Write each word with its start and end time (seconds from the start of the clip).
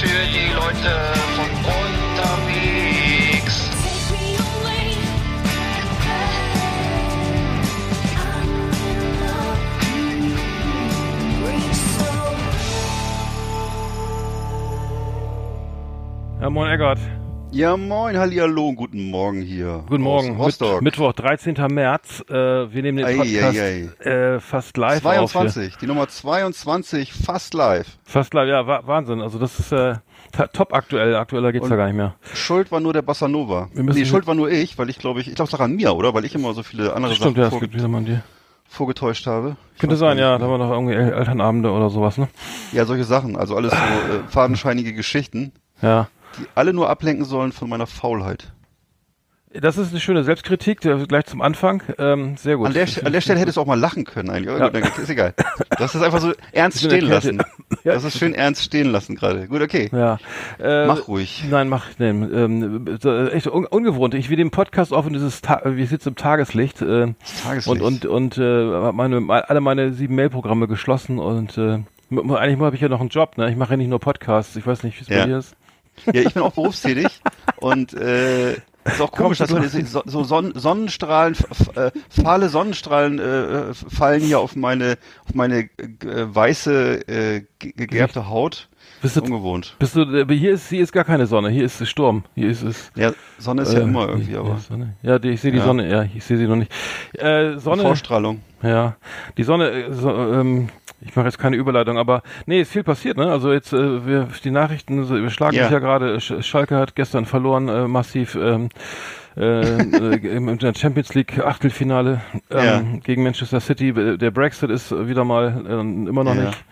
für 0.00 0.06
die 0.06 0.52
Leute 0.54 0.92
von 1.34 1.50
unterwegs. 1.64 2.88
Ja, 16.40 16.48
moin 16.48 16.70
Eggert. 16.70 17.17
Ja, 17.50 17.76
moin, 17.76 18.16
Hallihallo, 18.16 18.72
guten 18.74 19.10
Morgen 19.10 19.40
hier. 19.42 19.82
Guten 19.88 20.02
Morgen. 20.02 20.36
Rostock. 20.36 20.74
Mit, 20.76 20.82
Mittwoch, 20.98 21.12
13. 21.14 21.54
März. 21.70 22.22
Äh, 22.28 22.34
wir 22.34 22.82
nehmen 22.82 22.98
den 22.98 23.06
Ei, 23.06 23.16
Podcast 23.16 23.58
ei, 23.58 23.88
Äh, 24.08 24.40
fast 24.40 24.76
live 24.76 25.04
auf. 25.04 25.32
22, 25.32 25.76
die 25.78 25.86
Nummer 25.86 26.08
22, 26.08 27.12
fast 27.12 27.54
live. 27.54 27.86
Fast 28.04 28.34
live, 28.34 28.48
ja, 28.48 28.66
wa 28.66 28.82
Wahnsinn. 28.84 29.20
Also 29.22 29.38
das 29.38 29.58
ist 29.58 29.72
äh, 29.72 29.94
top 30.52 30.74
aktuell. 30.74 31.16
Aktueller 31.16 31.50
geht's 31.52 31.64
Und- 31.64 31.70
ja 31.70 31.76
gar 31.76 31.86
nicht 31.86 31.96
mehr. 31.96 32.14
Schuld 32.34 32.70
war 32.70 32.80
nur 32.80 32.92
der 32.92 33.02
Bossa 33.02 33.28
Nova. 33.28 33.68
Wir 33.72 33.82
nee, 33.82 34.04
Schuld 34.04 34.26
war 34.26 34.34
nur 34.34 34.50
ich, 34.50 34.76
weil 34.78 34.90
ich 34.90 34.98
glaube, 34.98 35.20
ich, 35.20 35.28
ich 35.28 35.34
glaube, 35.34 35.46
es 35.48 35.52
lag 35.52 35.60
an 35.64 35.74
mir, 35.74 35.94
oder? 35.96 36.12
Weil 36.14 36.26
ich 36.26 36.34
immer 36.34 36.52
so 36.52 36.62
viele 36.62 36.92
andere 36.94 37.14
Stimmt, 37.14 37.38
ja, 37.38 37.44
Sachen 37.44 37.54
es 37.66 37.70
vor, 37.82 37.92
gibt 37.96 38.08
die. 38.08 38.18
vorgetäuscht 38.68 39.26
habe. 39.26 39.56
Ich 39.74 39.80
Könnte 39.80 39.96
sein, 39.96 40.18
ja. 40.18 40.36
Da 40.36 40.46
mehr. 40.46 40.50
war 40.50 40.58
noch 40.58 40.70
irgendwie 40.70 40.94
El 40.94 41.12
Elternabende 41.14 41.70
oder 41.72 41.88
sowas, 41.88 42.18
ne? 42.18 42.28
Ja, 42.72 42.84
solche 42.84 43.04
Sachen. 43.04 43.36
Also 43.36 43.56
alles 43.56 43.72
so 43.72 43.76
äh, 43.78 44.20
fadenscheinige 44.28 44.92
Geschichten, 44.92 45.52
Ja. 45.80 46.08
Die 46.38 46.46
alle 46.54 46.72
nur 46.72 46.88
ablenken 46.90 47.24
sollen 47.24 47.52
von 47.52 47.68
meiner 47.68 47.86
Faulheit. 47.86 48.52
Das 49.50 49.78
ist 49.78 49.92
eine 49.92 50.00
schöne 50.00 50.24
Selbstkritik, 50.24 50.80
gleich 50.80 51.24
zum 51.24 51.40
Anfang. 51.40 51.82
Ähm, 51.96 52.36
sehr 52.36 52.58
gut. 52.58 52.66
An 52.66 52.74
der, 52.74 52.86
an 53.02 53.12
der 53.14 53.22
Stelle 53.22 53.40
hättest 53.40 53.56
du 53.56 53.62
auch 53.62 53.66
mal 53.66 53.80
lachen 53.80 54.04
können 54.04 54.28
eigentlich. 54.28 54.58
Ja. 54.58 54.68
gut, 54.68 54.98
ist 54.98 55.08
egal. 55.08 55.32
Du 55.38 55.78
hast 55.84 55.94
das 55.94 56.02
einfach 56.02 56.20
so 56.20 56.34
ernst 56.52 56.80
stehen 56.84 57.06
lassen. 57.06 57.38
Du 57.82 57.90
hast 57.90 58.04
es 58.04 58.18
schön 58.18 58.34
ernst 58.34 58.62
stehen 58.62 58.92
lassen 58.92 59.16
gerade. 59.16 59.48
Gut, 59.48 59.62
okay. 59.62 59.88
Ja. 59.90 60.18
Äh, 60.60 60.86
Mach 60.86 61.08
ruhig. 61.08 61.44
Nein, 61.48 61.70
mach, 61.70 61.86
nee, 61.98 62.10
ähm, 62.10 62.84
äh, 63.02 63.28
echt 63.30 63.46
un 63.46 63.64
ungewohnt. 63.64 64.12
Ich 64.12 64.28
will 64.28 64.36
den 64.36 64.50
Podcast 64.50 64.92
auf 64.92 65.06
und 65.06 65.14
dieses, 65.14 65.40
Ta 65.40 65.62
wir 65.64 65.86
sitzen 65.86 66.10
im 66.10 66.16
Tageslicht, 66.16 66.82
äh, 66.82 67.14
Tageslicht. 67.42 67.68
und, 67.68 68.04
und, 68.04 68.36
und, 68.36 68.36
äh, 68.36 68.92
meine, 68.92 69.22
alle 69.48 69.62
meine 69.62 69.94
sieben 69.94 70.14
Mailprogramme 70.14 70.68
geschlossen 70.68 71.18
und, 71.18 71.56
äh, 71.56 71.78
eigentlich 72.10 72.58
habe 72.60 72.76
ich 72.76 72.82
ja 72.82 72.88
noch 72.90 73.00
einen 73.00 73.08
Job, 73.08 73.38
ne? 73.38 73.50
Ich 73.50 73.56
mache 73.56 73.70
ja 73.72 73.76
nicht 73.78 73.88
nur 73.88 73.98
Podcasts. 73.98 74.56
Ich 74.56 74.66
weiß 74.66 74.82
nicht, 74.82 74.98
wie 74.98 75.02
es 75.02 75.08
Ja. 75.08 75.20
bei 75.20 75.26
dir 75.26 75.38
ist. 75.38 75.56
Ja, 76.06 76.22
ich 76.22 76.34
bin 76.34 76.42
auch 76.42 76.52
berufstätig 76.52 77.06
und 77.58 77.92
äh, 77.94 78.52
ist 78.52 79.00
auch 79.00 79.12
komisch, 79.12 79.38
dass 79.38 79.52
heute 79.52 79.68
so, 79.84 80.02
so 80.06 80.24
Son 80.24 80.52
Sonnenstrahlen, 80.54 81.36
äh, 81.74 81.90
fahle 82.08 82.48
Sonnenstrahlen 82.48 83.18
äh, 83.18 83.74
fallen 83.74 84.22
hier 84.22 84.40
auf 84.40 84.56
meine, 84.56 84.96
auf 85.26 85.34
meine 85.34 85.58
äh, 85.60 85.68
weiße, 86.02 87.08
äh, 87.08 87.44
ge- 87.58 87.72
gegerbte 87.76 88.28
Haut. 88.28 88.68
Bist 89.02 89.16
du, 89.16 89.20
Ungewohnt. 89.20 89.76
bist 89.78 89.94
du, 89.94 90.00
äh, 90.02 90.26
hier 90.34 90.52
ist, 90.52 90.70
hier 90.70 90.82
ist 90.82 90.92
gar 90.92 91.04
keine 91.04 91.26
Sonne. 91.26 91.50
Hier 91.50 91.64
ist 91.64 91.86
Sturm. 91.86 92.24
Hier 92.34 92.48
ist 92.48 92.62
es. 92.62 92.90
Ja, 92.96 93.12
Sonne 93.38 93.62
ist 93.62 93.72
ja 93.74 93.80
äh, 93.80 93.82
immer 93.82 94.08
irgendwie, 94.08 94.30
hier 94.30 94.40
aber 94.40 94.56
Sonne. 94.58 94.96
Ja, 95.02 95.18
die, 95.18 95.28
ich 95.30 95.40
sehe 95.40 95.52
die 95.52 95.58
Ja. 95.58 95.64
Sonne. 95.64 95.88
Ja, 95.88 96.02
ich 96.02 96.24
sehe 96.24 96.36
sie 96.38 96.46
noch 96.46 96.56
nicht. 96.56 96.72
Äh, 97.12 97.58
Sonne. 97.58 97.82
Vorstrahlung. 97.82 98.40
Ja, 98.62 98.96
die 99.36 99.44
Sonne, 99.44 99.70
äh, 99.70 99.92
so, 99.92 100.10
ähm, 100.10 100.70
ich 101.00 101.14
mache 101.14 101.26
jetzt 101.26 101.38
keine 101.38 101.56
Überleitung, 101.56 101.96
aber 101.98 102.22
nee, 102.46 102.60
ist 102.60 102.72
viel 102.72 102.82
passiert, 102.84 103.16
ne? 103.16 103.30
Also 103.30 103.52
jetzt, 103.52 103.72
äh, 103.72 104.06
wir, 104.06 104.28
die 104.44 104.50
Nachrichten 104.50 105.04
so, 105.04 105.16
überschlagen 105.16 105.56
Ja. 105.56 105.64
sich 105.64 105.72
ja 105.72 105.78
gerade. 105.78 106.20
Sch 106.20 106.34
Schalke 106.42 106.76
hat 106.76 106.94
gestern 106.94 107.24
verloren, 107.24 107.68
äh, 107.68 107.86
massiv 107.88 108.34
ähm, 108.34 108.68
äh, 109.36 109.42
äh, 109.44 110.36
im 110.36 110.48
im 110.48 110.58
Champions 110.74 111.14
League 111.14 111.38
Achtelfinale 111.38 112.20
ähm, 112.50 112.64
Ja. 112.64 112.82
gegen 113.04 113.22
Manchester 113.22 113.60
City. 113.60 113.92
Der 114.18 114.30
Brexit 114.30 114.70
ist 114.70 114.90
wieder 114.90 115.24
mal 115.24 115.64
äh, 115.66 115.80
immer 115.80 116.24
noch 116.24 116.34
Ja. 116.34 116.42
nicht. 116.46 116.64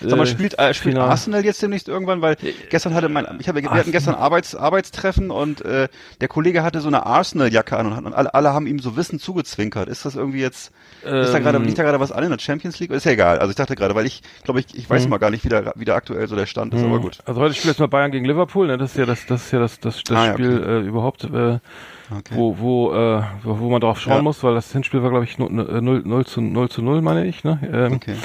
Sag 0.00 0.16
mal, 0.16 0.22
äh, 0.22 0.26
spielt, 0.26 0.58
äh, 0.58 0.74
spielt 0.74 0.94
final. 0.94 1.10
Arsenal 1.10 1.44
jetzt 1.44 1.60
demnächst 1.62 1.88
irgendwann? 1.88 2.22
Weil 2.22 2.36
gestern 2.68 2.94
hatte 2.94 3.08
mein, 3.08 3.26
ich 3.40 3.48
habe, 3.48 3.62
wir 3.62 3.70
hatten 3.70 3.92
gestern 3.92 4.14
Arbeits, 4.14 4.54
Arbeitstreffen 4.54 5.30
und 5.30 5.60
äh, 5.64 5.88
der 6.20 6.28
Kollege 6.28 6.62
hatte 6.62 6.80
so 6.80 6.88
eine 6.88 7.04
Arsenal-Jacke 7.06 7.76
an 7.76 7.92
und, 7.92 8.06
und 8.06 8.12
alle, 8.14 8.32
alle 8.34 8.52
haben 8.52 8.66
ihm 8.66 8.78
so 8.78 8.96
Wissen 8.96 9.18
zugezwinkert. 9.18 9.88
Ist 9.88 10.04
das 10.04 10.14
irgendwie 10.16 10.40
jetzt, 10.40 10.72
ist 11.02 11.34
da 11.34 11.38
gerade, 11.38 11.58
Ähm, 11.58 11.64
liegt 11.64 11.78
da 11.78 11.82
gerade 11.82 12.00
was 12.00 12.12
an 12.12 12.22
in 12.24 12.30
der 12.30 12.38
Champions 12.38 12.78
League? 12.78 12.90
Ist 12.90 13.04
ja 13.04 13.12
egal. 13.12 13.38
Also 13.38 13.50
ich 13.50 13.56
dachte 13.56 13.74
gerade, 13.76 13.94
weil 13.94 14.06
ich, 14.06 14.22
glaube 14.44 14.60
ich, 14.60 14.66
ich 14.76 14.88
weiß 14.88 15.04
Mhm. 15.04 15.10
mal 15.10 15.18
gar 15.18 15.30
nicht, 15.30 15.44
wie 15.44 15.48
da, 15.48 15.72
wie 15.76 15.84
da 15.84 15.94
aktuell 15.94 16.26
so 16.28 16.36
der 16.36 16.46
Stand 16.46 16.74
ist, 16.74 16.84
aber 16.84 17.00
gut. 17.00 17.18
Also 17.24 17.40
heute 17.40 17.54
spielt 17.54 17.72
jetzt 17.72 17.80
mal 17.80 17.88
Bayern 17.88 18.10
gegen 18.10 18.24
Liverpool, 18.24 18.66
ne? 18.66 18.78
Das 18.78 18.92
ist 18.92 18.96
ja 18.98 19.06
das, 19.06 19.26
das 19.26 19.46
ist 19.46 19.50
ja 19.52 19.58
das, 19.58 19.80
das, 19.80 20.02
das 20.04 20.16
Ah, 20.18 20.32
Spiel 20.32 20.62
äh, 20.62 20.86
überhaupt, 20.86 21.24
äh, 21.24 21.58
Okay. 22.10 22.34
wo, 22.34 22.58
wo, 22.58 22.92
äh, 22.94 23.22
wo, 23.42 23.58
wo 23.58 23.68
man 23.70 23.80
drauf 23.80 24.00
schauen 24.00 24.16
Ja. 24.16 24.22
muss, 24.22 24.42
weil 24.42 24.54
das 24.54 24.72
Hinspiel 24.72 25.02
war, 25.02 25.10
glaube 25.10 25.24
ich, 25.24 25.38
0, 25.38 25.50
0, 25.82 26.02
0 26.04 26.26
zu 26.26 26.40
0 26.40 26.68
zu 26.70 26.82
0, 26.82 27.02
meine 27.02 27.26
ich, 27.26 27.44
ne? 27.44 27.58
Ähm, 27.70 27.94
Okay. 27.94 28.16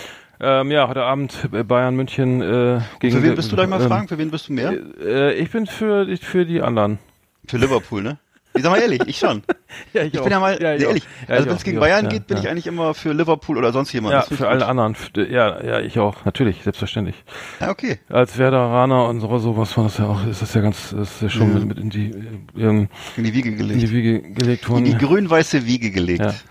Ähm, 0.43 0.71
ja, 0.71 0.87
heute 0.87 1.03
Abend 1.03 1.47
Bayern 1.67 1.95
München 1.95 2.41
äh, 2.41 2.79
gegen 2.99 3.15
Für 3.17 3.23
wen 3.23 3.35
bist 3.35 3.51
du, 3.51 3.61
ich 3.61 3.67
mal 3.67 3.81
ähm, 3.81 3.87
fragen? 3.87 4.07
Für 4.07 4.17
wen 4.17 4.29
bist 4.31 4.49
du 4.49 4.53
mehr? 4.53 4.73
Äh, 5.01 5.33
ich 5.35 5.49
bin 5.51 5.65
für, 5.65 6.05
für 6.17 6.45
die 6.45 6.61
anderen. 6.61 6.99
Für 7.47 7.57
Liverpool, 7.57 8.01
ne? 8.03 8.17
Ich 8.55 8.61
sag 8.61 8.69
mal 8.71 8.79
ehrlich, 8.79 9.01
ich 9.07 9.17
schon. 9.17 9.41
Ja, 9.93 10.03
Ich 10.03 10.11
bin 10.11 10.29
ja 10.29 10.39
mal 10.39 10.61
ja, 10.61 10.75
ich 10.75 10.83
ehrlich. 10.83 11.03
Ja, 11.27 11.33
also 11.35 11.43
ich 11.45 11.49
wenn 11.49 11.55
es 11.57 11.63
gegen 11.63 11.77
ich 11.77 11.81
Bayern 11.81 12.07
geht, 12.07 12.27
bin 12.27 12.37
ja, 12.37 12.41
ich 12.41 12.45
ja. 12.45 12.51
eigentlich 12.51 12.67
immer 12.67 12.93
für 12.93 13.11
Liverpool 13.11 13.57
oder 13.57 13.71
sonst 13.73 13.91
jemand. 13.91 14.13
Ja, 14.13 14.23
ich 14.29 14.37
für 14.37 14.47
alle 14.47 14.59
gut. 14.59 14.67
anderen. 14.67 14.91
F- 14.93 15.09
Ja, 15.31 15.63
ja, 15.63 15.79
ich 15.79 15.97
auch. 15.97 16.25
Natürlich, 16.25 16.61
selbstverständlich. 16.61 17.15
Ja, 17.59 17.71
okay. 17.71 17.97
Als 18.09 18.37
Werderaner 18.37 19.07
und 19.07 19.19
so, 19.21 19.35
sowas 19.39 19.75
war 19.75 19.85
das 19.85 19.97
ja 19.97 20.05
auch, 20.05 20.23
ist 20.27 20.43
das 20.43 20.53
ja 20.53 20.61
ganz, 20.61 20.91
ist 20.91 21.23
ja 21.23 21.29
schon 21.29 21.47
Ja. 21.51 21.59
mit, 21.59 21.65
mit 21.69 21.79
in 21.79 21.89
die, 21.89 22.11
äh, 22.11 22.61
ähm, 22.63 22.89
In 23.17 23.23
die 23.23 23.33
Wiege 23.33 23.49
in 23.49 23.57
gelegt. 23.57 23.81
die 23.81 23.89
Wiege 23.91 24.21
gelegt 24.21 24.63
In 24.65 24.69
worden. 24.69 24.85
die 24.85 24.97
grün-weiße 24.99 25.65
Wiege 25.65 25.89
gelegt. 25.89 26.45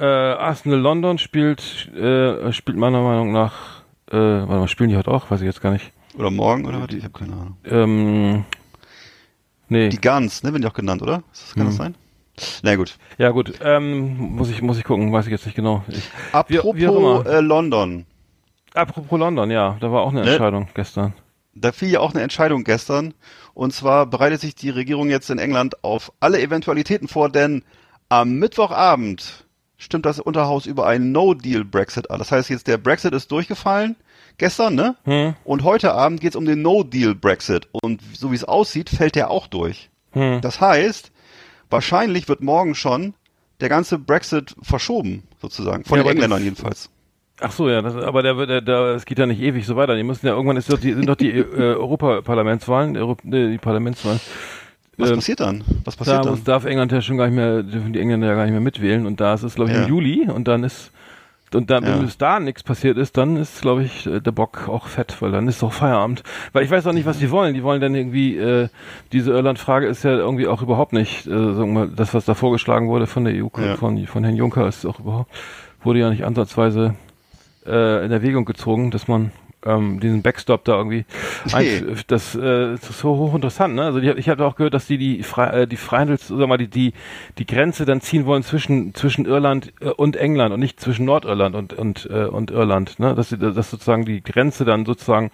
Äh, 0.00 0.04
Arsenal 0.04 0.78
London 0.80 1.18
spielt, 1.18 1.88
äh, 1.94 2.52
spielt 2.52 2.78
meiner 2.78 3.02
Meinung 3.02 3.32
nach, 3.32 3.82
äh, 4.10 4.16
warte 4.16 4.46
mal, 4.46 4.68
spielen 4.68 4.88
die 4.90 4.96
heute 4.96 5.10
auch? 5.10 5.30
Weiß 5.30 5.40
ich 5.40 5.46
jetzt 5.46 5.60
gar 5.60 5.72
nicht. 5.72 5.92
Oder 6.16 6.30
morgen 6.30 6.64
oder 6.66 6.80
was? 6.80 6.88
Ich 6.94 7.04
habe 7.04 7.18
keine 7.18 7.32
Ahnung. 7.34 7.56
Ähm, 7.66 8.44
nee. 9.68 9.88
Die 9.90 10.00
Guns, 10.00 10.42
ne, 10.42 10.52
werden 10.52 10.62
die 10.62 10.68
auch 10.68 10.72
genannt, 10.74 11.02
oder? 11.02 11.22
Das, 11.30 11.54
kann 11.54 11.66
das 11.66 11.74
Hm. 11.78 11.84
sein? 11.84 11.94
Na 12.62 12.74
gut. 12.76 12.96
ja 13.18 13.30
gut, 13.30 13.52
ähm, 13.62 14.16
muss 14.36 14.48
ich, 14.50 14.62
muss 14.62 14.78
ich 14.78 14.84
gucken, 14.84 15.12
weiß 15.12 15.26
ich 15.26 15.30
jetzt 15.32 15.44
nicht 15.44 15.54
genau. 15.56 15.84
Ich, 15.88 16.08
Apropos 16.32 16.74
wie 16.76 16.84
immer. 16.84 17.26
äh, 17.26 17.40
London. 17.40 18.06
apropos 18.72 19.18
London, 19.18 19.50
ja, 19.50 19.76
da 19.80 19.92
war 19.92 20.00
auch 20.00 20.10
eine 20.12 20.22
Ne? 20.22 20.30
Entscheidung 20.30 20.68
gestern. 20.72 21.12
Da 21.54 21.72
fiel 21.72 21.90
ja 21.90 22.00
auch 22.00 22.14
eine 22.14 22.22
Entscheidung 22.22 22.64
gestern. 22.64 23.12
Und 23.52 23.74
zwar 23.74 24.06
bereitet 24.06 24.40
sich 24.40 24.54
die 24.54 24.70
Regierung 24.70 25.10
jetzt 25.10 25.28
in 25.28 25.38
England 25.38 25.84
auf 25.84 26.12
alle 26.20 26.40
Eventualitäten 26.40 27.08
vor, 27.08 27.28
denn 27.28 27.62
am 28.08 28.34
Mittwochabend 28.38 29.44
stimmt 29.80 30.06
das 30.06 30.20
Unterhaus 30.20 30.66
über 30.66 30.86
einen 30.86 31.10
No-Deal-Brexit 31.10 32.10
an. 32.10 32.18
Das 32.18 32.30
heißt 32.30 32.50
jetzt, 32.50 32.68
der 32.68 32.76
Brexit 32.78 33.12
ist 33.14 33.32
durchgefallen 33.32 33.96
gestern, 34.38 34.74
ne? 34.74 34.94
Hm, 35.04 35.34
Und 35.44 35.64
heute 35.64 35.92
Abend 35.94 36.20
geht's 36.20 36.36
um 36.36 36.44
den 36.44 36.62
No-Deal-Brexit. 36.62 37.68
Und 37.72 38.00
so 38.12 38.30
wie 38.30 38.36
es 38.36 38.44
aussieht, 38.44 38.90
fällt 38.90 39.14
der 39.16 39.30
auch 39.30 39.46
durch. 39.48 39.90
hm. 40.12 40.40
Das 40.42 40.60
heißt, 40.60 41.10
wahrscheinlich 41.70 42.28
wird 42.28 42.42
morgen 42.42 42.74
schon 42.74 43.14
der 43.60 43.68
ganze 43.68 43.98
Brexit 43.98 44.54
verschoben, 44.62 45.22
sozusagen. 45.40 45.84
Von 45.84 45.98
Ja, 45.98 46.04
den 46.04 46.12
Engländern 46.12 46.42
jedenfalls. 46.44 46.90
Ach 47.42 47.52
so, 47.52 47.70
ja, 47.70 47.80
das, 47.80 47.94
aber 47.96 48.22
der, 48.22 48.36
wird- 48.36 48.50
der, 48.50 48.60
der, 48.60 48.80
es 48.96 49.06
geht 49.06 49.18
ja 49.18 49.24
nicht 49.26 49.40
ewig 49.40 49.64
so 49.64 49.74
weiter. 49.76 49.96
Die 49.96 50.02
müssen 50.02 50.26
ja 50.26 50.32
irgendwann 50.34 50.58
ist 50.58 50.70
doch 50.70 50.78
die, 50.78 50.92
sind 50.92 51.06
doch 51.06 51.16
die 51.16 51.30
äh, 51.30 51.74
Europaparlamentswahlen, 51.74 52.96
Euro, 52.98 53.16
nee, 53.22 53.50
die 53.50 53.58
Parlamentswahlen. 53.58 54.20
Was 55.00 55.10
Ähm, 55.10 55.16
passiert 55.16 55.40
dann? 55.40 55.64
Was 55.84 55.96
Da 55.96 55.98
passiert 56.04 56.24
muss, 56.26 56.38
dann? 56.44 56.44
darf 56.44 56.64
England 56.64 56.92
ja 56.92 57.00
schon 57.00 57.16
gar 57.16 57.26
nicht 57.26 57.36
mehr, 57.36 57.62
dürfen 57.62 57.92
die 57.92 58.00
Engländer 58.00 58.28
ja 58.28 58.34
gar 58.34 58.44
nicht 58.44 58.52
mehr 58.52 58.60
mitwählen 58.60 59.06
und 59.06 59.20
da 59.20 59.34
ist 59.34 59.42
es, 59.42 59.54
glaube 59.54 59.70
ich, 59.70 59.76
Ja. 59.76 59.82
im 59.84 59.88
Juli 59.88 60.28
und 60.30 60.46
dann 60.48 60.64
ist 60.64 60.92
und 61.52 61.68
dann, 61.68 61.82
Ja. 61.82 61.94
wenn 61.94 62.02
bis 62.04 62.16
da 62.16 62.38
nichts 62.38 62.62
passiert 62.62 62.96
ist, 62.96 63.16
dann 63.16 63.34
ist, 63.36 63.60
glaube 63.62 63.82
ich, 63.82 64.06
äh, 64.06 64.20
der 64.20 64.30
Bock 64.30 64.68
auch 64.68 64.86
fett, 64.86 65.16
weil 65.20 65.32
dann 65.32 65.48
ist 65.48 65.60
doch 65.64 65.72
Feierabend. 65.72 66.22
Weil 66.52 66.62
ich 66.62 66.70
weiß 66.70 66.86
auch 66.86 66.92
nicht, 66.92 67.06
was 67.06 67.18
die 67.18 67.32
wollen. 67.32 67.54
Die 67.54 67.64
wollen 67.64 67.80
dann 67.80 67.92
irgendwie, 67.96 68.36
äh, 68.38 68.68
diese 69.10 69.32
Irland-Frage 69.32 69.88
ist 69.88 70.04
ja 70.04 70.12
irgendwie 70.12 70.46
auch 70.46 70.62
überhaupt 70.62 70.92
nicht, 70.92 71.26
äh, 71.26 71.30
sagen 71.30 71.56
wir 71.74 71.86
mal, 71.86 71.88
das, 71.88 72.14
was 72.14 72.24
da 72.24 72.34
vorgeschlagen 72.34 72.86
wurde 72.88 73.08
von 73.08 73.24
der 73.24 73.34
EU, 73.34 73.48
Ja. 73.58 73.74
von, 73.74 74.06
von 74.06 74.22
Herrn 74.22 74.36
Juncker, 74.36 74.68
ist 74.68 74.86
auch 74.86 75.00
überhaupt, 75.00 75.32
wurde 75.82 75.98
ja 75.98 76.10
nicht 76.10 76.24
ansatzweise 76.24 76.94
äh, 77.66 78.04
in 78.04 78.12
Erwägung 78.12 78.44
gezogen, 78.44 78.92
dass 78.92 79.08
man 79.08 79.32
ähm, 79.64 80.00
diesen 80.00 80.22
Backstop 80.22 80.64
da 80.64 80.76
irgendwie 80.76 81.04
Nee. 81.54 81.82
das, 82.06 82.34
äh, 82.34 82.72
das 82.72 82.90
ist 82.90 82.98
so 83.00 83.16
hochinteressant, 83.16 83.74
ne? 83.74 83.82
Also 83.84 84.00
die, 84.00 84.10
ich 84.10 84.28
habe 84.28 84.44
auch 84.46 84.56
gehört, 84.56 84.74
dass 84.74 84.86
die 84.86 84.98
die 84.98 85.22
Fre 85.22 85.52
äh, 85.52 85.66
die 85.66 85.76
Freihandels, 85.76 86.28
sag 86.28 86.48
mal, 86.48 86.58
die 86.58 86.68
die 86.68 86.92
die 87.38 87.46
Grenze 87.46 87.84
dann 87.84 88.00
ziehen 88.00 88.26
wollen 88.26 88.42
zwischen 88.42 88.94
zwischen 88.94 89.26
Irland 89.26 89.72
äh, 89.80 89.88
und 89.90 90.16
England 90.16 90.54
und 90.54 90.60
nicht 90.60 90.80
zwischen 90.80 91.04
Nordirland 91.04 91.54
und 91.54 91.72
und 91.74 92.08
äh, 92.10 92.24
und 92.24 92.50
Irland, 92.50 92.98
ne? 92.98 93.14
Dass 93.14 93.28
sie 93.30 93.38
dass 93.38 93.70
sozusagen 93.70 94.04
die 94.04 94.22
Grenze 94.22 94.64
dann 94.64 94.86
sozusagen 94.86 95.30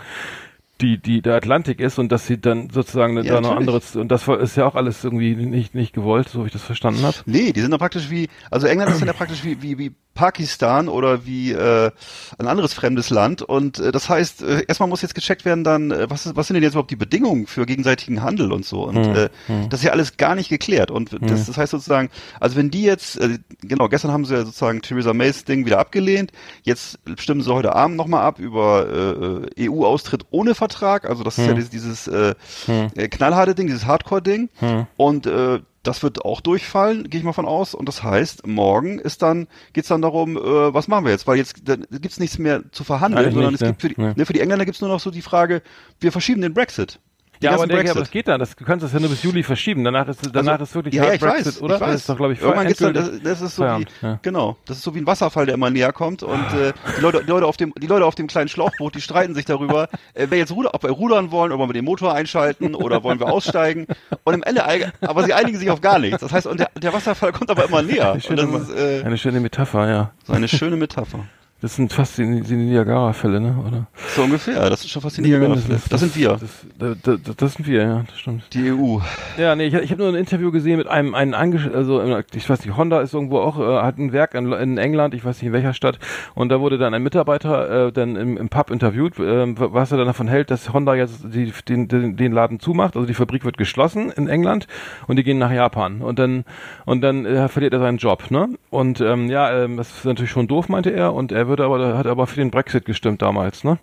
die 0.81 0.99
die 0.99 1.23
der 1.23 1.37
Atlantik 1.37 1.81
ist 1.81 1.99
und 1.99 2.12
dass 2.12 2.26
sie 2.26 2.38
dann 2.40 2.69
sozusagen 2.70 3.17
Ja, 3.23 3.34
da 3.34 3.40
noch 3.40 3.56
anderes 3.56 3.96
und 3.96 4.08
das 4.08 4.28
ist 4.28 4.56
ja 4.56 4.67
auch 4.67 4.75
alles 4.75 5.02
irgendwie 5.05 5.34
nicht 5.34 5.75
nicht 5.75 5.94
gewollt, 5.94 6.28
so 6.28 6.43
wie 6.43 6.49
ich 6.49 6.52
das 6.52 6.62
verstanden 6.64 7.02
habe. 7.02 7.17
Nee, 7.26 7.52
die 7.52 7.61
sind 7.61 7.70
dann 7.70 7.81
praktisch 7.81 8.11
wie, 8.11 8.28
also 8.50 8.67
England 8.67 8.90
ist 8.90 9.00
dann 9.00 9.08
ja 9.08 9.14
praktisch 9.14 9.43
wie, 9.44 9.62
wie, 9.62 9.78
wie 9.78 9.93
Pakistan 10.16 10.88
oder 10.88 11.24
wie 11.24 11.52
äh, 11.52 11.92
ein 12.38 12.48
anderes 12.48 12.74
fremdes 12.74 13.10
Land. 13.10 13.42
Und 13.42 13.78
äh, 13.78 13.92
das 13.92 14.08
heißt, 14.08 14.42
äh, 14.42 14.64
erstmal 14.66 14.88
muss 14.88 15.02
jetzt 15.02 15.14
gecheckt 15.14 15.44
werden, 15.44 15.62
dann, 15.62 15.92
äh, 15.92 16.10
was, 16.10 16.26
ist, 16.26 16.34
was 16.34 16.48
sind 16.48 16.54
denn 16.54 16.64
jetzt 16.64 16.72
überhaupt 16.72 16.90
die 16.90 16.96
Bedingungen 16.96 17.46
für 17.46 17.64
gegenseitigen 17.66 18.22
Handel 18.22 18.50
und 18.50 18.64
so. 18.64 18.82
Und 18.82 18.96
Hm, 18.96 19.14
äh, 19.14 19.28
hm. 19.46 19.68
das 19.70 19.80
ist 19.80 19.84
ja 19.84 19.92
alles 19.92 20.16
gar 20.16 20.34
nicht 20.34 20.48
geklärt. 20.48 20.90
Und 20.90 21.16
das, 21.20 21.46
das 21.46 21.56
heißt 21.56 21.70
sozusagen, 21.70 22.10
also 22.40 22.56
wenn 22.56 22.70
die 22.70 22.82
jetzt, 22.82 23.20
äh, 23.20 23.38
genau, 23.62 23.88
gestern 23.88 24.10
haben 24.10 24.24
sie 24.24 24.34
ja 24.34 24.44
sozusagen 24.44 24.82
Theresa 24.82 25.12
Mays 25.14 25.44
Ding 25.44 25.66
wieder 25.66 25.78
abgelehnt. 25.78 26.32
Jetzt 26.64 26.98
stimmen 27.18 27.42
sie 27.42 27.52
heute 27.54 27.76
Abend 27.76 27.96
nochmal 27.96 28.22
ab 28.24 28.40
über 28.40 29.44
äh, 29.56 29.68
EU-Austritt 29.68 30.24
ohne 30.30 30.54
Vertrag. 30.56 31.08
Also 31.08 31.22
das 31.22 31.38
ist 31.38 31.44
ja 31.44 31.50
Hm. 31.50 31.56
dieses, 31.56 31.70
dieses 31.70 32.08
äh, 32.08 32.34
Hm. 32.66 32.88
äh, 32.96 33.08
knallharte 33.08 33.54
Ding, 33.54 33.66
dieses 33.66 33.86
Hardcore-Ding. 33.86 34.48
Hm. 34.58 34.86
Und 34.96 35.26
äh, 35.26 35.60
das 35.86 36.02
wird 36.02 36.24
auch 36.24 36.40
durchfallen, 36.40 37.08
gehe 37.08 37.20
ich 37.20 37.24
mal 37.24 37.32
von 37.32 37.46
aus. 37.46 37.74
Und 37.74 37.86
das 37.88 38.02
heißt, 38.02 38.46
morgen 38.46 38.98
ist 38.98 39.22
dann, 39.22 39.46
geht's 39.72 39.88
dann 39.88 40.02
darum, 40.02 40.36
äh, 40.36 40.40
was 40.74 40.88
machen 40.88 41.04
wir 41.04 41.12
jetzt? 41.12 41.26
Weil 41.26 41.36
jetzt 41.36 41.64
gibt's 41.64 42.18
nichts 42.18 42.38
mehr 42.38 42.62
zu 42.72 42.84
verhandeln, 42.84 43.24
Eigentlich 43.24 43.34
sondern 43.34 43.52
nicht, 43.52 43.62
es 43.62 43.68
gibt 43.68 43.80
für 43.80 43.88
die, 43.88 44.00
ne. 44.00 44.14
ne, 44.16 44.26
für 44.26 44.32
die 44.32 44.40
Engländer 44.40 44.64
gibt's 44.64 44.80
nur 44.80 44.90
noch 44.90 45.00
so 45.00 45.10
die 45.10 45.22
Frage, 45.22 45.62
wir 46.00 46.12
verschieben 46.12 46.40
den 46.42 46.54
Brexit. 46.54 46.98
Die 47.40 47.46
Ja, 47.46 47.52
aber, 47.52 47.66
denke, 47.66 47.90
aber 47.90 48.00
das 48.00 48.10
geht 48.10 48.28
dann. 48.28 48.40
Das, 48.40 48.56
du 48.56 48.64
kannst 48.64 48.84
das 48.84 48.92
ja 48.92 49.00
nur 49.00 49.10
bis 49.10 49.22
Juli 49.22 49.42
verschieben. 49.42 49.84
Danach 49.84 50.08
ist, 50.08 50.20
danach 50.32 50.52
Also, 50.52 50.64
ist 50.64 50.74
wirklich 50.74 50.94
ja, 50.94 51.12
ich 51.12 51.20
Brexit, 51.20 51.46
weiß, 51.46 51.62
oder? 51.62 51.74
Ich 51.76 51.80
weiß. 51.80 51.90
Das 51.90 52.00
ist 52.00 52.08
doch, 52.08 52.16
glaube 52.16 52.32
ich, 52.32 52.40
Irgendwann 52.40 52.66
geht's 52.66 52.80
dann, 52.80 52.94
das, 52.94 53.10
das 53.22 53.42
ist 53.42 53.56
so 53.56 53.64
wie, 53.64 53.86
ja. 54.02 54.18
genau, 54.22 54.56
das 54.66 54.78
ist 54.78 54.82
so 54.82 54.94
wie 54.94 54.98
ein 55.00 55.06
Wasserfall, 55.06 55.46
der 55.46 55.54
immer 55.54 55.70
näher 55.70 55.92
kommt 55.92 56.22
und 56.22 56.40
äh, 56.54 56.72
die 56.96 57.00
Leute, 57.00 57.22
die 57.24 57.30
Leute 57.30 57.46
auf 57.46 57.56
dem, 57.56 57.72
die 57.78 57.86
Leute 57.86 58.04
auf 58.04 58.14
dem 58.14 58.26
kleinen 58.26 58.48
Schlauchboot, 58.48 58.94
die 58.94 59.00
streiten 59.00 59.34
sich 59.34 59.44
darüber, 59.44 59.88
äh, 60.14 60.26
wer 60.30 60.38
jetzt 60.38 60.52
ruder, 60.52 60.74
ob 60.74 60.82
wir 60.82 60.90
rudern 60.90 61.30
wollen, 61.30 61.52
ob 61.52 61.60
wir 61.60 61.72
den 61.72 61.84
Motor 61.84 62.14
einschalten 62.14 62.74
oder 62.74 63.02
wollen 63.02 63.20
wir 63.20 63.26
aussteigen 63.26 63.86
und 64.24 64.34
im 64.34 64.42
Ende, 64.42 64.64
aber 65.00 65.24
sie 65.24 65.34
einigen 65.34 65.58
sich 65.58 65.70
auf 65.70 65.80
gar 65.80 65.98
nichts. 65.98 66.20
Das 66.20 66.32
heißt, 66.32 66.46
und 66.46 66.60
der, 66.60 66.70
der 66.80 66.92
Wasserfall 66.92 67.32
kommt 67.32 67.50
aber 67.50 67.66
immer 67.66 67.82
näher. 67.82 68.18
Schöne, 68.20 68.42
ist 68.42 68.70
äh, 68.70 69.02
eine 69.04 69.18
schöne 69.18 69.40
Metapher, 69.40 69.88
ja. 69.88 70.12
so 70.24 70.32
eine 70.32 70.48
schöne 70.48 70.76
Metapher. 70.76 71.20
Das 71.62 71.74
sind 71.74 71.92
fast 71.92 72.18
die, 72.18 72.42
die 72.42 72.54
Niagara-Fälle, 72.54 73.40
ne? 73.40 73.56
Oder? 73.66 73.86
So 74.14 74.22
ungefähr. 74.24 74.68
Das 74.68 74.84
ist 74.84 74.90
schon 74.90 75.00
fast 75.00 75.16
die 75.16 75.22
Niagara. 75.22 75.54
Das, 75.54 76.00
sind 76.00 76.14
wir. 76.14 76.36
Das, 76.38 76.66
das, 76.78 77.18
das, 77.22 77.36
das 77.36 77.54
sind 77.54 77.66
wir, 77.66 77.82
ja, 77.82 78.04
das 78.06 78.18
stimmt. 78.18 78.44
Die 78.52 78.70
EU. 78.70 78.98
Ja, 79.38 79.56
nee, 79.56 79.66
ich, 79.66 79.74
ich 79.74 79.90
habe 79.90 80.02
nur 80.02 80.12
ein 80.12 80.16
Interview 80.16 80.50
gesehen 80.52 80.76
mit 80.76 80.86
einem, 80.86 81.14
einem 81.14 81.32
Angesch 81.32 81.66
also 81.72 82.02
ich 82.34 82.48
weiß 82.48 82.64
nicht, 82.64 82.76
Honda 82.76 83.00
ist 83.00 83.14
irgendwo 83.14 83.38
auch, 83.38 83.58
äh, 83.58 83.82
hat 83.82 83.98
ein 83.98 84.12
Werk 84.12 84.34
in, 84.34 84.52
in 84.52 84.78
England, 84.78 85.14
ich 85.14 85.24
weiß 85.24 85.36
nicht 85.36 85.46
in 85.46 85.52
welcher 85.52 85.72
Stadt, 85.72 85.98
und 86.34 86.50
da 86.50 86.60
wurde 86.60 86.78
dann 86.78 86.92
ein 86.92 87.02
Mitarbeiter 87.02 87.86
äh, 87.86 87.92
dann 87.92 88.16
im, 88.16 88.36
im 88.36 88.48
Pub 88.48 88.70
interviewt, 88.70 89.18
äh, 89.18 89.54
was 89.56 89.92
er 89.92 89.98
dann 89.98 90.06
davon 90.06 90.28
hält, 90.28 90.50
dass 90.50 90.72
Honda 90.72 90.94
jetzt 90.94 91.24
die, 91.24 91.52
den, 91.68 91.88
den, 91.88 92.16
den 92.16 92.32
Laden 92.32 92.60
zumacht, 92.60 92.96
also 92.96 93.06
die 93.06 93.14
Fabrik 93.14 93.44
wird 93.44 93.56
geschlossen 93.56 94.10
in 94.10 94.28
England 94.28 94.66
und 95.06 95.16
die 95.16 95.24
gehen 95.24 95.38
nach 95.38 95.52
Japan 95.52 96.02
und 96.02 96.18
dann 96.18 96.44
und 96.84 97.00
dann 97.00 97.24
äh, 97.24 97.48
verliert 97.48 97.72
er 97.72 97.80
seinen 97.80 97.98
Job, 97.98 98.30
ne? 98.30 98.50
Und 98.70 99.00
ähm, 99.00 99.28
ja, 99.28 99.64
ähm, 99.64 99.76
das 99.76 99.90
ist 99.90 100.04
natürlich 100.04 100.30
schon 100.30 100.48
doof, 100.48 100.68
meinte 100.68 100.90
er, 100.90 101.14
und 101.14 101.32
er 101.32 101.45
würde 101.48 101.64
aber, 101.64 101.96
hat 101.98 102.06
aber 102.06 102.26
für 102.26 102.37
den 102.37 102.50
Brexit 102.50 102.84
gestimmt 102.84 103.22
damals, 103.22 103.64
ne? 103.64 103.78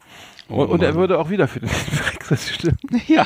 Und, 0.50 0.69
und 0.69 0.83
er 0.83 0.94
würde 0.95 1.19
auch 1.19 1.30
wieder 1.30 1.48
für 1.48 1.62
den 1.62 1.69
Brexit 2.19 2.39
stimmen. 2.39 2.77
Ja. 3.07 3.25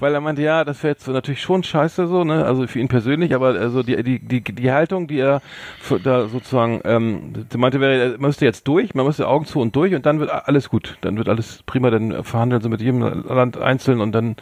Weil 0.00 0.14
er 0.14 0.20
meinte, 0.20 0.42
ja, 0.42 0.64
das 0.64 0.82
wäre 0.82 0.92
jetzt 0.92 1.06
natürlich 1.06 1.40
schon 1.40 1.62
scheiße 1.62 2.08
so, 2.08 2.24
ne? 2.24 2.44
Also 2.44 2.66
für 2.66 2.80
ihn 2.80 2.88
persönlich, 2.88 3.34
aber 3.34 3.48
also 3.48 3.82
die 3.82 4.02
die 4.02 4.18
die, 4.18 4.42
die 4.42 4.72
Haltung, 4.72 5.06
die 5.06 5.18
er 5.18 5.40
für, 5.80 6.00
da 6.00 6.26
sozusagen 6.26 6.80
ähm, 6.84 7.46
meinte, 7.56 7.80
wäre, 7.80 8.12
er 8.12 8.18
müsste 8.18 8.44
jetzt 8.44 8.66
durch, 8.66 8.94
man 8.94 9.06
müsste 9.06 9.28
Augen 9.28 9.46
zu 9.46 9.60
und 9.60 9.74
durch 9.76 9.94
und 9.94 10.04
dann 10.04 10.20
wird 10.20 10.30
alles 10.30 10.68
gut, 10.68 10.98
dann 11.00 11.16
wird 11.16 11.28
alles 11.28 11.62
prima, 11.64 11.90
dann 11.90 12.24
verhandeln 12.24 12.60
sie 12.60 12.68
mit 12.68 12.80
jedem 12.80 13.00
Land 13.00 13.56
einzeln 13.56 14.00
und 14.00 14.12
dann 14.12 14.36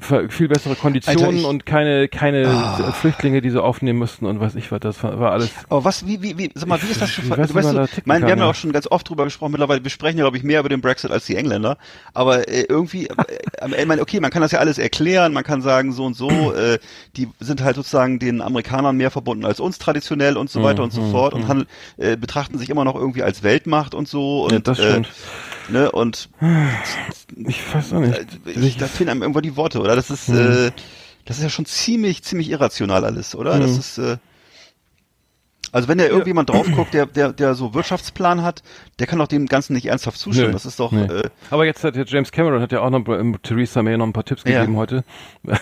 viel 0.00 0.48
bessere 0.48 0.74
Konditionen 0.74 1.26
Alter, 1.26 1.38
ich- 1.38 1.44
und 1.46 1.66
keine 1.66 2.08
keine 2.08 2.48
Ah. 2.48 2.92
Flüchtlinge, 2.92 3.42
die 3.42 3.50
sie 3.50 3.62
aufnehmen 3.62 3.98
müssten 3.98 4.24
und 4.24 4.40
was 4.40 4.54
ich 4.54 4.72
was, 4.72 4.80
das 4.80 5.02
war, 5.04 5.20
war 5.20 5.32
alles. 5.32 5.50
Aber 5.68 5.84
was, 5.84 6.06
wie, 6.06 6.22
wie, 6.22 6.38
wie, 6.38 6.50
sag 6.54 6.66
mal, 6.68 6.82
wie 6.82 6.88
ist 6.88 7.02
das 7.02 7.12
zu 7.14 7.20
Ich 7.20 7.28
ver- 7.28 7.36
weiß 7.38 7.54
weißt, 7.54 7.72
du, 7.72 8.02
mein, 8.06 8.20
wir 8.22 8.28
kann, 8.28 8.30
haben 8.32 8.38
ja 8.38 8.50
auch 8.50 8.54
schon 8.54 8.72
ganz 8.72 8.86
oft 8.86 9.08
drüber 9.08 9.24
gesprochen, 9.24 9.52
mittlerweile, 9.52 9.84
wir 9.84 9.90
sprechen 9.90 10.16
ja, 10.16 10.24
glaube 10.24 10.38
ich, 10.38 10.42
mehr 10.44 10.60
über 10.60 10.70
den 10.70 10.80
Brexit 10.80 11.10
als 11.10 11.26
die 11.26 11.36
Engländer, 11.36 11.76
aber 12.14 12.48
äh, 12.48 12.62
irgendwie, 12.68 13.06
äh, 13.08 13.14
Ende, 13.60 14.00
okay, 14.00 14.18
man 14.20 14.30
kann 14.30 14.40
das 14.40 14.50
ja 14.52 14.60
alles 14.60 14.78
erklären, 14.78 15.34
man 15.34 15.44
kann 15.44 15.60
sagen, 15.60 15.92
so 15.92 16.04
und 16.06 16.14
so, 16.16 16.52
äh, 16.54 16.78
die 17.16 17.28
sind 17.40 17.62
halt 17.62 17.76
sozusagen 17.76 18.18
den 18.18 18.40
Amerikanern 18.40 18.96
mehr 18.96 19.10
verbunden 19.10 19.44
als 19.44 19.60
uns 19.60 19.78
traditionell 19.78 20.36
und 20.38 20.48
so 20.50 20.62
weiter 20.62 20.82
und 20.82 20.92
so 20.92 21.02
Mhm, 21.02 21.10
fort 21.10 21.34
und 21.34 21.48
handel, 21.48 21.66
äh, 21.98 22.16
betrachten 22.16 22.56
sich 22.58 22.70
immer 22.70 22.84
noch 22.84 22.94
irgendwie 22.96 23.22
als 23.22 23.42
Weltmacht 23.42 23.94
und 23.94 24.08
so 24.08 24.44
und, 24.46 24.52
Ja, 24.52 24.58
das 24.60 24.78
äh, 24.78 24.90
stimmt. 24.90 25.08
Ne, 25.68 25.90
und 25.92 26.28
Ich 27.46 27.74
weiß 27.74 27.92
auch 27.94 28.00
nicht. 28.00 28.18
äh, 28.46 28.50
ich, 28.50 28.76
da 28.76 28.86
fehlen 28.86 29.08
einem 29.10 29.22
irgendwo 29.22 29.40
die 29.40 29.56
Worte, 29.56 29.80
oder? 29.80 29.96
Das 29.96 30.10
ist, 30.10 30.28
äh, 30.28 30.70
das 31.24 31.38
ist 31.38 31.42
ja 31.42 31.48
schon 31.50 31.66
ziemlich, 31.66 32.22
ziemlich 32.22 32.50
irrational 32.50 33.04
alles, 33.04 33.34
oder? 33.34 33.58
Das 33.58 33.72
Mhm. 33.72 33.78
ist, 33.78 33.98
äh, 33.98 34.16
also 35.74 35.88
wenn 35.88 35.96
da 35.96 36.04
irgendjemand 36.04 36.50
drauf 36.50 36.70
guckt, 36.70 36.92
der, 36.92 37.06
der, 37.06 37.32
der 37.32 37.54
so 37.54 37.72
Wirtschaftsplan 37.72 38.42
hat, 38.42 38.62
der 38.98 39.06
kann 39.06 39.18
doch 39.18 39.26
dem 39.26 39.46
Ganzen 39.46 39.72
nicht 39.72 39.86
ernsthaft 39.86 40.18
zustimmen. 40.18 40.48
Nö. 40.48 40.52
Das 40.52 40.66
ist 40.66 40.78
doch 40.78 40.92
Nee. 40.92 41.04
äh, 41.04 41.30
Aber 41.48 41.64
jetzt 41.64 41.82
hat 41.82 41.96
ja 41.96 42.04
James 42.06 42.30
Cameron 42.30 42.60
hat 42.60 42.72
ja 42.72 42.80
auch 42.80 42.90
noch 42.90 43.08
ähm, 43.08 43.38
Theresa 43.42 43.82
May 43.82 43.96
noch 43.96 44.04
ein 44.06 44.12
paar 44.12 44.24
Tipps 44.26 44.42
Ja. 44.44 44.60
gegeben 44.60 44.76
heute. 44.76 45.02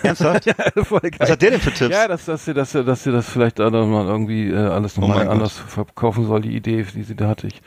ernsthaft. 0.03 0.47
ja, 0.47 0.55
voll 0.83 0.99
geil. 1.01 1.13
Was 1.19 1.31
hat 1.31 1.43
der 1.43 1.51
denn 1.53 1.61
für 1.61 1.73
Tipps? 1.73 1.95
Ja, 1.95 2.09
dass, 2.09 2.25
dass 2.25 2.45
sie, 2.45 2.55
dass 2.55 2.73
sie, 2.73 2.83
dass 2.83 3.05
sie 3.05 3.13
das 3.13 3.29
vielleicht 3.31 3.59
noch 3.59 3.71
mal 3.87 4.07
irgendwie 4.07 4.49
äh, 4.49 4.57
alles 4.57 4.99
Oh 4.99 5.03
nochmal 5.03 5.19
mein 5.19 5.29
anders 5.29 5.53
verkaufen 5.57 6.27
soll, 6.27 6.41
die 6.41 6.57
Idee, 6.57 6.85
die 6.93 7.05
sie 7.05 7.15
da 7.15 7.29
hatte. 7.29 7.47
Ich, 7.47 7.63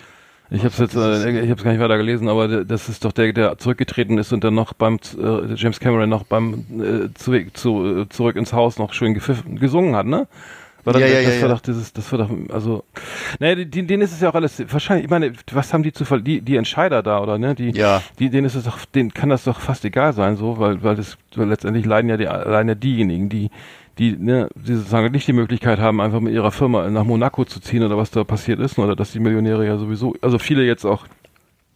ich 0.50 0.60
habe 0.60 0.70
es 0.70 0.78
jetzt, 0.78 0.96
äh, 0.96 1.42
ich 1.42 1.50
habe 1.50 1.64
gar 1.64 1.72
nicht 1.72 1.82
weiter 1.82 1.98
gelesen, 1.98 2.28
aber 2.30 2.64
das 2.66 2.90
ist 2.90 3.04
doch 3.06 3.12
der, 3.12 3.34
der 3.34 3.58
zurückgetreten 3.58 4.18
ist 4.18 4.32
und 4.34 4.44
dann 4.44 4.54
noch 4.56 4.74
beim 4.74 5.00
äh, 5.18 5.54
James 5.56 5.80
Cameron 5.80 6.10
noch 6.10 6.24
beim 6.24 6.66
äh, 6.80 7.14
zu, 7.16 7.34
zu, 7.54 8.02
äh, 8.02 8.10
zurück 8.10 8.36
ins 8.36 8.54
Haus 8.54 8.78
noch 8.78 8.94
schön 8.94 9.14
gepfiffen, 9.14 9.58
gesungen 9.60 9.96
hat, 9.96 10.06
ne? 10.06 10.28
War 10.86 10.92
das, 10.92 11.02
Ja, 11.04 11.08
ja, 11.08 11.22
das 11.24 11.36
ja, 11.38 11.42
war 11.44 11.50
doch 11.50 11.62
dieses, 11.62 11.94
das 11.94 12.12
war 12.12 12.20
doch, 12.20 12.30
also, 12.54 12.84
naja, 13.40 13.56
die- 13.56 13.66
die- 13.68 13.88
denen 13.88 14.04
ist 14.04 14.12
es 14.12 14.20
ja 14.20 14.30
auch 14.30 14.36
alles, 14.36 14.62
wahrscheinlich, 14.70 15.06
ich 15.06 15.10
meine, 15.10 15.32
was 15.54 15.74
haben 15.74 15.82
die 15.82 15.94
zu 15.94 16.04
ver 16.04 16.20
die, 16.20 16.42
die 16.42 16.58
Entscheider 16.58 17.02
da, 17.02 17.22
oder, 17.22 17.38
ne, 17.38 17.56
die, 17.56 17.70
Ja. 17.72 18.02
die, 18.20 18.30
denen 18.30 18.46
ist 18.46 18.56
es 18.56 18.66
doch, 18.66 18.84
denen 18.84 19.14
kann 19.14 19.30
das 19.30 19.46
doch 19.46 19.62
fast 19.62 19.86
egal 19.86 20.12
sein, 20.12 20.36
so, 20.36 20.60
weil, 20.60 20.84
weil 20.84 20.98
das, 20.98 21.18
weil 21.36 21.48
letztendlich 21.48 21.86
leiden 21.86 22.10
ja 22.10 22.18
die, 22.18 22.28
alleine 22.28 22.76
diejenigen, 22.76 23.30
die, 23.30 23.50
die, 24.00 24.18
ne, 24.18 24.50
die 24.56 24.76
sozusagen 24.76 25.12
nicht 25.12 25.28
die 25.28 25.34
Möglichkeit 25.34 25.80
haben, 25.80 26.02
einfach 26.02 26.20
mit 26.20 26.34
ihrer 26.34 26.52
Firma 26.52 26.90
nach 26.90 27.04
Monaco 27.04 27.46
zu 27.46 27.60
ziehen 27.60 27.84
oder 27.84 27.98
was 27.98 28.12
da 28.12 28.24
passiert 28.24 28.60
ist, 28.60 28.80
oder 28.80 28.96
dass 28.96 29.12
die 29.12 29.20
Millionäre 29.20 29.66
ja 29.66 29.78
sowieso, 29.78 30.16
also 30.22 30.40
viele 30.40 30.64
jetzt 30.64 30.86
auch 30.86 31.06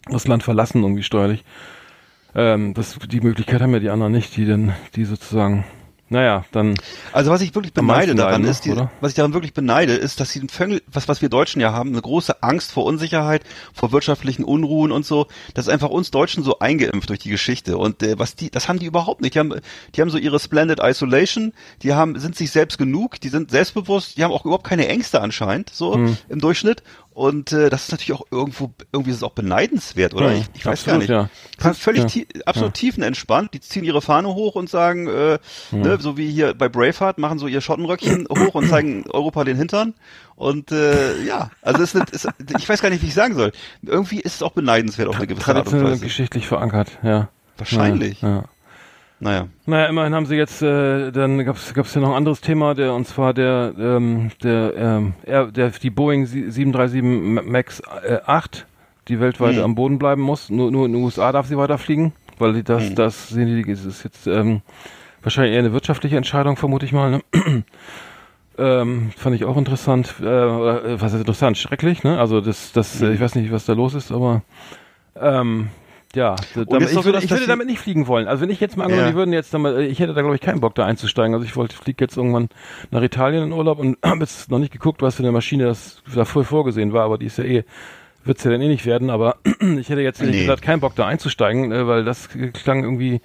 das 0.10 0.28
Land 0.28 0.44
verlassen, 0.44 0.82
irgendwie 0.82 1.04
steuerlich. 1.04 1.44
Ähm, 2.34 2.74
das, 2.74 2.98
die 3.00 3.22
Möglichkeit 3.22 3.62
haben 3.62 3.74
ja 3.74 3.80
die 3.80 3.90
anderen 3.90 4.14
nicht, 4.14 4.36
die 4.36 4.46
denn, 4.46 4.74
die 4.96 5.06
sozusagen, 5.06 5.66
naja, 6.10 6.46
dann, 6.52 6.76
Also 7.12 7.32
was 7.32 7.42
ich 7.42 7.54
wirklich 7.54 7.74
beneide 7.74 8.16
daran 8.16 8.42
leiden, 8.42 8.48
ist, 8.52 8.66
die, 8.66 8.76
was 9.02 9.12
ich 9.12 9.16
daran 9.16 9.34
wirklich 9.34 9.54
beneide, 9.54 9.94
ist, 9.94 10.20
dass 10.20 10.32
sie 10.32 10.40
den 10.40 10.50
Vögel, 10.50 10.82
was, 10.88 11.08
was 11.08 11.22
wir 11.22 11.30
Deutschen 11.30 11.60
ja 11.62 11.74
haben, 11.74 11.90
eine 11.92 12.02
große 12.02 12.42
Angst 12.44 12.72
vor 12.72 12.86
Unsicherheit, 12.86 13.44
vor 13.74 13.92
wirtschaftlichen 13.92 14.44
Unruhen 14.44 14.92
und 14.92 15.06
so. 15.06 15.28
Das 15.54 15.68
ist 15.68 15.74
einfach 15.74 15.90
uns 15.90 16.12
Deutschen 16.12 16.44
so 16.44 16.60
eingeimpft 16.60 17.10
durch 17.10 17.20
die 17.20 17.30
Geschichte. 17.30 17.78
Und 17.78 18.04
äh, 18.04 18.18
was 18.18 18.36
die, 18.36 18.50
das 18.50 18.70
haben 18.70 18.80
die 18.80 18.86
überhaupt 18.86 19.22
nicht. 19.22 19.36
Die 19.36 19.40
haben, 19.40 19.54
die 19.96 20.02
haben 20.02 20.10
so 20.10 20.18
ihre 20.18 20.40
Splendid 20.40 20.80
Isolation, 20.82 21.54
die 21.84 21.94
haben, 21.94 22.18
sind 22.20 22.36
sich 22.36 22.52
selbst 22.52 22.78
genug, 22.78 23.20
die 23.20 23.30
sind 23.30 23.52
selbstbewusst, 23.52 24.18
die 24.18 24.24
haben 24.24 24.32
auch 24.32 24.46
überhaupt 24.46 24.66
keine 24.68 24.88
Ängste 24.88 25.22
anscheinend, 25.22 25.70
so 25.74 25.94
Hm. 25.96 26.18
im 26.30 26.40
Durchschnitt. 26.40 26.84
Und 27.18 27.52
äh, 27.52 27.72
das 27.72 27.86
ist 27.86 27.92
natürlich 27.92 28.14
auch 28.14 28.28
irgendwo, 28.30 28.70
irgendwie 28.92 29.10
ist 29.10 29.18
es 29.18 29.24
auch 29.24 29.32
beneidenswert, 29.32 30.14
oder? 30.14 30.30
Hm, 30.30 30.38
ich, 30.38 30.50
ich 30.54 30.66
weiß 30.68 30.82
absolut, 30.82 31.08
gar 31.08 31.24
nicht. 31.24 31.32
ja. 31.58 31.64
Sind 31.64 31.76
völlig 31.76 32.02
ja. 32.04 32.08
tie 32.10 32.28
absolut 32.46 32.76
tiefenentspannt. 32.76 33.56
Die 33.56 33.60
ziehen 33.60 33.84
ihre 33.84 34.04
Fahne 34.04 34.28
hoch 34.28 34.54
und 34.54 34.70
sagen, 34.70 35.08
äh, 35.08 35.40
ne, 35.72 35.98
so 36.00 36.16
wie 36.16 36.30
hier 36.30 36.54
bei 36.54 36.70
Braveheart, 36.70 37.18
machen 37.18 37.40
so 37.40 37.48
ihr 37.48 37.60
Schottenröckchen 37.60 38.28
hoch 38.38 38.54
und 38.54 38.70
zeigen 38.70 39.06
Europa 39.10 39.46
den 39.46 39.58
Hintern. 39.58 39.96
Und 40.36 40.72
äh, 40.72 41.24
ja, 41.24 41.50
also 41.64 41.82
es 41.82 41.96
ist, 41.96 42.12
ist, 42.12 42.28
ich 42.56 42.70
weiß 42.70 42.84
gar 42.84 42.92
nicht, 42.92 43.02
wie 43.02 43.08
ich 43.08 43.16
sagen 43.16 43.34
soll. 43.34 43.52
Irgendwie 43.82 44.20
ist 44.20 44.36
es 44.36 44.44
auch 44.44 44.52
beneidenswert 44.52 45.08
auf 45.08 45.16
eine 45.16 45.26
gewisse 45.26 45.56
Art 45.56 45.74
und 45.74 45.84
Weise. 45.84 46.04
geschichtlich 46.04 46.46
verankert, 46.46 47.00
ja. 47.02 47.30
Wahrscheinlich. 47.58 48.22
Ja, 48.22 48.30
ja. 48.30 48.44
Naja. 49.20 49.48
Naja, 49.66 49.88
immerhin 49.88 50.14
haben 50.14 50.26
sie 50.28 50.36
jetzt, 50.36 50.62
äh, 50.62 51.12
dann 51.12 51.44
gab's 51.44 51.74
gab's 51.74 51.94
ja 51.96 52.02
noch 52.02 52.10
ein 52.10 52.16
anderes 52.16 52.40
Thema, 52.42 52.76
der 52.76 52.94
und 52.94 53.08
zwar 53.08 53.34
der, 53.34 53.74
ähm, 53.80 54.30
der, 54.44 54.74
ähm, 54.78 55.14
er, 55.24 55.48
der 55.48 55.70
die 55.72 55.90
Boeing 55.90 56.26
737 56.28 57.02
Max 57.04 57.82
äh, 58.04 58.20
8, 58.26 58.68
die 59.08 59.20
weltweit 59.20 59.56
Hm. 59.56 59.64
am 59.64 59.76
Boden 59.76 59.98
bleiben 59.98 60.22
muss. 60.22 60.50
Nur, 60.52 60.70
nur 60.72 60.86
in 60.86 60.94
den 60.94 61.04
USA 61.04 61.32
darf 61.32 61.48
sie 61.48 61.58
weiterfliegen, 61.58 62.14
weil 62.38 62.62
das, 62.62 62.90
Hm. 62.90 62.96
das 62.96 63.30
sehen 63.30 63.48
die, 63.48 63.64
das 63.72 63.86
ist 63.86 64.04
jetzt 64.04 64.28
ähm, 64.28 64.62
wahrscheinlich 65.24 65.54
eher 65.54 65.60
eine 65.60 65.74
wirtschaftliche 65.74 66.18
Entscheidung, 66.18 66.56
vermute 66.56 66.86
ich 66.86 66.94
mal. 66.94 67.12
Ne? 67.12 67.64
Ähm, 68.60 69.12
fand 69.16 69.36
ich 69.36 69.46
auch 69.46 69.56
interessant. 69.56 70.16
Äh, 70.20 70.26
äh, 70.26 71.00
was 71.00 71.14
ist 71.14 71.20
interessant? 71.20 71.60
Schrecklich, 71.60 72.04
ne? 72.04 72.20
Also 72.20 72.42
das, 72.42 72.72
das, 72.72 73.00
Hm. 73.00 73.10
äh, 73.10 73.14
ich 73.14 73.20
weiß 73.22 73.36
nicht, 73.36 73.52
was 73.52 73.66
da 73.66 73.74
los 73.74 73.94
ist, 73.94 74.12
aber 74.12 74.42
ähm, 75.16 75.68
ja, 76.18 76.36
damit, 76.56 76.90
ich, 76.90 76.96
so, 76.96 77.06
würde, 77.06 77.20
ich 77.24 77.30
würde 77.30 77.46
damit 77.48 77.68
nicht 77.68 77.80
fliegen 77.80 78.08
wollen. 78.08 78.28
Also 78.28 78.42
wenn 78.42 78.50
ich 78.50 78.60
jetzt 78.60 78.76
mal 78.76 78.86
angenommen, 78.86 79.06
Ja. 79.08 79.12
die 79.12 79.18
würden 79.18 79.34
jetzt 79.34 79.54
damit, 79.54 79.76
äh, 79.76 79.86
ich 79.86 80.00
hätte 80.00 80.14
da 80.14 80.22
glaube 80.22 80.36
ich 80.36 80.42
keinen 80.42 80.60
Bock 80.60 80.74
da 80.76 80.86
einzusteigen. 80.86 81.34
Also 81.36 81.46
ich 81.46 81.56
wollte, 81.56 81.76
fliege 81.76 82.04
jetzt 82.04 82.18
irgendwann 82.18 82.50
nach 82.92 83.02
Italien 83.04 83.44
in 83.44 83.52
Urlaub 83.52 83.80
und 83.80 83.98
habe 84.04 84.22
jetzt 84.22 84.50
noch 84.50 84.60
nicht 84.60 84.74
geguckt, 84.74 85.02
was 85.02 85.16
für 85.16 85.24
eine 85.24 85.32
Maschine 85.32 85.66
das 85.66 86.02
davor 86.14 86.44
vorgesehen 86.44 86.92
war, 86.92 87.04
aber 87.06 87.18
die 87.18 87.28
ist 87.28 87.38
ja 87.38 87.44
eh, 87.44 87.64
wird's 88.26 88.44
ja 88.44 88.52
dann 88.52 88.62
eh 88.62 88.68
nicht 88.68 88.86
werden, 88.86 89.10
aber 89.10 89.36
ich 89.80 89.90
hätte 89.90 90.02
jetzt 90.02 90.20
ehrlich 90.20 90.36
Nee. 90.36 90.42
gesagt 90.42 90.62
keinen 90.64 90.80
Bock 90.80 90.96
da 90.96 91.06
einzusteigen, 91.06 91.72
äh, 91.72 91.88
weil 91.88 92.04
das 92.04 92.30
klang 92.54 92.84
irgendwie 92.84 93.22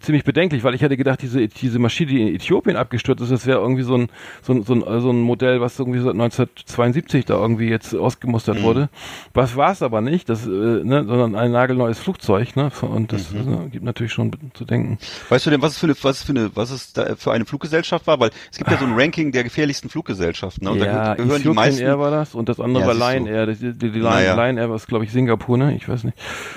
ziemlich 0.00 0.24
bedenklich, 0.24 0.64
weil 0.64 0.74
ich 0.74 0.82
hätte 0.82 0.96
gedacht, 0.96 1.22
diese, 1.22 1.46
diese 1.48 1.78
Maschine, 1.78 2.10
die 2.10 2.20
in 2.22 2.34
Äthiopien 2.34 2.76
abgestürzt 2.76 3.22
ist, 3.22 3.30
das 3.30 3.46
wäre 3.46 3.60
irgendwie 3.60 3.82
so 3.82 3.94
ein, 3.96 4.08
so 4.42 4.52
ein, 4.54 4.62
so 4.64 4.74
ein, 4.74 5.00
so 5.00 5.10
ein 5.10 5.20
Modell, 5.20 5.60
was 5.60 5.78
irgendwie 5.78 6.00
seit 6.00 6.12
1972 6.12 7.24
da 7.26 7.34
irgendwie 7.40 7.68
jetzt 7.68 7.94
ausgemustert 7.94 8.58
Mhm. 8.58 8.62
wurde. 8.62 8.88
Was 9.34 9.56
war 9.56 9.72
es 9.72 9.82
aber 9.82 10.00
nicht, 10.00 10.28
das, 10.28 10.46
äh, 10.46 10.50
ne, 10.50 11.04
sondern 11.06 11.34
ein 11.36 11.52
nagelneues 11.52 11.98
Flugzeug, 11.98 12.56
ne? 12.56 12.70
Und 12.82 13.12
das 13.12 13.30
Mhm. 13.32 13.66
äh, 13.66 13.68
gibt 13.68 13.84
natürlich 13.84 14.12
schon 14.12 14.30
zu 14.54 14.64
denken. 14.64 14.98
Weißt 15.28 15.46
du 15.46 15.50
denn, 15.50 15.62
was 15.62 15.72
es 15.72 15.78
für 15.78 15.86
eine, 15.86 15.94
was 16.02 16.18
es 16.18 16.22
für 16.24 16.32
eine, 16.32 16.50
was 16.54 16.70
es 16.70 16.92
da 16.92 17.14
für 17.16 17.32
eine 17.32 17.44
Fluggesellschaft 17.44 18.06
war? 18.06 18.18
Weil 18.20 18.30
es 18.50 18.58
gibt 18.58 18.70
ja 18.70 18.78
so 18.78 18.84
ein 18.86 18.92
Ranking 18.96 19.32
der 19.32 19.44
gefährlichsten 19.44 19.88
Fluggesellschaften. 19.90 20.64
Ne? 20.64 20.72
Und 20.72 20.78
ja, 20.78 20.84
da 20.86 21.14
gehören 21.14 21.42
die 21.42 21.48
meisten. 21.50 21.80
Air 21.82 21.98
war 21.98 22.10
das 22.10 22.34
und 22.34 22.48
das 22.48 22.58
andere 22.60 22.82
Ja, 22.84 22.98
war. 22.98 23.12
Lion 23.14 23.26
Air. 23.26 23.46
Die, 23.46 23.54
die, 23.54 23.72
die 23.74 23.86
Lion, 23.98 24.02
Naja. 24.04 24.34
Lion 24.34 24.56
Air 24.58 24.70
war, 24.70 24.78
glaube 24.78 25.04
ich, 25.04 25.12
Singapur, 25.12 25.58
ne? 25.58 25.74
Ich 25.76 25.88
weiß 25.88 26.04
nicht. 26.04 26.16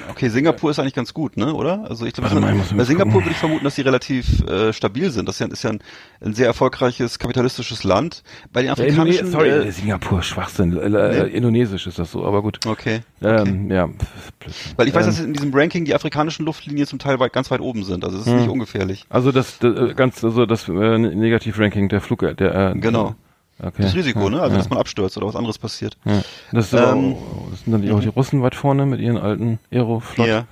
Okay, 0.09 0.29
Singapur 0.29 0.71
ist 0.71 0.79
eigentlich 0.79 0.93
ganz 0.93 1.13
gut, 1.13 1.37
ne? 1.37 1.53
Oder? 1.53 1.85
Also 1.89 2.05
ich 2.05 2.13
glaube, 2.13 2.29
bei 2.75 2.83
Singapur 2.83 3.21
ich 3.33 3.37
vermuten, 3.39 3.63
dass 3.63 3.75
die 3.75 3.81
relativ 3.81 4.41
äh, 4.47 4.71
stabil 4.73 5.11
sind. 5.11 5.27
Das 5.27 5.35
ist 5.35 5.39
ja, 5.41 5.47
ist 5.47 5.63
ja 5.63 5.71
ein, 5.71 5.79
ein 6.21 6.33
sehr 6.33 6.47
erfolgreiches 6.47 7.19
kapitalistisches 7.19 7.83
Land. 7.83 8.23
Bei 8.51 8.61
den 8.61 8.67
Ja, 8.67 8.73
afrikanischen. 8.73 9.27
Sorry, 9.31 9.49
äh, 9.49 9.67
äh, 9.67 9.71
Singapur, 9.71 10.21
Schwachsinn. 10.23 10.77
Äh, 10.77 10.87
äh, 11.23 11.27
Indonesisch 11.35 11.85
ist 11.87 11.99
das 11.99 12.11
so, 12.11 12.25
aber 12.25 12.41
gut. 12.41 12.59
okay. 12.65 13.01
Ähm, 13.21 13.69
ja, 13.69 13.87
pf, 13.87 14.31
Blödsinn. 14.39 14.73
Weil 14.77 14.87
ich 14.87 14.93
weiß, 14.95 15.05
ähm, 15.05 15.11
dass 15.11 15.19
in 15.19 15.33
diesem 15.33 15.53
Ranking 15.53 15.85
die 15.85 15.93
afrikanischen 15.93 16.45
Luftlinien 16.45 16.87
zum 16.87 16.99
Teil 16.99 17.19
weit, 17.19 17.33
ganz 17.33 17.51
weit 17.51 17.61
oben 17.61 17.83
sind. 17.83 18.03
Also 18.05 18.17
es 18.17 18.25
ist 18.27 18.31
Hm. 18.31 18.39
nicht 18.39 18.49
ungefährlich. 18.49 19.05
Also 19.09 19.31
das, 19.31 19.59
das 19.59 19.77
äh, 19.77 19.93
ganz, 19.93 20.23
also 20.23 20.45
das 20.45 20.67
äh, 20.69 20.97
Negativ-Ranking 20.97 21.89
der 21.89 22.01
Flug, 22.01 22.19
der, 22.37 22.71
äh, 22.71 22.79
Genau. 22.79 23.15
Okay. 23.61 23.83
Das 23.83 23.93
Risiko, 23.95 24.23
ja, 24.23 24.29
ne? 24.29 24.41
Also 24.41 24.53
ja, 24.53 24.57
dass 24.57 24.69
man 24.69 24.79
abstürzt 24.79 25.15
oder 25.15 25.27
was 25.27 25.35
anderes 25.35 25.57
passiert. 25.59 25.95
ja. 26.05 26.21
Das, 26.51 26.73
Ähm, 26.73 27.13
auch, 27.13 27.49
das 27.51 27.61
sind 27.63 27.71
dann 27.71 27.81
die, 27.83 27.91
auch 27.91 27.99
die 28.01 28.07
Russen 28.07 28.41
weit 28.41 28.55
vorne 28.55 28.85
mit 28.87 28.99
ihren 28.99 29.17
alten 29.17 29.59
Aeroflot, 29.71 30.27
Ja. 30.27 30.45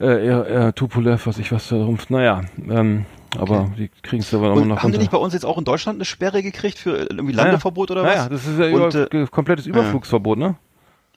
Äh, 0.00 0.06
Aer, 0.28 0.46
Aer, 0.46 0.74
Tupolev, 0.74 1.26
was 1.26 1.38
ich 1.38 1.52
was 1.52 1.68
da 1.68 1.76
rum, 1.76 1.98
naja, 2.08 2.42
ähm, 2.68 3.04
aber 3.38 3.70
die 3.78 3.90
kriegen 4.02 4.22
es 4.22 4.32
aber 4.34 4.46
immer 4.52 4.56
Und 4.62 4.68
noch 4.68 4.76
haben 4.78 4.90
die 4.90 4.96
runter. 4.96 4.98
nicht 4.98 5.10
bei 5.12 5.18
uns 5.18 5.34
jetzt 5.34 5.44
auch 5.44 5.58
in 5.58 5.64
Deutschland 5.64 5.96
eine 5.98 6.04
Sperre 6.04 6.42
gekriegt 6.42 6.78
für 6.78 6.96
irgendwie 6.96 7.32
Landeverbot 7.32 7.90
oder 7.90 8.02
was? 8.02 8.16
Naja, 8.16 8.28
das 8.28 8.46
ist 8.46 8.58
ja 8.58 8.66
Und, 8.74 8.94
über, 8.94 9.14
äh, 9.14 9.26
komplettes 9.30 9.66
Überflugsverbot, 9.66 10.38
ne? 10.38 10.56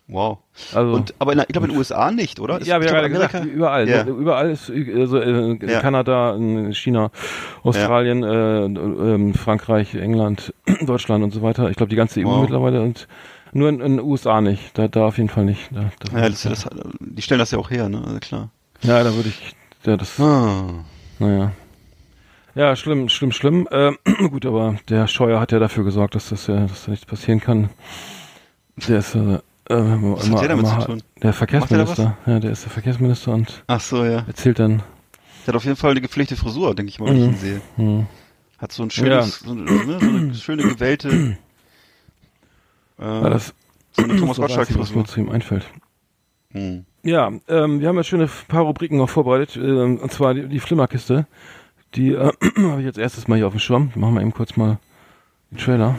Wow. 0.10 0.40
Also 0.76 0.92
Und 0.96 1.14
aber 1.20 1.32
in, 1.32 1.40
ich 1.40 1.48
glaube 1.48 1.68
in 1.68 1.72
den 1.72 1.78
USA 1.78 2.12
nicht, 2.12 2.42
oder? 2.42 2.62
ja, 2.62 2.82
wir 2.82 2.92
haben 2.94 3.10
gesagt, 3.10 3.46
überall. 3.46 3.88
Ja. 3.88 4.04
Ne? 4.04 4.12
Überall 4.12 4.52
ist 4.52 4.70
äh, 4.70 4.94
also 5.00 5.18
in 5.20 5.60
Ja. 5.68 5.80
Kanada, 5.80 6.36
in 6.36 6.74
China, 6.74 7.10
Australien, 7.64 8.22
äh, 8.22 8.66
ähm, 8.66 9.34
Frankreich, 9.34 9.96
England, 9.96 10.54
Deutschland 10.86 11.24
und 11.24 11.32
so 11.32 11.42
weiter. 11.42 11.70
Ich 11.70 11.78
glaube 11.78 11.90
die 11.90 11.96
ganze 11.96 12.20
EU 12.20 12.26
Wow. 12.26 12.42
mittlerweile 12.42 12.82
und 12.82 13.08
nur 13.54 13.70
in 13.70 13.80
den 13.80 14.02
USA 14.02 14.42
nicht. 14.42 14.78
Da, 14.78 14.88
da 14.90 15.06
auf 15.08 15.18
jeden 15.18 15.30
Fall 15.30 15.46
nicht. 15.46 15.70
Da, 15.72 15.90
da, 16.00 16.20
Ja, 16.22 16.30
das, 16.30 16.42
das, 16.44 16.68
die 17.00 17.22
stellen 17.22 17.40
das 17.40 17.52
ja 17.52 17.58
auch 17.58 17.70
her, 17.72 17.88
ne? 17.88 18.04
Also 18.06 18.20
klar. 18.20 18.50
Ja, 18.84 19.04
da 19.04 19.14
würde 19.16 19.30
ich, 19.30 19.56
ja, 19.86 19.98
das, 19.98 20.20
Ah. 20.20 20.84
naja. 21.20 21.52
Ja, 22.56 22.76
schlimm, 22.76 23.10
schlimm, 23.10 23.32
schlimm. 23.32 23.68
Ähm, 23.72 23.98
gut, 24.30 24.46
aber 24.46 24.76
der 24.88 25.08
Scheuer 25.08 25.40
hat 25.40 25.52
ja 25.52 25.60
dafür 25.60 25.84
gesorgt, 25.84 26.16
dass 26.16 26.30
das 26.30 26.48
ja, 26.48 26.68
dass 26.68 26.86
da 26.86 26.92
nichts 26.92 27.06
passieren 27.06 27.40
kann. 27.42 27.70
Der 28.88 29.00
ist 29.00 29.16
äh, 29.16 29.20
äh, 29.70 29.74
immer, 29.74 30.18
Was 30.18 30.30
hat 30.30 30.42
der 30.42 30.48
damit 30.50 30.68
zu 30.68 30.74
immer- 30.76 30.86
tun? 30.86 31.04
Der 31.22 31.34
Verkehrsminister. 31.34 32.18
Ja, 32.28 32.40
der 32.40 32.52
ist 32.52 32.64
der 32.64 32.72
Verkehrsminister 32.72 33.34
und 33.34 33.64
Ach 33.68 33.82
so, 33.82 34.04
ja. 34.06 34.24
erzählt 34.28 34.60
dann. 34.60 34.84
Der 35.46 35.48
hat 35.48 35.56
auf 35.56 35.64
jeden 35.66 35.76
Fall 35.78 35.92
eine 35.92 36.02
gepflegte 36.02 36.36
Frisur, 36.36 36.76
denke 36.76 36.90
ich 36.92 37.00
mal, 37.00 37.08
wenn 37.10 37.18
ich 37.18 37.24
ihn 37.24 37.36
sehe. 37.38 37.62
Hm. 37.78 38.06
Hat 38.60 38.72
so 38.72 38.84
ein 38.84 38.92
schönes, 38.92 39.40
so, 39.40 39.52
eine, 39.52 39.64
ne, 39.64 40.00
so 40.00 40.06
eine 40.08 40.34
schöne 40.36 40.64
gewellte 40.64 41.10
äh, 43.00 43.04
Ja, 43.04 43.30
das 43.30 43.54
so 43.92 44.04
eine 44.04 44.16
Thomas 44.18 44.38
das 44.38 44.58
Einzige, 44.58 44.80
was 44.80 44.90
mir 44.92 44.98
Gottschalk-Frisur. 45.02 45.06
zu 45.06 45.20
ihm 45.20 45.30
einfällt. 45.30 45.66
Hm. 46.52 46.86
Ja, 47.06 47.34
ähm, 47.50 47.82
wir 47.82 47.90
haben 47.90 47.98
ja 47.98 48.04
schöne 48.04 48.30
paar 48.48 48.64
Rubriken 48.64 48.98
noch 48.98 49.10
vorbereitet, 49.10 49.58
ähm, 49.58 49.98
und 49.98 50.12
zwar 50.14 50.34
die, 50.34 50.48
die 50.48 50.62
Flimmerkiste. 50.62 51.28
Die 51.96 52.14
äh, 52.14 52.32
habe 52.58 52.80
ich 52.80 52.86
jetzt 52.86 52.98
erstes 52.98 53.28
Mal 53.28 53.36
hier 53.36 53.48
auf 53.48 53.54
dem 53.54 53.60
Schirm. 53.60 53.92
Machen 53.96 54.16
wir 54.16 54.22
eben 54.22 54.34
kurz 54.34 54.56
mal 54.56 54.80
den 55.52 55.58
Trailer. 55.58 55.96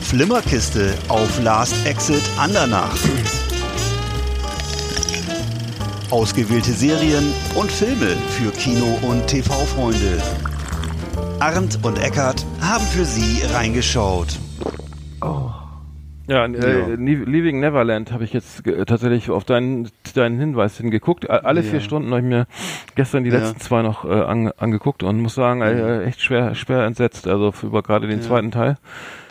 Flimmerkiste 0.00 0.94
auf 1.08 1.42
Last 1.42 1.86
Exit 1.86 2.22
Andernach. 2.38 2.96
Ausgewählte 6.10 6.72
Serien 6.72 7.24
und 7.54 7.70
Filme 7.70 8.16
für 8.30 8.50
Kino- 8.52 8.98
und 9.02 9.26
TV-Freunde. 9.26 10.22
Arndt 11.40 11.78
und 11.82 11.98
Eckart 11.98 12.46
haben 12.62 12.84
für 12.86 13.04
Sie 13.04 13.42
reingeschaut. 13.52 14.38
Ja, 16.26 16.46
äh, 16.46 16.52
Ja. 16.52 16.86
Le- 16.88 16.96
Leaving 16.96 17.60
Neverland 17.60 18.10
habe 18.10 18.24
ich 18.24 18.32
jetzt 18.32 18.66
äh, 18.66 18.84
tatsächlich 18.86 19.28
auf 19.30 19.44
deinen, 19.44 19.90
deinen 20.14 20.38
Hinweis 20.38 20.78
hingeguckt. 20.78 21.28
Alle 21.28 21.60
Ja. 21.60 21.70
vier 21.70 21.80
Stunden 21.80 22.08
habe 22.10 22.20
ich 22.20 22.26
mir 22.26 22.46
gestern 22.94 23.24
die 23.24 23.30
Ja. 23.30 23.38
letzten 23.40 23.60
zwei 23.60 23.82
noch 23.82 24.04
äh, 24.04 24.08
an, 24.08 24.50
angeguckt 24.56 25.02
und 25.02 25.20
muss 25.20 25.34
sagen, 25.34 25.60
äh, 25.60 26.04
echt 26.04 26.22
schwer, 26.22 26.54
schwer 26.54 26.84
entsetzt. 26.84 27.26
Also 27.26 27.52
über 27.62 27.82
gerade 27.82 28.06
den 28.08 28.22
zweiten 28.22 28.50
Teil. 28.50 28.76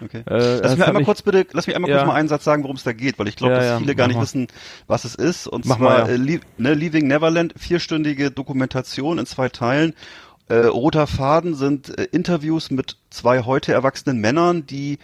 Okay. 0.04 0.20
Äh, 0.30 0.60
Lass 0.62 0.72
hat 0.74 0.82
einmal 0.88 0.94
mich- 1.02 1.06
kurz 1.06 1.22
bitte, 1.24 1.48
lass 1.54 1.66
mich 1.66 1.76
einmal 1.76 1.90
kurz 1.92 2.06
mal 2.06 2.14
einen 2.14 2.28
Satz 2.28 2.44
sagen, 2.44 2.62
worum 2.64 2.76
es 2.76 2.84
da 2.84 2.94
geht, 2.94 3.18
weil 3.18 3.28
ich 3.28 3.38
glaube, 3.38 3.56
dass 3.56 3.80
viele 3.80 3.96
gar 3.96 4.08
nicht 4.08 4.18
mal. 4.18 4.24
wissen, 4.24 4.48
was 4.88 5.04
es 5.06 5.16
ist. 5.16 5.48
Und 5.48 5.66
Mach 5.66 5.78
zwar 5.78 6.06
mal, 6.08 6.10
äh, 6.12 6.40
ne, 6.58 6.74
Leaving 6.76 7.08
Neverland, 7.08 7.54
vierstündige 7.58 8.30
Dokumentation 8.30 9.18
in 9.18 9.26
zwei 9.26 9.50
Teilen. 9.50 9.94
Äh, 10.54 10.68
roter 10.68 11.08
Faden 11.08 11.56
sind 11.56 11.98
äh, 11.98 12.04
Interviews 12.12 12.70
mit 12.70 12.98
zwei 13.10 13.42
heute 13.42 13.74
erwachsenen 13.74 14.20
Männern, 14.20 14.68
die 14.68 15.00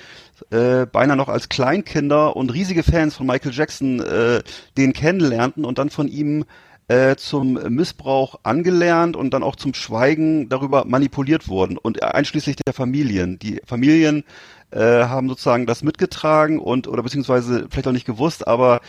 äh, 0.51 0.85
beinahe 0.85 1.17
noch 1.17 1.27
als 1.27 1.49
Kleinkinder 1.49 2.35
und 2.35 2.53
riesige 2.53 2.83
Fans 2.83 3.15
von 3.15 3.25
Michael 3.25 3.51
Jackson 3.51 3.99
äh, 3.99 4.43
den 4.77 4.93
kennenlernten 4.93 5.65
und 5.65 5.79
dann 5.79 5.89
von 5.89 6.07
ihm 6.07 6.45
äh, 6.87 7.15
zum 7.15 7.53
Missbrauch 7.53 8.35
angelernt 8.43 9.15
und 9.15 9.33
dann 9.33 9.41
auch 9.41 9.55
zum 9.55 9.73
Schweigen 9.73 10.49
darüber 10.49 10.85
manipuliert 10.85 11.47
wurden 11.47 11.79
und 11.79 12.03
einschließlich 12.03 12.57
der 12.57 12.75
Familien. 12.75 13.39
Die 13.39 13.59
Familien 13.65 14.25
äh, 14.69 14.79
haben 14.79 15.29
sozusagen 15.29 15.65
das 15.65 15.81
mitgetragen 15.81 16.59
und 16.59 16.87
oder 16.87 17.01
beziehungsweise 17.01 17.65
vielleicht 17.71 17.87
auch 17.87 17.91
nicht 17.91 18.05
gewusst, 18.05 18.47
aber 18.47 18.81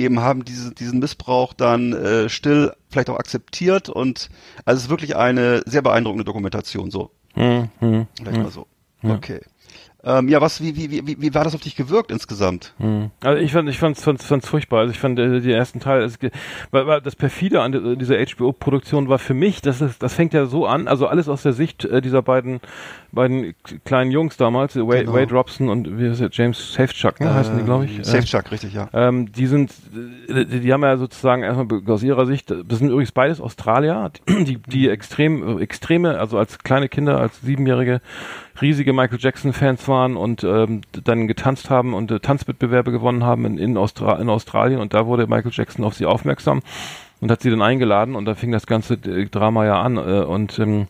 eben 0.00 0.20
haben 0.20 0.44
diese, 0.44 0.74
diesen 0.74 0.98
Missbrauch 0.98 1.52
dann 1.52 1.92
äh, 1.92 2.28
still 2.28 2.72
vielleicht 2.88 3.10
auch 3.10 3.18
akzeptiert 3.18 3.88
und 3.88 4.28
also 4.64 4.78
es 4.78 4.84
ist 4.84 4.90
wirklich 4.90 5.16
eine 5.16 5.62
sehr 5.66 5.82
beeindruckende 5.82 6.24
Dokumentation 6.24 6.90
so. 6.90 7.10
Hm, 7.34 7.68
hm, 7.78 8.06
vielleicht 8.16 8.42
mal 8.42 8.50
so. 8.50 8.66
Okay 9.02 9.40
ähm, 10.04 10.28
ja 10.28 10.40
was 10.40 10.62
wie, 10.62 10.76
wie 10.76 10.90
wie 11.06 11.16
wie 11.20 11.34
war 11.34 11.44
das 11.44 11.54
auf 11.54 11.60
dich 11.60 11.76
gewirkt 11.76 12.10
insgesamt 12.10 12.72
hm. 12.78 13.10
Also 13.22 13.42
ich 13.42 13.52
fand, 13.52 13.68
ich 13.68 13.78
fand's, 13.78 14.02
fand's, 14.02 14.24
fand's 14.24 14.48
furchtbar. 14.48 14.80
Also 14.80 14.92
ich 14.92 14.98
fand 14.98 15.18
äh, 15.18 15.40
den 15.40 15.50
ersten 15.50 15.80
Teil, 15.80 16.02
es, 16.02 16.18
weil, 16.70 16.86
weil 16.86 17.00
das 17.00 17.16
perfide 17.16 17.60
an 17.60 17.72
di- 17.72 17.96
dieser 17.96 18.16
HBO-Produktion 18.16 19.08
war 19.08 19.18
für 19.18 19.34
mich, 19.34 19.60
das 19.62 19.80
ist, 19.80 20.02
das 20.02 20.14
fängt 20.14 20.32
ja 20.32 20.46
so 20.46 20.66
an, 20.66 20.88
also 20.88 21.06
alles 21.06 21.28
aus 21.28 21.42
der 21.42 21.52
Sicht 21.52 21.84
äh, 21.84 22.00
dieser 22.00 22.22
beiden, 22.22 22.60
beiden 23.12 23.54
kleinen 23.84 24.10
Jungs 24.10 24.36
damals, 24.36 24.76
äh, 24.76 24.80
Wade, 24.86 25.00
Genau. 25.04 25.14
Wade 25.14 25.34
Robson 25.34 25.68
und 25.68 25.98
wie 25.98 26.08
heißt 26.08 26.20
der, 26.20 26.30
James 26.32 26.72
Safechuck, 26.72 27.20
ne, 27.20 27.34
heißen 27.34 27.58
die, 27.58 27.64
glaube 27.64 27.84
ich. 27.86 27.98
Äh, 27.98 28.04
Safechuck 28.04 28.50
richtig 28.52 28.72
ja 28.74 28.88
Ähm, 28.92 29.30
die 29.32 29.46
sind, 29.46 29.72
äh, 30.28 30.44
die, 30.46 30.60
die 30.60 30.72
haben 30.72 30.82
ja 30.82 30.96
sozusagen 30.96 31.42
erstmal 31.42 31.82
aus 31.86 32.02
ihrer 32.02 32.26
Sicht, 32.26 32.50
das 32.50 32.78
sind 32.78 32.88
übrigens 32.90 33.12
beides 33.12 33.40
Australier, 33.40 34.10
die, 34.28 34.56
die 34.58 34.88
extrem, 34.88 35.58
äh, 35.58 35.62
extreme, 35.62 36.18
also 36.18 36.38
als 36.38 36.58
kleine 36.58 36.88
Kinder, 36.88 37.18
als 37.20 37.40
Siebenjährige, 37.40 38.00
riesige 38.60 38.92
Michael 38.92 39.18
Jackson 39.20 39.52
Fans 39.52 39.82
waren 39.90 40.16
und 40.16 40.42
ähm, 40.44 40.80
dann 41.04 41.28
getanzt 41.28 41.68
haben 41.68 41.92
und 41.92 42.10
äh, 42.10 42.20
Tanzwettbewerbe 42.20 42.92
gewonnen 42.92 43.24
haben 43.24 43.44
in, 43.44 43.58
in, 43.58 43.76
Austra 43.76 44.18
in 44.18 44.30
Australien 44.30 44.80
und 44.80 44.94
da 44.94 45.06
wurde 45.06 45.26
Michael 45.26 45.52
Jackson 45.52 45.84
auf 45.84 45.94
sie 45.94 46.06
aufmerksam 46.06 46.62
und 47.20 47.30
hat 47.30 47.42
sie 47.42 47.50
dann 47.50 47.60
eingeladen 47.60 48.16
und 48.16 48.24
da 48.24 48.34
fing 48.34 48.52
das 48.52 48.66
ganze 48.66 48.94
äh, 48.94 49.26
Drama 49.26 49.66
ja 49.66 49.82
an 49.82 49.98
äh, 49.98 50.24
und 50.24 50.58
ähm, 50.58 50.86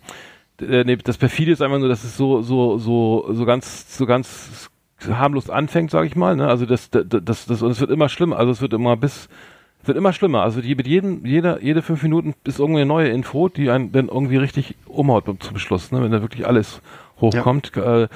äh, 0.61 0.85
nee, 0.85 0.97
das 0.97 1.19
perfide 1.19 1.51
ist 1.51 1.63
einfach 1.63 1.79
nur, 1.79 1.89
dass 1.89 2.05
es 2.05 2.17
so 2.17 2.43
so 2.43 2.79
so 2.79 3.27
so 3.33 3.45
ganz 3.45 3.97
so 3.97 4.07
ganz 4.07 4.71
harmlos 5.09 5.51
anfängt, 5.51 5.91
sage 5.91 6.07
ich 6.07 6.17
mal. 6.17 6.37
Ne? 6.37 6.47
Also 6.47 6.67
das, 6.67 6.91
das, 6.91 7.05
das, 7.09 7.47
das, 7.47 7.63
und 7.63 7.71
es 7.71 7.81
wird 7.81 7.91
immer 7.91 8.09
schlimmer. 8.09 8.39
Also 8.39 8.53
es 8.53 8.61
wird 8.61 8.73
immer 8.73 8.97
bis, 8.97 9.29
wird 9.85 9.97
immer 9.97 10.13
schlimmer. 10.13 10.43
Also 10.43 10.61
die, 10.61 10.75
mit 10.75 10.87
jedem, 10.87 11.25
jeder, 11.25 11.63
jede 11.63 11.83
fünf 11.83 12.03
Minuten 12.03 12.35
ist 12.45 12.59
irgendwie 12.59 12.81
eine 12.81 12.89
neue 12.89 13.09
Info, 13.09 13.49
die 13.49 13.71
einen 13.71 13.93
dann 13.93 14.09
irgendwie 14.09 14.37
richtig 14.37 14.77
umhaut 14.87 15.25
zum 15.41 15.59
Schluss, 15.59 15.93
ne? 15.93 16.03
wenn 16.03 16.13
da 16.13 16.23
wirklich 16.23 16.47
alles 16.47 16.81
hochkommt. 17.21 17.77
Äh, 17.77 18.09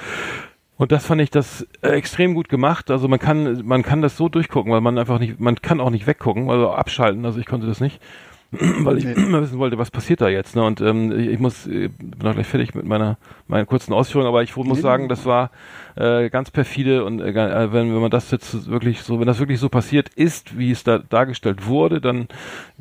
und 0.77 0.91
das 0.91 1.05
fand 1.05 1.21
ich 1.21 1.29
das 1.29 1.65
äh, 1.81 1.89
extrem 1.89 2.33
gut 2.33 2.49
gemacht. 2.49 2.91
Also 2.91 3.07
man 3.07 3.19
kann, 3.19 3.65
man 3.65 3.81
kann 3.83 4.01
das 4.01 4.17
so 4.17 4.27
durchgucken, 4.27 4.71
weil 4.71 4.81
man 4.81 4.97
einfach 4.97 5.19
nicht, 5.19 5.39
man 5.39 5.55
kann 5.61 5.79
auch 5.79 5.89
nicht 5.89 6.05
weggucken, 6.05 6.49
also 6.49 6.71
abschalten. 6.71 7.25
Also 7.25 7.39
ich 7.39 7.45
konnte 7.45 7.65
das 7.65 7.79
nicht, 7.79 8.01
weil 8.51 8.97
ich 8.97 9.05
immer 9.05 9.41
wissen 9.41 9.57
wollte, 9.57 9.77
was 9.77 9.89
passiert 9.89 10.19
da 10.19 10.27
jetzt. 10.27 10.55
Ne? 10.55 10.63
Und 10.63 10.81
ähm, 10.81 11.17
ich, 11.17 11.39
muss, 11.39 11.65
äh, 11.65 11.87
bin 11.87 12.27
auch 12.27 12.33
gleich 12.33 12.47
fertig 12.47 12.75
mit 12.75 12.85
meiner, 12.85 13.17
meiner 13.47 13.65
kurzen 13.65 13.93
Ausführung, 13.93 14.27
aber 14.27 14.43
ich 14.43 14.55
muss 14.55 14.81
sagen, 14.81 15.07
das 15.07 15.25
war 15.25 15.49
äh, 15.95 16.29
ganz 16.29 16.51
perfide 16.51 17.05
und 17.05 17.21
äh, 17.21 17.29
äh, 17.29 17.73
wenn, 17.73 17.93
wenn 17.93 18.01
man 18.01 18.11
das 18.11 18.31
jetzt 18.31 18.69
wirklich 18.69 19.01
so, 19.01 19.19
wenn 19.19 19.27
das 19.27 19.39
wirklich 19.39 19.59
so 19.59 19.69
passiert 19.69 20.09
ist, 20.09 20.57
wie 20.57 20.71
es 20.71 20.83
da 20.83 20.97
dargestellt 20.97 21.67
wurde, 21.67 22.01
dann 22.01 22.27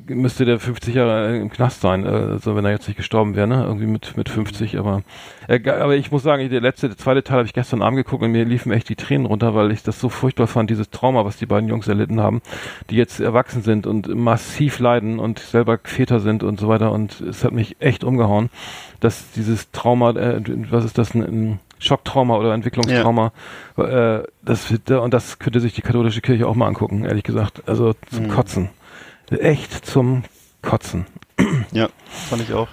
müsste 0.06 0.44
der 0.44 0.58
50 0.58 0.94
Jahre 0.94 1.36
im 1.36 1.50
Knast 1.50 1.80
sein, 1.80 2.04
äh, 2.04 2.08
also 2.08 2.56
wenn 2.56 2.64
er 2.64 2.72
jetzt 2.72 2.88
nicht 2.88 2.96
gestorben 2.96 3.36
wäre, 3.36 3.46
ne? 3.46 3.64
Irgendwie 3.64 3.86
mit 3.86 4.16
mit 4.16 4.28
50, 4.28 4.78
aber 4.78 5.02
äh, 5.48 5.60
aber 5.70 5.96
ich 5.96 6.10
muss 6.10 6.22
sagen, 6.22 6.48
der 6.48 6.60
letzte, 6.60 6.88
der 6.88 6.96
zweite 6.96 7.22
Teil 7.22 7.38
habe 7.38 7.46
ich 7.46 7.54
gestern 7.54 7.82
Abend 7.82 7.98
geguckt 7.98 8.22
und 8.22 8.32
mir 8.32 8.44
liefen 8.44 8.72
echt 8.72 8.88
die 8.88 8.96
Tränen 8.96 9.26
runter, 9.26 9.54
weil 9.54 9.70
ich 9.70 9.82
das 9.82 10.00
so 10.00 10.08
furchtbar 10.08 10.46
fand, 10.46 10.70
dieses 10.70 10.90
Trauma, 10.90 11.24
was 11.24 11.36
die 11.36 11.46
beiden 11.46 11.68
Jungs 11.68 11.88
erlitten 11.88 12.20
haben, 12.20 12.42
die 12.90 12.96
jetzt 12.96 13.20
erwachsen 13.20 13.62
sind 13.62 13.86
und 13.86 14.14
massiv 14.14 14.78
leiden 14.78 15.18
und 15.18 15.38
selber 15.38 15.78
Väter 15.82 16.20
sind 16.20 16.42
und 16.42 16.58
so 16.58 16.68
weiter. 16.68 16.92
Und 16.92 17.20
es 17.20 17.44
hat 17.44 17.52
mich 17.52 17.76
echt 17.80 18.04
umgehauen, 18.04 18.50
dass 19.00 19.30
dieses 19.32 19.70
Trauma, 19.70 20.10
äh, 20.10 20.40
was 20.70 20.84
ist 20.84 20.98
das, 20.98 21.14
ein 21.14 21.60
Schocktrauma 21.78 22.36
oder 22.36 22.54
Entwicklungstrauma, 22.54 23.32
ja. 23.76 24.18
äh, 24.18 24.24
das 24.42 24.70
und 24.70 25.14
das 25.14 25.38
könnte 25.38 25.60
sich 25.60 25.74
die 25.74 25.82
katholische 25.82 26.20
Kirche 26.20 26.46
auch 26.46 26.54
mal 26.54 26.66
angucken, 26.66 27.04
ehrlich 27.04 27.24
gesagt. 27.24 27.62
Also 27.66 27.94
zum 28.10 28.24
mhm. 28.24 28.28
Kotzen. 28.28 28.70
Echt 29.30 29.86
zum 29.86 30.24
Kotzen. 30.62 31.06
Ja, 31.72 31.88
fand 32.06 32.42
ich 32.42 32.52
auch. 32.52 32.68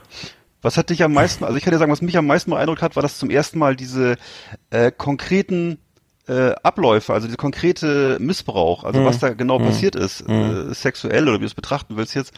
Was 0.61 0.77
hat 0.77 0.91
dich 0.91 1.03
am 1.03 1.13
meisten, 1.13 1.43
also 1.43 1.57
ich 1.57 1.63
kann 1.63 1.71
dir 1.71 1.79
sagen, 1.79 1.91
was 1.91 2.01
mich 2.01 2.17
am 2.17 2.27
meisten 2.27 2.51
beeindruckt 2.51 2.83
hat, 2.83 2.95
war, 2.95 3.01
dass 3.01 3.17
zum 3.17 3.31
ersten 3.31 3.57
Mal 3.57 3.75
diese 3.75 4.17
äh, 4.69 4.91
konkreten 4.91 5.79
äh, 6.27 6.53
Abläufe, 6.61 7.13
also 7.13 7.27
dieser 7.27 7.37
konkrete 7.37 8.17
Missbrauch, 8.19 8.83
also 8.83 8.99
mhm. 8.99 9.05
was 9.05 9.19
da 9.19 9.29
genau 9.29 9.57
mhm. 9.57 9.65
passiert 9.65 9.95
ist, 9.95 10.27
mhm. 10.27 10.69
äh, 10.71 10.73
sexuell 10.73 11.27
oder 11.27 11.37
wie 11.37 11.41
du 11.41 11.47
es 11.47 11.55
betrachten 11.55 11.97
willst 11.97 12.13
jetzt, 12.13 12.33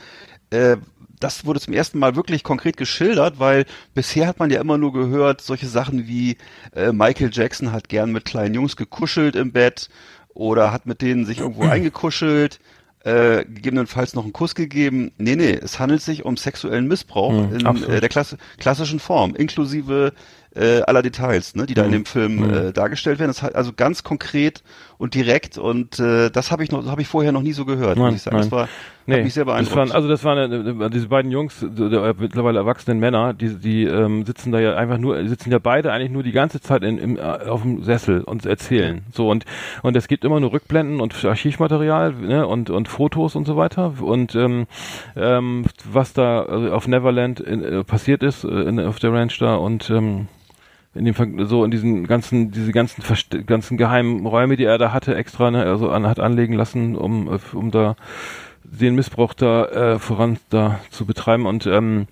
äh, 0.52 0.78
das 1.24 1.46
wurde 1.46 1.60
zum 1.60 1.74
ersten 1.74 2.00
Mal 2.00 2.16
wirklich 2.16 2.44
konkret 2.44 2.78
geschildert, 2.78 3.40
weil 3.40 3.66
bisher 3.94 4.28
hat 4.28 4.40
man 4.40 4.50
ja 4.50 4.60
immer 4.60 4.78
nur 4.78 4.92
gehört, 4.92 5.42
solche 5.42 5.68
Sachen 5.68 6.08
wie 6.08 6.38
äh, 6.76 6.92
Michael 6.92 7.30
Jackson 7.32 7.72
hat 7.72 7.88
gern 7.88 8.12
mit 8.12 8.26
kleinen 8.26 8.54
Jungs 8.54 8.76
gekuschelt 8.76 9.36
im 9.36 9.52
Bett 9.52 9.90
oder 10.34 10.72
hat 10.72 10.86
mit 10.86 11.02
denen 11.02 11.26
sich 11.26 11.40
irgendwo 11.40 11.64
eingekuschelt, 11.70 12.60
äh, 13.06 13.46
gegebenenfalls 13.46 14.16
noch 14.16 14.24
einen 14.24 14.34
Kuss 14.34 14.56
gegeben. 14.56 15.12
Nee, 15.18 15.36
nee, 15.36 15.54
es 15.54 15.80
handelt 15.80 16.02
sich 16.02 16.26
um 16.26 16.38
sexuellen 16.38 16.88
Missbrauch 16.88 17.32
mhm, 17.32 17.56
in 17.56 17.84
äh, 17.84 18.02
der 18.02 18.10
Klasse, 18.10 18.38
klassischen 18.58 19.00
Form, 19.00 19.36
inklusive 19.36 20.14
äh, 20.56 20.82
aller 20.82 21.02
Details, 21.02 21.56
ne, 21.56 21.66
die 21.66 21.74
da 21.74 21.84
in 21.84 21.90
mhm. 21.90 21.94
dem 21.94 22.06
Film 22.06 22.36
mhm. 22.36 22.54
äh, 22.54 22.74
dargestellt 22.74 23.20
werden. 23.20 23.30
Das 23.30 23.42
hat 23.42 23.56
also 23.56 23.72
ganz 23.74 24.04
konkret 24.04 24.64
und 24.98 25.16
direkt 25.16 25.58
und 25.58 26.00
äh, 26.00 26.30
das 26.30 26.52
habe 26.52 26.64
ich 26.64 26.72
noch, 26.72 26.86
habe 26.86 27.02
ich 27.02 27.08
vorher 27.08 27.32
noch 27.32 27.42
nie 27.42 27.54
so 27.54 27.66
gehört, 27.66 27.98
nein, 27.98 28.08
muss 28.08 28.16
ich 28.16 28.22
sagen. 28.22 28.38
Nein. 28.38 28.50
Das 28.50 28.52
war 28.52 28.70
nee, 29.06 29.16
hat 29.16 29.24
mich 29.24 29.34
sehr 29.34 29.46
beeindruckt. 29.46 29.72
Das 29.72 29.78
waren, 29.78 29.92
also 29.92 30.08
das 30.08 30.24
waren 30.24 30.82
äh, 30.82 30.90
diese 30.90 31.08
beiden 31.08 31.32
Jungs, 31.32 31.64
äh, 31.64 32.14
mittlerweile 32.20 32.60
erwachsenen 32.60 33.00
Männer, 33.00 33.34
die, 33.34 33.56
die 33.56 33.84
ähm, 33.86 34.26
sitzen 34.26 34.52
da 34.52 34.60
ja 34.60 34.76
einfach 34.76 34.98
nur, 34.98 35.28
sitzen 35.28 35.52
ja 35.52 35.60
beide 35.60 35.92
eigentlich 35.92 36.12
nur 36.12 36.24
die 36.24 36.32
ganze 36.32 36.62
Zeit 36.62 36.84
in, 36.84 36.98
im, 36.98 37.18
äh, 37.18 37.22
auf 37.22 37.64
dem 37.64 37.84
Sessel 37.84 38.22
und 38.22 38.46
erzählen. 38.46 39.04
So 39.12 39.30
und 39.30 39.46
und 39.82 39.96
es 39.96 40.08
gibt 40.08 40.24
immer 40.24 40.40
nur 40.40 40.54
Rückblenden 40.54 41.02
und 41.02 41.26
Archivmaterial 41.26 42.14
ne, 42.14 42.48
und 42.48 42.70
und 42.70 42.88
Fotos 42.88 43.36
und 43.36 43.46
so 43.46 43.58
weiter 43.58 43.94
und 44.00 44.36
ähm, 44.36 44.68
ähm, 45.16 45.66
was 45.92 46.14
da 46.14 46.44
auf 46.44 46.88
Neverland 46.88 47.40
in, 47.40 47.64
äh, 47.64 47.84
passiert 47.84 48.24
ist 48.24 48.44
in, 48.44 48.80
auf 48.80 49.00
der 49.00 49.12
Ranch 49.14 49.38
da 49.40 49.56
und 49.56 49.90
ähm, 49.90 50.28
in 50.96 51.06
dem 51.06 51.48
so 51.48 51.64
in 51.66 51.72
diesen 51.72 52.06
ganzen 52.06 52.52
diese 52.52 52.72
ganzen 52.72 53.04
ganzen 53.46 53.78
geheimen 53.78 54.26
Räume, 54.26 54.58
die 54.58 54.66
er 54.66 54.78
da 54.78 54.94
hatte, 54.94 55.16
extra 55.16 55.52
ne, 55.52 55.64
also 55.64 55.90
an, 55.90 56.08
hat 56.08 56.20
anlegen 56.20 56.54
lassen, 56.54 56.96
um 56.96 57.28
äh, 57.28 57.40
um 57.56 57.72
da 57.72 57.96
den 58.64 58.96
Missbrauch 58.96 59.34
da 59.34 59.66
äh, 59.66 60.00
voran 60.00 60.38
da 60.50 60.80
zu 60.90 61.06
betreiben 61.06 61.46
und 61.46 61.66
ähm, 61.66 62.08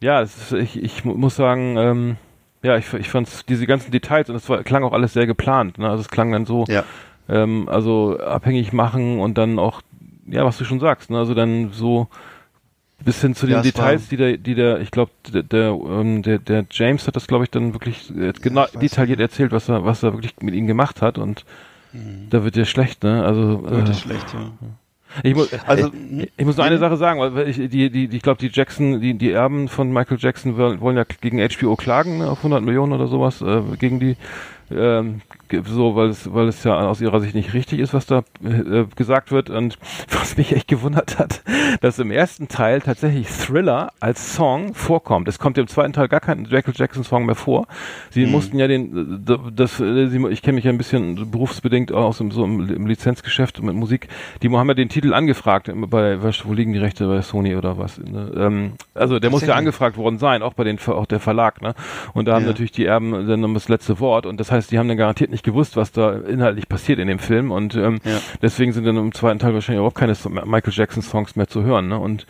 ja, 0.00 0.20
ist, 0.20 0.52
ich 0.52 0.82
ich 0.82 1.04
muss 1.04 1.36
sagen, 1.36 1.76
ähm, 1.76 2.16
ja, 2.62 2.76
ich 2.76 2.92
ich 2.94 3.10
fand 3.10 3.48
diese 3.48 3.66
ganzen 3.66 3.90
Details 3.90 4.30
und 4.30 4.36
es 4.36 4.46
klang 4.64 4.84
auch 4.84 4.92
alles 4.92 5.12
sehr 5.12 5.26
geplant, 5.26 5.78
ne? 5.78 5.88
Also 5.88 6.02
es 6.02 6.08
klang 6.08 6.32
dann 6.32 6.46
so 6.46 6.64
ja. 6.68 6.84
ähm, 7.28 7.68
also 7.68 8.18
abhängig 8.18 8.72
machen 8.72 9.20
und 9.20 9.38
dann 9.38 9.58
auch 9.58 9.82
ja, 10.26 10.44
was 10.44 10.56
du 10.58 10.64
schon 10.64 10.80
sagst, 10.80 11.10
ne? 11.10 11.18
Also 11.18 11.34
dann 11.34 11.70
so 11.72 12.08
bis 13.04 13.20
hin 13.20 13.34
zu 13.34 13.46
den 13.46 13.56
ja, 13.56 13.62
Details, 13.62 14.08
die 14.08 14.16
der, 14.16 14.36
die 14.36 14.54
der, 14.54 14.80
ich 14.80 14.90
glaube, 14.90 15.10
der, 15.32 15.42
der, 15.42 15.70
ähm, 15.70 16.22
der, 16.22 16.38
der 16.38 16.64
James 16.70 17.06
hat 17.06 17.16
das, 17.16 17.26
glaube 17.26 17.44
ich, 17.44 17.50
dann 17.50 17.74
wirklich 17.74 18.10
äh, 18.16 18.32
genau 18.40 18.66
detailliert 18.80 19.18
nicht. 19.18 19.30
erzählt, 19.30 19.52
was 19.52 19.68
er, 19.68 19.84
was 19.84 20.02
er 20.02 20.12
wirklich 20.14 20.34
mit 20.40 20.54
ihm 20.54 20.66
gemacht 20.66 21.02
hat 21.02 21.18
und 21.18 21.44
mhm. 21.92 22.28
da 22.30 22.44
wird 22.44 22.56
dir 22.56 22.64
schlecht, 22.64 23.02
ne? 23.04 23.24
Also 23.24 23.62
wird 23.62 23.88
äh, 23.88 23.94
schlecht, 23.94 24.32
ja. 24.32 24.50
Ich 25.22 25.34
muss, 25.34 25.52
also, 25.66 25.88
ich, 25.88 25.92
hm? 25.92 26.26
ich 26.36 26.44
muss 26.44 26.56
nur 26.56 26.66
eine 26.66 26.78
Sache 26.78 26.96
sagen, 26.96 27.20
weil 27.20 27.48
ich, 27.48 27.56
die, 27.56 27.68
die, 27.68 28.08
die, 28.08 28.16
ich 28.16 28.22
glaube, 28.22 28.40
die 28.40 28.50
Jackson, 28.52 29.00
die, 29.00 29.14
die 29.14 29.30
Erben 29.30 29.68
von 29.68 29.92
Michael 29.92 30.18
Jackson 30.18 30.56
wollen, 30.56 30.80
wollen 30.80 30.96
ja 30.96 31.04
gegen 31.20 31.38
HBO 31.38 31.76
klagen 31.76 32.18
ne, 32.18 32.28
auf 32.28 32.38
100 32.38 32.62
Millionen 32.62 32.92
oder 32.92 33.06
sowas 33.06 33.40
äh, 33.40 33.62
gegen 33.78 34.00
die 34.00 34.16
ähm, 34.70 35.20
so, 35.64 35.96
weil 35.96 36.08
es, 36.08 36.32
weil 36.32 36.48
es 36.48 36.64
ja 36.64 36.78
aus 36.78 37.00
ihrer 37.00 37.20
Sicht 37.20 37.34
nicht 37.34 37.54
richtig 37.54 37.80
ist, 37.80 37.94
was 37.94 38.06
da 38.06 38.24
äh, 38.42 38.84
gesagt 38.96 39.32
wird. 39.32 39.50
Und 39.50 39.78
was 40.10 40.36
mich 40.36 40.52
echt 40.52 40.68
gewundert 40.68 41.18
hat, 41.18 41.42
dass 41.80 41.98
im 41.98 42.10
ersten 42.10 42.48
Teil 42.48 42.80
tatsächlich 42.80 43.28
Thriller 43.28 43.92
als 44.00 44.34
Song 44.34 44.74
vorkommt. 44.74 45.28
Es 45.28 45.38
kommt 45.38 45.58
im 45.58 45.66
zweiten 45.66 45.92
Teil 45.92 46.08
gar 46.08 46.20
kein 46.20 46.42
Michael 46.42 46.74
Jackson 46.74 47.04
Song 47.04 47.26
mehr 47.26 47.34
vor. 47.34 47.66
Sie 48.10 48.26
mhm. 48.26 48.32
mussten 48.32 48.58
ja 48.58 48.68
den, 48.68 49.24
das, 49.54 49.80
ich 49.80 50.42
kenne 50.42 50.54
mich 50.54 50.64
ja 50.64 50.70
ein 50.70 50.78
bisschen 50.78 51.30
berufsbedingt 51.30 51.92
aus 51.92 52.18
dem, 52.18 52.30
so 52.30 52.44
im, 52.44 52.86
Lizenzgeschäft 52.86 53.62
mit 53.62 53.74
Musik. 53.74 54.08
Die 54.42 54.50
haben 54.50 54.68
ja 54.68 54.74
den 54.74 54.88
Titel 54.88 55.14
angefragt 55.14 55.70
bei, 55.74 56.18
wo 56.22 56.52
liegen 56.52 56.72
die 56.72 56.78
Rechte 56.78 57.06
bei 57.06 57.22
Sony 57.22 57.56
oder 57.56 57.78
was? 57.78 57.98
Ne? 57.98 58.32
Ähm, 58.36 58.72
also 58.94 59.18
der 59.18 59.30
muss 59.30 59.46
ja 59.46 59.54
angefragt 59.54 59.96
worden 59.96 60.18
sein, 60.18 60.42
auch 60.42 60.54
bei 60.54 60.64
den, 60.64 60.78
auch 60.86 61.06
der 61.06 61.20
Verlag, 61.20 61.62
ne? 61.62 61.74
Und 62.12 62.26
da 62.26 62.34
haben 62.34 62.42
ja. 62.42 62.48
natürlich 62.48 62.72
die 62.72 62.86
Erben 62.86 63.26
dann 63.26 63.54
das 63.54 63.68
letzte 63.68 64.00
Wort 64.00 64.26
und 64.26 64.38
das 64.40 64.50
heißt, 64.50 64.70
die 64.70 64.78
haben 64.78 64.88
dann 64.88 64.96
garantiert 64.96 65.30
nicht 65.30 65.43
gewusst, 65.44 65.76
was 65.76 65.92
da 65.92 66.12
inhaltlich 66.12 66.68
passiert 66.68 66.98
in 66.98 67.08
dem 67.08 67.18
Film 67.18 67.50
und 67.50 67.74
ähm, 67.76 68.00
ja. 68.04 68.18
deswegen 68.42 68.72
sind 68.72 68.84
dann 68.84 68.96
im 68.96 69.12
zweiten 69.12 69.38
Teil 69.38 69.54
wahrscheinlich 69.54 69.78
überhaupt 69.78 69.96
keine 69.96 70.14
Michael 70.44 70.72
Jackson 70.72 71.02
Songs 71.02 71.36
mehr 71.36 71.46
zu 71.46 71.62
hören, 71.62 71.88
ne? 71.88 71.98
Und 71.98 72.26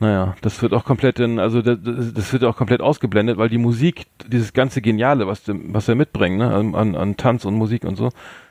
naja, 0.00 0.34
das 0.40 0.62
wird 0.62 0.72
auch 0.72 0.84
komplett 0.84 1.20
in, 1.20 1.38
also 1.38 1.60
das, 1.60 1.78
das 1.82 2.32
wird 2.32 2.44
auch 2.44 2.56
komplett 2.56 2.80
ausgeblendet, 2.80 3.36
weil 3.36 3.50
die 3.50 3.58
Musik, 3.58 4.06
dieses 4.26 4.54
ganze 4.54 4.80
Geniale, 4.80 5.26
was, 5.26 5.42
was 5.46 5.88
er 5.88 5.94
mitbringt, 5.94 6.38
ne, 6.38 6.54
an, 6.54 6.94
an 6.96 7.16
Tanz 7.18 7.44
und 7.44 7.54
Musik 7.54 7.84
und 7.84 7.96
so, 7.96 8.08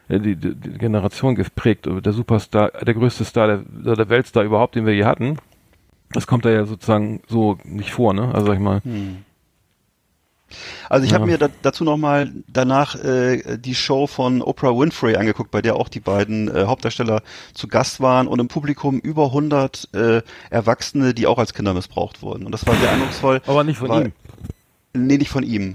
die, 0.09 0.35
die, 0.35 0.55
die 0.55 0.77
Generation 0.77 1.33
geprägt, 1.33 1.87
der 1.87 2.13
Superstar, 2.13 2.71
der 2.71 2.93
größte 2.93 3.25
Star 3.25 3.63
der, 3.63 3.95
der 3.95 4.09
Weltstar 4.09 4.43
überhaupt, 4.43 4.75
den 4.75 4.85
wir 4.85 4.93
je 4.93 5.05
hatten, 5.05 5.37
das 6.11 6.27
kommt 6.27 6.45
da 6.45 6.49
ja 6.49 6.65
sozusagen 6.65 7.21
so 7.27 7.57
nicht 7.63 7.91
vor, 7.91 8.13
ne? 8.13 8.33
Also 8.33 8.47
sag 8.47 8.53
ich 8.53 8.59
mal. 8.59 8.81
Hm. 8.83 9.17
Also 10.89 11.05
ich 11.05 11.11
ja. 11.11 11.17
habe 11.17 11.25
mir 11.25 11.37
da, 11.37 11.49
dazu 11.61 11.83
nochmal 11.83 12.31
danach 12.47 12.95
äh, 12.95 13.57
die 13.57 13.75
Show 13.75 14.07
von 14.07 14.41
Oprah 14.41 14.77
Winfrey 14.77 15.15
angeguckt, 15.15 15.51
bei 15.51 15.61
der 15.61 15.75
auch 15.75 15.89
die 15.89 15.99
beiden 15.99 16.53
äh, 16.53 16.65
Hauptdarsteller 16.65 17.21
zu 17.53 17.67
Gast 17.67 18.01
waren 18.01 18.27
und 18.27 18.39
im 18.39 18.47
Publikum 18.47 18.99
über 18.99 19.25
100 19.25 19.89
äh, 19.93 20.21
Erwachsene, 20.49 21.13
die 21.13 21.27
auch 21.27 21.37
als 21.37 21.53
Kinder 21.53 21.73
missbraucht 21.73 22.21
wurden. 22.21 22.45
Und 22.45 22.51
das 22.51 22.65
war 22.65 22.75
sehr 22.75 22.91
eindrucksvoll. 22.91 23.41
Aber 23.45 23.63
nicht 23.63 23.77
von 23.77 24.05
ihm. 24.05 24.13
Nee, 24.93 25.17
nicht 25.17 25.29
von 25.29 25.43
ihm. 25.43 25.73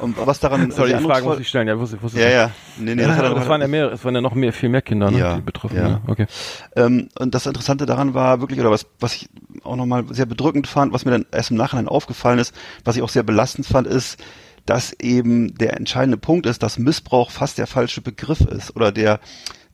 Und 0.00 0.16
was 0.18 0.40
daran 0.40 0.70
Sorry, 0.72 0.92
die 0.92 1.04
Frage 1.04 1.24
muss 1.24 1.38
ich 1.38 1.48
stellen. 1.48 1.68
Ja, 1.68 1.78
wusste, 1.78 2.02
wusste 2.02 2.20
ja, 2.20 2.28
ja. 2.28 2.50
Nee, 2.78 2.96
nee, 2.96 3.02
ja, 3.02 3.08
das, 3.08 3.34
das 3.34 3.48
waren 3.48 3.60
ja 3.60 3.68
mehr, 3.68 3.92
es 3.92 4.04
waren 4.04 4.14
ja 4.16 4.20
noch 4.20 4.34
mehr, 4.34 4.52
viel 4.52 4.68
mehr 4.68 4.82
Kinder, 4.82 5.10
ne, 5.10 5.18
ja, 5.18 5.36
die 5.36 5.42
betroffen 5.42 5.76
ja. 5.76 6.00
Okay. 6.06 6.26
Ähm, 6.74 7.08
und 7.16 7.34
das 7.34 7.46
Interessante 7.46 7.86
daran 7.86 8.14
war 8.14 8.40
wirklich, 8.40 8.58
oder 8.58 8.72
was, 8.72 8.86
was 8.98 9.14
ich 9.14 9.28
auch 9.66 9.76
nochmal 9.76 10.04
sehr 10.10 10.26
bedrückend 10.26 10.66
fand, 10.66 10.92
was 10.92 11.04
mir 11.04 11.10
dann 11.12 11.26
erst 11.32 11.50
im 11.50 11.56
Nachhinein 11.56 11.88
aufgefallen 11.88 12.38
ist, 12.38 12.54
was 12.84 12.96
ich 12.96 13.02
auch 13.02 13.08
sehr 13.08 13.22
belastend 13.22 13.66
fand, 13.66 13.86
ist, 13.86 14.18
dass 14.64 14.92
eben 14.94 15.54
der 15.54 15.76
entscheidende 15.76 16.16
Punkt 16.16 16.46
ist, 16.46 16.62
dass 16.62 16.78
Missbrauch 16.78 17.30
fast 17.30 17.58
der 17.58 17.66
falsche 17.66 18.00
Begriff 18.00 18.40
ist 18.40 18.74
oder 18.74 18.92
der, 18.92 19.20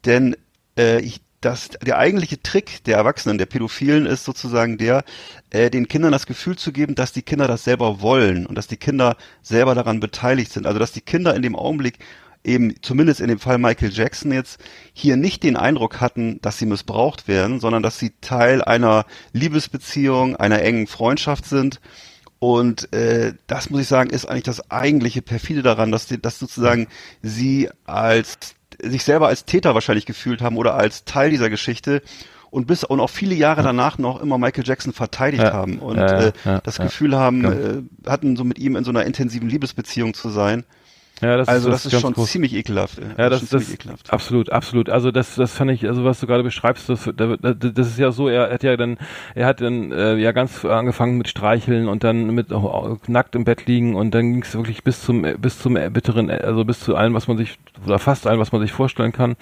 denn 0.04 0.36
äh, 0.78 1.00
ich, 1.00 1.22
das, 1.40 1.70
der 1.84 1.98
eigentliche 1.98 2.40
Trick 2.40 2.84
der 2.84 2.96
Erwachsenen, 2.98 3.38
der 3.38 3.46
Pädophilen 3.46 4.06
ist 4.06 4.24
sozusagen 4.24 4.78
der, 4.78 5.04
äh, 5.50 5.70
den 5.70 5.88
Kindern 5.88 6.12
das 6.12 6.26
Gefühl 6.26 6.56
zu 6.56 6.72
geben, 6.72 6.94
dass 6.94 7.12
die 7.12 7.22
Kinder 7.22 7.48
das 7.48 7.64
selber 7.64 8.00
wollen 8.00 8.46
und 8.46 8.56
dass 8.56 8.68
die 8.68 8.76
Kinder 8.76 9.16
selber 9.42 9.74
daran 9.74 9.98
beteiligt 9.98 10.52
sind. 10.52 10.66
Also 10.66 10.78
dass 10.78 10.92
die 10.92 11.00
Kinder 11.00 11.34
in 11.34 11.42
dem 11.42 11.56
Augenblick 11.56 11.98
eben, 12.44 12.74
zumindest 12.82 13.20
in 13.20 13.28
dem 13.28 13.38
Fall 13.38 13.58
Michael 13.58 13.92
Jackson 13.92 14.32
jetzt, 14.32 14.60
hier 14.92 15.16
nicht 15.16 15.42
den 15.42 15.56
Eindruck 15.56 16.00
hatten, 16.00 16.40
dass 16.42 16.58
sie 16.58 16.66
missbraucht 16.66 17.28
werden, 17.28 17.60
sondern 17.60 17.82
dass 17.82 17.98
sie 17.98 18.12
Teil 18.20 18.62
einer 18.62 19.06
Liebesbeziehung, 19.32 20.36
einer 20.36 20.62
engen 20.62 20.86
Freundschaft 20.86 21.46
sind. 21.46 21.80
Und 22.38 22.92
äh, 22.92 23.34
das 23.46 23.70
muss 23.70 23.82
ich 23.82 23.88
sagen, 23.88 24.10
ist 24.10 24.26
eigentlich 24.26 24.42
das 24.42 24.70
eigentliche 24.70 25.22
perfide 25.22 25.62
daran, 25.62 25.92
dass, 25.92 26.06
die, 26.06 26.20
dass 26.20 26.38
sozusagen 26.38 26.88
sie 27.22 27.68
als 27.84 28.38
sich 28.82 29.04
selber 29.04 29.28
als 29.28 29.44
Täter 29.44 29.74
wahrscheinlich 29.74 30.06
gefühlt 30.06 30.42
haben 30.42 30.56
oder 30.56 30.74
als 30.74 31.04
Teil 31.04 31.30
dieser 31.30 31.50
Geschichte 31.50 32.02
und 32.50 32.66
bis 32.66 32.84
und 32.84 33.00
auch 33.00 33.10
viele 33.10 33.34
Jahre 33.34 33.62
danach 33.62 33.96
noch 33.96 34.20
immer 34.20 34.38
Michael 34.38 34.66
Jackson 34.66 34.92
verteidigt 34.92 35.44
ja, 35.44 35.52
haben 35.52 35.78
und 35.78 35.96
ja, 35.96 36.26
äh, 36.26 36.32
das 36.64 36.78
Gefühl 36.78 37.16
haben, 37.16 37.44
äh, 37.44 38.08
hatten 38.10 38.36
so 38.36 38.44
mit 38.44 38.58
ihm 38.58 38.76
in 38.76 38.84
so 38.84 38.90
einer 38.90 39.04
intensiven 39.04 39.48
Liebesbeziehung 39.48 40.12
zu 40.12 40.28
sein. 40.28 40.64
Ja, 41.22 41.36
das 41.36 41.48
also 41.48 41.68
ist, 41.68 41.74
das, 41.74 41.82
das 41.84 41.92
ist 41.92 42.00
schon 42.00 42.12
groß. 42.14 42.30
ziemlich 42.30 42.52
ekelhaft. 42.52 42.98
Ja, 43.16 43.28
das, 43.28 43.40
das, 43.40 43.50
das 43.50 43.72
ekelhaft. 43.72 44.12
absolut, 44.12 44.50
absolut. 44.50 44.90
Also 44.90 45.12
das, 45.12 45.36
das 45.36 45.54
fand 45.54 45.70
ich, 45.70 45.86
also 45.86 46.04
was 46.04 46.18
du 46.18 46.26
gerade 46.26 46.42
beschreibst, 46.42 46.88
das, 46.88 47.08
das 47.14 47.88
ist 47.88 47.98
ja 47.98 48.10
so, 48.10 48.28
er 48.28 48.52
hat 48.52 48.62
ja 48.64 48.76
dann, 48.76 48.98
er 49.34 49.46
hat 49.46 49.60
dann 49.60 49.92
äh, 49.92 50.16
ja 50.16 50.32
ganz 50.32 50.64
angefangen 50.64 51.18
mit 51.18 51.28
Streicheln 51.28 51.88
und 51.88 52.02
dann 52.02 52.34
mit 52.34 52.50
oh, 52.50 52.98
nackt 53.06 53.36
im 53.36 53.44
Bett 53.44 53.66
liegen 53.66 53.94
und 53.94 54.12
dann 54.12 54.32
ging 54.32 54.42
es 54.42 54.54
wirklich 54.54 54.82
bis 54.82 55.02
zum, 55.02 55.22
bis 55.38 55.58
zum 55.60 55.74
bitteren, 55.74 56.28
also 56.30 56.64
bis 56.64 56.80
zu 56.80 56.96
allem, 56.96 57.14
was 57.14 57.28
man 57.28 57.36
sich 57.36 57.58
oder 57.86 57.98
fast 57.98 58.26
allem, 58.26 58.40
was 58.40 58.52
man 58.52 58.60
sich 58.60 58.72
vorstellen 58.72 59.12
kann, 59.12 59.36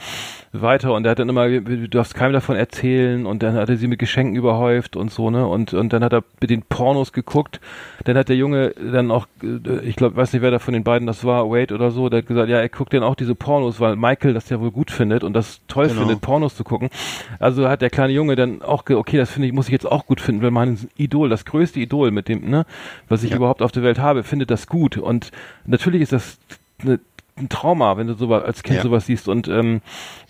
weiter. 0.52 0.92
Und 0.92 1.04
er 1.06 1.12
hat 1.12 1.18
dann 1.18 1.28
immer, 1.28 1.48
du 1.48 1.88
darfst 1.88 2.14
keinem 2.14 2.32
davon 2.32 2.56
erzählen 2.56 3.24
und 3.24 3.42
dann 3.42 3.54
hat 3.54 3.70
er 3.70 3.76
sie 3.76 3.88
mit 3.88 3.98
Geschenken 3.98 4.36
überhäuft 4.36 4.96
und 4.96 5.10
so 5.10 5.30
ne 5.30 5.46
und 5.46 5.74
und 5.74 5.92
dann 5.92 6.04
hat 6.04 6.12
er 6.12 6.24
mit 6.40 6.50
den 6.50 6.62
Pornos 6.62 7.12
geguckt. 7.12 7.60
Dann 8.04 8.16
hat 8.16 8.28
der 8.28 8.36
Junge 8.36 8.74
dann 8.92 9.10
auch, 9.10 9.26
äh, 9.42 9.80
ich 9.84 9.96
glaube, 9.96 10.16
weiß 10.16 10.32
nicht, 10.32 10.42
wer 10.42 10.50
da 10.50 10.58
von 10.58 10.74
den 10.74 10.84
beiden 10.84 11.06
das 11.06 11.24
war, 11.24 11.50
Wade 11.50 11.69
Wade 11.70 11.74
oder 11.74 11.90
so, 11.90 12.08
der 12.08 12.18
hat 12.18 12.26
gesagt, 12.26 12.48
ja, 12.48 12.58
er 12.58 12.68
guckt 12.68 12.92
dann 12.92 13.02
auch 13.02 13.14
diese 13.14 13.34
Pornos, 13.34 13.80
weil 13.80 13.96
Michael 13.96 14.34
das 14.34 14.48
ja 14.50 14.60
wohl 14.60 14.70
gut 14.70 14.90
findet 14.90 15.24
und 15.24 15.32
das 15.32 15.60
toll 15.68 15.88
Genau. 15.88 16.00
findet, 16.00 16.20
Pornos 16.20 16.54
zu 16.56 16.64
gucken. 16.64 16.90
Also 17.38 17.68
hat 17.68 17.82
der 17.82 17.90
kleine 17.90 18.12
Junge 18.12 18.36
dann 18.36 18.62
auch, 18.62 18.84
okay, 18.88 19.16
das 19.16 19.30
finde 19.30 19.48
ich, 19.48 19.54
muss 19.54 19.66
ich 19.66 19.72
jetzt 19.72 19.86
auch 19.86 20.06
gut 20.06 20.20
finden, 20.20 20.42
weil 20.42 20.50
mein 20.50 20.78
Idol, 20.96 21.28
das 21.28 21.44
größte 21.44 21.80
Idol 21.80 22.10
mit 22.10 22.28
dem, 22.28 22.48
ne, 22.50 22.66
was 23.08 23.22
ich 23.22 23.30
Ja. 23.30 23.36
überhaupt 23.36 23.62
auf 23.62 23.72
der 23.72 23.82
Welt 23.82 23.98
habe, 23.98 24.22
findet 24.24 24.50
das 24.50 24.66
gut. 24.66 24.96
Und 24.96 25.30
natürlich 25.66 26.02
ist 26.02 26.12
das 26.12 26.38
ne, 26.82 27.00
ein 27.36 27.48
Trauma, 27.48 27.96
wenn 27.96 28.06
du 28.06 28.14
sowas 28.14 28.44
als 28.44 28.62
Kind 28.62 28.76
Ja. 28.78 28.82
sowas 28.82 29.06
siehst 29.06 29.28
und 29.28 29.48
ähm, 29.48 29.80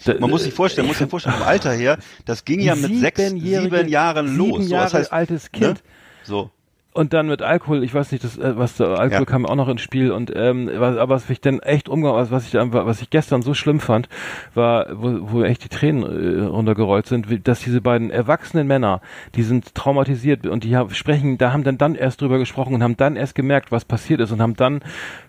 da- 0.05 0.14
Man 0.20 0.31
muss 0.31 0.44
sich 0.44 0.55
vorstellen, 0.55 0.87
man 0.87 0.90
muss 0.90 0.98
sich 0.98 1.09
vorstellen, 1.11 1.37
vom 1.37 1.46
Alter 1.46 1.72
her, 1.72 1.98
das 2.24 2.44
ging 2.44 2.61
ja 2.61 2.74
mit 2.76 2.96
sechs, 2.98 3.20
sieben 3.31 3.88
Jahren 3.88 4.37
los. 4.37 4.48
Sieben 4.59 4.62
So, 4.64 4.74
Jahre 4.74 4.85
das 4.85 4.94
heißt, 4.94 5.12
altes 5.12 5.50
Kind. 5.53 5.66
Ne? 5.66 5.74
So. 6.22 6.50
Und 6.92 7.12
dann 7.12 7.29
mit 7.29 7.40
Alkohol, 7.40 7.85
ich 7.85 7.94
weiß 7.94 8.11
nicht, 8.11 8.24
das, 8.24 8.37
äh, 8.37 8.59
was 8.59 8.76
da, 8.76 8.94
Alkohol 8.94 9.20
Ja. 9.20 9.24
kam 9.24 9.46
auch 9.46 9.55
noch 9.55 9.68
ins 9.68 9.81
Spiel 9.81 10.11
und 10.11 10.33
ähm, 10.35 10.68
was, 10.74 10.96
aber 10.96 11.14
was 11.14 11.31
ich 11.31 11.40
dann 11.40 11.61
echt 11.61 11.88
umgehauen, 11.88 12.16
was, 12.16 12.33
was 12.33 12.46
ich 12.48 12.55
was 12.55 13.00
ich 13.00 13.11
gestern 13.11 13.42
so 13.42 13.55
schlimm 13.55 13.79
fand, 13.79 14.09
war, 14.55 14.87
wo, 14.92 15.31
wo 15.31 15.42
echt 15.44 15.62
die 15.62 15.68
Tränen 15.68 16.03
äh, 16.03 16.44
runtergerollt 16.46 17.07
sind, 17.07 17.46
dass 17.46 17.61
diese 17.61 17.81
beiden 17.81 18.11
erwachsenen 18.11 18.66
Männer, 18.66 19.00
die 19.37 19.44
sind 19.44 19.72
traumatisiert 19.76 20.48
und 20.48 20.64
die 20.64 20.76
haben, 20.76 20.90
sprechen, 20.90 21.38
da 21.38 21.53
haben 21.53 21.62
dann 21.62 21.79
dann 21.79 21.94
erst 21.94 22.22
drüber 22.22 22.38
gesprochen 22.38 22.74
und 22.74 22.83
haben 22.83 22.96
dann 22.96 23.14
erst 23.14 23.37
gemerkt, 23.37 23.70
was 23.70 23.85
passiert 23.85 24.20
ist 24.20 24.33
und 24.33 24.42
haben 24.42 24.57
dann 24.57 24.81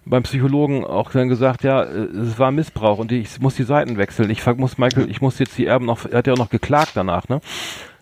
beim 0.04 0.24
Psychologen 0.24 0.84
auch 0.84 1.12
dann 1.12 1.30
gesagt, 1.30 1.64
ja, 1.64 1.84
äh, 1.84 2.06
es 2.06 2.40
war 2.40 2.52
Missbrauch 2.52 2.98
und 2.98 3.12
ich 3.12 3.40
muss 3.40 3.54
die 3.56 3.64
Seiten 3.64 3.98
wechseln. 3.98 4.32
Ich 4.32 4.44
muss 4.58 4.80
Michael, 4.80 5.12
ich 5.12 5.22
muss 5.22 5.38
jetzt 5.38 5.60
die 5.60 5.68
Erben 5.68 5.86
noch, 5.86 6.08
er 6.10 6.18
hat 6.18 6.26
ja 6.26 6.34
auch 6.34 6.38
noch 6.38 6.50
geklagt 6.50 6.94
danach, 6.96 7.30
ne? 7.30 7.40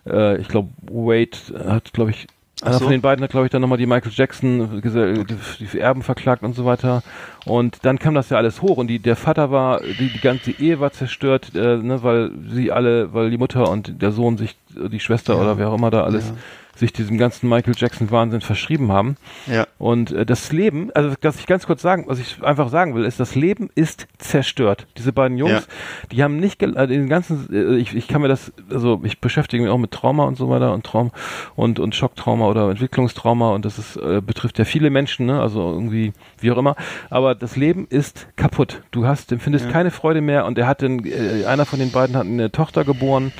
Äh, 0.06 0.38
ich 0.40 0.48
glaube, 0.48 0.70
Wade 0.90 1.36
hat, 1.68 1.92
glaube 1.92 2.12
ich, 2.12 2.26
einer 2.62 2.74
so. 2.74 2.80
von 2.84 2.90
den 2.92 3.00
beiden 3.00 3.22
hat, 3.24 3.30
glaube 3.30 3.46
ich, 3.46 3.52
dann 3.52 3.62
nochmal 3.62 3.78
die 3.78 3.86
Michael 3.86 4.12
Jackson, 4.14 4.82
die 4.82 5.78
Erben 5.78 6.02
verklagt 6.02 6.42
und 6.42 6.54
so 6.54 6.64
weiter. 6.66 7.02
Und 7.46 7.78
dann 7.84 7.98
kam 7.98 8.14
das 8.14 8.28
ja 8.28 8.36
alles 8.36 8.60
hoch 8.60 8.76
und 8.76 8.88
die, 8.88 8.98
der 8.98 9.16
Vater 9.16 9.50
war, 9.50 9.80
die, 9.80 10.10
die 10.12 10.20
ganze 10.20 10.50
Ehe 10.50 10.78
war 10.78 10.92
zerstört, 10.92 11.52
äh, 11.54 11.76
ne, 11.78 12.02
weil 12.02 12.30
sie 12.50 12.70
alle, 12.70 13.14
weil 13.14 13.30
die 13.30 13.38
Mutter 13.38 13.70
und 13.70 14.02
der 14.02 14.12
Sohn 14.12 14.36
sich, 14.36 14.56
die 14.68 15.00
Schwester 15.00 15.34
Ja. 15.34 15.40
oder 15.40 15.58
wer 15.58 15.70
auch 15.70 15.74
immer 15.78 15.90
da 15.90 16.04
alles, 16.04 16.28
Ja. 16.28 16.34
Sich 16.80 16.92
diesem 16.92 17.16
ganzen 17.18 17.48
Michael 17.48 17.74
Jackson 17.76 18.10
Wahnsinn 18.10 18.40
verschrieben 18.40 18.90
haben. 18.90 19.16
Ja. 19.46 19.66
Und 19.78 20.10
äh, 20.10 20.26
das 20.26 20.50
Leben, 20.52 20.90
also 20.94 21.14
was 21.22 21.38
ich 21.38 21.46
ganz 21.46 21.66
kurz 21.66 21.80
sagen, 21.82 22.04
was 22.08 22.18
ich 22.18 22.42
einfach 22.42 22.68
sagen 22.70 22.94
will, 22.94 23.04
ist, 23.04 23.20
das 23.20 23.34
Leben 23.36 23.70
ist 23.76 24.08
zerstört. 24.18 24.86
Diese 24.98 25.12
beiden 25.12 25.38
Jungs, 25.38 25.52
Ja. 25.52 26.06
die 26.10 26.22
haben 26.24 26.38
nicht, 26.38 26.62
äh, 26.62 26.86
den 26.88 27.08
ganzen, 27.08 27.48
äh, 27.52 27.76
ich, 27.76 27.94
ich 27.94 28.08
kann 28.08 28.20
mir 28.22 28.28
das, 28.28 28.52
also 28.70 29.00
ich 29.04 29.20
beschäftige 29.20 29.62
mich 29.62 29.70
auch 29.70 29.78
mit 29.78 29.92
Trauma 29.92 30.24
und 30.24 30.36
so 30.36 30.48
weiter 30.50 30.72
und 30.74 30.84
Traum 30.84 31.12
und 31.54 31.78
und 31.78 31.94
Schocktrauma 31.94 32.46
oder 32.48 32.70
Entwicklungstrauma 32.70 33.50
und 33.52 33.64
das 33.64 33.78
ist 33.78 33.96
äh, 33.96 34.20
betrifft 34.20 34.58
ja 34.58 34.64
viele 34.64 34.90
Menschen, 34.90 35.26
ne? 35.26 35.40
Also 35.40 35.60
irgendwie 35.72 36.12
wie 36.40 36.50
auch 36.50 36.58
immer. 36.58 36.74
Aber 37.10 37.34
das 37.34 37.56
Leben 37.56 37.86
ist 37.90 38.26
kaputt. 38.36 38.82
Du 38.90 39.06
hast, 39.06 39.30
empfindest 39.32 39.66
Ja. 39.66 39.70
keine 39.72 39.90
Freude 39.90 40.20
mehr 40.22 40.46
und 40.46 40.58
er 40.58 40.66
hat 40.66 40.80
den, 40.80 41.04
äh, 41.04 41.44
einer 41.44 41.66
von 41.66 41.78
den 41.78 41.90
beiden 41.92 42.16
hat 42.16 42.26
eine 42.26 42.50
Tochter 42.50 42.84
geboren. 42.84 43.32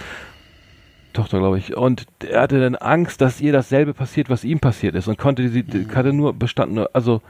Tochter, 1.12 1.38
glaube 1.38 1.58
ich. 1.58 1.76
Und 1.76 2.06
er 2.28 2.42
hatte 2.42 2.60
dann 2.60 2.74
Angst, 2.76 3.20
dass 3.20 3.40
ihr 3.40 3.52
dasselbe 3.52 3.94
passiert, 3.94 4.30
was 4.30 4.44
ihm 4.44 4.60
passiert 4.60 4.94
ist 4.94 5.08
und 5.08 5.18
konnte 5.18 5.48
sie, 5.48 5.64
hatte 5.94 6.12
nur 6.12 6.32
bestanden, 6.34 6.86
also 6.92 7.20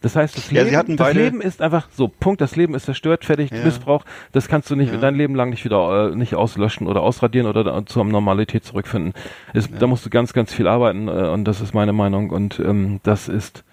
das 0.00 0.16
heißt, 0.16 0.36
das, 0.36 0.50
Ja, 0.50 0.64
sie 0.64 0.64
Leben, 0.66 0.76
hatten 0.76 0.96
das 0.98 1.14
Leben 1.14 1.40
ist 1.40 1.62
einfach 1.62 1.88
so, 1.90 2.08
Punkt, 2.08 2.42
das 2.42 2.56
Leben 2.56 2.74
ist 2.74 2.84
zerstört, 2.84 3.24
fertig, 3.24 3.50
Ja. 3.50 3.64
Missbrauch, 3.64 4.04
das 4.32 4.48
kannst 4.48 4.70
du 4.70 4.76
nicht 4.76 4.92
Ja. 4.92 4.98
dein 4.98 5.14
Leben 5.14 5.34
lang 5.34 5.48
nicht 5.48 5.64
wieder 5.64 6.10
äh, 6.12 6.14
nicht 6.14 6.34
auslöschen 6.34 6.86
oder 6.88 7.00
ausradieren 7.00 7.46
oder 7.46 7.64
da, 7.64 7.86
zur 7.86 8.04
Normalität 8.04 8.64
zurückfinden. 8.64 9.14
Es, 9.54 9.70
Da 9.70 9.86
musst 9.86 10.04
du 10.04 10.10
ganz, 10.10 10.34
ganz 10.34 10.52
viel 10.52 10.66
arbeiten 10.68 11.08
äh, 11.08 11.10
und 11.10 11.44
das 11.46 11.62
ist 11.62 11.72
meine 11.72 11.94
Meinung 11.94 12.28
und 12.28 12.60
ähm, 12.60 13.00
das 13.02 13.28
ist, 13.30 13.64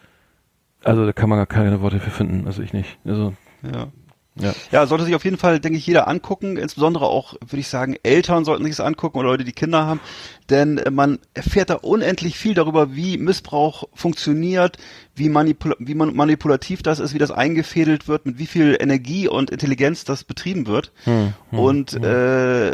also 0.85 1.05
da 1.05 1.11
kann 1.11 1.27
man 1.29 1.37
gar 1.37 1.47
keine 1.47 1.81
Worte 1.81 1.99
für 1.99 2.11
finden, 2.11 2.47
also 2.47 2.61
ich 2.61 2.71
nicht. 2.71 2.97
Also, 3.05 3.33
Ja. 3.61 3.87
Ja. 4.41 4.53
Ja, 4.71 4.87
sollte 4.87 5.05
sich 5.05 5.15
auf 5.15 5.23
jeden 5.23 5.37
Fall, 5.37 5.59
denke 5.59 5.77
ich, 5.77 5.87
jeder 5.87 6.07
angucken. 6.07 6.57
Insbesondere 6.57 7.05
auch, 7.05 7.33
würde 7.41 7.59
ich 7.59 7.67
sagen, 7.67 7.95
Eltern 8.03 8.45
sollten 8.45 8.63
sich 8.63 8.75
das 8.75 8.85
angucken 8.85 9.19
oder 9.19 9.29
Leute, 9.29 9.43
die 9.43 9.51
Kinder 9.51 9.85
haben. 9.85 9.99
Denn 10.49 10.77
äh, 10.77 10.91
man 10.91 11.19
erfährt 11.33 11.69
da 11.69 11.75
unendlich 11.75 12.37
viel 12.37 12.53
darüber, 12.53 12.95
wie 12.95 13.17
Missbrauch 13.17 13.85
funktioniert, 13.93 14.77
wie, 15.15 15.29
manipul 15.29 15.75
wie 15.79 15.95
man 15.95 16.15
manipulativ 16.15 16.83
das 16.83 16.99
ist, 16.99 17.13
wie 17.13 17.19
das 17.19 17.31
eingefädelt 17.31 18.07
wird, 18.07 18.25
mit 18.25 18.37
wie 18.37 18.47
viel 18.47 18.77
Energie 18.79 19.27
und 19.27 19.49
Intelligenz 19.49 20.03
das 20.03 20.23
betrieben 20.23 20.67
wird. 20.67 20.91
Hm, 21.03 21.33
hm, 21.49 21.59
und 21.59 21.93
äh, 22.03 22.71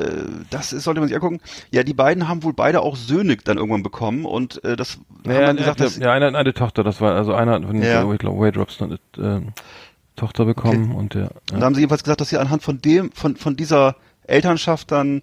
das 0.50 0.74
ist, 0.74 0.84
sollte 0.84 1.00
man 1.00 1.10
sich 1.10 1.16
angucken. 1.16 1.40
Ja, 1.72 1.84
die 1.84 1.94
beiden 1.94 2.28
haben 2.28 2.44
wohl 2.44 2.54
beide 2.54 2.82
auch 2.82 2.96
Söhne 2.96 3.38
dann 3.38 3.58
irgendwann 3.58 3.84
bekommen 3.84 4.26
und 4.26 4.64
äh, 4.64 4.76
das 4.76 5.00
haben 5.26 5.32
Ja, 5.32 5.42
dann 5.42 5.58
ja, 5.58 5.62
gesagt, 5.64 5.80
dass 5.80 5.98
ja, 5.98 6.12
eine, 6.12 6.36
eine 6.38 6.54
Tochter, 6.54 6.84
das 6.84 7.02
war, 7.02 7.16
also 7.16 7.34
einer 7.34 7.62
von 7.62 7.82
Ja. 7.82 8.08
Wade 8.08 8.60
Robson 8.60 8.98
äh, 9.18 9.42
Tochter 10.18 10.44
bekommen 10.46 10.94
und 10.94 11.14
der, 11.14 11.32
Und 11.54 11.60
da 11.62 11.66
haben 11.66 11.76
sie 11.76 11.82
jedenfalls 11.82 12.04
gesagt, 12.04 12.20
dass 12.20 12.30
sie 12.30 12.38
anhand 12.38 12.62
von 12.64 12.82
dem, 12.82 13.12
von, 13.14 13.38
von 13.38 13.56
dieser 13.56 13.96
Elternschaft 14.24 14.92
dann 14.92 15.22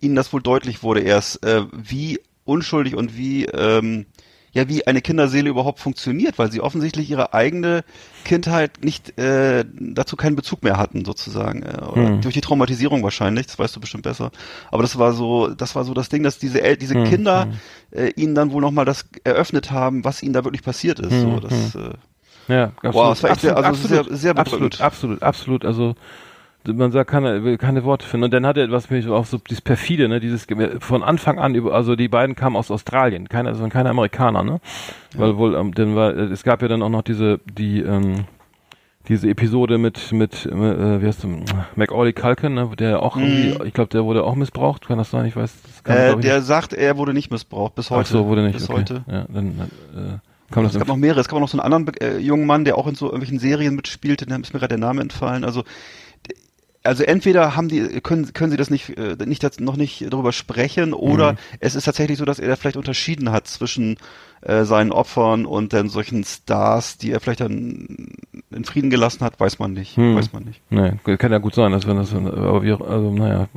ihnen 0.00 0.14
das 0.14 0.32
wohl 0.32 0.40
deutlich 0.42 0.82
wurde 0.82 1.00
erst, 1.00 1.44
äh, 1.44 1.64
wie 1.72 2.20
unschuldig 2.44 2.94
und 2.94 3.16
wie, 3.16 3.44
ähm, 3.46 4.06
ja, 4.52 4.68
wie 4.68 4.86
eine 4.86 5.02
Kinderseele 5.02 5.50
überhaupt 5.50 5.80
funktioniert, 5.80 6.38
weil 6.38 6.50
sie 6.50 6.60
offensichtlich 6.62 7.10
ihre 7.10 7.34
eigene 7.34 7.84
Kindheit 8.24 8.82
nicht 8.82 9.18
äh, 9.18 9.64
dazu 9.78 10.16
keinen 10.16 10.36
Bezug 10.36 10.62
mehr 10.62 10.78
hatten, 10.78 11.04
sozusagen. 11.04 11.62
Äh, 11.62 11.76
Hm. 11.94 12.20
Durch 12.22 12.34
die 12.34 12.40
Traumatisierung 12.40 13.02
wahrscheinlich, 13.02 13.46
das 13.46 13.58
weißt 13.58 13.76
du 13.76 13.80
bestimmt 13.80 14.04
besser. 14.04 14.30
Aber 14.70 14.82
das 14.82 14.98
war 14.98 15.12
so, 15.12 15.48
das 15.48 15.74
war 15.74 15.84
so 15.84 15.92
das 15.92 16.08
Ding, 16.08 16.22
dass 16.22 16.38
diese 16.38 16.62
El 16.62 16.76
diese 16.76 16.94
Hm, 16.94 17.04
Kinder 17.04 17.48
äh, 17.90 18.10
ihnen 18.16 18.34
dann 18.34 18.52
wohl 18.52 18.60
nochmal 18.62 18.84
das 18.84 19.06
eröffnet 19.24 19.70
haben, 19.70 20.04
was 20.04 20.22
ihnen 20.22 20.32
da 20.32 20.44
wirklich 20.44 20.62
passiert 20.62 21.00
ist. 21.00 21.12
Hm, 21.12 21.20
so, 21.20 21.40
das, 21.40 21.74
äh, 21.74 21.90
Ja, 22.48 22.64
absolut. 22.82 22.94
Wow, 22.94 23.08
das 23.10 23.22
war 23.22 23.30
echt 23.30 23.40
sehr- 23.40 23.56
also 23.56 23.68
absolut, 23.68 24.06
sehr- 24.08 24.16
sehr 24.16 24.34
bedrückend. 24.34 24.80
absolut, 24.80 25.22
absolut, 25.22 25.22
absolut. 25.22 25.64
Also 25.64 25.94
man 26.68 26.90
sagt 26.90 27.10
keine, 27.10 27.44
will 27.44 27.58
keine 27.58 27.84
Worte 27.84 28.04
finden. 28.06 28.24
Und 28.24 28.34
dann 28.34 28.44
hat 28.44 28.56
er, 28.56 28.70
was 28.72 28.90
mich 28.90 29.06
auch 29.08 29.24
so 29.24 29.38
dieses 29.38 29.60
perfide, 29.60 30.08
ne, 30.08 30.18
dieses 30.18 30.46
von 30.80 31.02
Anfang 31.04 31.38
an 31.38 31.54
über, 31.54 31.72
also 31.74 31.94
die 31.94 32.08
beiden 32.08 32.34
kamen 32.34 32.56
aus 32.56 32.70
Australien, 32.72 33.28
keine, 33.28 33.50
also 33.50 33.66
keine 33.68 33.90
Amerikaner, 33.90 34.42
ne, 34.42 34.60
weil 35.16 35.36
wohl, 35.36 35.54
ähm, 35.54 35.72
dann 35.74 35.94
war, 35.94 36.16
es 36.16 36.42
gab 36.42 36.62
ja 36.62 36.68
dann 36.68 36.82
auch 36.82 36.88
noch 36.88 37.02
diese, 37.02 37.38
die, 37.44 37.80
ähm, 37.82 38.24
diese 39.08 39.28
Episode 39.30 39.78
mit 39.78 40.10
mit 40.10 40.46
äh, 40.46 41.00
wie 41.00 41.06
heißt 41.06 41.22
der 41.22 41.30
Macaulay 41.76 42.12
Culkin, 42.12 42.54
ne, 42.54 42.68
der 42.76 43.00
auch 43.00 43.16
irgendwie, 43.16 43.56
ich 43.64 43.72
glaube, 43.72 43.90
der 43.90 44.04
wurde 44.04 44.24
auch 44.24 44.34
missbraucht, 44.34 44.88
kann 44.88 44.98
das 44.98 45.12
sein? 45.12 45.24
Ich 45.26 45.36
weiß, 45.36 45.62
das 45.62 45.84
kann, 45.84 45.96
Mhm. 46.14 46.18
äh, 46.18 46.22
der 46.22 46.42
sagt, 46.42 46.72
er 46.72 46.96
wurde 46.96 47.14
nicht 47.14 47.30
missbraucht 47.30 47.76
bis 47.76 47.90
heute. 47.90 48.00
Ach 48.00 48.06
so, 48.06 48.26
wurde 48.26 48.42
nicht. 48.42 48.54
Bis 48.54 48.68
okay. 48.68 48.78
heute. 48.80 49.04
Ja, 49.08 49.24
dann 49.32 49.46
äh, 49.94 50.18
kam 50.50 50.64
das 50.64 50.74
Es 50.74 50.78
gab 50.78 50.88
noch 50.88 50.96
mehrere. 50.96 51.20
Es 51.20 51.28
gab 51.28 51.36
auch 51.36 51.40
noch 51.40 51.48
so 51.48 51.58
einen 51.58 51.72
anderen 51.72 51.96
äh, 51.96 52.18
jungen 52.18 52.46
Mann, 52.46 52.64
der 52.64 52.76
auch 52.78 52.86
in 52.86 52.94
so 52.94 53.06
irgendwelchen 53.06 53.38
Serien 53.38 53.74
mitspielte. 53.74 54.26
Da 54.26 54.36
ist 54.36 54.52
mir 54.52 54.60
gerade 54.60 54.76
der 54.76 54.86
Name 54.86 55.00
entfallen. 55.02 55.44
Also, 55.44 55.64
also 56.82 57.02
entweder 57.02 57.56
haben 57.56 57.68
die 57.68 58.00
können 58.00 58.32
können 58.32 58.50
sie 58.52 58.56
das 58.56 58.70
nicht 58.70 58.96
äh, 58.96 59.16
nicht 59.26 59.60
noch 59.60 59.76
nicht 59.76 60.06
darüber 60.12 60.32
sprechen 60.32 60.92
oder 60.92 61.32
Mhm. 61.32 61.38
es 61.60 61.74
ist 61.74 61.84
tatsächlich 61.84 62.18
so, 62.18 62.24
dass 62.24 62.38
er 62.38 62.48
da 62.48 62.56
vielleicht 62.56 62.76
unterschieden 62.76 63.32
hat 63.32 63.48
zwischen 63.48 63.96
äh, 64.42 64.64
seinen 64.64 64.92
Opfern 64.92 65.46
und 65.46 65.72
dann 65.72 65.88
solchen 65.88 66.24
Stars, 66.24 66.98
die 66.98 67.10
er 67.10 67.20
vielleicht 67.20 67.40
dann 67.40 68.08
in 68.50 68.64
Frieden 68.64 68.90
gelassen 68.90 69.24
hat, 69.24 69.38
weiß 69.40 69.58
man 69.58 69.72
nicht. 69.72 69.96
Hm. 69.96 70.16
Weiß 70.16 70.32
man 70.32 70.44
nicht. 70.44 70.60
Nee, 70.70 70.92
kann 71.16 71.32
ja 71.32 71.38
gut 71.38 71.54
sein, 71.54 71.72
dass 71.72 71.86
wenn 71.86 71.96
das, 71.96 72.14
aber 72.14 72.62
wir, 72.62 72.80
also 72.80 73.12
naja, 73.12 73.48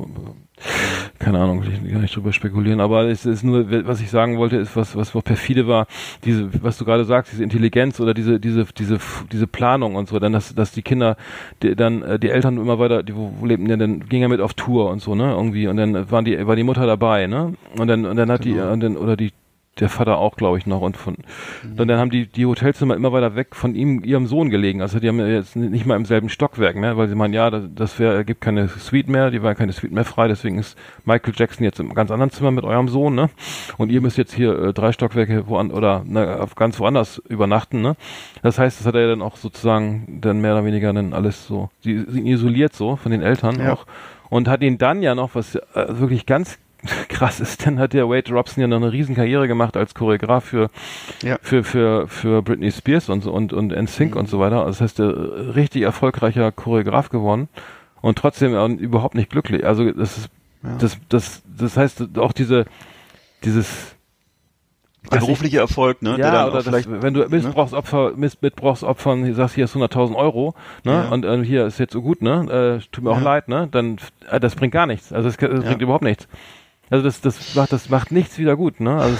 keine 1.18 1.38
Ahnung, 1.38 1.62
will 1.62 1.72
ich 1.72 1.92
gar 1.92 2.00
nicht 2.00 2.14
drüber 2.14 2.32
spekulieren, 2.32 2.80
aber 2.80 3.04
es 3.04 3.24
ist 3.24 3.42
nur, 3.42 3.70
was 3.86 4.00
ich 4.00 4.10
sagen 4.10 4.36
wollte, 4.38 4.56
ist, 4.56 4.76
was, 4.76 4.94
was 4.96 5.10
perfide 5.22 5.66
war, 5.66 5.86
diese, 6.24 6.50
was 6.62 6.76
du 6.76 6.84
gerade 6.84 7.04
sagst, 7.04 7.32
diese 7.32 7.42
Intelligenz 7.42 8.00
oder 8.00 8.12
diese, 8.14 8.40
diese, 8.40 8.66
diese, 8.76 8.98
diese 9.32 9.46
Planung 9.46 9.94
und 9.96 10.08
so, 10.08 10.18
dann, 10.18 10.32
dass, 10.32 10.54
dass 10.54 10.72
die 10.72 10.82
Kinder, 10.82 11.16
die, 11.62 11.74
dann, 11.74 12.02
äh, 12.02 12.18
die 12.18 12.30
Eltern 12.30 12.56
immer 12.58 12.78
weiter, 12.78 13.02
die, 13.02 13.14
wo, 13.14 13.32
wo 13.38 13.46
lebten 13.46 13.68
denn, 13.68 13.78
dann 13.78 14.08
ging 14.08 14.22
er 14.22 14.28
mit 14.28 14.40
auf 14.40 14.54
Tour 14.54 14.90
und 14.90 15.00
so, 15.00 15.14
ne, 15.14 15.32
irgendwie, 15.32 15.66
und 15.68 15.76
dann 15.76 16.10
waren 16.10 16.24
die, 16.24 16.46
war 16.46 16.56
die 16.56 16.62
Mutter 16.62 16.86
dabei, 16.86 17.26
ne, 17.26 17.54
und 17.76 17.86
dann, 17.88 18.04
und 18.04 18.16
dann 18.16 18.30
hat 18.30 18.42
Genau. 18.42 18.66
die, 18.66 18.72
und 18.72 18.80
dann, 18.80 18.96
oder 18.96 19.16
die, 19.16 19.32
der 19.78 19.88
Vater 19.88 20.18
auch, 20.18 20.36
glaube 20.36 20.58
ich, 20.58 20.66
noch. 20.66 20.80
Und 20.80 20.96
von 20.96 21.16
und 21.78 21.88
dann 21.88 21.98
haben 21.98 22.10
die 22.10 22.26
die 22.26 22.44
Hotelzimmer 22.44 22.94
immer 22.96 23.12
weiter 23.12 23.34
weg 23.36 23.54
von 23.54 23.74
ihm, 23.74 24.02
ihrem 24.04 24.26
Sohn 24.26 24.50
gelegen. 24.50 24.82
Also 24.82 24.98
die 24.98 25.08
haben 25.08 25.18
ja 25.20 25.26
jetzt 25.28 25.56
nicht 25.56 25.86
mal 25.86 25.96
im 25.96 26.04
selben 26.04 26.28
Stockwerk 26.28 26.76
mehr, 26.76 26.96
weil 26.96 27.08
sie 27.08 27.14
meinen, 27.14 27.32
ja, 27.32 27.50
das, 27.50 27.64
das 27.74 27.98
wäre, 27.98 28.24
gibt 28.24 28.40
keine 28.40 28.68
Suite 28.68 29.08
mehr, 29.08 29.30
die 29.30 29.42
war 29.42 29.54
keine 29.54 29.72
Suite 29.72 29.92
mehr 29.92 30.04
frei, 30.04 30.28
deswegen 30.28 30.58
ist 30.58 30.76
Michael 31.04 31.32
Jackson 31.36 31.64
jetzt 31.64 31.80
im 31.80 31.94
ganz 31.94 32.10
anderen 32.10 32.30
Zimmer 32.30 32.50
mit 32.50 32.64
eurem 32.64 32.88
Sohn, 32.88 33.14
ne? 33.14 33.30
Und 33.78 33.90
ihr 33.90 34.00
müsst 34.00 34.18
jetzt 34.18 34.34
hier 34.34 34.58
äh, 34.58 34.72
drei 34.74 34.92
Stockwerke 34.92 35.48
woan 35.48 35.70
oder 35.70 36.02
ne, 36.04 36.40
auf 36.40 36.56
ganz 36.56 36.78
woanders 36.78 37.18
übernachten, 37.28 37.80
ne? 37.80 37.96
Das 38.42 38.58
heißt, 38.58 38.80
das 38.80 38.86
hat 38.86 38.96
er 38.96 39.08
dann 39.08 39.22
auch 39.22 39.36
sozusagen 39.36 40.18
dann 40.20 40.40
mehr 40.40 40.52
oder 40.52 40.64
weniger 40.64 40.92
dann 40.92 41.14
alles 41.14 41.46
so, 41.46 41.70
sie 41.80 42.04
sind 42.06 42.26
isoliert 42.26 42.74
so 42.74 42.96
von 42.96 43.12
den 43.12 43.22
Eltern 43.22 43.60
Ja. 43.60 43.72
auch 43.72 43.86
und 44.28 44.48
hat 44.48 44.62
ihn 44.62 44.78
dann 44.78 45.02
ja 45.02 45.14
noch 45.14 45.34
was 45.34 45.54
äh, 45.56 45.60
wirklich 45.74 46.26
ganz 46.26 46.58
krass 47.08 47.40
ist, 47.40 47.66
dann 47.66 47.78
hat 47.78 47.92
der 47.92 48.08
Wade 48.08 48.32
Robson 48.32 48.60
ja 48.60 48.66
noch 48.68 48.76
eine 48.78 48.92
riesen 48.92 49.14
Karriere 49.14 49.48
gemacht 49.48 49.76
als 49.76 49.94
Choreograf 49.94 50.44
für 50.44 50.70
Ja. 51.22 51.38
für 51.42 51.64
für 51.64 52.08
für 52.08 52.42
Britney 52.42 52.70
Spears 52.70 53.08
und 53.08 53.22
so 53.22 53.32
und 53.32 53.52
und 53.52 53.72
NSYNC 53.72 54.16
und 54.16 54.28
so 54.28 54.38
weiter. 54.40 54.64
Das 54.64 54.80
heißt, 54.80 54.98
der 54.98 55.54
richtig 55.54 55.82
erfolgreicher 55.82 56.50
Choreograf 56.52 57.08
geworden 57.10 57.48
und 58.00 58.16
trotzdem 58.18 58.54
auch 58.54 58.68
überhaupt 58.68 59.14
nicht 59.14 59.30
glücklich. 59.30 59.64
Also 59.66 59.90
das 59.90 60.18
ist 60.18 60.30
Ja. 60.62 60.76
das 60.78 60.98
das 61.08 61.42
das 61.58 61.76
heißt 61.76 62.18
auch 62.18 62.32
diese 62.32 62.64
dieses 63.44 63.94
der 65.10 65.20
berufliche 65.20 65.58
Erfolg, 65.58 66.02
ne? 66.02 66.16
Ja, 66.18 66.46
oder 66.46 66.58
auch 66.58 66.62
vielleicht, 66.62 66.86
das, 66.92 67.02
wenn 67.02 67.14
du 67.14 67.26
Missbrauchsopfer, 67.26 68.12
Miss, 68.16 68.36
Missbrauchsopfern 68.42 69.24
hier 69.24 69.34
sagst, 69.34 69.54
hier 69.54 69.64
ist 69.64 69.74
100.000 69.74 70.14
Euro, 70.14 70.54
ne? 70.84 70.92
Ja. 70.92 71.08
Und 71.08 71.24
äh, 71.24 71.42
hier 71.42 71.64
ist 71.66 71.78
jetzt 71.78 71.94
so 71.94 72.02
gut, 72.02 72.20
ne? 72.20 72.80
Äh, 72.82 72.86
tut 72.92 73.02
mir 73.04 73.10
auch 73.10 73.16
Ja. 73.18 73.24
leid, 73.24 73.48
ne? 73.48 73.66
Dann, 73.70 73.96
äh, 74.30 74.38
das 74.38 74.54
bringt 74.56 74.74
gar 74.74 74.86
nichts. 74.86 75.10
Also 75.10 75.28
das, 75.30 75.38
das 75.38 75.64
bringt 75.64 75.80
überhaupt 75.80 76.04
nichts. 76.04 76.28
Also 76.90 77.04
das, 77.04 77.20
das 77.20 77.54
macht, 77.54 77.72
das 77.72 77.88
macht 77.88 78.10
nichts 78.12 78.36
wieder 78.38 78.56
gut, 78.56 78.80
ne? 78.80 78.96
Also 78.96 79.14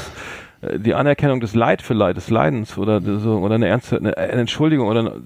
es, 0.62 0.68
äh, 0.70 0.78
die 0.78 0.94
Anerkennung 0.94 1.40
des 1.40 1.54
Leid 1.54 1.82
vielleicht, 1.82 2.16
des 2.16 2.28
Leidens 2.30 2.76
oder 2.76 3.00
so, 3.20 3.38
oder 3.38 3.54
eine 3.54 3.68
ernste, 3.68 3.98
eine, 3.98 4.16
Entschuldigung 4.16 4.88
oder, 4.88 5.00
eine, 5.00 5.22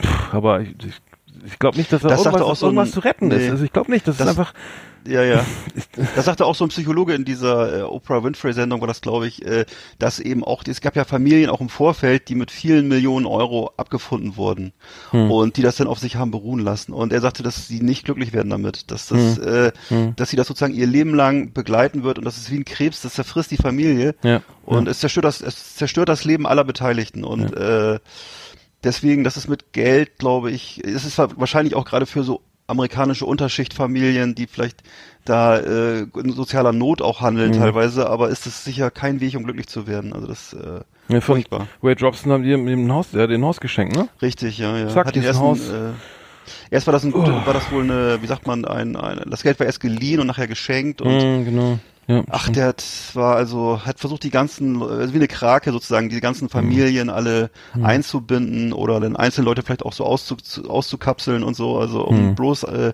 pff, 0.00 0.34
aber 0.34 0.60
ich, 0.60 0.70
ich, 0.84 0.94
ich 1.46 1.58
glaube 1.58 1.76
nicht, 1.78 1.92
dass 1.92 2.02
da 2.02 2.08
Das 2.08 2.20
irgendwas, 2.24 2.42
auch 2.42 2.54
so 2.56 2.66
ein- 2.66 2.70
irgendwas 2.74 2.92
zu 2.92 3.00
retten 3.00 3.30
ist. 3.30 3.42
nee. 3.44 3.50
Also 3.50 3.64
ich 3.64 3.72
glaube 3.72 3.90
nicht, 3.90 4.06
das, 4.06 4.16
Das- 4.18 4.26
ist 4.30 4.38
einfach, 4.38 4.54
ja, 5.06 5.22
ja. 5.22 5.44
Das 6.16 6.24
sagte 6.24 6.46
auch 6.46 6.54
so 6.54 6.64
ein 6.64 6.68
Psychologe 6.70 7.14
in 7.14 7.24
dieser 7.24 7.80
äh, 7.80 7.82
Oprah 7.82 8.22
Winfrey 8.24 8.52
Sendung, 8.52 8.80
war 8.80 8.88
das 8.88 9.00
glaube 9.00 9.26
ich, 9.26 9.44
äh, 9.44 9.66
dass 9.98 10.18
eben 10.18 10.44
auch, 10.44 10.62
es 10.66 10.80
gab 10.80 10.96
ja 10.96 11.04
Familien 11.04 11.50
auch 11.50 11.60
im 11.60 11.68
Vorfeld, 11.68 12.28
die 12.28 12.34
mit 12.34 12.50
vielen 12.50 12.88
Millionen 12.88 13.26
Euro 13.26 13.72
abgefunden 13.76 14.36
wurden 14.36 14.72
Hm. 15.10 15.30
und 15.30 15.56
die 15.56 15.62
das 15.62 15.76
dann 15.76 15.86
auf 15.86 15.98
sich 15.98 16.16
haben 16.16 16.30
beruhen 16.30 16.60
lassen. 16.60 16.92
Und 16.92 17.12
er 17.12 17.20
sagte, 17.20 17.42
dass 17.42 17.68
sie 17.68 17.80
nicht 17.80 18.04
glücklich 18.04 18.32
werden 18.32 18.50
damit, 18.50 18.90
dass 18.90 19.08
das, 19.08 19.38
äh, 19.38 19.72
Hm. 19.88 20.14
dass 20.16 20.30
sie 20.30 20.36
das 20.36 20.46
sozusagen 20.46 20.74
ihr 20.74 20.86
Leben 20.86 21.14
lang 21.14 21.52
begleiten 21.52 22.02
wird 22.02 22.18
und 22.18 22.24
das 22.24 22.36
ist 22.36 22.50
wie 22.50 22.56
ein 22.56 22.64
Krebs, 22.64 23.02
das 23.02 23.14
zerfrisst 23.14 23.50
die 23.50 23.56
Familie 23.56 24.14
ja. 24.22 24.42
und 24.64 24.88
es 24.88 25.00
zerstört 25.00 25.24
das, 25.24 25.40
es 25.40 25.76
zerstört 25.76 26.08
das 26.08 26.24
Leben 26.24 26.46
aller 26.46 26.64
Beteiligten 26.64 27.24
und 27.24 27.54
äh, 27.54 27.98
deswegen, 28.84 29.24
das 29.24 29.36
ist 29.36 29.48
mit 29.48 29.72
Geld, 29.72 30.18
glaube 30.18 30.50
ich, 30.50 30.82
es 30.84 31.04
ist 31.04 31.18
wahrscheinlich 31.18 31.74
auch 31.74 31.84
gerade 31.84 32.06
für 32.06 32.22
so 32.22 32.42
amerikanische 32.70 33.26
Unterschichtfamilien, 33.26 34.34
die 34.34 34.46
vielleicht 34.46 34.82
da 35.24 35.58
äh, 35.58 36.06
in 36.16 36.32
sozialer 36.32 36.72
Not 36.72 37.02
auch 37.02 37.20
handeln 37.20 37.50
Mhm. 37.52 37.58
teilweise, 37.58 38.08
aber 38.08 38.28
ist 38.30 38.46
es 38.46 38.64
sicher 38.64 38.90
kein 38.90 39.20
Weg, 39.20 39.36
um 39.36 39.44
glücklich 39.44 39.66
zu 39.68 39.86
werden. 39.86 40.12
Also 40.12 40.26
das 40.26 40.54
äh, 40.54 40.80
Ja, 41.12 41.20
furchtbar. 41.20 41.66
Wade 41.82 42.02
Robson 42.04 42.32
haben 42.32 42.42
die 42.42 42.52
ihm 42.52 42.66
ein 42.66 42.92
Haus, 42.92 43.08
hat 43.12 43.28
den 43.30 43.44
Haus 43.44 43.60
geschenkt, 43.60 43.94
ne? 43.96 44.08
Richtig, 44.22 44.58
ja, 44.58 44.76
ja. 44.78 44.88
Zack, 44.88 45.08
Hat 45.08 45.14
den 45.16 45.22
ersten, 45.24 45.42
Haus. 45.42 45.68
Äh, 45.68 45.90
erst 46.70 46.86
war 46.86 46.92
das 46.92 47.04
ein 47.04 47.12
gute, 47.12 47.30
Oh. 47.32 47.46
war 47.46 47.52
das 47.52 47.70
wohl 47.70 47.82
eine, 47.82 48.22
wie 48.22 48.26
sagt 48.26 48.46
man, 48.46 48.64
ein, 48.64 48.96
ein 48.96 49.20
das 49.28 49.42
Geld 49.42 49.58
war 49.60 49.66
erst 49.66 49.80
geliehen 49.80 50.20
und 50.20 50.26
nachher 50.26 50.48
geschenkt 50.48 51.02
und 51.02 51.12
Mhm, 51.22 51.44
genau. 51.44 51.78
Ja, 52.10 52.24
Ach, 52.30 52.40
stimmt. 52.42 52.56
der 52.56 52.66
hat, 52.66 52.84
war 53.14 53.36
also, 53.36 53.80
hat 53.84 54.00
versucht, 54.00 54.24
die 54.24 54.30
ganzen, 54.30 54.82
also 54.82 55.12
wie 55.12 55.18
eine 55.18 55.28
Krake 55.28 55.70
sozusagen, 55.70 56.08
die 56.08 56.20
ganzen 56.20 56.48
Familien 56.48 57.08
alle 57.08 57.50
einzubinden 57.80 58.72
oder 58.72 58.98
dann 59.00 59.16
einzelne 59.16 59.44
Leute 59.44 59.62
vielleicht 59.62 59.84
auch 59.84 59.92
so 59.92 60.04
auszu, 60.04 60.34
zu- 60.36 60.68
auszukapseln 60.68 61.42
und 61.44 61.54
so, 61.54 61.78
also 61.78 62.02
um 62.04 62.30
Mhm. 62.30 62.34
bloß 62.34 62.64
äh, 62.64 62.92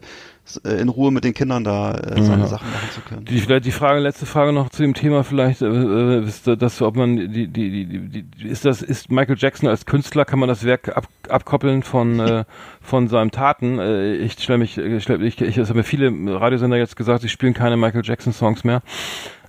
in 0.65 0.89
Ruhe 0.89 1.11
mit 1.11 1.25
den 1.25 1.35
Kindern 1.35 1.65
da 1.65 1.93
äh, 1.93 2.23
seine 2.23 2.43
Ja. 2.43 2.47
Sachen 2.47 2.71
machen 2.71 2.89
zu 2.93 3.01
können. 3.01 3.25
Die, 3.25 3.41
vielleicht 3.41 3.65
die 3.65 3.73
Frage, 3.73 4.01
letzte 4.01 4.27
Frage 4.27 4.53
noch 4.53 4.69
zu 4.71 4.83
dem 4.83 4.95
Thema 4.95 5.25
vielleicht, 5.25 5.63
äh, 5.63 5.67
äh, 5.67 6.25
ist, 6.25 6.47
dass, 6.47 6.81
ob 6.83 6.97
man 6.97 7.17
die, 7.17 7.49
die, 7.49 7.87
die, 7.87 8.23
die, 8.25 8.49
ist 8.49 8.65
das, 8.65 8.83
ist 8.83 9.11
Michael 9.11 9.37
Jackson 9.39 9.69
als 9.69 9.87
Künstler, 9.87 10.25
kann 10.25 10.39
man 10.39 10.49
das 10.49 10.65
Werk 10.65 10.97
ab, 10.97 11.09
abkoppeln 11.29 11.83
von, 11.83 12.21
äh, 12.21 12.45
von 12.81 13.09
seinen 13.09 13.31
Taten? 13.31 13.79
Äh, 13.79 14.15
ich 14.17 14.35
stelle 14.35 14.59
mich, 14.59 14.79
ich, 14.79 15.03
stell, 15.03 15.23
ich, 15.23 15.41
ich, 15.41 15.59
es 15.59 15.69
haben 15.69 15.77
mir 15.77 15.85
viele 15.85 16.13
Radiosender 16.39 16.77
jetzt 16.77 16.97
gesagt, 16.97 17.23
sie 17.23 17.29
spielen 17.29 17.55
keine 17.55 17.77
Michael 17.77 18.03
Jackson 18.05 18.33
Songs 18.33 18.63
mehr. 18.65 18.83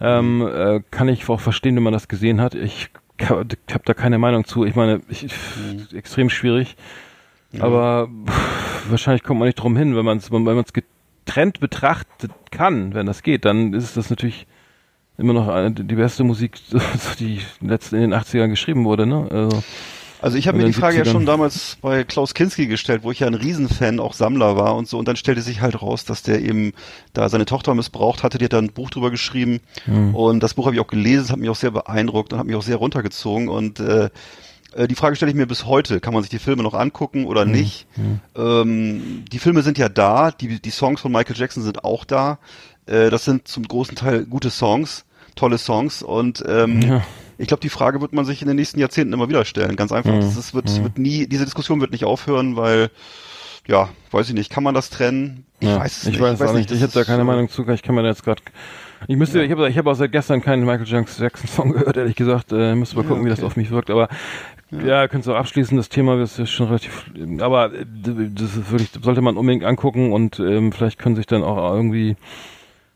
Ähm, 0.01 0.41
äh, 0.47 0.81
kann 0.91 1.07
ich 1.07 1.27
auch 1.29 1.39
verstehen, 1.39 1.75
wenn 1.75 1.83
man 1.83 1.93
das 1.93 2.07
gesehen 2.07 2.41
hat. 2.41 2.55
Ich 2.55 2.89
habe 3.21 3.47
hab 3.71 3.86
da 3.86 3.93
keine 3.93 4.17
Meinung 4.17 4.45
zu. 4.45 4.65
Ich 4.65 4.75
meine, 4.75 5.01
ich, 5.10 5.25
ich, 5.25 5.33
extrem 5.95 6.29
schwierig. 6.29 6.75
Aber 7.60 8.10
pff, 8.27 8.76
wahrscheinlich 8.91 9.23
kommt 9.23 9.39
man 9.39 9.47
nicht 9.47 9.56
drum 9.56 9.76
hin, 9.78 9.95
wenn 9.95 10.06
man 10.06 10.17
es 10.17 10.32
wenn 10.32 10.43
man 10.43 10.58
es 10.60 10.73
getrennt 10.73 11.60
betrachtet 11.60 12.32
kann, 12.52 12.93
wenn 12.93 13.06
das 13.06 13.23
geht, 13.23 13.45
dann 13.45 13.73
ist 13.73 13.97
das 13.97 14.10
natürlich 14.10 14.47
immer 15.17 15.34
noch 15.34 15.47
eine, 15.47 15.71
die 15.71 15.95
beste 15.95 16.23
Musik, 16.23 16.58
die 17.19 17.41
letzten 17.62 17.95
in 17.95 18.02
den 18.02 18.13
80ern 18.13 18.50
geschrieben 18.50 18.86
wurde, 18.86 19.06
ne? 19.06 19.28
Also, 19.30 19.63
Also 20.19 20.38
ich 20.38 20.47
habe 20.47 20.58
mir 20.58 20.65
die 20.65 20.73
Frage 20.73 20.97
ja 20.97 21.04
70ern. 21.04 21.12
schon 21.12 21.26
damals 21.26 21.78
bei 21.82 22.04
Klaus 22.04 22.34
Kinski 22.34 22.67
gestellt, 22.67 23.04
wo 23.04 23.12
ich 23.12 23.19
ja 23.19 23.28
ein 23.28 23.34
Riesenfan, 23.34 24.00
auch 24.00 24.13
Sammler 24.13 24.56
war 24.56 24.76
und 24.76 24.88
so. 24.88 24.97
Und 24.97 25.08
dann 25.08 25.15
stellte 25.15 25.41
sich 25.41 25.62
halt 25.62 25.82
raus, 25.82 26.06
dass 26.06 26.23
der 26.23 26.41
eben 26.41 26.73
da 27.13 27.30
seine 27.30 27.45
Tochter 27.45 27.76
missbraucht 27.76 28.23
hatte. 28.23 28.38
Die 28.38 28.45
hat 28.45 28.54
da 28.54 28.58
ein 28.58 28.71
Buch 28.71 28.89
drüber 28.89 29.12
geschrieben. 29.12 29.60
Hm. 29.86 30.15
Und 30.15 30.41
das 30.41 30.56
Buch 30.56 30.65
habe 30.65 30.76
ich 30.76 30.82
auch 30.82 30.88
gelesen, 30.88 31.23
das 31.23 31.32
hat 31.32 31.39
mich 31.39 31.50
auch 31.50 31.56
sehr 31.56 31.71
beeindruckt 31.71 32.34
und 32.34 32.39
hat 32.39 32.47
mich 32.47 32.56
auch 32.56 32.63
sehr 32.63 32.78
runtergezogen. 32.78 33.47
Und 33.47 33.80
äh, 33.80 34.06
äh, 34.06 34.10
die 34.88 34.95
Frage 34.95 35.15
stelle 35.15 35.32
ich 35.32 35.38
mir 35.38 35.47
bis 35.47 35.65
heute. 35.65 35.99
Kann 35.99 36.13
man 36.13 36.23
sich 36.23 36.30
die 36.30 36.39
Filme 36.39 36.63
noch 36.63 36.73
angucken 36.73 37.25
oder 37.25 37.43
Hm. 37.43 37.51
nicht? 37.51 37.88
Ähm, 38.36 39.23
die 39.32 39.39
Filme 39.39 39.62
sind 39.63 39.77
ja 39.77 39.89
da. 39.89 40.32
Die, 40.32 40.62
die 40.62 40.69
Songs 40.69 41.01
von 41.01 41.12
Michael 41.12 41.36
Jackson 41.38 41.63
sind 41.63 41.84
auch 41.84 42.06
da. 42.06 42.39
Äh, 42.86 43.10
das 43.10 43.25
sind 43.25 43.47
zum 43.47 43.67
großen 43.67 43.95
Teil 43.95 44.25
gute 44.25 44.49
Songs, 44.49 45.06
tolle 45.36 45.58
Songs. 45.58 46.03
Und 46.03 46.43
ähm, 46.47 46.82
Ja. 46.82 47.03
ich 47.38 47.47
glaube, 47.47 47.62
die 47.62 47.69
Frage 47.69 48.01
wird 48.01 48.13
man 48.13 48.25
sich 48.25 48.41
in 48.41 48.47
den 48.47 48.58
nächsten 48.58 48.80
Jahrzehnten 48.80 49.13
immer 49.13 49.30
wieder 49.30 49.45
stellen. 49.45 49.75
Ganz 49.75 49.91
einfach. 49.91 50.13
Mhm. 50.13 50.21
Das 50.21 50.36
ist, 50.38 50.53
wird, 50.53 50.84
wird 50.84 50.97
nie, 50.97 51.27
diese 51.27 51.45
Diskussion 51.45 51.82
wird 51.82 51.91
nicht 51.91 52.06
aufhören, 52.06 52.56
weil, 52.56 52.89
ja, 53.67 53.89
weiß 54.12 54.27
ich 54.30 54.34
nicht, 54.36 54.49
kann 54.51 54.63
man 54.63 54.75
das 54.75 54.89
trennen? 54.89 55.45
Ich 55.60 55.67
ja, 55.67 55.80
weiß 55.80 55.97
es 55.97 56.03
ich 56.03 56.10
nicht. 56.12 56.21
weiß 56.21 56.41
auch 56.41 56.53
nicht. 56.53 56.71
Ich 56.71 56.82
habe 56.84 56.91
da 56.93 57.03
keine 57.03 57.21
äh, 57.21 57.25
Meinung 57.25 57.49
zu. 57.49 57.67
Ich 57.67 57.82
kann 57.84 57.95
mir 57.95 58.03
da 58.03 58.10
jetzt 58.10 58.23
gerade 58.23 58.41
ich 59.08 59.15
müsste, 59.15 59.43
ich 59.43 59.51
habe 59.51 59.69
ich 59.69 59.77
hab 59.77 59.86
auch 59.86 59.93
seit 59.93 60.12
gestern 60.12 60.41
keinen 60.41 60.65
Michael 60.65 60.88
Jackson 60.88 61.47
Song 61.47 61.71
gehört, 61.73 61.97
ehrlich 61.97 62.15
gesagt. 62.15 62.51
Äh, 62.51 62.73
müsste 62.73 62.95
mal 62.95 63.03
Ja, 63.03 63.08
gucken, 63.10 63.25
wie 63.25 63.30
das 63.30 63.38
okay. 63.39 63.45
auf 63.45 63.56
mich 63.56 63.69
wirkt. 63.69 63.91
Aber 63.91 64.10
ja, 64.71 65.08
könntest 65.08 65.27
du 65.27 65.34
auch 65.34 65.39
abschließen, 65.39 65.77
das 65.77 65.89
Thema 65.89 66.17
das 66.17 66.39
ist 66.39 66.49
schon 66.51 66.67
relativ, 66.67 67.10
aber 67.39 67.73
äh, 67.73 67.86
das 67.86 68.56
ist 68.58 68.71
wirklich, 68.71 68.91
sollte 69.01 69.21
man 69.21 69.38
unbedingt 69.38 69.63
angucken 69.63 70.12
und 70.12 70.39
ähm, 70.39 70.71
vielleicht 70.71 70.99
können 70.99 71.15
sich 71.15 71.25
dann 71.25 71.43
auch 71.43 71.73
irgendwie 71.73 72.15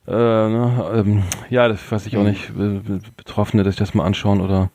äh, 0.07 0.11
ne, 0.11 0.91
ähm, 0.95 1.23
ja, 1.49 1.67
das 1.67 1.91
weiß 1.91 2.05
ich 2.07 2.17
auch 2.17 2.23
Mhm. 2.23 2.29
nicht, 2.29 2.49
äh, 2.49 2.99
Betroffene, 3.15 3.63
dass 3.63 3.75
sich 3.75 3.79
das 3.79 3.93
mal 3.93 4.05
anschauen 4.05 4.41
oder 4.41 4.69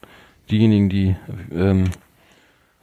diejenigen, 0.50 0.88
die 0.88 1.16
ähm, 1.52 1.84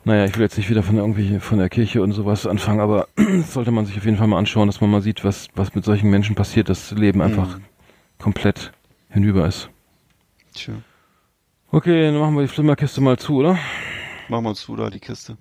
naja, 0.05 0.25
ich 0.25 0.35
will 0.35 0.43
jetzt 0.43 0.57
nicht 0.57 0.69
wieder 0.69 0.83
von 0.83 0.97
irgendwie 0.97 1.39
von 1.39 1.59
der 1.59 1.69
Kirche 1.69 2.01
und 2.01 2.11
sowas 2.11 2.45
anfangen, 2.45 2.81
aber 2.81 3.07
das 3.15 3.53
sollte 3.53 3.71
man 3.71 3.85
sich 3.85 3.97
auf 3.97 4.03
jeden 4.05 4.17
Fall 4.17 4.27
mal 4.27 4.37
anschauen, 4.37 4.67
dass 4.67 4.81
man 4.81 4.91
mal 4.91 5.01
sieht, 5.01 5.23
was, 5.23 5.47
was 5.55 5.73
mit 5.75 5.85
solchen 5.85 6.09
Menschen 6.09 6.35
passiert, 6.35 6.67
das 6.69 6.91
Leben 6.91 7.21
einfach 7.21 7.57
komplett 8.19 8.73
hinüber 9.09 9.47
ist. 9.47 9.69
Tja, 10.53 10.73
Okay, 11.71 12.11
dann 12.11 12.19
machen 12.19 12.35
wir 12.35 12.41
die 12.43 12.47
Flimmerkiste 12.49 13.01
mal 13.01 13.17
zu, 13.17 13.37
oder? 13.37 13.57
Machen 14.29 14.43
wir 14.45 14.49
uns 14.49 14.61
zu 14.61 14.75
da, 14.75 14.89
die 14.89 14.99
Kiste. 14.99 15.37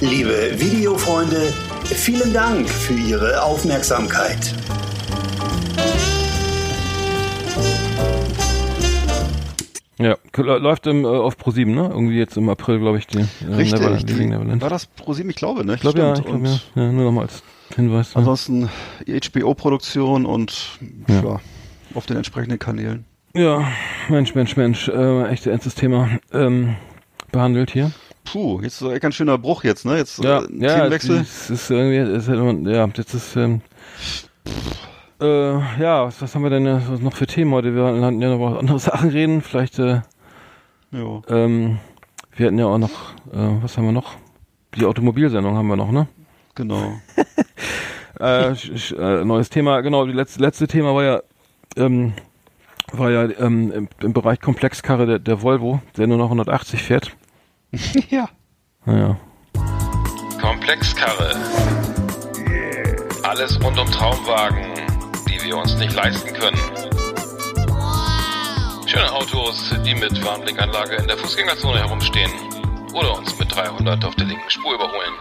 Liebe 0.00 0.54
Videofreunde, 0.58 1.52
vielen 1.84 2.32
Dank 2.32 2.68
für 2.68 2.94
Ihre 2.94 3.42
Aufmerksamkeit. 3.42 4.54
Ja, 9.98 10.16
läuft 10.36 10.86
im, 10.88 11.04
äh, 11.04 11.08
auf 11.08 11.36
Pro7, 11.36 11.66
ne? 11.66 11.88
Irgendwie 11.92 12.18
jetzt 12.18 12.36
im 12.36 12.48
April, 12.48 12.80
glaube 12.80 12.98
ich, 12.98 13.06
die 13.06 13.18
äh, 13.18 13.54
Richtig. 13.54 13.78
Neverland, 13.78 14.08
die, 14.08 14.14
Neverland. 14.26 14.62
war 14.62 14.70
das 14.70 14.86
ProSieben? 14.86 15.30
Ich 15.30 15.36
glaube, 15.36 15.64
ne? 15.64 15.74
Ich 15.74 15.80
glaube 15.80 15.98
ja, 15.98 16.14
ich 16.14 16.24
glaube 16.24 16.48
ja. 16.48 16.60
ja. 16.74 16.92
Nur 16.92 17.04
nochmal 17.04 17.24
als 17.24 17.44
Hinweis. 17.76 18.14
Ja. 18.14 18.18
Ansonsten 18.18 18.68
HBO-Produktion 19.06 20.26
und 20.26 20.80
Ja. 21.08 21.22
ja. 21.22 21.40
auf 21.94 22.06
den 22.06 22.16
entsprechenden 22.16 22.58
Kanälen. 22.58 23.04
ja, 23.34 23.68
Mensch, 24.08 24.34
Mensch, 24.34 24.56
Mensch, 24.56 24.88
äh, 24.88 25.28
echt 25.28 25.46
ernstes 25.46 25.76
Thema 25.76 26.08
ähm, 26.32 26.74
behandelt 27.32 27.70
hier. 27.70 27.90
Puh, 28.24 28.60
jetzt 28.62 28.78
so 28.78 28.88
ein 28.88 29.00
ganz 29.00 29.16
schöner 29.16 29.36
Bruch 29.38 29.64
jetzt, 29.64 29.84
ne? 29.84 29.96
Jetzt 29.96 30.22
Ja, 30.22 30.38
äh, 30.42 30.46
ja, 30.58 30.74
Themenwechsel. 30.76 31.20
es 31.20 31.50
ist 31.50 31.70
irgendwie, 31.70 31.96
es 31.96 32.22
ist 32.24 32.28
halt 32.28 32.38
immer, 32.38 32.70
ja, 32.70 32.88
jetzt 32.96 33.14
ist, 33.14 33.36
ähm, 33.36 33.60
äh, 35.20 35.52
ja, 35.80 36.06
was, 36.06 36.22
was 36.22 36.34
haben 36.34 36.42
wir 36.42 36.50
denn 36.50 36.64
noch 37.02 37.14
für 37.16 37.26
Themen 37.26 37.52
heute? 37.52 37.74
Wir 37.74 37.84
hatten 37.84 38.20
ja 38.22 38.28
noch 38.28 38.36
über 38.36 38.58
andere 38.58 38.78
Sachen 38.78 39.10
reden, 39.10 39.40
vielleicht, 39.42 39.78
äh, 39.78 40.02
Ja. 40.92 41.22
ähm, 41.28 41.78
wir 42.36 42.46
hatten 42.46 42.58
ja 42.58 42.66
auch 42.66 42.78
noch, 42.78 42.90
äh, 43.32 43.62
was 43.62 43.76
haben 43.76 43.86
wir 43.86 43.92
noch? 43.92 44.14
Die 44.76 44.84
Automobilsendung 44.84 45.56
haben 45.56 45.66
wir 45.68 45.76
noch, 45.76 45.90
ne? 45.90 46.06
Genau. 46.54 46.92
äh, 48.20 48.52
äh, 48.52 49.24
neues 49.24 49.50
Thema, 49.50 49.80
genau, 49.80 50.06
die 50.06 50.12
letzte, 50.12 50.40
letzte 50.40 50.66
Thema 50.66 50.94
war 50.94 51.02
ja, 51.04 51.20
ähm, 51.76 52.12
war 52.92 53.10
ja 53.10 53.24
ähm, 53.38 53.72
im, 53.72 53.88
im 54.00 54.12
Bereich 54.12 54.40
Komplexkarre 54.40 55.06
der, 55.06 55.18
der 55.18 55.42
Volvo, 55.42 55.80
der 55.96 56.06
nur 56.06 56.18
noch 56.18 56.26
180 56.26 56.82
fährt. 56.82 57.16
ja. 58.10 58.28
Naja. 58.84 59.16
Komplexkarre. 60.40 61.34
Alles 63.22 63.58
rund 63.62 63.78
um 63.78 63.90
Traumwagen, 63.90 64.64
die 65.26 65.42
wir 65.42 65.56
uns 65.56 65.74
nicht 65.78 65.94
leisten 65.94 66.34
können. 66.34 66.58
Schöne 68.86 69.10
Autos, 69.10 69.74
die 69.86 69.94
mit 69.94 70.22
Warnblinkanlage 70.22 70.96
in 70.96 71.06
der 71.06 71.16
Fußgängerzone 71.16 71.78
herumstehen. 71.78 72.30
Oder 72.92 73.16
uns 73.16 73.38
mit 73.38 73.54
300 73.54 74.04
auf 74.04 74.14
der 74.16 74.26
linken 74.26 74.50
Spur 74.50 74.74
überholen. 74.74 75.14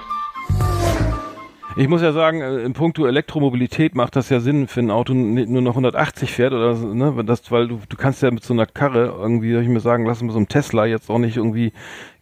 Ich 1.78 1.88
muss 1.88 2.02
ja 2.02 2.12
sagen, 2.12 2.42
äh, 2.42 2.64
in 2.64 2.74
puncto 2.74 3.06
Elektromobilität 3.06 3.96
macht 3.96 4.18
das 4.18 4.28
ja 4.28 4.42
Sinn 4.42 4.68
für 4.68 4.82
ein 4.82 4.92
Auto 4.92 5.14
nicht 5.14 5.48
nur 5.48 5.62
noch 5.62 5.72
180 5.72 6.30
fährt 6.30 6.52
oder 6.52 6.76
so, 6.76 6.94
ne, 6.94 7.16
weil 7.16 7.24
das, 7.24 7.50
weil 7.50 7.70
du, 7.70 7.80
du 7.88 7.96
kannst 7.96 8.22
ja 8.22 8.30
mit 8.30 8.44
so 8.44 8.54
einer 8.54 8.66
Karre 8.66 9.16
irgendwie, 9.18 9.54
soll 9.54 9.64
ich 9.64 9.70
mir 9.70 9.80
sagen 9.80 10.06
lassen, 10.06 10.26
mit 10.26 10.34
so 10.34 10.40
einem 10.40 10.50
Tesla 10.50 10.86
jetzt 10.86 11.10
auch 11.10 11.18
nicht 11.18 11.38
irgendwie 11.38 11.72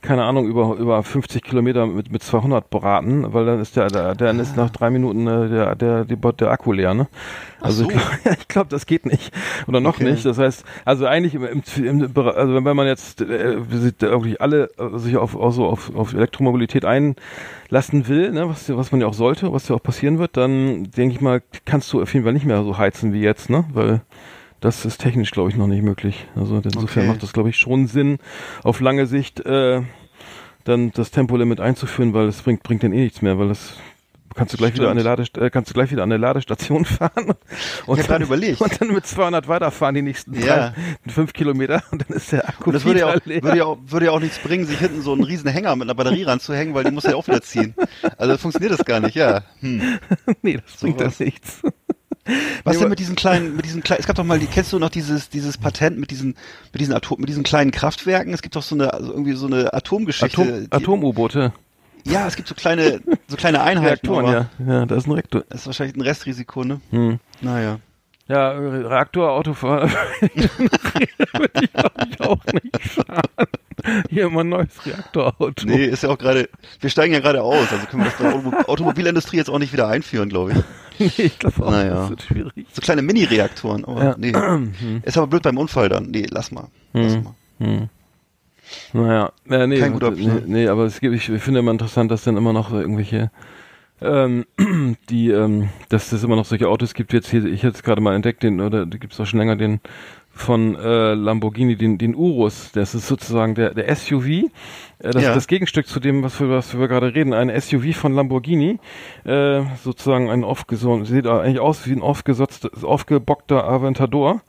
keine 0.01 0.23
Ahnung, 0.23 0.47
über, 0.47 0.75
über 0.77 1.03
50 1.03 1.43
Kilometer 1.43 1.85
mit, 1.85 2.09
mit 2.11 2.23
200 2.23 2.69
beraten, 2.69 3.33
weil 3.33 3.45
dann 3.45 3.59
ist 3.59 3.75
der, 3.75 3.87
der 3.87 4.15
dann 4.15 4.39
ist 4.39 4.55
nach 4.55 4.69
drei 4.69 4.89
Minuten 4.89 5.27
äh, 5.27 5.49
der, 5.49 5.75
der, 5.75 6.05
der, 6.05 6.31
der 6.31 6.51
Akku 6.51 6.71
leer, 6.71 6.93
ne? 6.93 7.07
Also 7.59 7.83
so. 7.83 7.89
ich 7.91 7.97
glaube, 7.97 8.37
glaub, 8.47 8.69
das 8.69 8.85
geht 8.85 9.05
nicht. 9.05 9.33
Oder 9.67 9.81
noch 9.81 9.95
Okay. 9.95 10.09
nicht. 10.11 10.25
Das 10.25 10.37
heißt, 10.37 10.63
also 10.85 11.05
eigentlich 11.05 11.35
im, 11.35 11.43
im, 11.43 11.63
im 11.83 12.17
also 12.17 12.53
wenn 12.63 12.75
man 12.75 12.87
jetzt 12.87 13.21
äh, 13.21 13.57
irgendwie 14.01 14.39
alle 14.39 14.69
äh, 14.77 14.97
sich 14.97 15.17
auf, 15.17 15.35
auf, 15.35 15.53
so 15.53 15.65
auf, 15.65 15.93
auf 15.93 16.13
Elektromobilität 16.13 16.85
einlassen 16.85 18.07
will, 18.07 18.31
ne, 18.31 18.47
was, 18.47 18.69
was 18.75 18.91
man 18.93 19.01
ja 19.01 19.07
auch 19.07 19.13
sollte, 19.13 19.51
was 19.51 19.67
ja 19.67 19.75
auch 19.75 19.83
passieren 19.83 20.17
wird, 20.17 20.37
dann 20.37 20.91
denke 20.91 21.15
ich 21.15 21.21
mal, 21.21 21.41
kannst 21.65 21.91
du 21.91 22.01
auf 22.01 22.13
jeden 22.13 22.23
Fall 22.23 22.33
nicht 22.33 22.45
mehr 22.45 22.63
so 22.63 22.77
heizen 22.77 23.11
wie 23.11 23.21
jetzt, 23.21 23.49
ne? 23.49 23.65
Weil 23.73 24.01
das 24.61 24.85
ist 24.85 24.99
technisch, 24.99 25.31
glaube 25.31 25.49
ich, 25.49 25.55
noch 25.55 25.67
nicht 25.67 25.83
möglich. 25.83 26.27
Also 26.35 26.55
insofern 26.57 27.03
Okay. 27.03 27.07
macht 27.07 27.23
das, 27.23 27.33
glaube 27.33 27.49
ich, 27.49 27.57
schon 27.57 27.87
Sinn, 27.87 28.17
auf 28.63 28.79
lange 28.81 29.05
Sicht 29.05 29.39
äh, 29.45 29.81
dann 30.65 30.91
das 30.91 31.11
Tempolimit 31.11 31.59
einzuführen, 31.59 32.13
weil 32.13 32.27
es 32.27 32.41
bringt, 32.41 32.63
bringt 32.63 32.83
dann 32.83 32.93
eh 32.93 33.03
nichts 33.03 33.21
mehr, 33.21 33.39
weil 33.39 33.47
das 33.47 33.73
kannst 34.35 34.53
du 34.53 34.57
gleich 34.57 34.73
wieder 34.75 34.85
an 34.85 34.91
eine 34.91 35.01
Ladest 35.01 35.37
äh, 35.37 35.49
kannst 35.49 35.69
du 35.71 35.73
gleich 35.73 35.91
wieder 35.91 36.03
an 36.03 36.11
eine 36.11 36.17
Ladestation 36.21 36.85
fahren 36.85 37.33
und, 37.87 37.99
gerade 38.05 38.23
überlegt. 38.25 38.61
und 38.61 38.79
dann 38.79 38.89
mit 38.89 39.05
200 39.05 39.47
weiterfahren 39.47 39.95
die 39.95 40.01
nächsten 40.01 40.33
Ja. 40.39 40.69
drei, 41.05 41.11
fünf 41.11 41.33
Kilometer 41.33 41.81
und 41.91 42.07
dann 42.07 42.15
ist 42.15 42.31
der 42.31 42.47
Akku 42.47 42.65
Und 42.69 42.73
das 42.73 42.85
würde 42.85 42.99
ja, 42.99 43.07
auch, 43.07 43.25
leer. 43.25 43.41
würde, 43.41 43.57
ja 43.57 43.65
auch, 43.65 43.77
würde 43.87 44.05
ja 44.07 44.11
auch 44.11 44.19
nichts 44.19 44.37
bringen, 44.39 44.65
sich 44.65 44.77
hinten 44.79 45.01
so 45.01 45.13
einen 45.13 45.23
riesen 45.23 45.49
Hänger 45.49 45.75
mit 45.75 45.87
einer 45.87 45.95
Batterie 45.95 46.23
ranzuhängen, 46.23 46.73
weil 46.75 46.83
die 46.83 46.91
muss 46.91 47.03
ja 47.05 47.15
auch 47.15 47.27
wieder 47.27 47.41
ziehen. 47.41 47.73
Also 48.17 48.37
funktioniert 48.37 48.71
das 48.77 48.85
gar 48.85 48.99
nicht, 48.99 49.15
ja. 49.15 49.41
Hm. 49.61 49.81
nee, 50.41 50.57
das 50.63 50.75
bringt 50.79 50.99
dann 51.01 51.07
Sowas. 51.09 51.19
nichts. 51.21 51.61
Was 52.63 52.75
Nee, 52.75 52.81
denn 52.81 52.89
mit 52.89 52.99
diesen 52.99 53.15
kleinen, 53.15 53.55
mit 53.55 53.65
diesen 53.65 53.81
kleinen, 53.83 53.99
es 54.01 54.07
gab 54.07 54.15
doch 54.15 54.23
mal, 54.23 54.39
die 54.39 54.45
kennst 54.47 54.71
du 54.73 54.79
noch 54.79 54.89
dieses, 54.89 55.29
dieses 55.29 55.57
Patent 55.57 55.97
mit 55.99 56.11
diesen, 56.11 56.35
mit 56.71 56.79
diesen 56.81 56.93
Atom, 56.93 57.19
mit 57.19 57.29
diesen 57.29 57.43
kleinen 57.43 57.71
Kraftwerken? 57.71 58.33
Es 58.33 58.41
gibt 58.41 58.55
doch 58.55 58.63
so 58.63 58.75
eine, 58.75 58.93
also 58.93 59.11
irgendwie 59.11 59.33
so 59.33 59.47
eine 59.47 59.73
Atomgeschichte. 59.73 60.41
Atom, 60.41 60.67
Atom-U-Boote, 60.69 61.53
Ja, 62.05 62.27
es 62.27 62.35
gibt 62.35 62.47
so 62.47 62.55
kleine, 62.55 63.01
so 63.27 63.35
kleine 63.37 63.61
Einheiten. 63.63 63.87
Reaktoren, 64.07 64.25
ja. 64.25 64.49
Ja, 64.65 64.85
da 64.85 64.95
ist 64.95 65.07
ein 65.07 65.11
Reaktor. 65.13 65.43
Das 65.49 65.61
ist 65.61 65.67
wahrscheinlich 65.67 65.95
ein 65.95 66.01
Restrisiko, 66.01 66.63
ne? 66.63 66.81
Hm. 66.91 67.19
Naja. 67.41 67.79
Ja, 68.27 68.51
Reaktorautofahren 68.51 69.89
würde 70.21 71.49
ich 71.61 71.69
ich 72.11 72.21
auch 72.21 72.45
nicht 72.53 72.81
fahren. 72.83 73.21
Hier 74.09 74.25
immer 74.25 74.41
ein 74.41 74.49
neues 74.49 74.85
Reaktorauto. 74.85 75.65
Nee, 75.65 75.85
ist 75.85 76.03
ja 76.03 76.09
auch 76.09 76.17
gerade, 76.17 76.47
wir 76.79 76.89
steigen 76.91 77.13
ja 77.13 77.21
gerade 77.21 77.41
aus, 77.41 77.71
also 77.71 77.87
können 77.87 78.03
wir 78.03 78.09
das 78.11 78.19
bei 78.19 78.25
der 78.25 78.35
Automo- 78.35 78.65
Automobilindustrie 78.67 79.37
jetzt 79.37 79.49
auch 79.49 79.57
nicht 79.57 79.73
wieder 79.73 79.87
einführen, 79.87 80.29
glaube 80.29 80.51
ich. 80.51 80.57
Nee, 80.99 81.11
ich 81.17 81.39
glaube 81.39 81.65
auch, 81.65 81.71
Naja. 81.71 81.93
das 81.95 82.09
wird 82.11 82.21
schwierig. 82.23 82.53
So 82.73 82.81
kleine 82.81 83.01
Mini-Reaktoren, 83.01 83.85
aber 83.85 84.03
Ja. 84.03 84.15
nee. 84.17 84.31
Ist 85.03 85.17
aber 85.17 85.27
blöd 85.27 85.43
beim 85.43 85.57
Unfall 85.57 85.89
dann. 85.89 86.11
Nee, 86.11 86.27
lass 86.29 86.51
mal. 86.51 86.67
Lass 86.93 87.15
Hm. 87.15 87.23
mal. 87.23 87.33
Hm. 87.59 87.89
Naja, 88.93 89.31
äh, 89.49 89.65
nee, 89.65 89.79
Kein 89.79 89.93
guter 89.93 90.11
nee, 90.11 90.29
nee, 90.45 90.67
aber 90.67 90.83
es 90.85 90.99
gibt, 90.99 91.15
ich 91.15 91.23
finde 91.41 91.59
immer 91.59 91.71
interessant, 91.71 92.11
dass 92.11 92.23
dann 92.23 92.37
immer 92.37 92.53
noch 92.53 92.71
irgendwelche, 92.71 93.31
ähm, 94.01 94.45
die, 95.09 95.31
ähm, 95.31 95.69
dass 95.89 96.11
es 96.11 96.23
immer 96.23 96.35
noch 96.35 96.45
solche 96.45 96.67
Autos 96.69 96.93
gibt. 96.93 97.11
Jetzt 97.13 97.29
hier, 97.31 97.45
ich 97.45 97.63
jetzt 97.63 97.83
gerade 97.83 97.99
mal 98.01 98.15
entdeckt, 98.15 98.43
den, 98.43 98.61
oder 98.61 98.85
da 98.85 98.97
gibt 98.97 99.13
es 99.13 99.19
auch 99.19 99.25
schon 99.25 99.39
länger 99.39 99.55
den 99.55 99.79
von 100.29 100.75
äh, 100.75 101.15
Lamborghini, 101.15 101.75
den, 101.75 101.97
den 101.97 102.15
Urus. 102.15 102.71
Das 102.71 102.93
ist 102.95 103.07
sozusagen 103.07 103.55
der, 103.55 103.73
der 103.73 103.93
SUV. 103.95 104.49
Äh, 104.99 105.11
das 105.11 105.23
Ja. 105.23 105.33
das 105.33 105.47
Gegenstück 105.47 105.87
zu 105.87 105.99
dem, 105.99 106.23
was 106.23 106.39
wir, 106.39 106.49
was 106.49 106.77
wir 106.77 106.87
gerade 106.87 107.13
reden. 107.13 107.33
Ein 107.33 107.49
SUV 107.59 107.95
von 107.95 108.13
Lamborghini. 108.13 108.79
Äh, 109.25 109.61
sozusagen 109.83 110.29
ein 110.29 110.43
aufgesonnen, 110.43 111.05
sieht 111.05 111.27
eigentlich 111.27 111.59
aus 111.59 111.87
wie 111.87 111.93
ein 111.93 112.01
aufgebockter 112.01 113.63
Aventador 113.63 114.41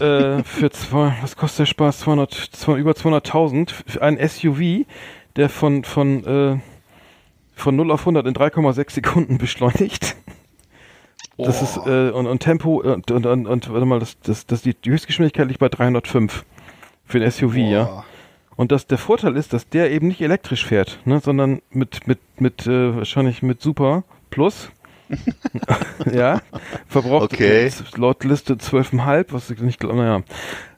äh, 0.00 0.42
für 0.42 0.70
zwei, 0.70 1.14
was 1.22 1.36
kostet 1.36 1.60
der 1.60 1.66
Spaß? 1.66 2.00
200, 2.00 2.32
200 2.32 2.80
über 2.80 2.92
200.000 2.92 3.70
für 3.86 4.02
ein 4.02 4.18
SUV, 4.28 4.86
der 5.36 5.48
von, 5.48 5.84
von, 5.84 6.24
äh, 6.24 6.58
von 7.54 7.76
0 7.76 7.90
auf 7.90 8.00
100 8.00 8.26
in 8.26 8.34
3,6 8.34 8.92
Sekunden 8.92 9.38
beschleunigt. 9.38 10.16
Das 11.38 11.60
ist, 11.60 11.76
äh, 11.86 12.10
und, 12.10 12.26
und 12.26 12.40
Tempo, 12.40 12.80
und, 12.80 13.10
und, 13.10 13.26
und, 13.26 13.46
und 13.46 13.70
warte 13.70 13.86
mal, 13.86 13.98
das, 14.00 14.18
das, 14.20 14.46
das, 14.46 14.62
die, 14.62 14.74
Höchstgeschwindigkeit 14.86 15.46
liegt 15.46 15.60
bei 15.60 15.68
305 15.68 16.44
für 17.04 17.22
ein 17.22 17.30
SUV, 17.30 17.56
ja. 17.56 18.04
Und 18.56 18.72
das, 18.72 18.86
der 18.86 18.98
Vorteil 18.98 19.36
ist, 19.36 19.52
dass 19.52 19.68
der 19.68 19.90
eben 19.90 20.08
nicht 20.08 20.20
elektrisch 20.22 20.64
fährt, 20.64 20.98
ne, 21.04 21.20
sondern 21.20 21.60
mit, 21.70 22.06
mit, 22.06 22.18
mit, 22.38 22.66
äh, 22.66 22.96
wahrscheinlich 22.96 23.42
mit 23.42 23.60
Super 23.60 24.04
Plus. 24.30 24.70
ja, 26.12 26.40
verbraucht 26.88 27.32
Okay. 27.32 27.70
laut 27.96 28.24
Liste 28.24 28.54
12,5, 28.54 29.26
was 29.30 29.50
ich 29.50 29.60
nicht 29.60 29.78
glaube, 29.78 29.96
naja. 29.96 30.22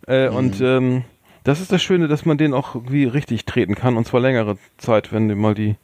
Äh, 0.06 0.28
Und 0.28 0.60
ähm, 0.60 1.04
das 1.44 1.60
ist 1.60 1.72
das 1.72 1.82
Schöne, 1.82 2.08
dass 2.08 2.26
man 2.26 2.36
den 2.36 2.52
auch 2.52 2.74
irgendwie 2.74 3.04
richtig 3.04 3.46
treten 3.46 3.74
kann, 3.74 3.96
und 3.96 4.06
zwar 4.06 4.20
längere 4.20 4.58
Zeit, 4.76 5.12
wenn 5.12 5.34
mal 5.38 5.54
die 5.54 5.76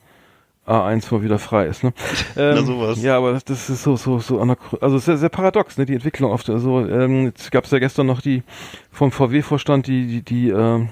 A1 0.66 1.12
mal 1.12 1.22
wieder 1.22 1.38
frei 1.38 1.66
ist. 1.66 1.84
Ne? 1.84 1.92
Ähm, 2.36 2.54
Na, 2.56 2.62
sowas. 2.64 3.02
Ja, 3.02 3.16
aber 3.16 3.38
das, 3.44 3.70
ist 3.70 3.82
so, 3.82 3.96
so, 3.96 4.18
so 4.18 4.40
also 4.80 4.98
sehr, 4.98 5.16
sehr 5.16 5.28
paradox, 5.28 5.78
ne, 5.78 5.86
die 5.86 5.94
Entwicklung 5.94 6.32
oft. 6.32 6.50
Also, 6.50 6.80
ähm, 6.86 7.26
jetzt 7.26 7.50
gab 7.52 7.64
es 7.64 7.70
ja 7.70 7.78
gestern 7.78 8.06
noch 8.06 8.20
die 8.20 8.42
vom 8.90 9.12
VW-Vorstand, 9.12 9.86
die, 9.86 10.06
die, 10.06 10.22
die, 10.22 10.48
ähm, 10.50 10.88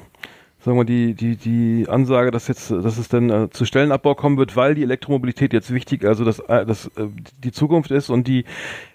sagen 0.65 0.79
wir, 0.79 0.85
die, 0.85 1.15
die, 1.15 1.37
die 1.37 1.89
Ansage, 1.89 2.31
dass 2.31 2.49
jetzt, 2.49 2.71
dass 2.71 2.97
es 2.97 3.09
dann 3.09 3.31
äh, 3.31 3.51
zu 3.51 3.65
Stellenabbau 3.65 4.15
kommen 4.15 4.39
wird, 4.39 4.57
weil 4.57 4.75
die 4.75 4.83
Elektromobilität 4.83 5.53
jetzt 5.53 5.73
wichtig, 5.73 6.05
also 6.05 6.25
dass, 6.25 6.39
äh, 6.39 6.65
dass 6.65 6.87
äh, 6.97 7.09
die 7.43 7.53
Zukunft 7.53 7.91
ist 7.91 8.11
und 8.11 8.29
die 8.29 8.45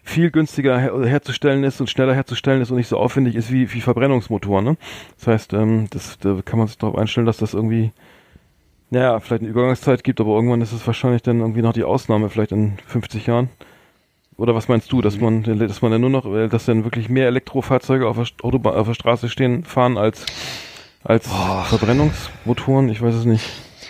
viel 0.04 0.32
günstiger 0.32 0.80
her 0.80 0.94
herzustellen 1.06 1.64
ist 1.64 1.82
und 1.82 1.90
schneller 1.90 2.16
herzustellen 2.16 2.62
ist 2.62 2.72
und 2.72 2.78
nicht 2.78 2.88
so 2.88 2.98
aufwendig 2.98 3.36
ist 3.36 3.52
wie, 3.52 3.74
wie 3.74 3.82
Verbrennungsmotoren. 3.82 4.64
Ne? 4.64 4.78
Das 5.18 5.28
heißt, 5.28 5.54
ähm, 5.54 5.88
das, 5.90 6.18
da 6.20 6.40
kann 6.44 6.60
man 6.60 6.68
sich 6.68 6.78
darauf 6.78 6.98
einstellen, 6.98 7.28
dass 7.28 7.38
das 7.38 7.54
irgendwie 7.54 7.92
naja, 8.90 9.20
vielleicht 9.20 9.42
eine 9.42 9.50
Übergangszeit 9.50 10.04
gibt, 10.04 10.22
aber 10.22 10.36
irgendwann 10.36 10.62
ist 10.62 10.72
es 10.72 10.86
wahrscheinlich 10.88 11.22
dann 11.22 11.42
irgendwie 11.42 11.62
noch 11.62 11.74
die 11.74 11.84
Ausnahme, 11.84 12.30
vielleicht 12.30 12.54
in 12.54 12.78
50 12.88 13.28
Jahren. 13.28 13.50
Oder 14.38 14.56
was 14.56 14.68
meinst 14.68 14.92
du, 14.92 15.02
dass 15.02 15.20
man, 15.20 15.44
dass 15.44 15.82
man 15.82 15.92
dann 15.92 16.02
nur 16.02 16.10
noch, 16.10 16.26
äh, 16.26 16.48
dass 16.48 16.66
dann 16.66 16.84
wirklich 16.84 17.10
mehr 17.10 17.28
Elektrofahrzeuge 17.28 18.08
auf 18.08 18.18
der, 18.18 18.28
Autobahn, 18.44 18.76
auf 18.76 18.88
der 18.88 18.94
Straße 18.94 19.30
stehen, 19.30 19.64
fahren 19.64 19.98
als, 19.98 20.26
als 21.08 21.28
Verbrennungsmotoren? 21.70 22.89
Ich 22.89 23.02
weiß 23.02 23.15
es 23.15 23.26
nicht. 23.26 23.46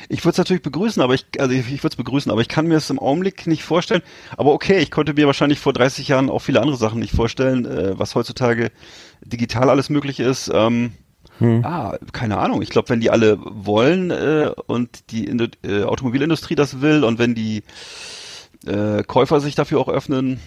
Ich 0.10 0.24
würde 0.24 0.32
es 0.32 0.38
natürlich 0.38 0.64
begrüßen, 0.64 1.02
aber 1.02 1.16
ich, 1.16 1.26
also 1.40 1.54
ich, 1.54 1.72
ich 1.72 1.84
würde 1.84 1.94
es 1.94 1.98
begrüßen, 1.98 2.32
aber 2.32 2.40
ich 2.40 2.48
kann 2.48 2.68
mir 2.68 2.76
es 2.76 2.90
im 2.90 3.00
Augenblick 3.00 3.46
nicht 3.46 3.64
vorstellen. 3.64 4.02
Aber 4.38 4.54
okay, 4.54 4.80
ich 4.80 4.92
konnte 4.92 5.14
mir 5.14 5.26
wahrscheinlich 5.26 5.60
vor 5.60 5.74
30 5.74 6.08
Jahren 6.08 6.30
auch 6.30 6.40
viele 6.40 6.62
andere 6.62 6.78
Sachen 6.78 7.00
nicht 7.00 7.14
vorstellen, 7.14 7.66
äh, 7.66 8.00
was 8.00 8.16
heutzutage 8.16 8.72
digital 9.22 9.70
alles 9.70 9.90
möglich 9.90 10.20
ist. 10.20 10.50
Ähm, 10.54 10.94
Hm. 11.40 11.64
Ah, 11.64 11.98
keine 12.14 12.38
Ahnung. 12.38 12.62
Ich 12.62 12.70
glaube, 12.70 12.90
wenn 12.90 13.00
die 13.00 13.12
alle 13.12 13.38
wollen 13.40 14.12
äh, 14.12 14.52
und 14.66 15.12
die 15.12 15.26
Indu 15.26 15.48
äh, 15.64 15.84
Automobilindustrie 15.84 16.56
das 16.56 16.82
will 16.82 17.04
und 17.04 17.20
wenn 17.20 17.36
die 17.36 17.64
äh, 18.66 19.04
Käufer 19.04 19.40
sich 19.40 19.56
dafür 19.56 19.80
auch 19.80 19.90
öffnen, 19.90 20.40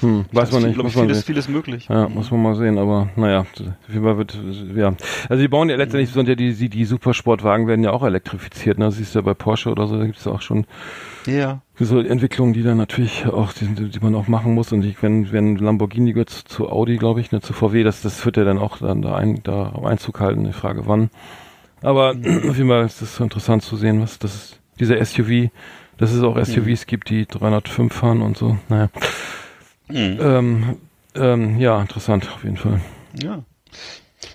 Hm, 0.00 0.24
weiß 0.32 0.52
man 0.52 0.62
nicht, 0.62 0.74
glaube 0.74 0.88
muss 0.88 0.96
man 0.96 1.04
vieles, 1.06 1.18
sehen. 1.18 1.26
vieles 1.26 1.48
möglich. 1.48 1.88
Ja, 1.88 2.08
muss 2.08 2.30
man 2.30 2.42
mal 2.42 2.54
sehen, 2.54 2.78
aber 2.78 3.08
naja, 3.16 3.44
wie 3.88 3.98
man 3.98 4.16
wird, 4.16 4.38
ja. 4.74 4.94
Also 5.28 5.42
die 5.42 5.48
bauen 5.48 5.68
ja 5.68 5.76
letztendlich, 5.76 6.10
sind 6.10 6.28
ja 6.28 6.34
die, 6.34 6.54
die, 6.54 6.68
die 6.68 6.84
Supersportwagen 6.84 7.66
werden 7.66 7.84
ja 7.84 7.90
auch 7.92 8.02
elektrifiziert, 8.02 8.78
ne? 8.78 8.86
Das 8.86 8.96
siehst 8.96 9.14
du 9.14 9.18
ja 9.18 9.24
bei 9.24 9.34
Porsche 9.34 9.70
oder 9.70 9.86
so, 9.86 9.98
da 9.98 10.04
gibt 10.06 10.18
es 10.18 10.24
ja 10.24 10.32
auch 10.32 10.40
schon 10.40 10.66
Ja. 11.26 11.60
so 11.78 11.98
Entwicklungen, 12.00 12.52
die 12.54 12.62
dann 12.62 12.76
natürlich 12.78 13.26
auch, 13.26 13.52
die, 13.52 13.66
die 13.66 14.00
man 14.00 14.14
auch 14.14 14.28
machen 14.28 14.54
muss. 14.54 14.72
Und 14.72 14.84
ich, 14.84 15.02
wenn, 15.02 15.30
wenn 15.32 15.56
Lamborghini 15.56 16.12
gehört 16.12 16.30
zu, 16.30 16.44
zu 16.44 16.68
Audi, 16.70 16.96
glaube 16.96 17.20
ich, 17.20 17.32
ne, 17.32 17.40
zu 17.40 17.52
VW, 17.52 17.82
das, 17.82 18.00
das 18.02 18.24
wird 18.24 18.36
ja 18.36 18.44
dann 18.44 18.58
auch 18.58 18.78
dann 18.78 19.02
da, 19.02 19.16
ein, 19.16 19.40
da 19.42 19.72
Einzug 19.84 20.20
halten, 20.20 20.44
die 20.44 20.52
Frage 20.52 20.86
wann. 20.86 21.10
Aber 21.82 22.10
auf 22.48 22.56
jeden 22.56 22.68
Fall 22.68 22.84
ist 22.84 23.02
es 23.02 23.16
so 23.16 23.24
interessant 23.24 23.62
zu 23.62 23.76
sehen, 23.76 24.00
was 24.00 24.18
das 24.18 24.34
ist, 24.34 24.60
dieser 24.80 25.04
SUV, 25.04 25.50
dass 25.96 26.12
es 26.12 26.22
auch 26.22 26.38
SUVs 26.42 26.86
gibt, 26.86 27.10
die 27.10 27.26
305 27.26 27.92
fahren 27.92 28.22
und 28.22 28.36
so. 28.38 28.56
Naja. 28.68 28.88
Mhm. 29.88 30.18
Ähm, 30.20 30.76
ähm, 31.14 31.58
ja, 31.58 31.80
interessant 31.80 32.28
auf 32.32 32.44
jeden 32.44 32.56
Fall. 32.56 32.80
Ja. 33.22 33.42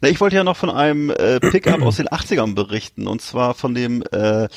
Na, 0.01 0.09
ich 0.09 0.19
wollte 0.19 0.35
ja 0.35 0.43
noch 0.43 0.57
von 0.57 0.69
einem 0.69 1.09
äh, 1.09 1.39
Pickup 1.39 1.81
aus 1.81 1.97
den 1.97 2.07
80ern 2.07 2.55
berichten 2.55 3.07
und 3.07 3.21
zwar 3.21 3.53
von 3.53 3.73
dem 3.73 4.03
äh, 4.11 4.47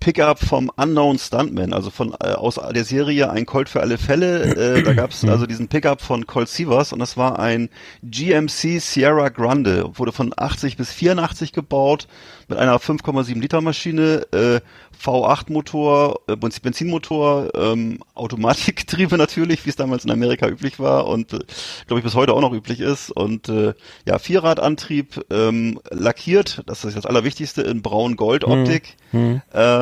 Pickup 0.00 0.38
vom 0.38 0.70
Unknown 0.76 1.18
Stuntman, 1.18 1.74
also 1.74 1.90
von 1.90 2.14
äh, 2.22 2.28
aus 2.32 2.54
der 2.54 2.84
Serie 2.84 3.30
Ein 3.30 3.44
Colt 3.44 3.68
für 3.68 3.80
alle 3.80 3.98
Fälle. 3.98 4.78
Äh, 4.78 4.82
da 4.82 4.94
gab 4.94 5.10
es 5.10 5.24
also 5.24 5.46
diesen 5.46 5.68
Pickup 5.68 6.00
von 6.00 6.26
Colt 6.26 6.48
Sievers 6.48 6.92
und 6.92 6.98
das 6.98 7.18
war 7.18 7.38
ein 7.38 7.68
GMC 8.02 8.80
Sierra 8.80 9.28
Grande, 9.28 9.90
wurde 9.98 10.12
von 10.12 10.32
80 10.34 10.78
bis 10.78 10.90
84 10.90 11.52
gebaut 11.52 12.08
mit 12.48 12.58
einer 12.58 12.78
5,7 12.78 13.38
Liter 13.40 13.60
Maschine, 13.60 14.26
äh, 14.32 14.60
V8 15.02 15.52
Motor, 15.52 16.20
äh, 16.28 16.36
Benz- 16.36 16.60
Benzinmotor, 16.60 17.50
ähm, 17.54 18.00
Automatikgetriebe 18.14 19.16
natürlich, 19.18 19.64
wie 19.66 19.70
es 19.70 19.76
damals 19.76 20.04
in 20.04 20.10
Amerika 20.10 20.48
üblich 20.48 20.78
war 20.80 21.06
und 21.06 21.32
äh, 21.32 21.38
glaube 21.86 22.00
ich 22.00 22.04
bis 22.04 22.14
heute 22.14 22.32
auch 22.32 22.40
noch 22.40 22.52
üblich 22.52 22.80
ist. 22.80 23.10
Und 23.10 23.48
äh, 23.48 23.74
ja 24.06 24.18
Vierradantrieb 24.18 25.24
ähm, 25.30 25.78
lackiert, 25.90 26.62
das 26.66 26.84
ist 26.84 26.96
das 26.96 27.06
Allerwichtigste 27.06 27.62
in 27.62 27.82
braun-gold-Optik. 27.82 28.96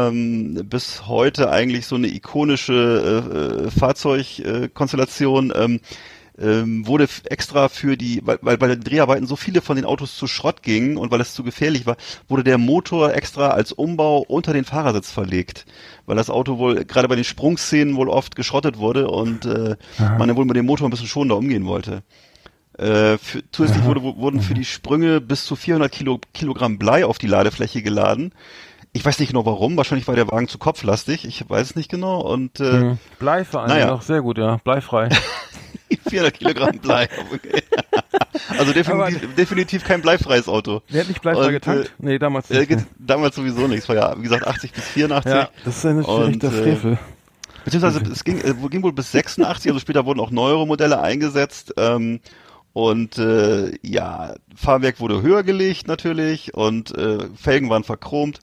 Ähm, 0.09 0.67
bis 0.69 1.07
heute 1.07 1.51
eigentlich 1.51 1.87
so 1.87 1.97
eine 1.97 2.09
ikonische 2.09 3.65
äh, 3.65 3.67
äh, 3.67 3.71
Fahrzeugkonstellation. 3.71 5.53
Ähm, 5.55 5.81
ähm, 6.41 6.87
wurde 6.87 7.09
extra 7.25 7.69
für 7.69 7.97
die, 7.97 8.21
weil, 8.25 8.39
weil 8.43 8.59
bei 8.59 8.69
den 8.69 8.81
Dreharbeiten 8.81 9.27
so 9.27 9.37
viele 9.37 9.61
von 9.61 9.77
den 9.77 9.85
Autos 9.85 10.17
zu 10.17 10.27
Schrott 10.27 10.63
gingen 10.63 10.97
und 10.97 11.11
weil 11.11 11.21
es 11.21 11.35
zu 11.35 11.43
gefährlich 11.43 11.85
war, 11.85 11.97
wurde 12.29 12.45
der 12.45 12.59
Motor 12.59 13.13
extra 13.13 13.49
als 13.49 13.73
Umbau 13.73 14.19
unter 14.21 14.53
den 14.53 14.65
Fahrersitz 14.65 15.11
verlegt, 15.11 15.67
weil 16.07 16.17
das 16.17 16.31
Auto 16.31 16.59
wohl 16.59 16.85
gerade 16.85 17.09
bei 17.09 17.17
den 17.17 17.25
Sprungszenen 17.25 17.97
wohl 17.97 18.09
oft 18.09 18.37
geschrottet 18.37 18.79
wurde 18.79 19.09
und 19.09 19.47
äh, 19.47 19.77
man 19.99 20.29
dann 20.29 20.37
wohl 20.37 20.45
mit 20.45 20.57
dem 20.57 20.67
Motor 20.67 20.87
ein 20.87 20.91
bisschen 20.91 21.09
schonender 21.09 21.37
umgehen 21.37 21.67
wollte. 21.67 22.03
Äh, 22.79 23.19
für, 23.19 23.43
zusätzlich 23.51 23.85
wurde, 23.85 24.03
wurden 24.03 24.41
für 24.41 24.55
die 24.55 24.65
Sprünge 24.65 25.21
bis 25.21 25.45
zu 25.45 25.57
400 25.57 25.91
Kilo, 25.91 26.21
Kilogramm 26.33 26.79
Blei 26.79 27.05
auf 27.05 27.19
die 27.19 27.27
Ladefläche 27.27 27.83
geladen. 27.83 28.33
Ich 28.93 29.05
weiß 29.05 29.19
nicht 29.21 29.29
genau 29.29 29.45
warum, 29.47 29.77
wahrscheinlich 29.77 30.09
war 30.09 30.15
der 30.17 30.29
Wagen 30.31 30.49
zu 30.49 30.59
kopflastig, 30.59 31.25
ich 31.25 31.49
weiß 31.49 31.71
es 31.71 31.77
nicht 31.77 31.91
genau 31.91 32.21
und 32.21 32.59
äh, 32.61 32.73
Mhm. 32.73 32.99
Blei 33.19 33.45
vor 33.45 33.61
allem 33.63 33.71
Naja. 33.71 34.01
sehr 34.03 34.23
gut, 34.23 34.39
ja. 34.39 34.57
Bleifrei. 34.65 35.09
400 36.09 36.35
Kilogramm 36.35 36.79
Blei. 36.79 37.09
Okay. 37.33 37.63
Also 38.59 38.73
definitiv, 38.73 39.35
definitiv 39.37 39.85
kein 39.85 40.03
bleifreies 40.03 40.49
Auto. 40.49 40.83
Der 40.93 41.01
hat 41.03 41.09
nicht 41.09 41.23
bleifrei 41.23 41.47
Und, 41.47 41.53
getankt? 41.53 41.93
nee, 41.99 42.19
damals 42.19 42.51
Äh, 42.51 42.59
nicht. 42.61 42.69
geht 42.69 42.79
damals 42.99 43.37
sowieso 43.37 43.67
nichts, 43.69 43.89
war 43.89 43.97
ja, 43.97 44.15
wie 44.19 44.23
gesagt, 44.23 44.47
80 44.47 44.73
bis 44.73 44.85
84. 44.85 45.33
Ja, 45.33 45.49
das 45.65 45.77
ist 45.79 45.87
ein 45.87 46.03
Und, 46.05 46.35
echter 46.35 46.49
äh, 46.49 46.51
Frevel. 46.51 46.99
Beziehungsweise 47.65 48.03
es 48.11 48.25
ging, 48.25 48.39
äh, 48.41 48.55
ging 48.69 48.83
wohl 48.83 48.93
bis 48.93 49.13
86, 49.13 49.71
also 49.71 49.81
später 49.81 50.05
wurden 50.07 50.21
auch 50.21 50.31
neuere 50.31 50.67
Modelle 50.67 51.01
eingesetzt. 51.03 51.75
Ähm, 51.77 52.21
und 52.73 53.19
äh, 53.19 53.73
ja, 53.83 54.35
Fahrwerk 54.55 55.01
wurde 55.01 55.23
höher 55.23 55.43
gelegt 55.43 55.89
natürlich 55.89 56.55
und 56.55 56.97
äh, 56.97 57.19
Felgen 57.35 57.69
waren 57.71 57.85
verchromt. 57.85 58.41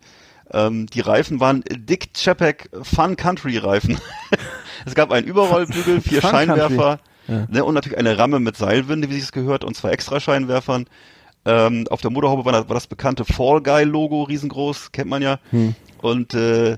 Ähm, 0.55 0.85
die 0.87 1.01
Reifen 1.01 1.39
waren 1.41 1.63
Dick 1.69 2.13
Chapek 2.15 2.69
Fun 2.81 3.15
Country 3.17 3.57
Reifen. 3.57 3.99
es 4.85 4.95
gab 4.95 5.11
einen 5.11 5.27
Überrollbügel, 5.27 5.99
vier 6.01 6.21
Fun 6.21 6.29
Scheinwerfer 6.31 6.99
Ja. 7.27 7.45
ne, 7.49 7.65
und 7.65 7.73
natürlich 7.73 7.97
eine 7.97 8.17
Ramme 8.17 8.39
mit 8.39 8.55
Seilwinde, 8.55 9.09
wie 9.09 9.15
sich 9.15 9.23
es 9.23 9.31
gehört, 9.31 9.63
und 9.65 9.75
zwei 9.75 9.89
extra 9.89 10.19
Scheinwerfern. 10.19 10.85
Ähm, 11.45 11.85
auf 11.89 12.01
der 12.01 12.09
Motorhaube 12.09 12.45
war 12.45 12.53
das, 12.53 12.69
war 12.69 12.73
das 12.73 12.87
bekannte 12.87 13.25
Fall 13.25 13.61
Guy 13.61 13.83
Logo 13.83 14.23
riesengroß, 14.23 14.91
kennt 14.93 15.09
man 15.09 15.21
ja. 15.21 15.39
Hm. 15.51 15.75
Und 16.01 16.33
äh, 16.33 16.77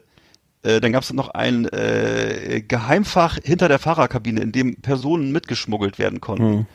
äh, 0.64 0.82
dann 0.82 0.92
gab 0.92 1.04
es 1.04 1.14
noch 1.14 1.30
ein 1.30 1.66
äh, 1.66 2.64
Geheimfach 2.68 3.38
hinter 3.44 3.68
der 3.68 3.80
Fahrerkabine, 3.80 4.42
in 4.42 4.52
dem 4.52 4.78
Personen 4.82 5.32
mitgeschmuggelt 5.32 6.00
werden 6.00 6.20
konnten. 6.20 6.44
Hm. 6.60 6.66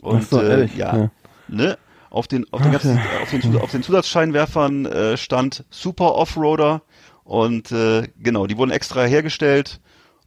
Und 0.00 0.28
so, 0.28 0.40
äh, 0.40 0.66
ja, 0.76 0.96
Ja. 0.96 1.10
ne? 1.48 1.78
Auf 2.12 2.28
den, 2.28 2.44
auf 2.52 2.60
den, 2.60 2.72
ganzen, 2.72 3.00
auf 3.22 3.30
den, 3.30 3.56
auf 3.56 3.70
den 3.70 3.82
Zusatzscheinwerfern 3.82 4.84
äh, 4.84 5.16
stand 5.16 5.64
Super 5.70 6.14
Offroader 6.14 6.82
und 7.24 7.72
äh, 7.72 8.06
genau, 8.18 8.46
die 8.46 8.58
wurden 8.58 8.70
extra 8.70 9.04
hergestellt 9.04 9.80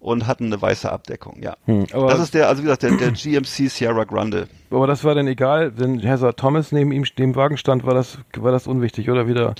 und 0.05 0.27
hatten 0.27 0.45
eine 0.45 0.61
weiße 0.61 0.91
Abdeckung, 0.91 1.41
ja. 1.41 1.55
Hm, 1.65 1.87
das 1.91 2.19
ist 2.19 2.33
der, 2.35 2.47
also 2.47 2.61
wie 2.61 2.65
gesagt, 2.65 2.83
der, 2.83 2.91
der 2.91 3.11
GMC 3.11 3.69
Sierra 3.69 4.03
Grande. 4.03 4.47
Aber 4.69 4.87
das 4.87 5.03
war 5.03 5.15
dann 5.15 5.27
egal, 5.27 5.73
wenn 5.77 6.01
Hazard 6.07 6.37
Thomas 6.37 6.71
neben 6.71 6.91
ihm 6.91 7.05
dem 7.17 7.35
Wagen 7.35 7.57
stand, 7.57 7.85
war 7.85 7.93
das, 7.93 8.17
war 8.35 8.51
das 8.51 8.67
unwichtig, 8.67 9.09
oder 9.09 9.25
wieder? 9.27 9.55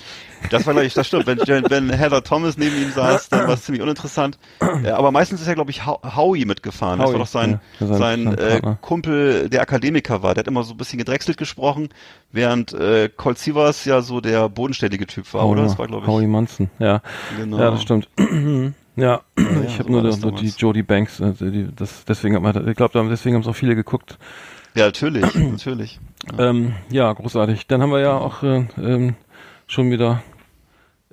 Das 0.51 0.67
war 0.67 0.73
gleich, 0.73 0.93
das 0.93 1.07
stimmt. 1.07 1.25
Wenn, 1.25 1.39
wenn 1.39 1.89
Heather 1.89 2.23
Thomas 2.23 2.57
neben 2.57 2.75
ihm 2.75 2.91
saß, 2.91 3.29
dann 3.29 3.47
war 3.47 3.53
es 3.53 3.63
ziemlich 3.63 3.81
uninteressant. 3.81 4.37
Äh, 4.83 4.89
aber 4.89 5.11
meistens 5.11 5.41
ist 5.41 5.47
ja, 5.47 5.53
glaube 5.53 5.71
ich, 5.71 5.85
Howie 5.85 6.45
mitgefahren. 6.45 6.99
das 6.99 7.07
Howie, 7.07 7.13
war 7.13 7.19
doch 7.21 7.27
sein, 7.27 7.59
ja, 7.79 7.87
sein- 7.87 8.25
sein, 8.25 8.37
äh. 8.37 8.61
Kumpel, 8.81 9.49
der 9.49 9.61
Akademiker 9.61 10.21
war. 10.21 10.33
Der 10.35 10.41
hat 10.41 10.47
immer 10.47 10.63
so 10.63 10.73
ein 10.73 10.77
bisschen 10.77 10.99
gedrechselt 10.99 11.37
gesprochen, 11.37 11.89
während 12.31 12.73
äh, 12.73 13.09
Colt 13.15 13.39
Sievers 13.39 13.85
ja 13.85 14.01
so 14.01 14.21
der 14.21 14.49
bodenständige 14.49 15.07
Typ 15.07 15.33
war, 15.33 15.47
oder? 15.47 15.63
Das 15.63 15.79
war, 15.79 15.87
glaube 15.87 16.03
ich. 16.03 16.07
Howie 16.07 16.27
Munson, 16.27 16.69
ja. 16.77 17.01
Genau. 17.37 17.57
Ja, 17.57 17.71
das 17.71 17.81
stimmt. 17.81 18.09
Ja, 18.95 19.21
ich 19.37 19.79
habe 19.79 19.83
so 19.83 19.89
nur 19.89 20.03
das 20.03 20.19
die. 20.19 20.53
Jodie 20.57 20.83
Banks, 20.83 21.21
also 21.21 21.49
die, 21.49 21.67
das, 21.75 22.05
deswegen 22.05 22.35
hat 22.35 22.41
man, 22.41 22.67
ich 22.67 22.75
glaube, 22.75 23.07
deswegen 23.09 23.35
haben 23.35 23.41
es 23.41 23.47
auch 23.47 23.55
viele 23.55 23.75
geguckt. 23.75 24.17
Ja, 24.75 24.85
natürlich, 24.85 25.33
natürlich. 25.35 25.99
Ähm, 26.37 26.73
ja, 26.89 27.11
großartig. 27.13 27.67
Dann 27.67 27.81
haben 27.81 27.91
wir 27.91 27.99
ja 27.99 28.17
auch 28.17 28.43
äh, 28.43 28.65
ähm, 28.77 29.15
schon 29.67 29.89
wieder 29.91 30.21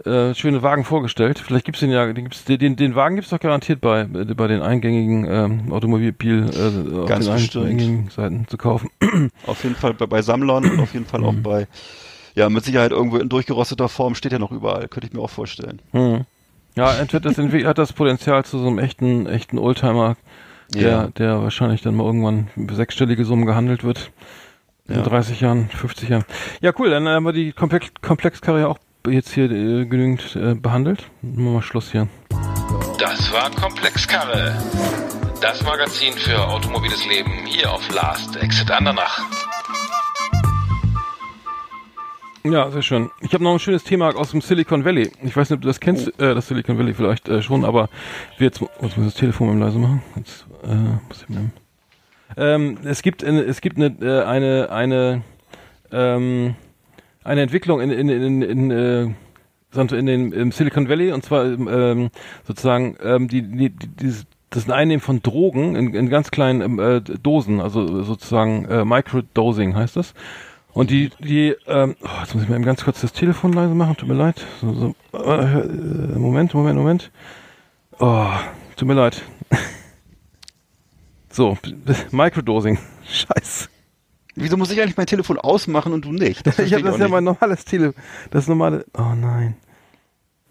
äh, 0.05 0.35
schöne 0.35 0.63
Wagen 0.63 0.85
vorgestellt. 0.85 1.39
Vielleicht 1.39 1.65
gibt's 1.65 1.81
den 1.81 1.91
ja, 1.91 2.07
den, 2.13 2.25
gibt's, 2.25 2.45
den, 2.45 2.77
den 2.77 2.95
Wagen 2.95 3.15
gibt's 3.17 3.31
doch 3.31 3.39
garantiert 3.39 3.81
bei, 3.81 4.01
äh, 4.01 4.35
bei 4.35 4.47
den 4.49 4.63
eingängigen 4.63 5.27
ähm, 5.29 5.73
Automobil, 5.73 6.15
äh, 6.21 6.99
auf 7.01 7.09
Ganz 7.09 7.27
den 7.27 7.35
bestimmt. 7.35 7.67
eingängigen 7.67 8.11
Seiten 8.11 8.47
zu 8.49 8.57
kaufen. 8.57 8.91
Auf 9.47 9.63
jeden 9.63 9.77
Fall 9.77 9.95
bei, 9.95 10.07
bei 10.07 10.23
Sammlern 10.23 10.65
und 10.69 10.81
auf 10.81 10.93
jeden 10.95 11.07
Fall 11.07 11.23
auch 11.23 11.33
Mhm. 11.33 11.43
bei, 11.43 11.69
ja, 12.35 12.49
mit 12.49 12.65
Sicherheit 12.65 12.91
irgendwo 12.93 13.19
in 13.19 13.29
durchgerosteter 13.29 13.89
Form 13.89 14.15
steht 14.15 14.33
er 14.33 14.39
noch 14.39 14.51
überall. 14.51 14.89
Könnte 14.89 15.07
ich 15.07 15.13
mir 15.13 15.21
auch 15.21 15.31
vorstellen. 15.31 15.81
Hm. 15.93 16.25
Ja, 16.75 16.95
entweder 16.95 17.31
das 17.31 17.39
hat 17.67 17.79
das 17.79 17.93
Potenzial 17.93 18.45
zu 18.45 18.59
so 18.59 18.67
einem 18.67 18.79
echten, 18.79 19.27
echten 19.27 19.59
Oldtimer, 19.59 20.17
der, 20.75 20.83
Ja. 20.91 21.07
der 21.09 21.43
wahrscheinlich 21.43 21.83
dann 21.83 21.95
mal 21.95 22.05
irgendwann 22.05 22.49
sechsstellige 22.71 23.25
Summen 23.25 23.47
gehandelt 23.47 23.85
wird. 23.85 24.11
In 24.89 24.97
Ja. 24.97 25.03
30 25.03 25.41
Jahren, 25.41 25.69
50 25.69 26.09
Jahren. 26.09 26.25
Ja, 26.61 26.73
cool, 26.79 26.91
dann 26.91 27.07
haben 27.09 27.25
wir 27.25 27.33
die 27.33 27.53
Komplex 27.53 27.89
Komplexkarriere 28.01 28.69
auch 28.69 28.79
jetzt 29.07 29.33
hier 29.33 29.51
äh, 29.51 29.85
genügend 29.85 30.35
äh, 30.37 30.55
behandelt. 30.55 31.09
Machen 31.23 31.45
wir 31.45 31.51
mal 31.53 31.63
Schluss 31.63 31.93
hier. 31.93 32.09
Das 32.99 33.33
war 33.33 33.51
Komplexkarre. 33.51 34.57
Das 35.41 35.63
Magazin 35.65 36.13
für 36.15 36.39
automobiles 36.49 37.05
Leben 37.07 37.33
hier 37.47 37.71
auf 37.73 37.83
Last 37.93 38.37
Exit 38.37 38.71
Andernach. 38.71 39.21
Ja, 42.45 42.71
sehr 42.73 42.83
schön. 42.83 43.11
Ich 43.21 43.35
habe 43.35 43.45
noch 43.45 43.53
ein 43.53 43.61
schönes 43.61 43.85
Thema 43.85 44.17
aus 44.17 44.33
dem 44.33 44.41
Silicon 44.41 44.85
Valley. 44.85 45.13
Ich 45.23 45.37
weiß 45.37 45.49
nicht, 45.49 45.57
ob 45.57 45.63
du 45.63 45.69
das 45.69 45.79
kennst, 45.79 46.09
äh, 46.21 46.35
das 46.35 46.49
Silicon 46.49 46.77
Valley 46.77 46.93
vielleicht 46.93 47.29
äh, 47.29 47.41
schon, 47.41 47.65
aber 47.65 47.89
wir 48.37 48.47
jetzt, 48.47 48.61
jetzt 48.61 48.81
muss 48.81 48.97
ich 48.97 49.05
das 49.05 49.15
Telefon 49.15 49.57
mal 49.57 49.65
leise 49.65 49.79
machen. 49.79 50.03
Jetzt, 50.17 50.47
äh, 50.65 50.75
muss 51.09 51.23
ich 51.23 51.29
mal, 51.29 51.51
ähm, 52.37 52.79
es 52.85 53.03
gibt 53.03 53.23
eine, 53.23 53.43
es 53.43 53.61
gibt 53.61 53.77
eine 53.77 53.95
äh, 54.01 54.25
eine 54.25 54.71
eine 54.71 55.23
ähm, 55.93 56.55
eine 57.23 57.43
Entwicklung 57.43 57.81
in 57.81 57.91
in 57.91 58.09
in, 58.09 58.43
in 58.43 58.71
äh, 58.71 59.15
sondern 59.71 59.99
in 60.01 60.07
den 60.07 60.33
im 60.33 60.53
Silicon 60.53 60.89
Valley 60.89 61.13
und 61.13 61.25
zwar 61.25 61.45
ähm, 61.45 62.11
sozusagen 62.45 62.97
ähm, 63.03 63.29
die, 63.29 63.43
die, 63.43 63.71
die 63.71 63.89
dieses 63.89 64.27
das 64.51 64.69
Einnehmen 64.69 65.01
von 65.01 65.23
Drogen 65.23 65.77
in, 65.77 65.95
in 65.95 66.09
ganz 66.11 66.31
kleinen 66.31 66.61
ähm, 66.61 66.79
äh, 66.79 67.01
Dosen, 67.01 67.61
also 67.61 68.03
sozusagen 68.03 68.67
äh, 68.67 68.85
Microdosing 68.85 69.75
heißt 69.75 69.97
das. 69.97 70.15
Und 70.75 70.91
die, 70.91 71.11
die, 71.19 71.55
ähm, 71.67 71.97
oh, 72.03 72.09
jetzt 72.21 72.35
muss 72.35 72.45
ich 72.45 72.49
mal 72.49 72.57
eben 72.57 72.65
ganz 72.65 72.83
kurz 72.85 73.01
das 73.03 73.13
Telefon 73.13 73.53
leise 73.53 73.75
machen, 73.75 73.97
tut 73.97 74.09
mir 74.09 74.15
leid. 74.15 74.45
So, 74.61 74.73
so, 74.73 75.19
äh, 75.19 75.61
äh, 75.61 76.19
Moment, 76.19 76.55
Moment, 76.55 76.79
Moment. 76.79 77.11
Oh, 77.99 78.29
tut 78.77 78.89
mir 78.89 78.95
leid. 78.95 79.23
So, 81.35 81.57
Microdosing. 82.11 82.79
Scheiße. 83.09 83.69
Wieso 84.35 84.57
muss 84.57 84.71
ich 84.71 84.81
eigentlich 84.81 84.97
mein 84.97 85.07
Telefon 85.07 85.39
ausmachen 85.39 85.93
und 85.93 86.05
du 86.05 86.13
nicht? 86.13 86.47
Ich 86.47 86.73
habe 86.75 86.83
das 86.83 86.99
ja 86.99 87.09
mein 87.09 87.25
normales 87.25 87.65
Tele, 87.65 87.95
das 88.31 88.49
normale. 88.49 88.85
Oh 88.97 89.15
nein. 89.15 89.57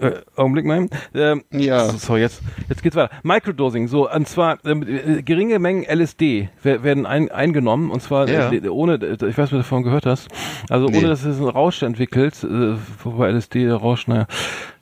Äh, 0.01 0.21
Augenblick 0.35 0.65
mal. 0.65 0.87
Ähm, 1.13 1.43
Ja. 1.51 1.87
So, 1.89 2.17
jetzt, 2.17 2.41
jetzt 2.69 2.81
geht's 2.83 2.95
weiter. 2.95 3.13
Microdosing, 3.23 3.87
so, 3.87 4.09
und 4.11 4.27
zwar 4.27 4.57
ähm, 4.65 4.83
äh, 4.87 5.21
geringe 5.21 5.59
Mengen 5.59 5.83
LSD 5.85 6.49
wer- 6.63 6.83
werden 6.83 7.05
ein, 7.05 7.29
eingenommen, 7.31 7.91
und 7.91 8.01
zwar 8.01 8.27
Ja. 8.27 8.51
äh, 8.51 8.67
ohne, 8.67 8.95
äh, 8.95 9.13
ich 9.13 9.21
weiß 9.21 9.37
nicht, 9.37 9.43
ob 9.43 9.49
du 9.51 9.57
davon 9.57 9.83
gehört 9.83 10.05
hast, 10.05 10.27
also 10.69 10.87
Nee. 10.87 10.97
ohne, 10.99 11.07
dass 11.07 11.23
es 11.23 11.37
einen 11.37 11.47
Rausch 11.49 11.83
entwickelt, 11.83 12.43
äh, 12.43 12.75
wobei 13.03 13.29
LSD, 13.31 13.65
der 13.65 13.75
Rausch, 13.75 14.07
naja. 14.07 14.25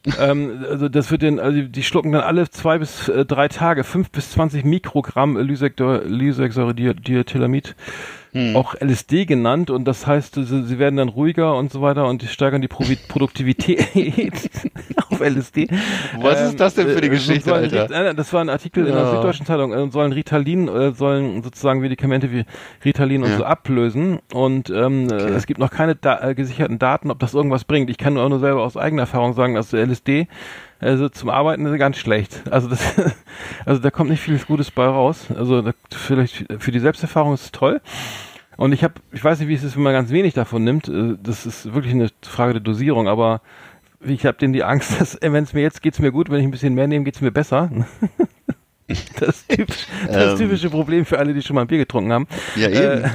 ähm, 0.19 0.63
also 0.69 0.87
das 0.87 1.11
wird 1.11 1.21
den, 1.23 1.39
also 1.41 1.61
die 1.61 1.83
schlucken 1.83 2.13
dann 2.13 2.21
alle 2.21 2.49
zwei 2.49 2.77
bis 2.77 3.09
äh, 3.09 3.25
drei 3.25 3.49
Tage 3.49 3.83
fünf 3.83 4.09
bis 4.11 4.31
zwanzig 4.31 4.63
Mikrogramm 4.63 5.35
Lyseksäure-Diethylamid 5.37 7.75
Hm. 8.31 8.55
auch 8.55 8.75
LSD 8.79 9.25
genannt 9.25 9.71
und 9.71 9.85
das 9.85 10.05
heißt, 10.05 10.35
sie, 10.35 10.43
sie 10.63 10.77
werden 10.77 10.97
dann 10.97 11.09
ruhiger 11.09 11.55
und 11.55 11.71
so 11.71 11.81
weiter 11.81 12.07
und 12.07 12.21
die 12.21 12.27
steigern 12.27 12.61
die 12.61 12.67
Provi 12.67 12.95
Produktivität 12.95 13.79
auf 15.09 15.19
LSD. 15.19 15.67
Was 16.21 16.41
ist 16.41 16.59
das 16.59 16.75
denn 16.75 16.87
für 16.89 16.97
eine 16.97 17.07
äh, 17.07 17.09
Geschichte, 17.09 17.53
Alter? 17.53 17.89
Äh, 17.89 18.13
Das 18.13 18.31
war 18.31 18.41
ein 18.41 18.49
Artikel 18.49 18.85
in 18.85 18.93
der 18.93 19.03
Ja. 19.05 19.11
Süddeutschen 19.15 19.45
Zeitung, 19.47 19.73
äh, 19.73 19.89
sollen 19.89 20.11
Ritalin, 20.11 20.67
äh, 20.67 20.91
sollen 20.91 21.41
sozusagen 21.41 21.79
Medikamente 21.79 22.31
wie 22.31 22.45
Ritalin 22.85 23.23
und 23.23 23.31
Ja. 23.31 23.37
so 23.37 23.43
ablösen 23.45 24.19
und 24.33 24.69
ähm, 24.69 25.09
äh, 25.09 25.15
es 25.29 25.47
gibt 25.47 25.59
noch 25.59 25.71
keine 25.71 25.95
da 25.95 26.21
äh, 26.29 26.35
gesicherten 26.35 26.77
Daten, 26.77 27.09
ob 27.09 27.17
das 27.19 27.33
irgendwas 27.33 27.63
bringt. 27.63 27.89
Ich 27.89 27.97
kann 27.97 28.13
nur, 28.13 28.29
nur 28.29 28.39
selber 28.39 28.63
aus 28.63 28.77
eigener 28.77 29.01
Erfahrung 29.03 29.33
sagen, 29.33 29.55
dass 29.55 29.73
LSD 29.73 30.27
also 30.79 31.09
zum 31.09 31.29
Arbeiten 31.29 31.65
ist 31.65 31.77
ganz 31.77 31.97
schlecht. 31.97 32.41
Also 32.51 32.67
das, 32.67 32.81
also 33.65 33.81
da 33.81 33.91
kommt 33.91 34.09
nicht 34.09 34.21
viel 34.21 34.37
Gutes 34.39 34.71
bei 34.71 34.85
raus. 34.85 35.27
Also 35.35 35.61
da, 35.61 35.71
vielleicht 35.91 36.45
für 36.59 36.71
die 36.71 36.79
Selbsterfahrung 36.79 37.33
ist 37.33 37.43
es 37.45 37.51
toll. 37.51 37.81
Und 38.57 38.73
ich 38.73 38.83
habe, 38.83 38.95
ich 39.13 39.23
weiß 39.23 39.39
nicht, 39.39 39.47
wie 39.47 39.53
es 39.53 39.63
ist, 39.63 39.75
wenn 39.77 39.83
man 39.83 39.93
ganz 39.93 40.11
wenig 40.11 40.33
davon 40.33 40.63
nimmt. 40.63 40.87
Äh, 40.89 41.15
Das 41.23 41.45
ist 41.45 41.73
wirklich 41.73 41.93
eine 41.93 42.09
Frage 42.21 42.53
der 42.53 42.61
Dosierung, 42.61 43.07
aber 43.07 43.41
ich 44.01 44.25
habe 44.25 44.37
denn 44.37 44.53
die 44.53 44.63
Angst, 44.63 44.91
dass 44.99 45.17
wenn 45.21 45.43
es 45.43 45.53
mir 45.53 45.61
jetzt 45.61 45.81
geht's 45.81 45.99
mir 45.99 46.11
gut, 46.11 46.29
wenn 46.29 46.39
ich 46.39 46.45
ein 46.45 46.51
bisschen 46.51 46.73
mehr 46.73 46.87
nehme, 46.87 47.05
geht's 47.05 47.21
mir 47.21 47.31
besser. 47.31 47.69
Das, 49.19 49.45
typisch, 49.45 49.85
das 50.07 50.31
Ähm. 50.33 50.37
typische 50.39 50.69
Problem 50.71 51.05
für 51.05 51.19
alle, 51.19 51.35
die 51.35 51.43
schon 51.43 51.53
mal 51.53 51.61
ein 51.61 51.67
Bier 51.67 51.77
getrunken 51.77 52.11
haben. 52.11 52.27
Ja, 52.55 52.69
eben. 52.69 53.03
Äh, 53.03 53.09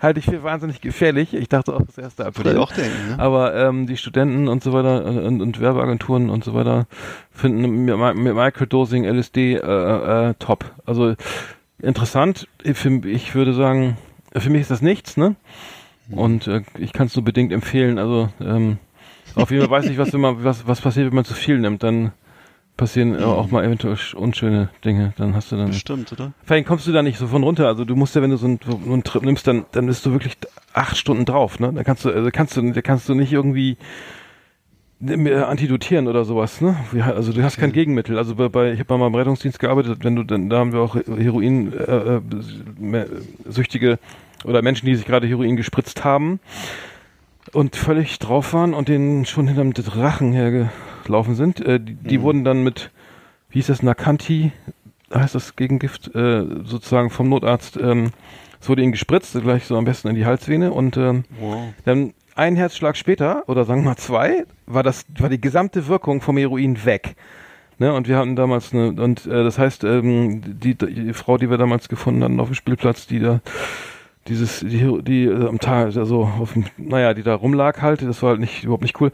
halte 0.00 0.20
ich 0.20 0.26
für 0.26 0.42
wahnsinnig 0.42 0.80
gefährlich. 0.80 1.34
Ich 1.34 1.48
dachte 1.48 1.74
auch 1.74 1.82
das 1.82 1.98
erste 1.98 2.24
Würde 2.24 2.38
April. 2.38 2.52
ich 2.52 2.58
auch 2.58 2.72
denken, 2.72 3.08
ne? 3.10 3.18
Aber 3.18 3.54
ähm, 3.54 3.86
die 3.86 3.96
Studenten 3.96 4.48
und 4.48 4.62
so 4.62 4.72
weiter 4.72 5.04
und, 5.04 5.40
und 5.40 5.60
Werbeagenturen 5.60 6.30
und 6.30 6.44
so 6.44 6.54
weiter 6.54 6.86
finden 7.30 7.84
mit, 7.84 7.96
Microdosing 7.96 9.04
LSD 9.04 9.54
äh, 9.54 9.58
äh, 9.58 10.34
top. 10.38 10.64
Also 10.86 11.14
interessant. 11.80 12.48
Für, 12.64 12.88
ich 13.06 13.34
würde 13.34 13.54
sagen, 13.54 13.96
für 14.34 14.50
mich 14.50 14.62
ist 14.62 14.70
das 14.70 14.82
nichts, 14.82 15.16
ne? 15.16 15.36
Und 16.10 16.46
äh, 16.46 16.62
ich 16.78 16.92
kann 16.92 17.06
es 17.06 17.16
nur 17.16 17.24
bedingt 17.24 17.52
empfehlen. 17.52 17.98
Also 17.98 18.28
ähm, 18.40 18.78
auf 19.34 19.50
jeden 19.50 19.62
Fall 19.66 19.82
weiß 19.82 19.90
ich, 19.90 19.98
was, 19.98 20.12
wenn 20.12 20.20
man, 20.20 20.44
was, 20.44 20.66
was 20.66 20.80
passiert, 20.80 21.06
wenn 21.08 21.14
man 21.14 21.24
zu 21.24 21.34
viel 21.34 21.58
nimmt. 21.58 21.82
Dann 21.82 22.12
passieren 22.76 23.18
äh, 23.18 23.22
auch 23.22 23.50
mal 23.50 23.64
eventuell 23.64 23.96
unschöne 24.14 24.68
Dinge. 24.84 25.12
Dann 25.16 25.34
hast 25.34 25.52
du 25.52 25.56
dann. 25.56 25.68
Bestimmt, 25.68 26.12
oder? 26.12 26.32
Vielleicht 26.44 26.66
kommst 26.66 26.86
du 26.86 26.92
da 26.92 27.02
nicht 27.02 27.18
so 27.18 27.26
von 27.26 27.42
runter. 27.42 27.66
Also 27.66 27.84
du 27.84 27.96
musst 27.96 28.14
ja, 28.14 28.22
wenn 28.22 28.30
du 28.30 28.36
so 28.36 28.46
einen, 28.46 28.60
so 28.64 28.92
einen 28.92 29.04
Trip 29.04 29.22
nimmst, 29.22 29.46
dann, 29.46 29.64
dann 29.72 29.86
bist 29.86 30.04
du 30.06 30.12
wirklich 30.12 30.36
acht 30.72 30.96
Stunden 30.96 31.24
drauf. 31.24 31.60
Ne? 31.60 31.72
Da 31.72 31.84
kannst 31.84 32.04
du, 32.04 32.10
also 32.10 32.30
kannst 32.32 32.56
du, 32.56 32.72
da 32.72 32.82
kannst 32.82 33.08
du 33.08 33.14
nicht 33.14 33.32
irgendwie 33.32 33.76
äh, 35.06 35.34
antidotieren 35.34 36.08
oder 36.08 36.24
sowas, 36.24 36.60
ne? 36.60 36.76
Also 37.02 37.32
du 37.32 37.42
hast 37.42 37.58
kein 37.58 37.72
Gegenmittel. 37.72 38.18
Also 38.18 38.34
bei, 38.34 38.48
bei 38.48 38.72
ich 38.72 38.80
habe 38.80 38.96
mal 38.96 39.04
beim 39.04 39.14
Rettungsdienst 39.14 39.58
gearbeitet, 39.58 39.98
wenn 40.02 40.16
du 40.16 40.24
dann 40.24 40.50
da 40.50 40.58
haben 40.58 40.72
wir 40.72 40.80
auch 40.80 40.96
Heroin 40.96 41.72
äh, 41.72 42.16
äh, 42.16 43.06
süchtige 43.46 43.98
oder 44.44 44.62
Menschen, 44.62 44.86
die 44.86 44.96
sich 44.96 45.06
gerade 45.06 45.26
Heroin 45.26 45.56
gespritzt 45.56 46.04
haben 46.04 46.40
und 47.54 47.76
völlig 47.76 48.18
drauf 48.18 48.52
waren 48.52 48.74
und 48.74 48.88
denen 48.88 49.24
schon 49.24 49.46
hinterm 49.46 49.72
Drachen 49.72 50.32
hergelaufen 50.32 51.34
sind. 51.34 51.60
Äh, 51.60 51.80
die, 51.80 51.94
die 51.94 52.18
mhm. 52.18 52.22
wurden 52.22 52.44
dann 52.44 52.64
mit, 52.64 52.90
wie 53.50 53.58
hieß 53.58 53.68
das, 53.68 53.82
Nakanti, 53.82 54.52
heißt 55.12 55.34
das 55.34 55.56
Gegengift, 55.56 56.14
äh, 56.14 56.44
sozusagen 56.64 57.10
vom 57.10 57.28
Notarzt, 57.28 57.76
ähm, 57.76 58.10
es 58.60 58.68
wurde 58.68 58.82
ihnen 58.82 58.92
gespritzt, 58.92 59.38
gleich 59.40 59.66
so 59.66 59.76
am 59.76 59.84
besten 59.84 60.08
in 60.08 60.14
die 60.14 60.24
Halsvene 60.24 60.72
und 60.72 60.96
ähm, 60.96 61.24
wow. 61.38 61.72
dann 61.84 62.14
ein 62.34 62.56
Herzschlag 62.56 62.96
später, 62.96 63.44
oder 63.46 63.64
sagen 63.64 63.82
wir 63.82 63.90
mal 63.90 63.96
zwei, 63.96 64.44
war 64.66 64.82
das, 64.82 65.04
war 65.18 65.28
die 65.28 65.40
gesamte 65.40 65.86
Wirkung 65.86 66.20
vom 66.20 66.36
Heroin 66.36 66.84
weg. 66.84 67.14
Ne, 67.78 67.92
und 67.92 68.06
wir 68.06 68.16
hatten 68.16 68.36
damals 68.36 68.72
eine, 68.72 68.92
und 68.92 69.26
äh, 69.26 69.42
das 69.44 69.58
heißt, 69.58 69.82
ähm, 69.84 70.60
die, 70.60 70.76
die 70.76 71.12
Frau, 71.12 71.38
die 71.38 71.50
wir 71.50 71.58
damals 71.58 71.88
gefunden 71.88 72.22
hatten 72.22 72.38
auf 72.38 72.48
dem 72.48 72.54
Spielplatz, 72.54 73.06
die 73.06 73.18
da 73.18 73.40
dieses, 74.28 74.60
die, 74.60 75.02
die 75.02 75.24
äh, 75.24 75.48
am 75.48 75.58
Tag, 75.58 75.96
also 75.96 76.22
auf 76.40 76.54
dem, 76.54 76.64
naja, 76.76 77.14
die 77.14 77.22
da 77.22 77.34
rumlag 77.34 77.82
halt, 77.82 78.02
das 78.02 78.22
war 78.22 78.30
halt 78.30 78.40
nicht, 78.40 78.64
überhaupt 78.64 78.82
nicht 78.82 79.00
cool. 79.00 79.12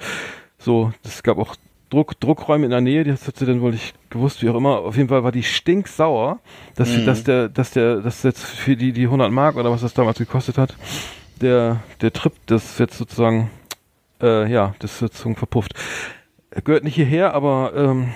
So, 0.58 0.92
es 1.04 1.22
gab 1.22 1.38
auch 1.38 1.56
Druck, 1.90 2.18
Druckräume 2.20 2.64
in 2.64 2.70
der 2.70 2.80
Nähe, 2.80 3.02
die 3.02 3.12
hat 3.12 3.20
sie 3.20 3.46
dann 3.46 3.61
wohl 3.61 3.72
nicht 3.72 3.94
gewusst, 4.11 4.42
wie 4.42 4.48
auch 4.48 4.54
immer. 4.54 4.78
Auf 4.78 4.96
jeden 4.96 5.08
Fall 5.08 5.24
war 5.24 5.32
die 5.32 5.42
stinksauer, 5.42 6.38
dass, 6.76 6.96
mhm. 6.96 7.06
dass 7.06 7.24
der, 7.24 7.48
dass 7.48 7.72
der, 7.72 7.96
dass 7.96 8.22
jetzt 8.22 8.44
für 8.44 8.76
die, 8.76 8.92
die 8.92 9.04
100 9.04 9.32
Mark 9.32 9.56
oder 9.56 9.72
was 9.72 9.80
das 9.80 9.94
damals 9.94 10.18
gekostet 10.18 10.56
hat, 10.56 10.76
der, 11.40 11.80
der 12.00 12.12
Trip, 12.12 12.32
das 12.46 12.78
jetzt 12.78 12.96
sozusagen, 12.96 13.50
äh, 14.22 14.50
ja, 14.50 14.74
das 14.78 14.92
ist 14.92 14.98
sozusagen 15.00 15.34
verpufft. 15.34 15.74
Gehört 16.64 16.84
nicht 16.84 16.94
hierher, 16.94 17.34
aber 17.34 17.72
ähm, 17.74 18.12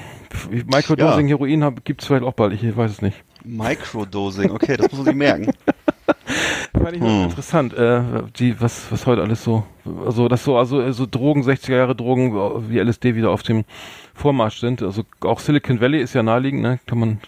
Microdosing 0.51 1.29
ja. 1.29 1.37
Heroin 1.37 1.75
gibt 1.85 2.03
es 2.03 2.07
vielleicht 2.07 2.25
auch 2.25 2.33
bald, 2.35 2.53
ich 2.53 2.77
weiß 2.77 2.91
es 2.91 3.03
nicht. 3.03 3.25
Microdosing, 3.45 4.51
okay, 4.51 4.77
das 4.77 4.91
muss 4.91 4.99
man 4.99 5.07
sich 5.07 5.15
merken. 5.15 5.51
Fand 6.73 6.97
ich 6.97 7.03
hm. 7.03 7.25
interessant, 7.25 7.75
äh, 7.75 8.03
die, 8.39 8.61
was, 8.61 8.91
was 8.91 9.07
heute 9.07 9.23
alles 9.23 9.45
so, 9.45 9.65
also 10.05 10.29
das 10.29 10.45
so, 10.45 10.57
also 10.57 10.91
so 10.93 11.07
Drogen, 11.07 11.43
60er 11.43 11.77
Jahre 11.77 11.95
Drogen 11.95 12.71
wie 12.71 12.79
LSD 12.79 13.15
wieder 13.15 13.31
auf 13.31 13.43
dem 13.43 13.65
Vormarsch 14.15 14.61
sind. 14.61 14.83
Also 14.83 15.05
auch 15.21 15.41
Silicon 15.41 15.81
Valley 15.81 16.01
ist 16.01 16.15
ja 16.15 16.23
naheliegend, 16.23 16.63
ne? 16.63 16.81
Kann 16.87 16.99
man 16.99 17.21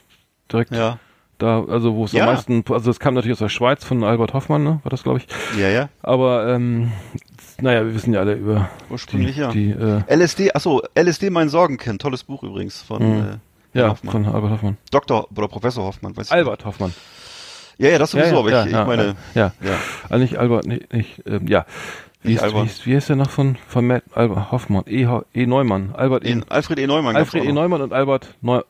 direkt 0.50 0.72
ja. 0.72 0.98
Da, 1.38 1.62
also 1.64 1.94
wo 1.94 2.04
es 2.06 2.12
ja. 2.12 2.24
am 2.24 2.32
meisten, 2.32 2.64
also 2.70 2.90
es 2.90 2.98
kam 2.98 3.12
natürlich 3.12 3.34
aus 3.34 3.40
der 3.40 3.50
Schweiz 3.50 3.84
von 3.84 4.02
Albert 4.04 4.32
Hoffmann, 4.32 4.64
ne? 4.64 4.80
War 4.82 4.90
das, 4.90 5.02
glaube 5.02 5.18
ich. 5.18 5.26
Ja, 5.60 5.68
ja. 5.68 5.90
Aber 6.02 6.48
ähm, 6.48 6.92
naja, 7.60 7.84
wir 7.84 7.94
wissen 7.94 8.14
ja 8.14 8.20
alle 8.20 8.34
über 8.34 8.70
Ursprünglich, 8.88 9.34
die, 9.34 9.40
ja. 9.40 9.50
Die, 9.50 9.70
äh, 9.70 10.02
LSD, 10.14 10.52
achso, 10.52 10.82
LSD 10.94 11.28
mein 11.28 11.50
Sorgenkind, 11.50 12.00
tolles 12.00 12.24
Buch 12.24 12.42
übrigens 12.42 12.80
von 12.80 13.02
mhm. 13.02 13.38
äh, 13.74 13.78
Ja, 13.78 13.90
Hoffmann. 13.90 14.12
von 14.12 14.34
Albert 14.34 14.50
Hoffmann. 14.52 14.76
Doktor 14.90 15.28
oder 15.36 15.48
Professor 15.48 15.84
Hoffmann, 15.84 16.16
weiß 16.16 16.30
Albert 16.30 16.60
nicht. 16.60 16.66
Hoffmann. 16.66 16.94
Ja, 17.78 17.90
ja, 17.90 17.98
das 17.98 18.12
sowieso, 18.12 18.26
ja, 18.26 18.32
ja, 18.32 18.40
aber 18.40 18.50
ja, 18.50 18.64
ich, 18.64 18.70
ich 18.70 18.86
meine. 18.86 19.16
Ja, 19.34 19.52
ja. 19.60 19.78
Also 20.08 20.22
nicht 20.22 20.38
Albert, 20.38 20.66
nicht, 20.66 20.92
nicht 20.92 21.22
ähm, 21.26 21.46
ja. 21.46 21.66
Wie 22.22 22.34
ist, 22.34 22.42
wie, 22.42 22.64
ist, 22.64 22.86
wie 22.86 22.94
ist 22.94 23.08
der 23.08 23.16
noch 23.16 23.30
von, 23.30 23.56
von 23.68 23.86
Matt 23.86 24.02
Albert 24.12 24.50
Hoffmann? 24.50 24.84
E. 24.86 25.06
e. 25.34 25.46
Neumann. 25.46 25.94
Albert 25.94 26.24
e. 26.24 26.40
Alfred 26.48 26.78
E. 26.78 26.86
Neumann. 26.86 27.14
Alfred 27.14 27.44
E. 27.44 27.52
Neumann 27.52 27.82
und 27.82 27.92
Albert 27.92 28.34
Neu 28.40 28.62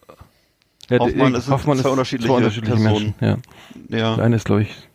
ja, 0.91 0.99
Hoffmann, 0.99 1.35
ist, 1.35 1.49
Hoffmann 1.49 1.79
zwei 1.79 1.89
unterschiedliche, 1.91 2.29
zwei 2.29 2.37
unterschiedliche 2.37 2.77
Personen. 2.77 3.15
Menschen. 3.21 3.43
Ja. 3.91 3.99
ja. 3.99 4.17
Der 4.17 4.25
eine 4.25 4.37
ist, 4.37 4.45
glaube 4.45 4.63
ich, 4.63 4.89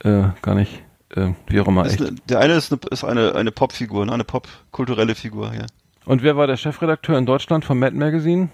äh, 0.00 0.24
gar 0.42 0.54
nicht, 0.54 0.82
äh, 1.14 1.28
wie 1.46 1.60
auch 1.60 1.68
immer. 1.68 1.86
Echt. 1.86 2.00
Eine, 2.00 2.16
der 2.28 2.40
eine 2.40 2.54
ist 2.54 2.72
eine, 2.72 2.80
ist 2.90 3.04
eine, 3.04 3.34
eine 3.34 3.52
Popfigur, 3.52 4.04
ne? 4.04 4.12
eine 4.12 4.24
popkulturelle 4.24 5.14
Figur, 5.14 5.52
ja. 5.54 5.66
Und 6.04 6.22
wer 6.22 6.36
war 6.36 6.46
der 6.46 6.58
Chefredakteur 6.58 7.16
in 7.16 7.24
Deutschland 7.24 7.64
vom 7.64 7.78
Mad 7.78 7.96
Magazine? 7.96 8.50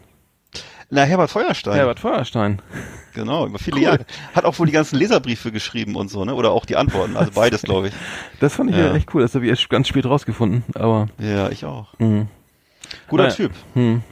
Na, 0.90 1.02
Herbert 1.02 1.30
Feuerstein. 1.30 1.74
Herbert 1.74 2.00
Feuerstein. 2.00 2.60
Genau, 3.12 3.44
über 3.44 3.58
viele 3.58 3.78
cool. 3.78 3.82
Jahre. 3.82 4.06
Hat 4.36 4.44
auch 4.44 4.56
wohl 4.60 4.66
die 4.66 4.72
ganzen 4.72 4.96
Leserbriefe 4.96 5.50
geschrieben 5.50 5.96
und 5.96 6.08
so, 6.08 6.24
ne? 6.24 6.32
Oder 6.32 6.52
auch 6.52 6.64
die 6.64 6.76
Antworten, 6.76 7.16
also 7.16 7.32
beides, 7.32 7.62
glaube 7.62 7.88
ich. 7.88 7.94
Das 8.38 8.54
fand 8.54 8.70
ich 8.70 8.76
ja. 8.76 8.94
echt 8.94 9.12
cool, 9.12 9.22
das 9.22 9.34
habe 9.34 9.44
ich 9.44 9.50
erst 9.50 9.68
ganz 9.68 9.88
spät 9.88 10.06
rausgefunden, 10.06 10.62
aber. 10.74 11.08
Ja, 11.18 11.48
ich 11.48 11.64
auch. 11.64 11.88
Mhm. 11.98 12.28
Guter 13.08 13.24
naja. 13.24 13.34
Typ. 13.34 13.52
Hm. 13.74 14.02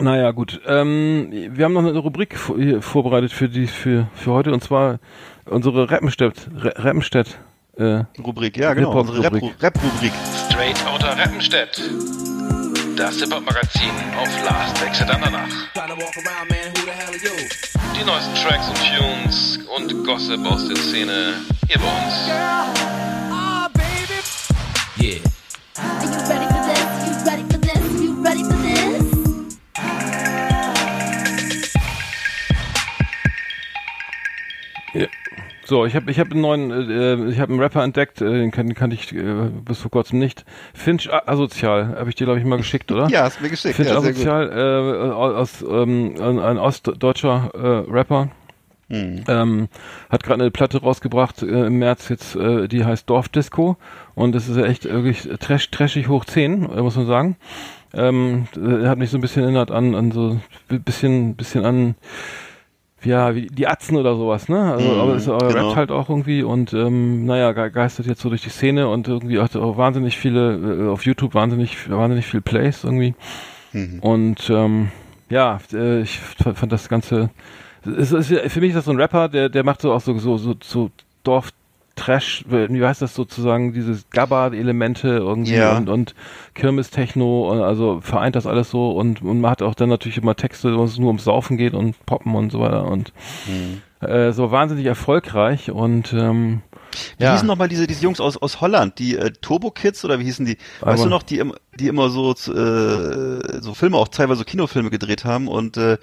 Naja, 0.00 0.32
gut. 0.32 0.60
Ähm, 0.66 1.28
wir 1.30 1.64
haben 1.64 1.72
noch 1.72 1.84
eine 1.84 1.96
Rubrik 1.98 2.36
vorbereitet 2.36 3.32
für 3.32 3.48
die 3.48 3.68
für 3.68 4.08
für 4.14 4.32
heute 4.32 4.52
und 4.52 4.64
zwar 4.64 4.98
unsere 5.44 5.88
Rappenstedt 5.88 6.50
Rappenstedt 6.52 7.38
äh, 7.76 8.04
Rubrik, 8.18 8.56
ja 8.56 8.74
genau, 8.74 8.92
unsere 8.92 9.22
Rap-Rubrik. 9.22 9.62
Rap 9.62 9.78
Straight 10.48 10.84
Outer 10.86 11.16
Rappenstedt. 11.16 11.80
Das 12.96 13.16
Hip-Hop-Magazin 13.16 13.90
auf 14.18 14.28
Last 14.44 14.82
Exit 14.82 15.10
Andernach. 15.10 15.48
Die 17.98 18.04
neuesten 18.04 18.34
Tracks 18.34 18.68
und 18.68 18.76
Tunes 18.76 19.58
und 19.76 20.04
Gossip 20.04 20.44
aus 20.46 20.66
der 20.66 20.76
Szene 20.76 21.34
hier 21.68 21.78
bei 21.78 21.84
uns. 21.86 22.28
Yeah. 25.00 25.30
So, 35.70 35.86
ich 35.86 35.94
habe 35.94 36.10
ich 36.10 36.18
hab 36.18 36.32
einen 36.32 36.40
neuen, 36.40 36.72
äh, 36.72 37.30
ich 37.30 37.38
habe 37.38 37.52
einen 37.52 37.62
Rapper 37.62 37.84
entdeckt, 37.84 38.20
äh, 38.20 38.24
den 38.28 38.50
kann, 38.50 38.74
kannte 38.74 38.96
ich 38.96 39.14
äh, 39.14 39.50
bis 39.64 39.78
vor 39.78 39.92
kurzem 39.92 40.18
nicht. 40.18 40.44
Finch 40.74 41.08
Asozial, 41.12 41.94
habe 41.96 42.08
ich 42.08 42.16
dir 42.16 42.24
glaube 42.24 42.40
ich 42.40 42.44
mal 42.44 42.56
geschickt, 42.56 42.90
oder? 42.90 43.06
ja, 43.08 43.22
hast 43.22 43.40
mir 43.40 43.50
geschickt. 43.50 43.76
Finch 43.76 43.88
ja, 43.88 43.98
Asozial, 43.98 44.50
äh, 44.50 45.12
aus 45.12 45.62
ähm, 45.62 46.16
ein, 46.18 46.58
ostdeutscher 46.58 47.52
äh, 47.54 47.88
Rapper. 47.88 48.30
Hm. 48.88 49.22
Ähm, 49.28 49.68
hat 50.10 50.24
gerade 50.24 50.42
eine 50.42 50.50
Platte 50.50 50.80
rausgebracht 50.80 51.44
äh, 51.44 51.66
im 51.66 51.78
März 51.78 52.08
jetzt, 52.08 52.34
äh, 52.34 52.66
die 52.66 52.84
heißt 52.84 53.08
Dorfdisco 53.08 53.76
und 54.16 54.34
das 54.34 54.48
ist 54.48 54.56
ja 54.56 54.64
echt 54.64 54.86
wirklich 54.86 55.28
trash, 55.38 55.70
trashig 55.70 56.08
hoch 56.08 56.24
10, 56.24 56.68
äh, 56.68 56.82
muss 56.82 56.96
man 56.96 57.06
sagen. 57.06 57.36
Ähm, 57.94 58.48
hat 58.56 58.98
mich 58.98 59.10
so 59.10 59.18
ein 59.18 59.20
bisschen 59.20 59.44
erinnert 59.44 59.70
an, 59.70 59.94
an 59.94 60.10
so 60.10 60.40
bisschen, 60.66 61.36
bisschen 61.36 61.64
an 61.64 61.94
ja, 63.02 63.34
wie 63.34 63.46
die 63.46 63.66
Atzen 63.66 63.96
oder 63.96 64.16
sowas, 64.16 64.48
ne? 64.48 64.72
Also, 64.72 64.88
mm, 64.88 65.00
aber 65.00 65.14
es 65.14 65.24
genau. 65.24 65.38
rappt 65.38 65.76
halt 65.76 65.90
auch 65.90 66.08
irgendwie 66.08 66.42
und 66.42 66.72
ähm, 66.72 67.24
naja, 67.24 67.52
geistert 67.52 68.06
jetzt 68.06 68.20
so 68.20 68.28
durch 68.28 68.42
die 68.42 68.50
Szene 68.50 68.88
und 68.88 69.08
irgendwie 69.08 69.38
hat 69.38 69.56
auch 69.56 69.76
wahnsinnig 69.76 70.18
viele, 70.18 70.86
äh, 70.86 70.88
auf 70.88 71.04
YouTube 71.04 71.34
wahnsinnig, 71.34 71.88
wahnsinnig 71.90 72.26
viel 72.26 72.40
Plays 72.40 72.84
irgendwie. 72.84 73.14
Mhm. 73.72 74.00
Und 74.00 74.50
ähm, 74.50 74.90
ja, 75.28 75.58
äh, 75.72 76.02
ich 76.02 76.18
fand 76.18 76.72
das 76.72 76.88
Ganze. 76.88 77.30
Es 77.84 78.12
ist, 78.12 78.28
für 78.28 78.60
mich 78.60 78.70
ist 78.70 78.76
das 78.76 78.84
so 78.84 78.90
ein 78.90 79.00
Rapper, 79.00 79.28
der, 79.28 79.48
der 79.48 79.64
macht 79.64 79.80
so 79.80 79.92
auch 79.92 80.00
so, 80.00 80.18
so, 80.18 80.36
so, 80.36 80.54
so 80.62 80.90
Dorf, 81.22 81.50
Trash, 82.00 82.46
wie 82.48 82.82
heißt 82.82 83.02
das 83.02 83.14
sozusagen, 83.14 83.74
dieses 83.74 84.08
Gabba-Elemente 84.08 85.08
irgendwie 85.08 85.56
ja. 85.56 85.76
und, 85.76 85.90
und 85.90 86.14
Kirmes-Techno, 86.54 87.62
also 87.62 88.00
vereint 88.00 88.36
das 88.36 88.46
alles 88.46 88.70
so 88.70 88.92
und, 88.92 89.20
und 89.20 89.42
man 89.42 89.50
hat 89.50 89.60
auch 89.60 89.74
dann 89.74 89.90
natürlich 89.90 90.16
immer 90.16 90.34
Texte, 90.34 90.74
wo 90.78 90.84
es 90.84 90.96
nur 90.96 91.08
ums 91.08 91.24
Saufen 91.24 91.58
geht 91.58 91.74
und 91.74 91.94
Poppen 92.06 92.34
und 92.34 92.50
so 92.50 92.60
weiter 92.60 92.86
und 92.86 93.12
mhm. 93.46 94.06
äh, 94.08 94.32
so 94.32 94.50
wahnsinnig 94.50 94.86
erfolgreich 94.86 95.70
und 95.70 96.14
ähm, 96.14 96.62
wie 97.18 97.24
ja. 97.24 97.32
hießen 97.32 97.46
nochmal 97.46 97.68
diese, 97.68 97.86
diese 97.86 98.02
Jungs 98.02 98.18
aus, 98.18 98.38
aus 98.38 98.62
Holland, 98.62 98.98
die 98.98 99.16
äh, 99.16 99.30
Turbo 99.42 99.70
Kids 99.70 100.02
oder 100.02 100.18
wie 100.18 100.24
hießen 100.24 100.46
die? 100.46 100.56
Aber 100.80 100.92
weißt 100.92 101.04
du 101.04 101.08
noch, 101.08 101.22
die, 101.22 101.44
die 101.78 101.86
immer 101.86 102.08
so, 102.08 102.32
äh, 102.32 103.60
so 103.60 103.74
Filme, 103.74 103.98
auch 103.98 104.08
teilweise 104.08 104.38
so 104.38 104.44
Kinofilme 104.44 104.88
gedreht 104.88 105.26
haben 105.26 105.48
und 105.48 105.76
äh, 105.76 105.98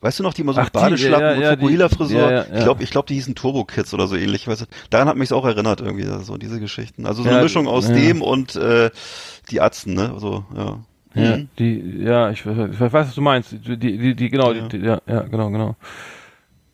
Weißt 0.00 0.20
du 0.20 0.22
noch, 0.22 0.32
die 0.32 0.42
immer 0.42 0.52
so 0.52 0.60
Ach, 0.60 0.70
Badeschlappen 0.70 1.40
ja, 1.40 1.40
ja, 1.40 1.50
und 1.50 1.58
Fukuhila-Frisur? 1.58 2.20
Ja, 2.20 2.30
ja, 2.30 2.44
ich 2.54 2.62
glaube, 2.62 2.82
ich 2.84 2.90
glaub, 2.90 3.06
die 3.06 3.14
hießen 3.14 3.34
Turbo 3.34 3.64
Kids 3.64 3.92
oder 3.92 4.06
so 4.06 4.14
ähnlich. 4.14 4.46
Weißt 4.46 4.62
du? 4.62 4.66
Daran 4.90 5.08
hat 5.08 5.16
mich 5.16 5.32
auch 5.32 5.44
erinnert 5.44 5.80
irgendwie, 5.80 6.04
so 6.22 6.36
diese 6.36 6.60
Geschichten. 6.60 7.04
Also 7.04 7.24
so 7.24 7.28
eine 7.28 7.42
Mischung 7.42 7.66
aus 7.66 7.88
dem 7.88 8.22
und 8.22 8.54
äh, 8.54 8.90
die 9.50 9.60
Atzen, 9.60 9.94
ne? 9.94 10.14
So, 10.18 10.44
ja. 10.56 10.78
Ja, 11.14 11.38
mhm. 11.38 11.48
die, 11.58 12.02
ja, 12.04 12.30
ich, 12.30 12.44
ich, 12.44 12.80
weiß, 12.80 12.92
was 12.92 13.14
du 13.14 13.22
meinst. 13.22 13.52
Die, 13.52 13.76
die, 13.76 14.14
die 14.14 14.28
genau, 14.28 14.52
die, 14.52 14.68
die, 14.68 14.86
ja, 14.86 15.00
ja, 15.06 15.22
genau, 15.22 15.50
genau. 15.50 15.74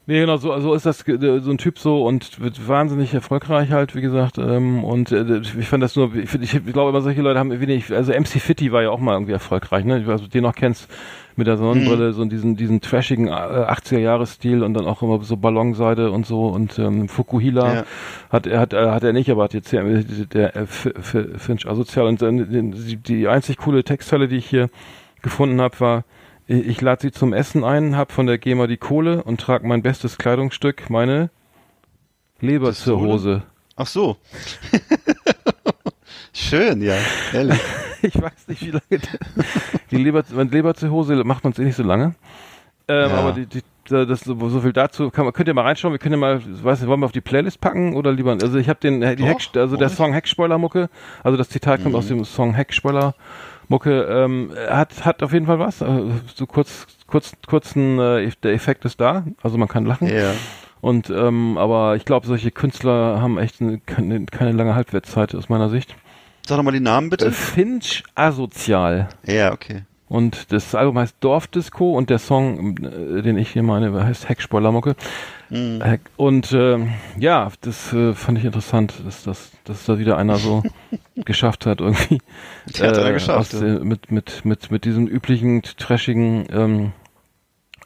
Nee, 0.07 0.21
genau, 0.21 0.37
so, 0.37 0.59
so 0.61 0.75
ist 0.75 0.85
das 0.85 0.99
so 0.99 1.51
ein 1.51 1.57
Typ 1.57 1.79
so 1.79 2.05
und 2.05 2.39
wird 2.39 2.69
wahnsinnig 2.69 3.15
erfolgreich 3.15 3.71
halt, 3.71 3.95
wie 3.95 4.03
gesagt. 4.03 4.37
Ähm, 4.37 4.85
und 4.85 5.13
äh, 5.13 5.39
ich 5.39 5.67
fand 5.67 5.83
das 5.83 5.97
nur, 5.97 6.15
ich, 6.15 6.35
ich, 6.35 6.67
glaube 6.67 6.91
immer 6.91 7.01
solche 7.01 7.23
Leute 7.23 7.39
haben 7.39 7.59
wenig, 7.59 7.91
also 7.91 8.13
MC 8.13 8.39
Fitty 8.39 8.71
war 8.71 8.83
ja 8.83 8.91
auch 8.91 9.01
mal 9.01 9.15
irgendwie 9.15 9.33
erfolgreich, 9.33 9.87
ne? 9.87 10.03
Du 10.03 10.17
den 10.29 10.43
noch 10.43 10.55
kennst 10.55 10.89
mit 11.37 11.47
der 11.47 11.57
Sonnenbrille, 11.57 12.09
mhm. 12.09 12.13
so 12.13 12.25
diesen, 12.25 12.57
diesen 12.57 12.81
trashigen 12.81 13.29
äh, 13.29 13.31
80er-Jahres-Stil 13.31 14.63
und 14.63 14.75
dann 14.75 14.87
auch 14.87 15.03
immer 15.03 15.23
so 15.23 15.37
Ballonseide 15.37 16.11
und 16.11 16.27
so 16.27 16.47
und 16.47 16.79
ähm, 16.79 17.09
Fukuhila 17.09 17.75
ja. 17.75 17.85
hat 18.31 18.47
er 18.47 18.61
hat, 18.61 18.73
äh, 18.73 18.91
hat 18.91 19.05
er 19.05 19.13
nicht, 19.13 19.31
aber 19.31 19.45
hat 19.45 19.55
jetzt 19.55 19.73
der, 19.73 19.85
der 19.85 20.57
äh, 20.57 20.67
Finch 20.67 21.67
asozial 21.67 22.07
und 22.07 22.23
dann 22.23 22.75
die, 22.75 22.97
die 22.97 23.29
einzig 23.29 23.59
coole 23.59 23.85
Textzeile, 23.85 24.29
die 24.29 24.37
ich 24.37 24.47
hier 24.47 24.71
gefunden 25.23 25.61
habe, 25.61 25.81
war 25.81 26.05
ich 26.47 26.81
lade 26.83 27.01
sie 27.01 27.11
zum 27.11 27.33
Essen 27.33 27.65
ein, 27.65 27.97
hab 27.97 28.13
von 28.13 28.27
der 28.27 28.37
GEMA 28.37 28.67
die 28.67 28.77
Kohle 28.77 29.23
und 29.25 29.41
trage 29.41 29.67
mein 29.67 29.81
bestes 29.81 30.19
Kleidungsstück, 30.19 30.91
meine 30.91 31.31
Leberzirrhose. 32.41 33.45
Ach 33.77 33.87
so. 33.87 34.19
Schön, 36.35 36.83
ja, 36.83 36.95
ehrlich. 37.33 37.61
ich 38.03 38.21
weiß 38.21 38.49
nicht, 38.49 38.67
wie 38.67 38.71
lange 38.73 39.03
die 39.91 39.97
Leber, 39.97 40.25
meine 40.35 40.51
Leberzirrhose 40.51 41.15
macht 41.25 41.45
man 41.45 41.53
es 41.53 41.59
eh 41.59 41.65
nicht 41.65 41.77
so 41.77 41.85
lange. 41.85 42.17
Ähm, 42.89 43.11
ja. 43.11 43.17
Aber 43.17 43.33
die, 43.33 43.47
die, 43.47 43.63
das, 43.89 44.21
so 44.21 44.61
viel 44.61 44.73
dazu, 44.73 45.11
kann, 45.11 45.33
könnt 45.33 45.49
ihr 45.49 45.55
mal 45.55 45.63
reinschauen, 45.63 45.93
wir 45.93 45.99
können 45.99 46.15
ja 46.15 46.19
mal, 46.19 46.43
weiß 46.45 46.81
nicht, 46.81 46.89
wollen 46.89 47.01
wir 47.01 47.07
auf 47.07 47.13
die 47.13 47.21
Playlist 47.21 47.61
packen 47.61 47.95
oder 47.95 48.13
lieber, 48.13 48.33
also 48.33 48.59
ich 48.59 48.69
habe 48.69 48.81
den, 48.81 49.01
die 49.17 49.25
Heck, 49.25 49.39
also 49.55 49.77
der 49.77 49.89
Song 49.89 50.13
Heckspoiler-Mucke, 50.13 50.91
also 51.23 51.39
das 51.39 51.49
Zitat 51.49 51.83
kommt 51.83 51.93
mhm. 51.93 51.99
aus 51.99 52.09
dem 52.09 52.25
Song 52.25 52.53
Heckspoiler 52.53 53.15
Mucke 53.69 54.03
ähm, 54.03 54.53
hat 54.69 55.05
hat 55.07 55.23
auf 55.23 55.33
jeden 55.33 55.47
Fall 55.47 55.59
was. 55.59 55.81
Äh, 55.81 56.03
so 56.35 56.47
kurz 56.47 56.87
kurz 57.07 57.33
kurzen 57.47 57.99
äh, 57.99 58.31
der 58.43 58.53
Effekt 58.53 58.85
ist 58.85 59.01
da, 59.01 59.25
also 59.43 59.57
man 59.57 59.69
kann 59.69 59.87
lachen. 59.87 60.09
Ja. 60.09 60.33
Und 60.81 61.09
ähm, 61.09 61.57
aber 61.57 61.97
ich 61.97 62.05
glaube, 62.05 62.27
solche 62.27 62.51
Künstler 62.51 63.21
haben 63.21 63.39
echt 63.39 63.63
eine, 63.63 63.79
keine, 63.79 64.27
keine 64.27 64.53
lange 64.53 64.75
Halbwertszeit 64.75 65.35
aus 65.35 65.49
meiner 65.49 65.71
Sicht. 65.71 65.95
Sag 66.47 66.59
nochmal 66.59 66.75
die 66.75 66.81
Namen 66.81 67.11
bitte. 67.11 67.27
Äh, 67.27 67.31
Finch 67.31 68.03
Asozial. 68.15 69.09
Ja, 69.25 69.53
okay. 69.53 69.83
Und 70.07 70.53
das 70.53 70.75
Album 70.75 70.99
heißt 70.99 71.17
Dorfdisco 71.21 71.97
und 71.97 72.11
der 72.11 72.19
Song, 72.19 72.77
äh, 72.77 73.23
den 73.23 73.39
ich 73.39 73.51
hier 73.51 73.63
meine, 73.63 74.05
heißt 74.05 74.29
Heckspoilermucke. 74.29 74.95
Mhm. 75.49 75.83
Und 76.17 76.53
äh, 76.53 76.87
ja, 77.19 77.51
das 77.63 77.93
äh, 77.95 78.13
fand 78.13 78.39
ich 78.39 78.45
interessant, 78.45 78.95
dass, 79.05 79.25
dass, 79.25 79.53
dass 79.65 79.87
da 79.87 79.99
wieder 79.99 80.19
einer 80.19 80.37
so 80.37 80.63
geschafft 81.17 81.65
hat, 81.65 81.81
irgendwie 81.81 82.21
äh, 82.75 82.87
hat 82.87 82.99
er 82.99 83.13
geschafft, 83.13 83.55
aus, 83.55 83.61
ja. 83.61 83.79
mit, 83.81 84.13
mit, 84.13 84.45
mit, 84.45 84.71
mit 84.71 84.85
diesem 84.85 85.07
üblichen, 85.07 85.63
trashigen 85.63 86.47
ähm, 86.53 86.93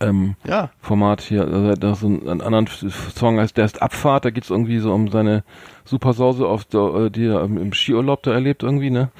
ähm, 0.00 0.34
ja. 0.46 0.70
Format 0.80 1.20
hier. 1.20 1.42
Also 1.42 1.74
da 1.74 1.94
so 1.94 2.06
einen 2.06 2.40
anderen 2.40 2.66
Song 2.66 3.38
heißt 3.38 3.56
Der 3.56 3.64
ist 3.64 3.82
Abfahrt, 3.82 4.24
da 4.24 4.30
geht's 4.30 4.50
irgendwie 4.50 4.78
so 4.78 4.92
um 4.92 5.08
seine 5.08 5.44
Supersause, 5.88 6.46
auf 6.46 6.64
der, 6.64 6.80
äh, 6.80 7.10
die 7.10 7.26
er 7.26 7.42
im 7.42 7.72
Skiurlaub 7.72 8.22
da 8.22 8.32
erlebt 8.32 8.62
irgendwie, 8.62 8.90
ne? 8.90 9.10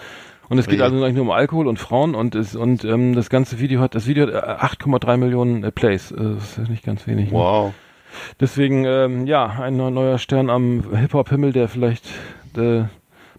Und 0.49 0.59
es 0.59 0.67
geht 0.67 0.81
also 0.81 0.97
eigentlich 0.97 1.15
nur 1.15 1.25
um 1.25 1.31
Alkohol 1.31 1.67
und 1.67 1.79
Frauen 1.79 2.15
und 2.15 2.35
es, 2.35 2.57
und 2.57 2.83
ähm, 2.85 3.15
das 3.15 3.29
ganze 3.29 3.59
Video 3.59 3.81
hat 3.81 3.95
das 3.95 4.07
Video 4.07 4.27
hat 4.27 4.63
8,3 4.81 5.13
äh, 5.13 5.17
Millionen 5.19 5.63
äh, 5.63 5.71
Plays. 5.71 6.11
Äh, 6.11 6.17
das 6.17 6.57
ist 6.57 6.71
nicht 6.71 6.85
ganz 6.85 7.07
wenig. 7.07 7.31
Ne? 7.31 7.39
Wow. 7.39 7.67
Ne? 7.67 7.75
Deswegen 8.41 8.85
ähm, 8.87 9.27
ja 9.27 9.47
ein 9.47 9.77
neuer 9.77 10.19
Stern 10.19 10.49
am 10.49 10.97
Hip 10.97 11.13
Hop 11.13 11.29
Himmel, 11.29 11.53
der 11.53 11.69
vielleicht 11.69 12.07
äh, 12.57 12.85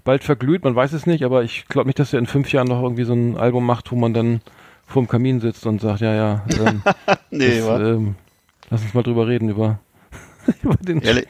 bald 0.04 0.24
verglüht. 0.24 0.64
Man 0.64 0.76
weiß 0.76 0.94
es 0.94 1.08
nicht, 1.08 1.26
aber 1.26 1.44
ich 1.44 1.68
glaube 1.68 1.88
nicht, 1.88 1.98
dass 1.98 2.14
er 2.14 2.20
in 2.20 2.28
fünf 2.28 2.52
Jahren 2.52 2.68
noch 2.68 2.84
irgendwie 2.84 3.04
so 3.04 3.14
ein 3.14 3.38
Album 3.38 3.66
macht, 3.66 3.92
wo 3.92 3.96
man 3.96 4.14
dann 4.14 4.42
vorm 4.86 5.08
Kamin 5.08 5.40
sitzt 5.40 5.66
und 5.66 5.82
sagt, 5.82 6.02
ja 6.02 6.14
ja. 6.14 6.46
Ähm, 6.60 6.84
nee, 7.32 7.60
das, 7.60 7.80
ähm, 7.80 8.16
lass 8.70 8.84
uns 8.84 8.94
mal 8.94 9.04
drüber 9.04 9.28
reden 9.28 9.50
über 9.50 9.80
über 10.64 10.76
den 10.76 11.02
eher, 11.02 11.24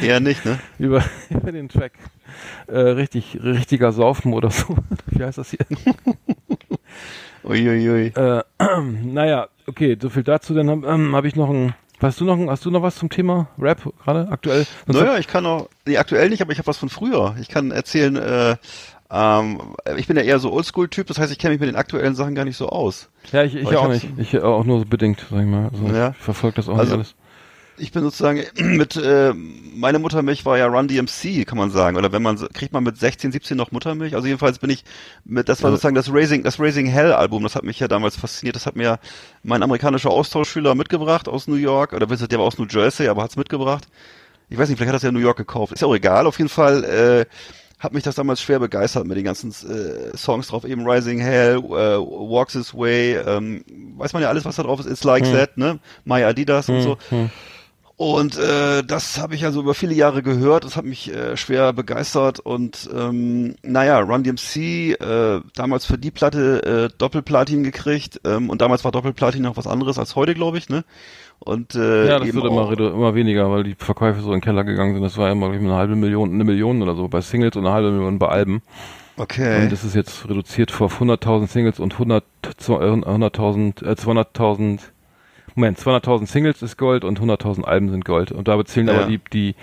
eher 0.00 0.20
nicht, 0.20 0.44
ne? 0.44 0.58
Über, 0.78 1.04
über 1.30 1.52
den 1.52 1.68
Track. 1.68 1.92
Äh, 2.66 2.78
richtig, 2.78 3.38
richtiger 3.42 3.92
Saufen 3.92 4.32
oder 4.32 4.50
so. 4.50 4.76
Wie 5.06 5.22
heißt 5.22 5.38
das 5.38 5.50
hier? 5.50 5.66
Uiuiui. 7.44 8.08
Äh, 8.08 8.42
naja, 9.04 9.48
okay, 9.66 9.96
so 10.00 10.10
viel 10.10 10.24
dazu. 10.24 10.54
Dann 10.54 10.70
habe 10.70 10.86
ähm, 10.86 11.14
hab 11.14 11.24
ich 11.24 11.36
noch 11.36 11.50
ein. 11.50 11.74
Hast 12.00 12.20
du 12.20 12.26
noch, 12.26 12.36
hast 12.50 12.64
du 12.66 12.70
noch 12.70 12.82
was 12.82 12.96
zum 12.96 13.08
Thema 13.08 13.48
Rap 13.58 13.80
gerade 14.04 14.28
aktuell? 14.30 14.66
Sonst 14.86 15.00
naja, 15.00 15.16
ich 15.16 15.28
kann 15.28 15.44
noch, 15.44 15.70
nee, 15.86 15.96
aktuell 15.96 16.28
nicht, 16.28 16.42
aber 16.42 16.52
ich 16.52 16.58
habe 16.58 16.66
was 16.66 16.76
von 16.76 16.90
früher. 16.90 17.34
Ich 17.40 17.48
kann 17.48 17.70
erzählen, 17.70 18.16
äh, 18.16 18.56
ähm, 19.10 19.60
ich 19.96 20.06
bin 20.06 20.18
ja 20.18 20.22
eher 20.22 20.38
so 20.38 20.52
Oldschool-Typ, 20.52 21.06
das 21.06 21.18
heißt, 21.18 21.32
ich 21.32 21.38
kenne 21.38 21.54
mich 21.54 21.60
mit 21.60 21.70
den 21.70 21.76
aktuellen 21.76 22.14
Sachen 22.14 22.34
gar 22.34 22.44
nicht 22.44 22.58
so 22.58 22.68
aus. 22.68 23.08
Ja, 23.32 23.44
ich, 23.44 23.54
ich 23.54 23.76
auch 23.76 23.88
nicht. 23.88 24.06
Ich 24.18 24.38
auch 24.42 24.64
nur 24.64 24.80
so 24.80 24.84
bedingt, 24.84 25.24
sag 25.30 25.40
ich 25.40 25.46
mal. 25.46 25.70
Also, 25.72 25.86
ja. 25.86 26.10
Ich 26.10 26.16
verfolge 26.18 26.56
das 26.56 26.68
auch 26.68 26.76
also, 26.76 26.98
nicht 26.98 27.14
alles 27.14 27.14
ich 27.78 27.92
bin 27.92 28.02
sozusagen 28.02 28.44
mit, 28.56 28.96
äh, 28.96 29.32
meine 29.34 29.98
Muttermilch 29.98 30.44
war 30.44 30.58
ja 30.58 30.66
Run 30.66 30.88
DMC, 30.88 31.46
kann 31.46 31.58
man 31.58 31.70
sagen. 31.70 31.96
Oder 31.96 32.12
wenn 32.12 32.22
man, 32.22 32.36
kriegt 32.52 32.72
man 32.72 32.84
mit 32.84 32.98
16, 32.98 33.32
17 33.32 33.56
noch 33.56 33.72
Muttermilch? 33.72 34.14
Also 34.14 34.26
jedenfalls 34.26 34.58
bin 34.58 34.70
ich 34.70 34.84
mit, 35.24 35.48
das 35.48 35.62
war 35.62 35.70
sozusagen 35.70 35.94
das 35.94 36.12
Raising, 36.12 36.42
das 36.42 36.58
Raising 36.60 36.86
Hell 36.86 37.12
Album, 37.12 37.42
das 37.42 37.54
hat 37.54 37.64
mich 37.64 37.80
ja 37.80 37.88
damals 37.88 38.16
fasziniert. 38.16 38.56
Das 38.56 38.66
hat 38.66 38.76
mir 38.76 38.98
mein 39.42 39.62
amerikanischer 39.62 40.10
Austauschschüler 40.10 40.74
mitgebracht 40.74 41.28
aus 41.28 41.48
New 41.48 41.56
York, 41.56 41.92
oder 41.92 42.06
der 42.06 42.38
war 42.38 42.46
aus 42.46 42.58
New 42.58 42.66
Jersey, 42.68 43.08
aber 43.08 43.22
hat's 43.22 43.36
mitgebracht. 43.36 43.86
Ich 44.48 44.58
weiß 44.58 44.68
nicht, 44.68 44.78
vielleicht 44.78 44.88
hat 44.88 44.94
er 44.94 44.98
es 44.98 45.02
ja 45.02 45.08
in 45.08 45.14
New 45.14 45.20
York 45.20 45.36
gekauft. 45.36 45.72
Ist 45.72 45.82
ja 45.82 45.88
auch 45.88 45.94
egal, 45.94 46.26
auf 46.26 46.38
jeden 46.38 46.50
Fall, 46.50 46.84
äh, 46.84 47.26
hat 47.78 47.92
mich 47.92 48.04
das 48.04 48.14
damals 48.14 48.40
schwer 48.40 48.58
begeistert 48.58 49.06
mit 49.06 49.16
den 49.16 49.24
ganzen 49.24 49.50
äh, 49.50 50.16
Songs 50.16 50.48
drauf, 50.48 50.64
eben 50.64 50.88
Rising 50.88 51.18
Hell, 51.18 51.58
äh, 51.58 51.98
Walks 51.98 52.54
This 52.54 52.74
Way, 52.74 53.16
ähm, 53.16 53.64
weiß 53.96 54.12
man 54.14 54.22
ja 54.22 54.28
alles, 54.28 54.44
was 54.44 54.56
da 54.56 54.62
drauf 54.62 54.80
ist, 54.80 54.86
It's 54.86 55.04
Like 55.04 55.26
hm. 55.26 55.32
That, 55.34 55.58
ne? 55.58 55.78
My 56.04 56.22
Adidas 56.24 56.68
hm, 56.68 56.76
und 56.76 56.82
so. 56.82 56.98
Hm. 57.10 57.30
Und 57.98 58.36
äh, 58.36 58.82
das 58.82 59.18
habe 59.18 59.34
ich 59.34 59.46
also 59.46 59.60
über 59.60 59.72
viele 59.72 59.94
Jahre 59.94 60.22
gehört, 60.22 60.64
das 60.64 60.76
hat 60.76 60.84
mich 60.84 61.14
äh, 61.14 61.34
schwer 61.38 61.72
begeistert 61.72 62.40
und 62.40 62.90
ähm, 62.94 63.56
naja, 63.62 64.00
Run 64.00 64.22
DMC, 64.22 65.00
äh, 65.00 65.40
damals 65.54 65.86
für 65.86 65.96
die 65.96 66.10
Platte 66.10 66.90
äh, 66.90 66.98
Doppelplatin 66.98 67.62
gekriegt 67.62 68.20
ähm, 68.26 68.50
und 68.50 68.60
damals 68.60 68.84
war 68.84 68.92
Doppelplatin 68.92 69.42
noch 69.42 69.56
was 69.56 69.66
anderes 69.66 69.98
als 69.98 70.14
heute, 70.14 70.34
glaube 70.34 70.58
ich, 70.58 70.68
ne? 70.68 70.84
Und 71.38 71.74
äh, 71.74 72.08
ja, 72.08 72.18
das 72.18 72.34
wird 72.34 72.44
immer, 72.44 72.70
immer 72.78 73.14
weniger, 73.14 73.50
weil 73.50 73.64
die 73.64 73.74
Verkäufe 73.74 74.20
so 74.20 74.28
in 74.28 74.40
den 74.40 74.40
Keller 74.42 74.64
gegangen 74.64 74.94
sind. 74.94 75.02
Das 75.02 75.16
war 75.16 75.30
immer 75.30 75.52
ich, 75.52 75.60
eine 75.60 75.74
halbe 75.74 75.96
Million, 75.96 76.32
eine 76.32 76.44
Million 76.44 76.82
oder 76.82 76.96
so 76.96 77.08
bei 77.08 77.22
Singles 77.22 77.56
und 77.56 77.66
eine 77.66 77.74
halbe 77.74 77.92
Million 77.92 78.18
bei 78.18 78.28
Alben. 78.28 78.62
Okay. 79.16 79.62
Und 79.62 79.72
das 79.72 79.84
ist 79.84 79.94
jetzt 79.94 80.28
reduziert 80.28 80.78
auf 80.80 81.00
100.000 81.00 81.46
Singles 81.46 81.80
und 81.80 81.94
100, 81.94 82.24
100.000, 82.44 83.84
äh, 83.84 83.92
200.000 83.92 84.80
Moment, 85.56 85.78
200.000 85.78 86.26
Singles 86.26 86.62
ist 86.62 86.76
Gold 86.76 87.02
und 87.02 87.18
100.000 87.18 87.64
Alben 87.64 87.88
sind 87.88 88.04
Gold. 88.04 88.30
Und 88.30 88.46
da 88.46 88.56
bezählen 88.56 88.88
ja. 88.88 88.94
aber 88.94 89.06
die, 89.06 89.20
die 89.32 89.54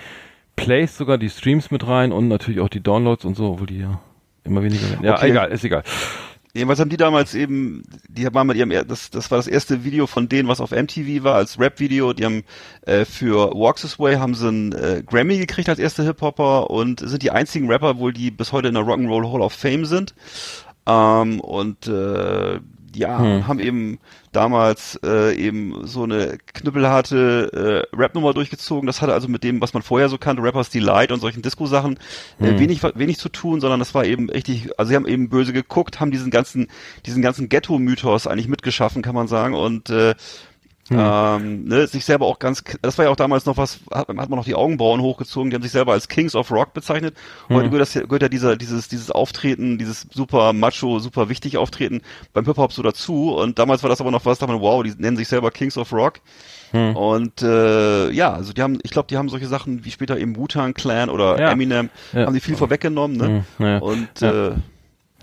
Plays 0.55 0.97
sogar 0.97 1.17
die 1.17 1.29
Streams 1.29 1.71
mit 1.71 1.87
rein 1.87 2.11
und 2.11 2.27
natürlich 2.27 2.59
auch 2.59 2.69
die 2.69 2.81
Downloads 2.81 3.25
und 3.25 3.35
so, 3.35 3.51
obwohl 3.51 3.67
die 3.67 3.79
ja 3.79 4.01
immer 4.43 4.63
weniger 4.63 4.89
werden. 4.89 5.05
Ja, 5.05 5.15
okay. 5.15 5.29
egal, 5.29 5.51
ist 5.51 5.63
egal. 5.63 5.83
Jedenfalls 6.55 6.79
haben 6.79 6.89
die 6.89 6.97
damals 6.97 7.33
eben, 7.33 7.83
die 8.07 8.31
waren 8.31 8.45
mit 8.45 8.57
ihrem, 8.57 8.69
das, 8.87 9.09
das 9.09 9.31
war 9.31 9.39
das 9.39 9.47
erste 9.47 9.83
Video 9.83 10.05
von 10.05 10.29
denen, 10.29 10.47
was 10.47 10.61
auf 10.61 10.69
MTV 10.71 11.23
war, 11.23 11.35
als 11.35 11.59
Rap-Video. 11.59 12.13
Die 12.13 12.25
haben 12.25 12.43
äh, 12.85 13.05
für 13.05 13.51
Walks 13.55 13.81
This 13.81 13.97
Way 13.97 14.15
haben 14.15 14.35
sie 14.35 14.47
einen 14.47 14.71
äh, 14.71 15.03
Grammy 15.03 15.39
gekriegt 15.39 15.69
als 15.69 15.79
erste 15.79 16.03
Hip-Hopper 16.03 16.69
und 16.69 16.99
sind 16.99 17.23
die 17.23 17.31
einzigen 17.31 17.71
Rapper 17.71 17.97
wohl, 17.97 18.13
die 18.13 18.29
bis 18.29 18.51
heute 18.51 18.67
in 18.67 18.75
der 18.75 18.83
Rock'n'Roll 18.83 19.31
Hall 19.31 19.41
of 19.41 19.53
Fame 19.53 19.85
sind. 19.85 20.13
Ähm, 20.85 21.39
und 21.39 21.87
äh, 21.87 22.59
ja, 22.95 23.19
hm. 23.19 23.47
haben 23.47 23.59
eben 23.59 23.99
damals 24.31 24.99
äh, 25.03 25.35
eben 25.35 25.85
so 25.85 26.03
eine 26.03 26.37
knüppelharte 26.53 27.85
äh, 27.91 27.95
Rap-Nummer 27.95 28.33
durchgezogen. 28.33 28.87
Das 28.87 29.01
hatte 29.01 29.13
also 29.13 29.27
mit 29.27 29.43
dem, 29.43 29.61
was 29.61 29.73
man 29.73 29.83
vorher 29.83 30.09
so 30.09 30.17
kannte, 30.17 30.43
Rappers 30.43 30.69
Delight 30.69 31.11
und 31.11 31.19
solchen 31.19 31.41
Disco-Sachen, 31.41 31.97
äh, 32.39 32.47
hm. 32.47 32.59
wenig, 32.59 32.83
wenig 32.95 33.17
zu 33.17 33.29
tun, 33.29 33.61
sondern 33.61 33.79
das 33.79 33.93
war 33.93 34.05
eben 34.05 34.29
richtig, 34.29 34.69
also 34.77 34.89
sie 34.89 34.95
haben 34.95 35.07
eben 35.07 35.29
böse 35.29 35.53
geguckt, 35.53 35.99
haben 35.99 36.11
diesen 36.11 36.31
ganzen, 36.31 36.67
diesen 37.05 37.21
ganzen 37.21 37.49
Ghetto-Mythos 37.49 38.27
eigentlich 38.27 38.47
mitgeschaffen, 38.47 39.01
kann 39.01 39.15
man 39.15 39.27
sagen, 39.27 39.53
und 39.53 39.89
äh, 39.89 40.15
hm. 40.89 40.97
Ähm, 40.99 41.63
ne, 41.65 41.87
sich 41.87 42.03
selber 42.03 42.25
auch 42.25 42.39
ganz, 42.39 42.61
das 42.81 42.97
war 42.97 43.05
ja 43.05 43.11
auch 43.11 43.15
damals 43.15 43.45
noch 43.45 43.55
was, 43.55 43.79
hat, 43.89 44.09
hat 44.09 44.29
man 44.29 44.29
noch 44.31 44.43
die 44.43 44.55
Augenbrauen 44.55 45.01
hochgezogen, 45.01 45.49
die 45.49 45.55
haben 45.55 45.63
sich 45.63 45.71
selber 45.71 45.93
als 45.93 46.09
Kings 46.09 46.35
of 46.35 46.51
Rock 46.51 46.73
bezeichnet. 46.73 47.15
Heute 47.47 47.65
hm. 47.65 47.71
gehört, 47.71 47.95
das, 47.95 48.03
gehört 48.03 48.21
ja 48.21 48.29
dieser, 48.29 48.57
dieses, 48.57 48.89
dieses 48.89 49.09
Auftreten, 49.09 49.77
dieses 49.77 50.05
super 50.13 50.51
macho, 50.51 50.99
super 50.99 51.29
wichtig 51.29 51.57
Auftreten 51.57 52.01
beim 52.33 52.45
Hip-Hop 52.45 52.73
so 52.73 52.83
dazu. 52.83 53.33
Und 53.33 53.59
damals 53.59 53.81
war 53.83 53.89
das 53.89 54.01
aber 54.01 54.11
noch 54.11 54.25
was, 54.25 54.39
da 54.39 54.47
man, 54.47 54.59
wow, 54.59 54.83
die 54.83 54.93
nennen 54.97 55.15
sich 55.15 55.29
selber 55.29 55.51
Kings 55.51 55.77
of 55.77 55.93
Rock. 55.93 56.19
Hm. 56.71 56.97
Und 56.97 57.41
äh, 57.41 58.09
ja, 58.11 58.33
also 58.33 58.51
die 58.51 58.61
haben, 58.61 58.79
ich 58.83 58.91
glaube, 58.91 59.07
die 59.07 59.15
haben 59.15 59.29
solche 59.29 59.47
Sachen 59.47 59.85
wie 59.85 59.91
später 59.91 60.17
eben 60.17 60.35
Wu-Tang 60.35 60.73
Clan 60.73 61.09
oder 61.09 61.39
ja. 61.39 61.51
Eminem, 61.51 61.91
ja. 62.11 62.25
haben 62.25 62.33
die 62.33 62.41
viel 62.41 62.57
vorweggenommen, 62.57 63.17
ne? 63.17 63.45
Hm. 63.57 63.65
Ja. 63.65 63.77
Und 63.77 64.21
äh, 64.21 64.51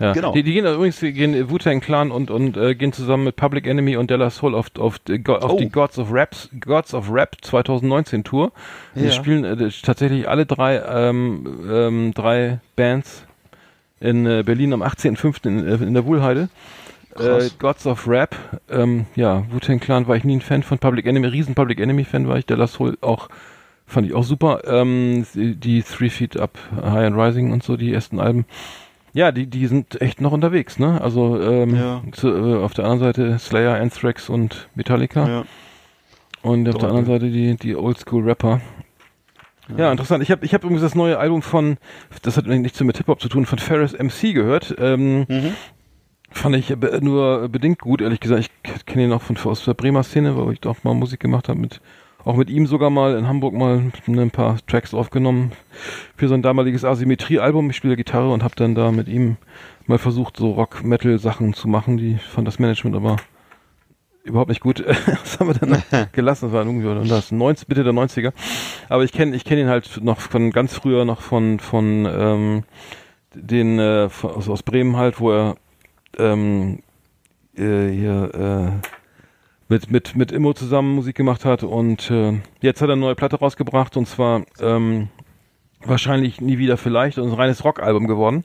ja. 0.01 0.13
Genau. 0.13 0.33
Die, 0.33 0.43
die 0.43 0.53
gehen 0.53 0.65
übrigens, 0.65 0.99
die 0.99 1.13
gehen 1.13 1.49
Wu-Tang 1.49 1.79
Clan 1.79 2.11
und, 2.11 2.31
und 2.31 2.57
äh, 2.57 2.75
gehen 2.75 2.93
zusammen 2.93 3.25
mit 3.25 3.35
Public 3.35 3.67
Enemy 3.67 3.97
und 3.97 4.09
Della 4.09 4.29
Soul 4.29 4.55
auf, 4.55 4.67
auf, 4.77 4.99
auf 5.27 5.51
oh. 5.51 5.57
die 5.57 5.69
Gods 5.69 5.99
of 5.99 6.09
Raps, 6.11 6.49
Gods 6.59 6.93
of 6.93 7.11
Rap 7.11 7.37
2019 7.41 8.23
Tour. 8.23 8.51
Ja. 8.95 9.03
Die 9.03 9.11
spielen 9.11 9.43
äh, 9.43 9.69
tatsächlich 9.83 10.27
alle 10.27 10.45
drei, 10.45 10.81
ähm, 10.81 11.65
ähm, 11.69 12.13
drei 12.13 12.59
Bands 12.75 13.25
in 13.99 14.25
äh, 14.25 14.43
Berlin 14.45 14.73
am 14.73 14.81
18.05. 14.81 15.47
In, 15.47 15.67
äh, 15.67 15.75
in 15.75 15.93
der 15.93 16.05
Wuhlheide. 16.05 16.49
Äh, 17.17 17.49
Gods 17.59 17.85
of 17.87 18.07
Rap, 18.07 18.35
ähm, 18.69 19.05
ja, 19.15 19.43
Wu-Tang 19.51 19.79
Clan 19.79 20.07
war 20.07 20.15
ich 20.15 20.23
nie 20.23 20.37
ein 20.37 20.41
Fan 20.41 20.63
von, 20.63 20.79
Public 20.79 21.05
Enemy, 21.05 21.27
riesen 21.27 21.55
Public 21.55 21.79
Enemy 21.79 22.05
Fan 22.05 22.27
war 22.27 22.37
ich, 22.37 22.45
der 22.45 22.57
Last 22.57 22.79
Hole 22.79 22.97
auch, 23.01 23.27
fand 23.85 24.07
ich 24.07 24.13
auch 24.13 24.23
super, 24.23 24.61
ähm, 24.65 25.25
die 25.33 25.83
Three 25.83 26.09
Feet 26.09 26.39
Up, 26.39 26.57
High 26.73 27.07
and 27.07 27.17
Rising 27.17 27.51
und 27.51 27.63
so, 27.63 27.75
die 27.75 27.93
ersten 27.93 28.19
Alben. 28.19 28.45
Ja, 29.13 29.31
die, 29.31 29.47
die 29.47 29.67
sind 29.67 29.99
echt 30.01 30.21
noch 30.21 30.31
unterwegs, 30.31 30.79
ne? 30.79 31.01
Also 31.01 31.41
ähm, 31.41 31.75
Ja. 31.75 32.01
zu, 32.13 32.29
äh, 32.29 32.55
auf 32.63 32.73
der 32.73 32.85
anderen 32.85 33.13
Seite 33.13 33.39
Slayer, 33.39 33.75
Anthrax 33.79 34.29
und 34.29 34.69
Metallica. 34.75 35.27
Ja. 35.27 35.43
Und 36.43 36.67
auf 36.69 36.77
der 36.77 36.89
anderen 36.89 37.05
Seite 37.05 37.29
die, 37.29 37.55
die 37.55 37.75
Oldschool-Rapper. 37.75 38.61
Ja. 39.77 39.91
interessant. 39.91 40.23
Ich 40.23 40.31
habe 40.31 40.43
ich 40.45 40.53
hab 40.53 40.63
übrigens 40.63 40.81
das 40.81 40.95
neue 40.95 41.17
Album 41.17 41.41
von, 41.41 41.77
das 42.23 42.35
hat 42.35 42.45
nichts 42.47 42.81
mit 42.81 42.97
Hip-Hop 42.97 43.21
zu 43.21 43.29
tun, 43.29 43.45
von 43.45 43.59
Ferris 43.59 43.93
MC 43.93 44.33
gehört. 44.33 44.75
Ähm, 44.79 45.25
Mhm. 45.27 45.53
Fand 46.33 46.55
ich 46.55 46.73
nur 47.01 47.49
bedingt 47.49 47.79
gut, 47.79 47.99
ehrlich 47.99 48.21
gesagt. 48.21 48.49
Ich 48.63 48.85
kenne 48.85 49.03
ihn 49.03 49.09
noch 49.09 49.21
von, 49.21 49.35
aus 49.43 49.65
der 49.65 49.73
Bremer 49.73 50.01
Szene, 50.03 50.35
wo 50.37 50.49
ich 50.49 50.65
auch 50.65 50.81
mal 50.85 50.93
Musik 50.93 51.19
gemacht 51.19 51.49
habe. 51.49 51.59
Mit, 51.59 51.81
auch 52.23 52.35
mit 52.35 52.49
ihm 52.49 52.67
sogar 52.67 52.89
mal 52.89 53.17
in 53.17 53.27
Hamburg 53.27 53.53
mal 53.53 53.91
ein 54.07 54.31
paar 54.31 54.57
Tracks 54.67 54.93
aufgenommen 54.93 55.51
für 56.15 56.27
sein 56.27 56.41
damaliges 56.41 56.85
Asymmetrie-Album. 56.85 57.69
Ich 57.69 57.75
spiele 57.75 57.95
Gitarre 57.95 58.31
und 58.31 58.43
habe 58.43 58.55
dann 58.55 58.75
da 58.75 58.91
mit 58.91 59.07
ihm 59.07 59.37
mal 59.87 59.97
versucht, 59.97 60.37
so 60.37 60.51
Rock-Metal-Sachen 60.51 61.53
zu 61.53 61.67
machen. 61.67 61.97
Die 61.97 62.17
fand 62.17 62.47
das 62.47 62.59
Management 62.59 62.95
aber 62.95 63.17
überhaupt 64.23 64.49
nicht 64.49 64.61
gut. 64.61 64.83
das 65.05 65.39
haben 65.39 65.47
wir 65.47 65.53
dann 65.55 66.09
gelassen. 66.11 66.45
Das 66.45 66.53
war 66.53 66.65
irgendwie 66.65 66.87
oder 66.87 67.03
das 67.03 67.31
90, 67.31 67.67
Mitte 67.67 67.83
der 67.83 67.93
90er. 67.93 68.33
Aber 68.89 69.03
ich 69.03 69.11
kenne 69.11 69.35
ich 69.35 69.45
kenn 69.45 69.57
ihn 69.57 69.67
halt 69.67 69.99
noch 70.03 70.19
von 70.19 70.51
ganz 70.51 70.75
früher, 70.75 71.05
noch 71.05 71.21
von, 71.21 71.59
von 71.59 72.05
ähm, 72.05 72.63
den 73.33 73.79
äh, 73.79 74.09
aus, 74.21 74.49
aus 74.49 74.63
Bremen 74.63 74.97
halt, 74.97 75.19
wo 75.19 75.31
er 75.31 75.55
ähm, 76.17 76.79
äh, 77.55 77.89
hier 77.89 78.31
äh, 78.83 78.87
mit, 79.71 79.89
mit, 79.89 80.15
mit 80.17 80.31
Immo 80.33 80.53
zusammen 80.53 80.93
Musik 80.95 81.15
gemacht 81.15 81.45
hat 81.45 81.63
und 81.63 82.11
äh, 82.11 82.33
jetzt 82.59 82.81
hat 82.81 82.89
er 82.89 82.93
eine 82.93 83.01
neue 83.01 83.15
Platte 83.15 83.37
rausgebracht 83.37 83.95
und 83.95 84.05
zwar 84.05 84.43
ähm, 84.59 85.07
wahrscheinlich 85.81 86.41
nie 86.41 86.57
wieder 86.57 86.75
vielleicht 86.75 87.17
und 87.17 87.29
ein 87.29 87.33
reines 87.33 87.63
Rockalbum 87.63 88.05
geworden. 88.05 88.43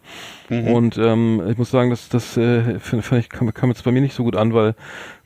Und 0.49 0.97
ähm, 0.97 1.43
ich 1.51 1.59
muss 1.59 1.73
sagen, 1.73 1.91
das, 1.91 2.09
das 2.09 2.37
äh, 2.37 2.77
ich, 2.77 3.29
kam, 3.29 3.53
kam 3.53 3.71
jetzt 3.71 3.83
bei 3.83 3.91
mir 3.91 4.01
nicht 4.01 4.15
so 4.15 4.23
gut 4.23 4.37
an, 4.37 4.55
weil 4.55 4.77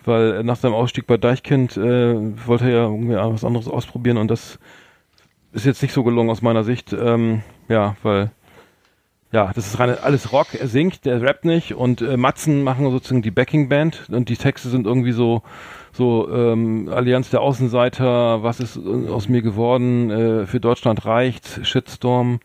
weil 0.02 0.42
nach 0.42 0.56
seinem 0.56 0.72
Ausstieg 0.72 1.06
bei 1.06 1.18
Deichkind 1.18 1.76
äh, 1.76 2.14
wollte 2.46 2.64
er 2.64 2.70
ja 2.70 2.84
irgendwie 2.84 3.14
was 3.14 3.44
anderes 3.44 3.68
ausprobieren 3.68 4.16
und 4.16 4.30
das 4.30 4.58
ist 5.52 5.66
jetzt 5.66 5.82
nicht 5.82 5.92
so 5.92 6.02
gelungen 6.02 6.30
aus 6.30 6.40
meiner 6.40 6.64
Sicht. 6.64 6.94
Ähm, 6.94 7.42
ja, 7.68 7.96
weil 8.02 8.30
ja, 9.32 9.52
das 9.54 9.66
ist 9.66 9.78
rein, 9.78 9.96
alles 9.98 10.32
Rock. 10.32 10.54
Er 10.58 10.66
singt, 10.66 11.04
der 11.04 11.20
rappt 11.20 11.44
nicht 11.44 11.74
und 11.74 12.00
äh, 12.00 12.16
Matzen 12.16 12.64
machen 12.64 12.90
sozusagen 12.90 13.22
die 13.22 13.30
Backing-Band 13.30 14.08
und 14.10 14.30
die 14.30 14.36
Texte 14.36 14.70
sind 14.70 14.86
irgendwie 14.86 15.12
so 15.12 15.42
so 15.92 16.30
ähm, 16.30 16.88
Allianz 16.92 17.30
der 17.30 17.40
Außenseiter, 17.40 18.42
was 18.42 18.60
ist 18.60 18.76
äh, 18.76 19.08
aus 19.08 19.28
mir 19.28 19.42
geworden, 19.42 20.10
äh, 20.10 20.46
für 20.46 20.60
Deutschland 20.60 21.04
reicht, 21.04 21.60
Shitstorm, 21.66 22.40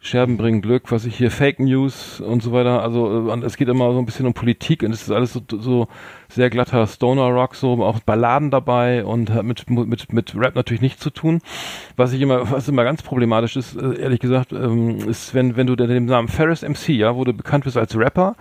Scherben 0.00 0.36
bringen 0.36 0.62
Glück, 0.62 0.92
was 0.92 1.04
ich 1.04 1.16
hier, 1.16 1.30
Fake 1.32 1.58
News 1.58 2.20
und 2.20 2.40
so 2.40 2.52
weiter. 2.52 2.82
Also 2.82 3.30
äh, 3.30 3.44
es 3.44 3.56
geht 3.56 3.68
immer 3.68 3.92
so 3.92 3.98
ein 3.98 4.06
bisschen 4.06 4.26
um 4.26 4.34
Politik 4.34 4.84
und 4.84 4.92
es 4.92 5.02
ist 5.02 5.10
alles 5.10 5.32
so, 5.32 5.40
so 5.48 5.88
sehr 6.28 6.50
glatter 6.50 6.86
Stoner 6.86 7.28
Rock, 7.30 7.56
so 7.56 7.84
auch 7.84 7.98
Balladen 8.00 8.52
dabei 8.52 9.04
und 9.04 9.30
hat 9.30 9.44
mit, 9.44 9.68
mit, 9.68 10.12
mit 10.12 10.36
Rap 10.36 10.54
natürlich 10.54 10.82
nichts 10.82 11.00
zu 11.00 11.10
tun. 11.10 11.40
Was 11.96 12.12
ich 12.12 12.20
immer, 12.20 12.48
was 12.50 12.68
immer 12.68 12.84
ganz 12.84 13.02
problematisch 13.02 13.56
ist, 13.56 13.74
äh, 13.74 14.00
ehrlich 14.00 14.20
gesagt, 14.20 14.52
ähm, 14.52 14.98
ist, 15.08 15.34
wenn, 15.34 15.56
wenn 15.56 15.66
du 15.66 15.74
den 15.74 16.04
Namen 16.04 16.28
Ferris 16.28 16.62
MC, 16.62 16.90
ja, 16.90 17.16
wo 17.16 17.24
du 17.24 17.32
bekannt 17.32 17.64
bist 17.64 17.76
als 17.76 17.96
Rapper, 17.98 18.36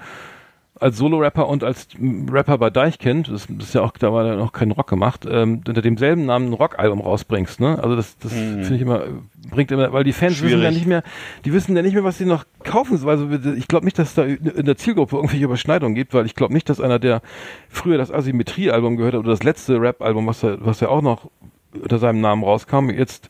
als 0.80 0.97
Solo-Rapper 0.97 1.47
und 1.47 1.63
als 1.63 1.88
Rapper 2.32 2.57
bei 2.57 2.69
Deichkind, 2.69 3.30
das, 3.30 3.45
ist 3.45 3.73
ja 3.73 3.82
auch, 3.82 3.91
da 3.91 4.11
war 4.13 4.36
noch 4.36 4.51
kein 4.51 4.71
Rock 4.71 4.88
gemacht, 4.88 5.25
ähm, 5.30 5.61
unter 5.67 5.82
demselben 5.82 6.25
Namen 6.25 6.49
ein 6.49 6.53
Rockalbum 6.53 7.01
rausbringst, 7.01 7.59
ne? 7.59 7.82
Also 7.82 7.95
das, 7.95 8.17
das 8.19 8.34
finde 8.34 8.75
ich 8.75 8.82
immer, 8.82 9.03
bringt 9.49 9.71
immer, 9.71 9.91
weil 9.93 10.03
die 10.03 10.13
Fans 10.13 10.41
wissen 10.41 10.49
ja 10.49 10.57
Schwierig. 10.57 10.75
nicht 10.75 10.88
mehr, 10.88 11.03
die 11.45 11.53
wissen 11.53 11.75
ja 11.75 11.82
nicht 11.82 11.93
mehr, 11.93 12.03
was 12.03 12.17
sie 12.17 12.25
noch 12.25 12.45
kaufen 12.63 12.97
sollen. 12.97 13.32
Also 13.32 13.51
ich 13.51 13.67
glaube 13.67 13.86
nicht, 13.86 13.97
dass 13.99 14.13
da 14.13 14.23
in 14.23 14.65
der 14.65 14.78
Zielgruppe 14.78 15.15
irgendwelche 15.15 15.45
Überschneidungen 15.45 15.95
gibt, 15.95 16.13
weil 16.13 16.25
ich 16.25 16.36
glaube 16.36 16.53
nicht, 16.53 16.69
dass 16.69 16.82
einer, 16.82 16.99
der 16.99 17.21
früher 17.69 17.97
das 17.97 18.11
Asymmetrie-Album 18.11 18.97
gehört 18.97 19.13
hat 19.13 19.19
oder 19.19 19.32
das 19.32 19.43
letzte 19.43 19.82
Rap-Album, 19.82 20.28
was 20.28 20.43
er, 20.43 20.65
was 20.65 20.80
ja 20.80 20.89
auch 20.89 21.01
noch 21.01 21.30
unter 21.73 21.99
seinem 21.99 22.21
Namen 22.21 22.43
rauskam, 22.43 22.89
jetzt 22.89 23.30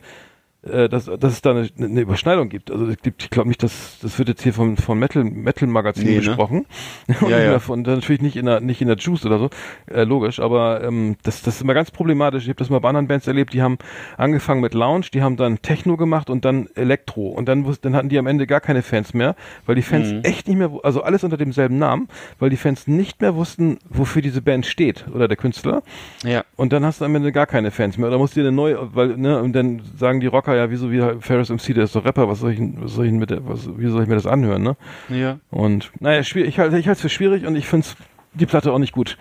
dass, 0.62 1.04
dass 1.06 1.32
es 1.32 1.40
da 1.40 1.50
eine, 1.52 1.68
eine 1.78 2.00
Überschneidung 2.00 2.48
gibt. 2.48 2.70
Also 2.70 2.86
es 2.88 2.96
gibt, 3.00 3.22
ich 3.22 3.30
glaube 3.30 3.48
nicht, 3.48 3.62
dass 3.62 3.98
das 4.02 4.18
wird 4.18 4.28
jetzt 4.28 4.42
hier 4.42 4.52
vom, 4.52 4.76
vom 4.76 4.98
Metal 4.98 5.22
Metal 5.24 5.68
Magazin 5.68 6.04
Nee, 6.04 6.14
ne? 6.14 6.18
besprochen. 6.18 6.66
Und 7.20 7.30
Ja, 7.30 7.38
ja. 7.38 7.58
von, 7.60 7.82
natürlich 7.82 8.20
nicht 8.22 8.36
in 8.36 8.46
der 8.46 8.60
nicht 8.60 8.80
in 8.82 8.88
der 8.88 8.96
Juice 8.96 9.24
oder 9.24 9.38
so, 9.38 9.50
äh, 9.86 10.02
logisch. 10.04 10.40
Aber 10.40 10.82
ähm, 10.82 11.16
das 11.22 11.42
das 11.42 11.56
ist 11.56 11.62
immer 11.62 11.74
ganz 11.74 11.90
problematisch. 11.92 12.42
Ich 12.44 12.48
habe 12.48 12.58
das 12.58 12.70
mal 12.70 12.80
bei 12.80 12.88
anderen 12.88 13.06
Bands 13.06 13.26
erlebt. 13.28 13.52
Die 13.54 13.62
haben 13.62 13.78
angefangen 14.16 14.60
mit 14.60 14.74
Lounge, 14.74 15.06
die 15.14 15.22
haben 15.22 15.36
dann 15.36 15.62
Techno 15.62 15.96
gemacht 15.96 16.28
und 16.28 16.44
dann 16.44 16.68
Elektro 16.74 17.28
und 17.28 17.46
dann 17.48 17.64
dann 17.80 17.94
hatten 17.94 18.08
die 18.08 18.18
am 18.18 18.26
Ende 18.26 18.46
gar 18.46 18.60
keine 18.60 18.82
Fans 18.82 19.14
mehr, 19.14 19.36
weil 19.66 19.74
die 19.76 19.82
Fans 19.82 20.12
Mhm. 20.12 20.20
echt 20.24 20.48
nicht 20.48 20.56
mehr, 20.56 20.70
also 20.82 21.02
alles 21.02 21.22
unter 21.24 21.36
demselben 21.36 21.78
Namen, 21.78 22.08
weil 22.38 22.50
die 22.50 22.56
Fans 22.56 22.86
nicht 22.86 23.20
mehr 23.20 23.34
wussten, 23.36 23.78
wofür 23.88 24.22
diese 24.22 24.42
Band 24.42 24.64
steht 24.66 25.04
oder 25.14 25.28
der 25.28 25.36
Künstler. 25.36 25.82
Ja. 26.24 26.44
Und 26.56 26.72
dann 26.72 26.84
hast 26.84 27.00
du 27.00 27.04
am 27.04 27.14
Ende 27.14 27.30
gar 27.32 27.46
keine 27.46 27.70
Fans 27.70 27.98
mehr. 27.98 28.08
Oder 28.08 28.18
musst 28.18 28.34
du 28.36 28.40
dir 28.40 28.48
eine 28.48 28.56
neue, 28.56 28.94
weil, 28.94 29.16
ne, 29.16 29.40
und 29.42 29.52
dann 29.52 29.82
sagen 29.96 30.20
die 30.20 30.26
Rocker, 30.26 30.47
ja, 30.54 30.70
wieso, 30.70 30.90
wie 30.90 31.20
Ferris 31.20 31.50
MC, 31.50 31.74
der 31.74 31.84
ist 31.84 31.94
doch 31.94 32.04
Rapper, 32.04 32.28
was 32.28 32.40
soll 32.40 32.52
ich, 32.52 32.60
was 32.60 32.94
soll 32.94 33.06
ich 33.06 33.12
mit 33.12 33.30
der, 33.30 33.46
was, 33.46 33.68
wie 33.78 33.88
soll 33.88 34.02
ich 34.02 34.08
mir 34.08 34.14
das 34.14 34.26
anhören, 34.26 34.62
ne? 34.62 34.76
Ja. 35.08 35.38
Und, 35.50 35.90
naja, 36.00 36.20
ich 36.20 36.34
halte, 36.34 36.78
ich 36.78 36.86
halte 36.86 36.92
es 36.92 37.00
für 37.00 37.08
schwierig 37.08 37.46
und 37.46 37.56
ich 37.56 37.66
finde 37.66 37.86
die 38.34 38.46
Platte 38.46 38.72
auch 38.72 38.78
nicht 38.78 38.92
gut. 38.92 39.16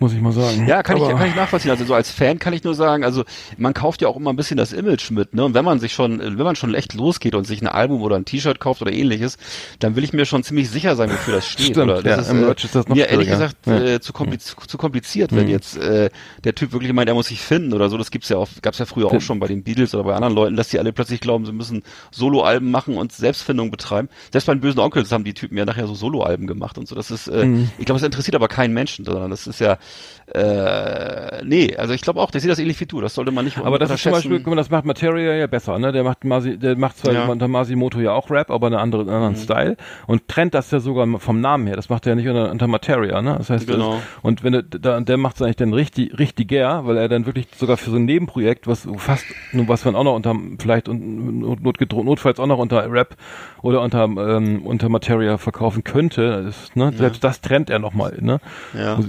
Muss 0.00 0.12
ich 0.12 0.20
mal 0.20 0.30
sagen. 0.32 0.66
Ja, 0.68 0.84
kann 0.84 0.96
ich, 0.96 1.02
kann 1.08 1.26
ich 1.28 1.34
nachvollziehen. 1.34 1.72
Also 1.72 1.84
so 1.84 1.92
als 1.92 2.10
Fan 2.12 2.38
kann 2.38 2.52
ich 2.52 2.62
nur 2.62 2.74
sagen, 2.76 3.02
also 3.02 3.24
man 3.56 3.74
kauft 3.74 4.00
ja 4.00 4.06
auch 4.06 4.16
immer 4.16 4.30
ein 4.32 4.36
bisschen 4.36 4.56
das 4.56 4.72
Image 4.72 5.10
mit, 5.10 5.34
ne? 5.34 5.44
Und 5.44 5.54
wenn 5.54 5.64
man 5.64 5.80
sich 5.80 5.92
schon, 5.92 6.20
wenn 6.20 6.36
man 6.44 6.54
schon 6.54 6.72
echt 6.74 6.94
losgeht 6.94 7.34
und 7.34 7.48
sich 7.48 7.60
ein 7.62 7.66
Album 7.66 8.00
oder 8.02 8.14
ein 8.14 8.24
T-Shirt 8.24 8.60
kauft 8.60 8.80
oder 8.80 8.92
ähnliches, 8.92 9.38
dann 9.80 9.96
will 9.96 10.04
ich 10.04 10.12
mir 10.12 10.24
schon 10.24 10.44
ziemlich 10.44 10.70
sicher 10.70 10.94
sein, 10.94 11.10
wofür 11.10 11.34
das 11.34 11.48
steht. 11.48 11.66
Stimmt, 11.66 11.90
oder 11.90 12.02
das 12.02 12.28
ja, 12.28 12.32
im 12.32 12.42
Merch 12.42 12.64
ist 12.64 12.76
das 12.76 12.86
noch 12.86 12.94
mir 12.94 13.08
ehrlich 13.08 13.28
gesagt 13.28 13.56
Ja. 13.66 13.72
Mhm. 13.80 13.86
äh, 13.86 14.00
zu, 14.00 14.12
kompliz 14.12 14.54
zu 14.68 14.78
kompliziert, 14.78 15.34
wenn 15.34 15.48
jetzt 15.48 15.76
äh, 15.76 16.10
der 16.44 16.54
Typ 16.54 16.72
wirklich 16.72 16.92
meint, 16.92 17.08
er 17.08 17.14
muss 17.14 17.26
sich 17.26 17.40
finden 17.40 17.72
oder 17.74 17.88
so. 17.90 17.98
Das 17.98 18.12
gibt's 18.12 18.28
ja 18.28 18.36
auch, 18.36 18.48
gab's 18.62 18.78
ja 18.78 18.84
früher 18.86 19.06
auch 19.08 19.20
schon 19.20 19.40
bei 19.40 19.48
den 19.48 19.64
Beatles 19.64 19.96
oder 19.96 20.04
bei 20.04 20.14
anderen 20.14 20.34
Leuten, 20.34 20.54
dass 20.54 20.68
die 20.68 20.78
alle 20.78 20.92
plötzlich 20.92 21.20
glauben, 21.20 21.44
sie 21.44 21.52
müssen 21.52 21.82
Soloalben 22.12 22.70
machen 22.70 22.96
und 22.96 23.10
Selbstfindung 23.12 23.72
betreiben. 23.72 24.08
Selbst 24.30 24.46
bei 24.46 24.54
den 24.54 24.60
bösen 24.60 24.78
Onkels 24.78 25.10
haben 25.10 25.24
die 25.24 25.34
Typen 25.34 25.58
ja 25.58 25.64
nachher 25.64 25.88
so 25.88 25.94
Soloalben 25.94 26.46
gemacht 26.46 26.78
und 26.78 26.86
so. 26.86 26.94
Das 26.94 27.10
ist, 27.10 27.26
äh, 27.26 27.44
Mhm. 27.44 27.70
ich 27.78 27.86
glaube, 27.86 27.98
das 28.00 28.06
interessiert 28.06 28.36
aber 28.36 28.46
keinen 28.46 28.74
Menschen, 28.74 29.04
sondern 29.04 29.30
das 29.30 29.46
ist 29.48 29.58
ja 29.60 29.78
äh, 30.34 31.42
nee, 31.44 31.74
also 31.76 31.94
ich 31.94 32.02
glaube 32.02 32.20
auch, 32.20 32.30
der 32.30 32.40
sieht 32.40 32.50
das 32.50 32.58
ähnlich 32.58 32.78
wie 32.80 32.86
du. 32.86 33.00
Das 33.00 33.14
sollte 33.14 33.30
man 33.30 33.44
nicht 33.46 33.56
Aber 33.58 33.78
das 33.78 33.90
ist 33.90 34.02
zum. 34.02 34.12
Beispiel, 34.12 34.38
guck 34.40 34.48
mal, 34.48 34.56
das 34.56 34.68
macht 34.70 34.84
Materia 34.84 35.32
ja 35.34 35.46
besser, 35.46 35.78
ne? 35.78 35.90
Der 35.90 36.04
macht 36.04 36.24
Masi, 36.24 36.58
der 36.58 36.76
macht 36.76 36.98
zwar 36.98 37.14
Ja. 37.14 37.24
Mhm. 37.24 37.30
unter 37.30 37.48
Masimoto 37.48 37.98
ja 38.00 38.12
auch 38.12 38.30
Rap, 38.30 38.50
aber 38.50 38.66
einen 38.66 38.76
anderen, 38.76 39.08
anderen 39.08 39.36
Style 39.36 39.76
und 40.06 40.28
trennt 40.28 40.52
das 40.54 40.70
ja 40.70 40.80
sogar 40.80 41.06
vom 41.18 41.40
Namen 41.40 41.66
her. 41.66 41.76
Das 41.76 41.88
macht 41.88 42.06
er 42.06 42.10
ja 42.10 42.16
nicht 42.16 42.28
unter, 42.28 42.50
unter 42.50 42.66
Materia, 42.66 43.22
ne? 43.22 43.36
Das 43.38 43.48
heißt, 43.50 43.66
Genau. 43.66 43.94
das, 43.94 44.02
und 44.22 44.44
wenn 44.44 44.64
da, 44.70 45.00
der 45.00 45.16
macht 45.16 45.36
es 45.36 45.42
eigentlich 45.42 45.56
dann 45.56 45.72
richtig, 45.72 46.18
richtiger, 46.18 46.86
weil 46.86 46.98
er 46.98 47.08
dann 47.08 47.24
wirklich 47.26 47.48
sogar 47.56 47.76
für 47.78 47.90
so 47.90 47.96
ein 47.96 48.04
Nebenprojekt, 48.04 48.66
was 48.66 48.86
fast, 48.98 49.24
was 49.52 49.84
man 49.86 49.96
auch 49.96 50.04
noch 50.04 50.14
unter, 50.14 50.34
vielleicht 50.58 50.88
und 50.88 51.40
not, 51.62 51.80
notfalls 52.04 52.38
auch 52.38 52.46
noch 52.46 52.58
unter 52.58 52.90
Rap 52.92 53.16
oder 53.62 53.80
unter, 53.80 54.04
ähm, 54.04 54.60
unter 54.62 54.88
Materia 54.90 55.38
verkaufen 55.38 55.84
könnte, 55.84 56.46
ist, 56.48 56.76
ne? 56.76 56.92
Selbst 56.94 57.24
das 57.24 57.40
trennt 57.40 57.70
er 57.70 57.78
nochmal, 57.78 58.18
ne? 58.20 58.40
Ja. 58.78 58.96
Muss- 58.96 59.08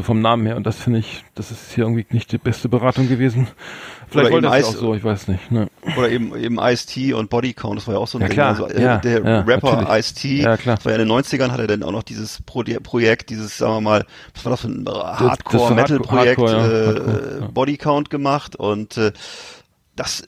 Äh, 0.00 0.04
in, 0.04 0.06
also 0.06 0.06
vom 0.06 0.20
Namen 0.20 0.46
her. 0.46 0.56
Und 0.56 0.66
das 0.66 0.76
finde 0.78 0.98
ich, 1.00 1.24
das 1.34 1.50
ist 1.50 1.72
hier 1.74 1.84
irgendwie 1.84 2.06
nicht 2.10 2.32
die 2.32 2.38
beste 2.38 2.68
Beratung 2.68 3.08
gewesen. 3.08 3.48
Vielleicht 4.08 4.32
wollte 4.32 4.48
es 4.48 4.64
auch 4.64 4.74
so, 4.74 4.94
ich 4.94 5.04
weiß 5.04 5.28
nicht. 5.28 5.50
Ne? 5.52 5.68
Oder 5.96 6.10
eben, 6.10 6.36
eben 6.36 6.58
Ice-T 6.58 7.12
und 7.14 7.30
Bodycount, 7.30 7.76
das 7.78 7.86
war 7.86 7.94
ja 7.94 8.00
auch 8.00 8.08
so 8.08 8.18
ein 8.18 8.22
Ja, 8.22 8.26
Ding. 8.28 8.34
klar. 8.34 8.48
Also, 8.48 8.66
äh, 8.68 8.82
Ja, 8.82 8.96
der 8.98 9.24
ja, 9.24 9.40
Rapper. 9.42 9.86
Ice-T, 9.98 10.42
Ja, 10.42 10.56
klar. 10.56 10.76
das 10.76 10.84
war 10.84 10.92
ja 10.92 10.98
in 10.98 11.08
den 11.08 11.16
90ern, 11.16 11.50
hat 11.50 11.60
er 11.60 11.66
dann 11.66 11.82
auch 11.82 11.92
noch 11.92 12.02
dieses 12.02 12.42
Pro 12.42 12.64
Projekt, 12.82 13.30
dieses, 13.30 13.56
sagen 13.58 13.74
wir 13.74 13.80
mal, 13.80 14.06
was 14.34 14.44
war 14.44 14.50
das 14.50 14.60
für 14.62 14.68
ein 14.68 14.84
das 14.84 14.94
Hardcore-Metal-Projekt, 15.20 16.40
äh, 16.40 17.40
ja. 17.40 17.46
Bodycount 17.52 18.10
gemacht 18.10 18.56
und 18.56 18.96
äh, 18.96 19.12
das, 19.96 20.22
äh, 20.22 20.26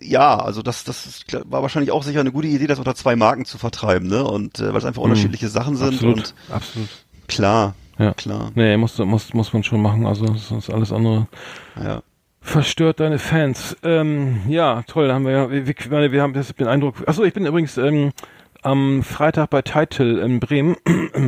ja, 0.00 0.38
also 0.38 0.62
das, 0.62 0.84
das 0.84 1.24
war 1.44 1.62
wahrscheinlich 1.62 1.90
auch 1.92 2.02
sicher 2.02 2.20
eine 2.20 2.32
gute 2.32 2.48
Idee, 2.48 2.66
das 2.66 2.78
unter 2.78 2.94
zwei 2.94 3.14
Marken 3.16 3.44
zu 3.44 3.58
vertreiben, 3.58 4.08
ne? 4.08 4.24
Und 4.24 4.58
äh, 4.60 4.68
weil 4.72 4.78
es 4.78 4.84
einfach 4.84 5.02
unterschiedliche 5.02 5.48
Sachen 5.48 5.76
sind 5.76 5.88
Mhm. 6.02 6.08
Absolut, 6.10 6.16
und 6.18 6.34
absolut. 6.54 6.88
klar, 7.28 7.74
Ja. 7.98 8.12
klar, 8.14 8.50
Nee, 8.54 8.76
muss, 8.76 8.98
muss, 8.98 9.34
muss 9.34 9.52
man 9.52 9.64
schon 9.64 9.82
machen. 9.82 10.06
Also 10.06 10.26
das 10.26 10.50
ist 10.50 10.70
alles 10.70 10.92
andere 10.92 11.26
ja. 11.82 12.02
verstört 12.40 13.00
deine 13.00 13.18
Fans. 13.18 13.76
Ähm, 13.82 14.40
ja, 14.48 14.82
toll, 14.86 15.12
haben 15.12 15.24
wir 15.24 15.32
ja, 15.32 15.50
wir, 15.50 15.74
meine, 15.90 16.12
wir 16.12 16.22
haben 16.22 16.32
das 16.32 16.54
den 16.54 16.68
Eindruck. 16.68 16.96
Achso, 17.06 17.24
ich 17.24 17.34
bin 17.34 17.44
übrigens 17.46 17.76
ähm, 17.76 18.12
am 18.62 19.02
Freitag 19.02 19.50
bei 19.50 19.62
Title 19.62 20.20
in 20.20 20.40
Bremen 20.40 20.76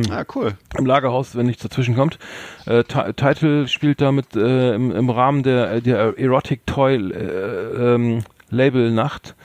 Ah, 0.09 0.23
cool. 0.35 0.53
im 0.77 0.85
Lagerhaus, 0.85 1.35
wenn 1.35 1.45
nichts 1.45 1.63
dazwischen 1.63 1.95
kommt. 1.95 2.19
Äh, 2.65 2.83
Ti- 2.83 3.13
Title 3.15 3.67
spielt 3.67 4.01
damit 4.01 4.35
äh, 4.35 4.73
im, 4.73 4.91
im 4.91 5.09
Rahmen 5.09 5.43
der, 5.43 5.81
der 5.81 6.17
Erotic 6.17 6.65
Toy 6.65 6.95
äh, 6.95 7.95
ähm, 7.95 8.23
Label 8.49 8.91
Nacht. 8.91 9.35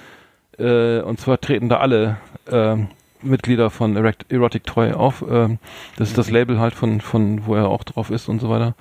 Äh, 0.58 1.00
und 1.00 1.20
zwar 1.20 1.40
treten 1.40 1.68
da 1.68 1.76
alle 1.78 2.16
äh, 2.50 2.76
Mitglieder 3.22 3.70
von 3.70 3.96
Erect- 3.96 4.30
Erotic 4.32 4.64
Toy 4.64 4.92
auf. 4.92 5.24
Ähm, 5.28 5.58
das 5.96 6.08
ist 6.08 6.18
das 6.18 6.30
Label 6.30 6.58
halt 6.58 6.74
von, 6.74 7.00
von 7.00 7.46
wo 7.46 7.54
er 7.54 7.68
auch 7.68 7.84
drauf 7.84 8.10
ist 8.10 8.28
und 8.28 8.40
so 8.40 8.48
weiter. 8.50 8.74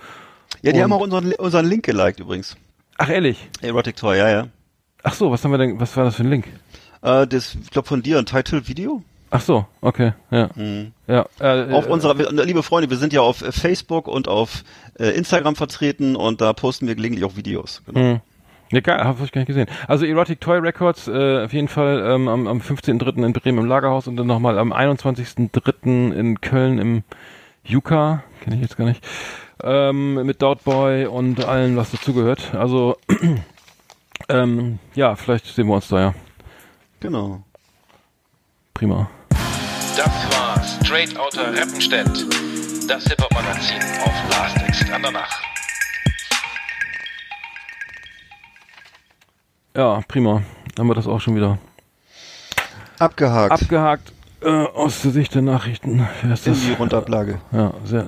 Ja, 0.61 0.71
die 0.71 0.77
Und- 0.77 0.83
haben 0.83 0.93
auch 0.93 1.01
unseren, 1.01 1.33
unseren 1.33 1.65
Link 1.65 1.85
geliked 1.85 2.19
übrigens. 2.19 2.55
Ach, 2.97 3.09
ehrlich? 3.09 3.49
Erotic 3.61 3.95
Toy, 3.95 4.17
ja, 4.17 4.29
ja. 4.29 4.47
Ach 5.03 5.13
so, 5.13 5.31
was 5.31 5.43
haben 5.43 5.51
wir 5.51 5.57
denn, 5.57 5.79
was 5.79 5.95
war 5.97 6.05
das 6.05 6.15
für 6.15 6.23
ein 6.23 6.29
Link? 6.29 6.47
Äh, 7.01 7.27
das, 7.27 7.55
ich 7.55 7.69
glaube 7.69 7.87
von 7.87 8.01
dir 8.01 8.17
ein 8.19 8.25
Title-Video. 8.25 9.03
Ach 9.31 9.41
so, 9.41 9.65
okay, 9.81 10.13
ja. 10.31 10.49
Ja, 11.07 11.25
äh, 11.39 11.73
Auf 11.73 11.87
äh, 11.87 11.89
unserer, 11.89 12.15
liebe 12.45 12.63
Freunde, 12.63 12.89
wir 12.89 12.97
sind 12.97 13.11
ja 13.11 13.21
auf 13.21 13.41
äh, 13.41 13.51
Facebook 13.51 14.07
und 14.07 14.27
auf 14.27 14.63
äh, 14.97 15.09
Instagram 15.09 15.55
vertreten 15.55 16.15
und 16.15 16.39
da 16.41 16.53
posten 16.53 16.87
wir 16.87 16.95
gelegentlich 16.95 17.25
auch 17.25 17.35
Videos. 17.35 17.81
Genau. 17.85 18.21
Ja, 18.71 18.79
geil, 18.79 19.03
habe 19.03 19.23
ich 19.23 19.31
gar 19.31 19.41
nicht 19.41 19.47
gesehen. 19.47 19.67
Also 19.87 20.05
Erotic 20.05 20.41
Toy 20.41 20.57
Records, 20.57 21.07
äh, 21.07 21.43
auf 21.45 21.53
jeden 21.53 21.67
Fall 21.67 22.03
ähm, 22.07 22.27
am, 22.27 22.47
am 22.47 22.59
15.3. 22.59 23.23
in 23.23 23.33
Bremen 23.33 23.59
im 23.59 23.65
Lagerhaus 23.65 24.07
und 24.07 24.17
dann 24.17 24.27
nochmal 24.27 24.57
am 24.57 24.73
21.3. 24.73 26.11
in 26.11 26.41
Köln 26.41 26.79
im 26.79 27.03
Juka, 27.63 28.23
kenne 28.41 28.55
ich 28.55 28.61
jetzt 28.63 28.77
gar 28.77 28.85
nicht, 28.85 29.05
ähm, 29.63 30.25
mit 30.25 30.41
Doubtboy 30.41 31.05
und 31.05 31.45
allen, 31.45 31.77
was 31.77 31.91
dazugehört. 31.91 32.55
Also, 32.55 32.97
ähm, 34.29 34.79
ja, 34.95 35.15
vielleicht 35.15 35.45
sehen 35.45 35.67
wir 35.67 35.75
uns 35.75 35.87
da, 35.87 35.99
ja. 35.99 36.13
Genau. 36.99 37.43
Prima. 38.73 39.09
Das 39.95 40.09
war 40.31 40.61
Straight 40.83 41.17
Outta 41.19 41.41
Rappenstedt, 41.51 42.25
das 42.89 43.05
Hip-Hop-Magazin 43.05 43.81
auf 44.03 44.13
Last 44.29 44.57
Exit 44.67 44.91
Andernach. 44.91 45.44
Ja, 49.75 49.99
prima. 50.07 50.41
Haben 50.77 50.87
wir 50.87 50.93
das 50.95 51.07
auch 51.07 51.19
schon 51.19 51.35
wieder 51.35 51.57
Abgehakt. 52.99 53.51
abgehakt 53.51 54.13
äh, 54.41 54.47
aus 54.49 55.01
der 55.01 55.11
Sicht 55.11 55.35
der 55.35 55.41
Nachrichten. 55.41 56.07
Wer 56.21 56.33
ist 56.33 56.47
in 56.47 56.53
das? 56.53 56.61
die 56.61 56.73
Rundablage. 56.73 57.39
Ja, 57.51 57.73
sehr. 57.83 58.07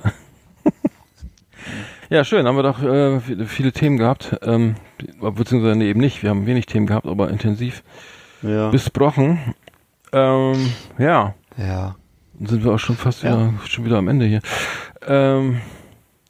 ja, 2.10 2.24
schön. 2.24 2.46
Haben 2.46 2.56
wir 2.56 2.62
doch 2.62 2.82
äh, 2.82 3.20
viele, 3.46 3.72
Themen 3.72 3.98
gehabt. 3.98 4.36
Ähm, 4.42 4.76
beziehungsweise 5.20 5.76
nee, 5.76 5.90
eben 5.90 6.00
nicht. 6.00 6.22
Wir 6.22 6.30
haben 6.30 6.46
wenig 6.46 6.66
Themen 6.66 6.86
gehabt, 6.86 7.06
aber 7.06 7.28
intensiv 7.30 7.82
Ja. 8.42 8.70
besprochen. 8.70 9.54
Ähm, 10.12 10.72
ja, 10.96 11.34
ja. 11.58 11.96
dann 12.34 12.46
sind 12.48 12.64
wir 12.64 12.72
auch 12.72 12.78
schon 12.78 12.96
fast 12.96 13.22
Ja. 13.24 13.32
wieder, 13.32 13.52
schon 13.66 13.84
wieder 13.84 13.98
am 13.98 14.08
Ende 14.08 14.24
hier. 14.24 14.40
Ähm, 15.06 15.60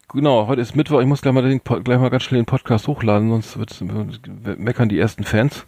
genau, 0.08 0.46
heute 0.46 0.60
ist 0.60 0.76
Mittwoch. 0.76 1.00
Ich 1.00 1.06
muss 1.06 1.22
gleich 1.22 1.34
mal, 1.34 1.42
den, 1.42 1.60
gleich 1.62 1.98
mal 1.98 2.10
ganz 2.10 2.22
schnell 2.24 2.40
den 2.40 2.46
Podcast 2.46 2.86
hochladen, 2.86 3.30
sonst 3.30 3.58
wird's, 3.58 3.80
meckern 4.58 4.88
die 4.88 4.98
ersten 4.98 5.24
Fans. 5.24 5.66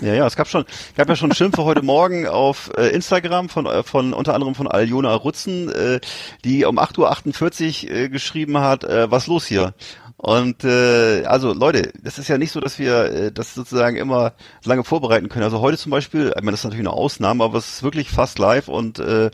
Ja, 0.00 0.14
ja, 0.14 0.26
es 0.26 0.36
gab 0.36 0.48
schon, 0.48 0.64
gab 0.96 1.08
ja 1.08 1.16
schon 1.16 1.32
Schimpfe 1.34 1.64
heute 1.64 1.82
Morgen 1.82 2.26
auf 2.26 2.70
äh, 2.76 2.88
Instagram 2.88 3.48
von, 3.48 3.66
äh, 3.66 3.82
von 3.82 4.14
unter 4.14 4.34
anderem 4.34 4.54
von 4.54 4.66
Aljona 4.66 5.14
Rutzen, 5.14 5.70
äh, 5.70 6.00
die 6.44 6.64
um 6.64 6.78
8.48 6.78 7.84
Uhr 7.84 7.94
äh, 7.94 8.08
geschrieben 8.08 8.58
hat, 8.58 8.84
äh, 8.84 9.10
was 9.10 9.26
los 9.26 9.46
hier? 9.46 9.74
Und 10.16 10.64
äh, 10.64 11.24
also 11.26 11.52
Leute, 11.52 11.92
das 12.02 12.18
ist 12.18 12.28
ja 12.28 12.38
nicht 12.38 12.52
so, 12.52 12.60
dass 12.60 12.78
wir 12.78 13.04
äh, 13.12 13.32
das 13.32 13.52
sozusagen 13.52 13.96
immer 13.96 14.32
lange 14.64 14.84
vorbereiten 14.84 15.28
können. 15.28 15.44
Also 15.44 15.60
heute 15.60 15.76
zum 15.76 15.90
Beispiel, 15.90 16.32
ich 16.34 16.42
meine, 16.42 16.52
das 16.52 16.60
ist 16.60 16.64
natürlich 16.64 16.86
eine 16.86 16.96
Ausnahme, 16.96 17.44
aber 17.44 17.58
es 17.58 17.68
ist 17.68 17.82
wirklich 17.82 18.08
fast 18.08 18.38
live 18.38 18.68
und 18.68 19.00
äh, 19.00 19.30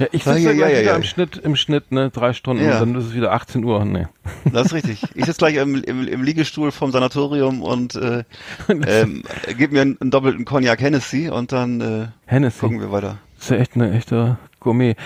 Ja, 0.00 0.06
ich 0.12 0.24
sitze 0.24 0.40
ja, 0.40 0.52
ja, 0.52 0.68
ja, 0.68 0.80
wieder 0.80 0.96
im 0.96 1.02
Schnitt, 1.02 1.36
im 1.36 1.56
Schnitt, 1.56 1.92
ne, 1.92 2.08
drei 2.08 2.32
Stunden 2.32 2.66
dann 2.66 2.94
ist 2.94 3.04
es 3.04 3.14
wieder 3.14 3.32
18 3.32 3.62
Uhr. 3.62 3.84
Nee. 3.84 4.06
das 4.50 4.68
ist 4.68 4.72
richtig. 4.72 5.02
Ich 5.14 5.26
sitze 5.26 5.36
gleich 5.36 5.56
im, 5.56 5.74
im, 5.84 6.08
im 6.08 6.22
Liegestuhl 6.22 6.72
vom 6.72 6.90
Sanatorium 6.90 7.60
und 7.62 7.96
äh, 7.96 8.24
ähm, 8.68 9.22
gib 9.58 9.72
mir 9.72 9.82
einen, 9.82 10.00
einen 10.00 10.10
doppelten 10.10 10.46
Cognac 10.46 10.80
Hennessy 10.80 11.28
und 11.28 11.52
dann 11.52 11.82
äh, 11.82 12.06
Hennessy. 12.24 12.60
gucken 12.60 12.80
wir 12.80 12.90
weiter. 12.90 13.18
Das 13.36 13.44
ist 13.44 13.50
ja 13.50 13.56
echt 13.58 13.74
eine 13.74 13.92
echte 13.92 14.38
Gourmet. 14.58 14.96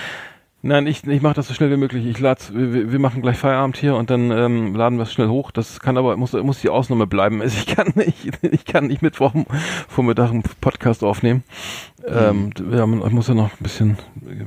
Nein, 0.67 0.87
ich, 0.87 1.07
ich 1.07 1.21
mache 1.21 1.35
das 1.35 1.49
so 1.49 1.53
schnell 1.53 1.71
wie 1.71 1.77
möglich. 1.77 2.07
Ich 2.07 2.19
lade, 2.21 2.41
wir, 2.53 2.91
wir 2.91 2.99
machen 2.99 3.21
gleich 3.21 3.37
Feierabend 3.37 3.77
hier 3.77 3.97
und 3.97 4.09
dann 4.09 4.31
ähm, 4.31 4.75
laden 4.75 4.97
wir 4.97 5.03
es 5.03 5.13
schnell 5.13 5.29
hoch. 5.29 5.51
Das 5.51 5.79
kann 5.81 5.99
aber 5.99 6.17
muss 6.17 6.33
muss 6.33 6.63
die 6.63 6.71
Ausnahme 6.71 7.07
bleiben. 7.07 7.43
Also 7.43 7.59
ich 7.59 7.67
kann 7.67 7.93
nicht, 7.97 8.31
ich 8.43 8.65
kann 8.65 8.87
nicht 8.87 9.03
Mittwoch 9.03 9.35
Vormittag 9.89 10.31
einen 10.31 10.43
Podcast 10.63 11.05
aufnehmen. 11.05 11.43
Ähm, 12.07 12.51
ja, 12.71 12.87
man, 12.87 13.07
ich 13.07 13.13
muss 13.13 13.29
ja 13.29 13.35
noch 13.35 13.51
ein 13.53 13.63
bisschen 13.63 13.99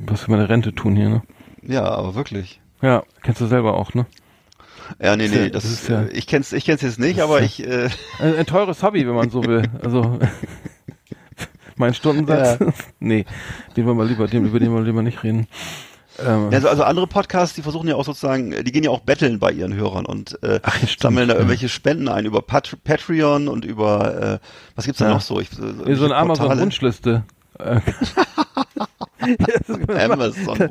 was 0.05 0.21
für 0.21 0.31
meine 0.31 0.47
Rente 0.49 0.73
tun 0.73 0.95
hier. 0.95 1.09
Ne? 1.09 1.21
Ja, 1.63 1.83
aber 1.85 2.15
wirklich. 2.15 2.61
Ja, 2.81 3.03
kennst 3.23 3.41
du 3.41 3.47
selber 3.47 3.75
auch, 3.75 3.93
ne? 3.93 4.05
Ja, 5.01 5.15
nee, 5.15 5.25
ja- 5.25 5.31
nee, 5.31 5.49
das, 5.49 5.63
das 5.63 5.71
ist 5.73 5.89
ja- 5.89 6.05
ich 6.11 6.27
kenn's, 6.27 6.53
ich 6.53 6.63
kenn's 6.65 6.81
jetzt 6.81 6.99
nicht, 6.99 7.19
aber 7.21 7.41
ich, 7.41 7.65
äh, 7.65 7.89
Ein, 8.19 8.35
ein 8.37 8.45
teures 8.45 8.83
Hobby, 8.83 9.07
wenn 9.07 9.15
man 9.15 9.29
so 9.29 9.43
will. 9.43 9.63
Also 9.83 10.19
mein 11.75 11.93
Stundensatz. 11.93 12.59
nee, 12.99 13.25
den 13.75 13.85
wollen 13.85 13.97
wir 13.97 14.05
lieber, 14.05 14.27
den, 14.27 14.45
über 14.45 14.59
den 14.59 14.71
wollen 14.71 14.83
wir 14.83 14.91
lieber 14.91 15.03
nicht 15.03 15.23
reden. 15.23 15.47
Ähm, 16.25 16.49
also, 16.51 16.69
also 16.69 16.83
andere 16.83 17.05
Podcasts, 17.05 17.55
die 17.55 17.61
versuchen 17.61 17.87
ja 17.87 17.95
auch 17.95 18.05
sozusagen, 18.05 18.51
die 18.63 18.71
gehen 18.71 18.83
ja 18.83 18.89
auch 18.89 19.01
betteln 19.01 19.37
bei 19.39 19.51
ihren 19.51 19.73
Hörern 19.75 20.05
und 20.05 20.41
äh, 20.43 20.59
Ach, 20.63 20.79
ja, 20.81 20.87
stimmt, 20.87 21.01
sammeln 21.01 21.27
da 21.27 21.33
ja. 21.35 21.39
irgendwelche 21.39 21.69
Spenden 21.69 22.07
ein 22.07 22.25
über 22.25 22.41
Pat 22.41 22.75
Patreon 22.83 23.47
und 23.47 23.65
über, 23.65 24.39
äh, 24.41 24.47
was 24.75 24.85
gibt's 24.85 24.99
da 24.99 25.05
Ja. 25.07 25.13
noch 25.13 25.21
so? 25.21 25.39
Ich, 25.39 25.49
so 25.49 25.61
irgendwelche 25.63 26.05
eine. 26.05 26.15
Amazon-Wunschliste. 26.15 27.23
Amazon. 29.99 30.69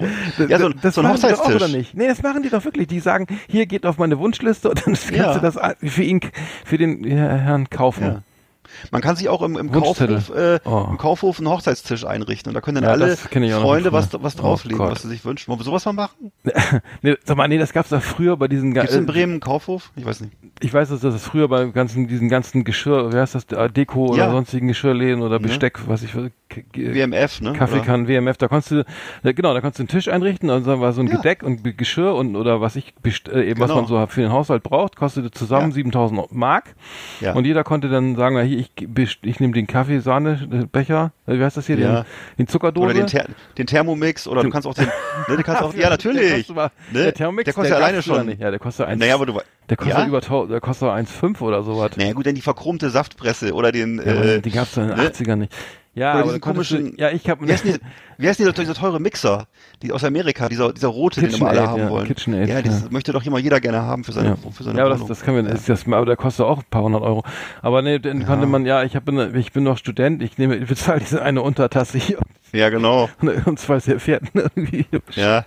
Ja, 0.48 0.58
so, 0.58 0.68
das 0.70 0.94
so 0.94 1.00
ein 1.02 1.08
machen 1.08 1.20
die 1.22 1.28
doch 1.28 1.40
auch, 1.40 1.54
oder 1.54 1.68
nicht? 1.68 1.94
Nee, 1.94 2.08
das 2.08 2.22
machen 2.22 2.42
die 2.42 2.48
doch 2.48 2.64
wirklich. 2.64 2.86
Die 2.86 3.00
sagen, 3.00 3.26
hier 3.48 3.66
geht 3.66 3.84
auf 3.86 3.98
meine 3.98 4.18
Wunschliste 4.18 4.70
und 4.70 4.78
dann 4.86 4.94
kannst 4.94 5.10
Ja. 5.10 5.34
du 5.34 5.40
das 5.40 5.58
für 5.82 6.02
ihn, 6.02 6.20
für 6.64 6.78
den 6.78 7.04
Herrn 7.04 7.68
kaufen. 7.70 8.04
Ja. 8.04 8.22
Man 8.90 9.02
kann 9.02 9.16
sich 9.16 9.28
auch 9.28 9.42
im, 9.42 9.56
im. 9.56 9.70
Kaufhof, 9.72 10.30
äh, 10.30 10.58
Oh. 10.64 10.86
im 10.90 10.98
Kaufhof 10.98 11.38
einen 11.38 11.48
Hochzeitstisch 11.48 12.04
einrichten 12.06 12.50
und 12.50 12.54
da 12.54 12.60
können 12.60 12.76
dann 12.76 12.84
Ja, 12.84 12.90
alle 12.90 13.16
Freunde 13.16 13.92
was, 13.92 14.08
was 14.22 14.36
Oh 14.38 14.40
drauflegen, 14.42 14.78
Gott. 14.78 14.92
was 14.92 15.02
sie 15.02 15.08
sich 15.08 15.24
wünschen. 15.24 15.48
Wollen 15.48 15.60
wir 15.60 15.64
sowas 15.64 15.84
mal 15.84 15.92
machen? 15.92 16.32
Nee, 17.02 17.16
sag 17.24 17.36
mal, 17.36 17.48
nee, 17.48 17.58
das 17.58 17.72
gab's 17.72 17.88
da 17.90 18.00
früher 18.00 18.36
bei 18.36 18.48
diesen 18.48 18.72
Gibt's 18.74 18.94
in 18.94 19.04
äh, 19.04 19.06
Bremen 19.06 19.32
einen 19.32 19.40
Kaufhof? 19.40 19.90
Ich 19.96 20.04
weiß 20.04 20.20
nicht. 20.20 20.32
Ich 20.60 20.72
weiß, 20.72 20.88
dass 20.88 21.00
das 21.00 21.22
früher 21.22 21.48
bei 21.48 21.66
ganzen, 21.66 22.08
diesen 22.08 22.28
ganzen 22.28 22.64
Geschirr, 22.64 23.12
wie 23.12 23.16
heißt 23.18 23.34
das, 23.34 23.44
äh, 23.52 23.68
Deko 23.70 24.06
oder 24.06 24.24
Ja. 24.24 24.30
sonstigen 24.30 24.68
Geschirrläden 24.68 25.22
oder 25.22 25.36
Ja. 25.36 25.42
Besteck, 25.42 25.80
was 25.86 26.02
ich, 26.02 26.14
WMF, 26.74 27.40
ne? 27.40 27.52
Kaffee 27.52 27.76
Oder- 27.76 27.84
kann, 27.84 28.08
WMF, 28.08 28.36
da 28.36 28.48
konntest 28.48 28.70
du, 28.70 28.84
äh, 29.24 29.34
genau, 29.34 29.52
da 29.52 29.60
konntest 29.60 29.78
du 29.78 29.82
einen 29.82 29.88
Tisch 29.88 30.08
einrichten, 30.08 30.48
und 30.50 30.66
dann 30.66 30.80
war 30.80 30.92
so 30.92 31.00
ein 31.02 31.08
Ja. 31.08 31.16
Gedeck 31.16 31.42
und 31.42 31.62
Geschirr 31.76 32.14
und, 32.14 32.36
oder 32.36 32.60
was 32.60 32.76
ich, 32.76 32.94
äh, 33.04 33.50
eben 33.50 33.60
was 33.60 33.68
Genau. 33.68 33.80
man 33.82 33.86
so 33.88 34.06
für 34.06 34.20
den 34.22 34.32
Haushalt 34.32 34.62
braucht, 34.62 34.96
kostete 34.96 35.30
zusammen 35.30 35.68
Ja. 35.70 35.74
7000 35.74 36.32
Mark. 36.32 36.74
Ja. 37.20 37.32
Und 37.34 37.44
jeder 37.44 37.64
konnte 37.64 37.88
dann 37.88 38.16
sagen, 38.16 38.36
na 38.36 38.42
hier, 38.42 38.55
ich, 38.56 39.18
ich 39.22 39.40
nehme 39.40 39.52
den 39.52 39.66
Kaffee, 39.66 40.00
Sahne, 40.00 40.66
äh, 40.72 40.78
wie 41.26 41.42
heißt 41.44 41.56
das 41.56 41.66
hier, 41.66 41.78
Ja. 41.78 41.94
den, 42.02 42.04
den 42.38 42.46
Zuckerdose. 42.48 42.84
Oder 42.86 42.94
den, 42.94 43.06
Ther 43.06 43.26
den 43.58 43.66
Thermomix 43.66 44.26
oder 44.26 44.42
du 44.42 44.50
kannst 44.50 44.66
auch 44.66 44.74
den, 44.74 44.86
ne, 44.86 45.36
du 45.36 45.42
kannst 45.42 45.62
auch, 45.62 45.72
ja 45.74 45.80
Der 45.80 45.90
natürlich. 45.90 46.50
aber- 46.50 46.72
Ne? 46.92 47.02
Der 47.04 47.14
Thermomix, 47.14 47.44
Der 47.44 47.54
kostet 47.54 47.70
der 47.70 47.76
alleine 47.84 48.02
schon. 48.02 48.26
Nicht. 48.26 48.40
Ja, 48.40 48.50
der 48.50 48.58
kostet 48.58 48.86
eins. 48.86 48.98
Naja, 49.00 49.14
aber 49.14 49.26
du 49.26 49.40
der 49.68 49.76
kostet 49.76 49.96
Ja? 49.98 50.06
über, 50.06 50.20
der 50.46 50.60
kostet 50.60 50.88
1,5 50.88 51.40
oder 51.42 51.62
sowas. 51.62 51.90
Naja, 51.96 52.12
gut, 52.12 52.26
denn 52.26 52.34
die 52.34 52.40
verchromte 52.42 52.90
Saftpresse 52.90 53.52
oder 53.52 53.72
den, 53.72 53.96
Ja, 53.98 54.04
äh, 54.04 54.40
die 54.40 54.50
gab's 54.50 54.76
in 54.76 54.88
den 54.88 54.96
ne? 54.96 55.02
80ern 55.10 55.36
nicht. 55.36 55.52
Ja, 55.96 56.14
Oder 56.14 56.24
aber 56.24 56.32
komischen- 56.34 56.94
du, 56.94 57.02
ja, 57.02 57.10
ich 57.10 57.28
habe 57.28 57.48
wie 57.48 57.52
heißt 57.52 57.64
denn, 57.64 57.80
dieser, 58.18 58.52
dieser 58.52 58.74
teure 58.74 59.00
Mixer, 59.00 59.46
die 59.82 59.92
aus 59.92 60.04
Amerika, 60.04 60.48
dieser, 60.48 60.72
dieser 60.72 60.88
rote, 60.88 61.22
den 61.22 61.30
immer 61.30 61.48
alle 61.48 61.60
KitchenAid, 61.60 61.68
haben 61.70 61.82
ja, 61.82 61.90
wollen. 61.90 62.06
KitchenAid, 62.06 62.48
ja, 62.48 62.62
das 62.62 62.82
ja. 62.82 62.88
möchte 62.90 63.12
doch 63.12 63.24
immer 63.24 63.38
jeder 63.38 63.60
gerne 63.60 63.82
haben 63.82 64.04
für 64.04 64.12
seine, 64.12 64.28
ja. 64.28 64.36
für 64.36 64.62
seine 64.62 64.78
ja, 64.78 64.84
aber 64.84 64.94
das, 64.94 65.06
das 65.06 65.26
wir, 65.26 65.46
ist 65.46 65.68
das, 65.68 65.86
aber 65.86 66.04
der 66.04 66.16
kostet 66.16 66.44
auch 66.44 66.58
ein 66.58 66.64
paar 66.70 66.82
hundert 66.82 67.00
Euro. 67.02 67.24
Aber 67.62 67.80
nee, 67.80 67.98
den 67.98 68.26
konnte 68.26 68.46
man, 68.46 68.66
ja, 68.66 68.82
ich 68.82 68.94
hab, 68.94 69.06
bin, 69.06 69.34
ich 69.34 69.52
bin 69.52 69.64
noch 69.64 69.78
Student, 69.78 70.22
ich 70.22 70.36
nehme, 70.36 70.56
ich 70.56 70.68
bezahle 70.68 71.00
diese 71.00 71.22
eine 71.22 71.40
Untertasse 71.40 71.96
hier 71.96 72.18
ja, 72.52 72.68
genau. 72.68 73.08
und, 73.44 73.58
zwei 73.58 73.80
Servietten 73.80 74.30
irgendwie. 74.34 74.86
Ja. 75.14 75.44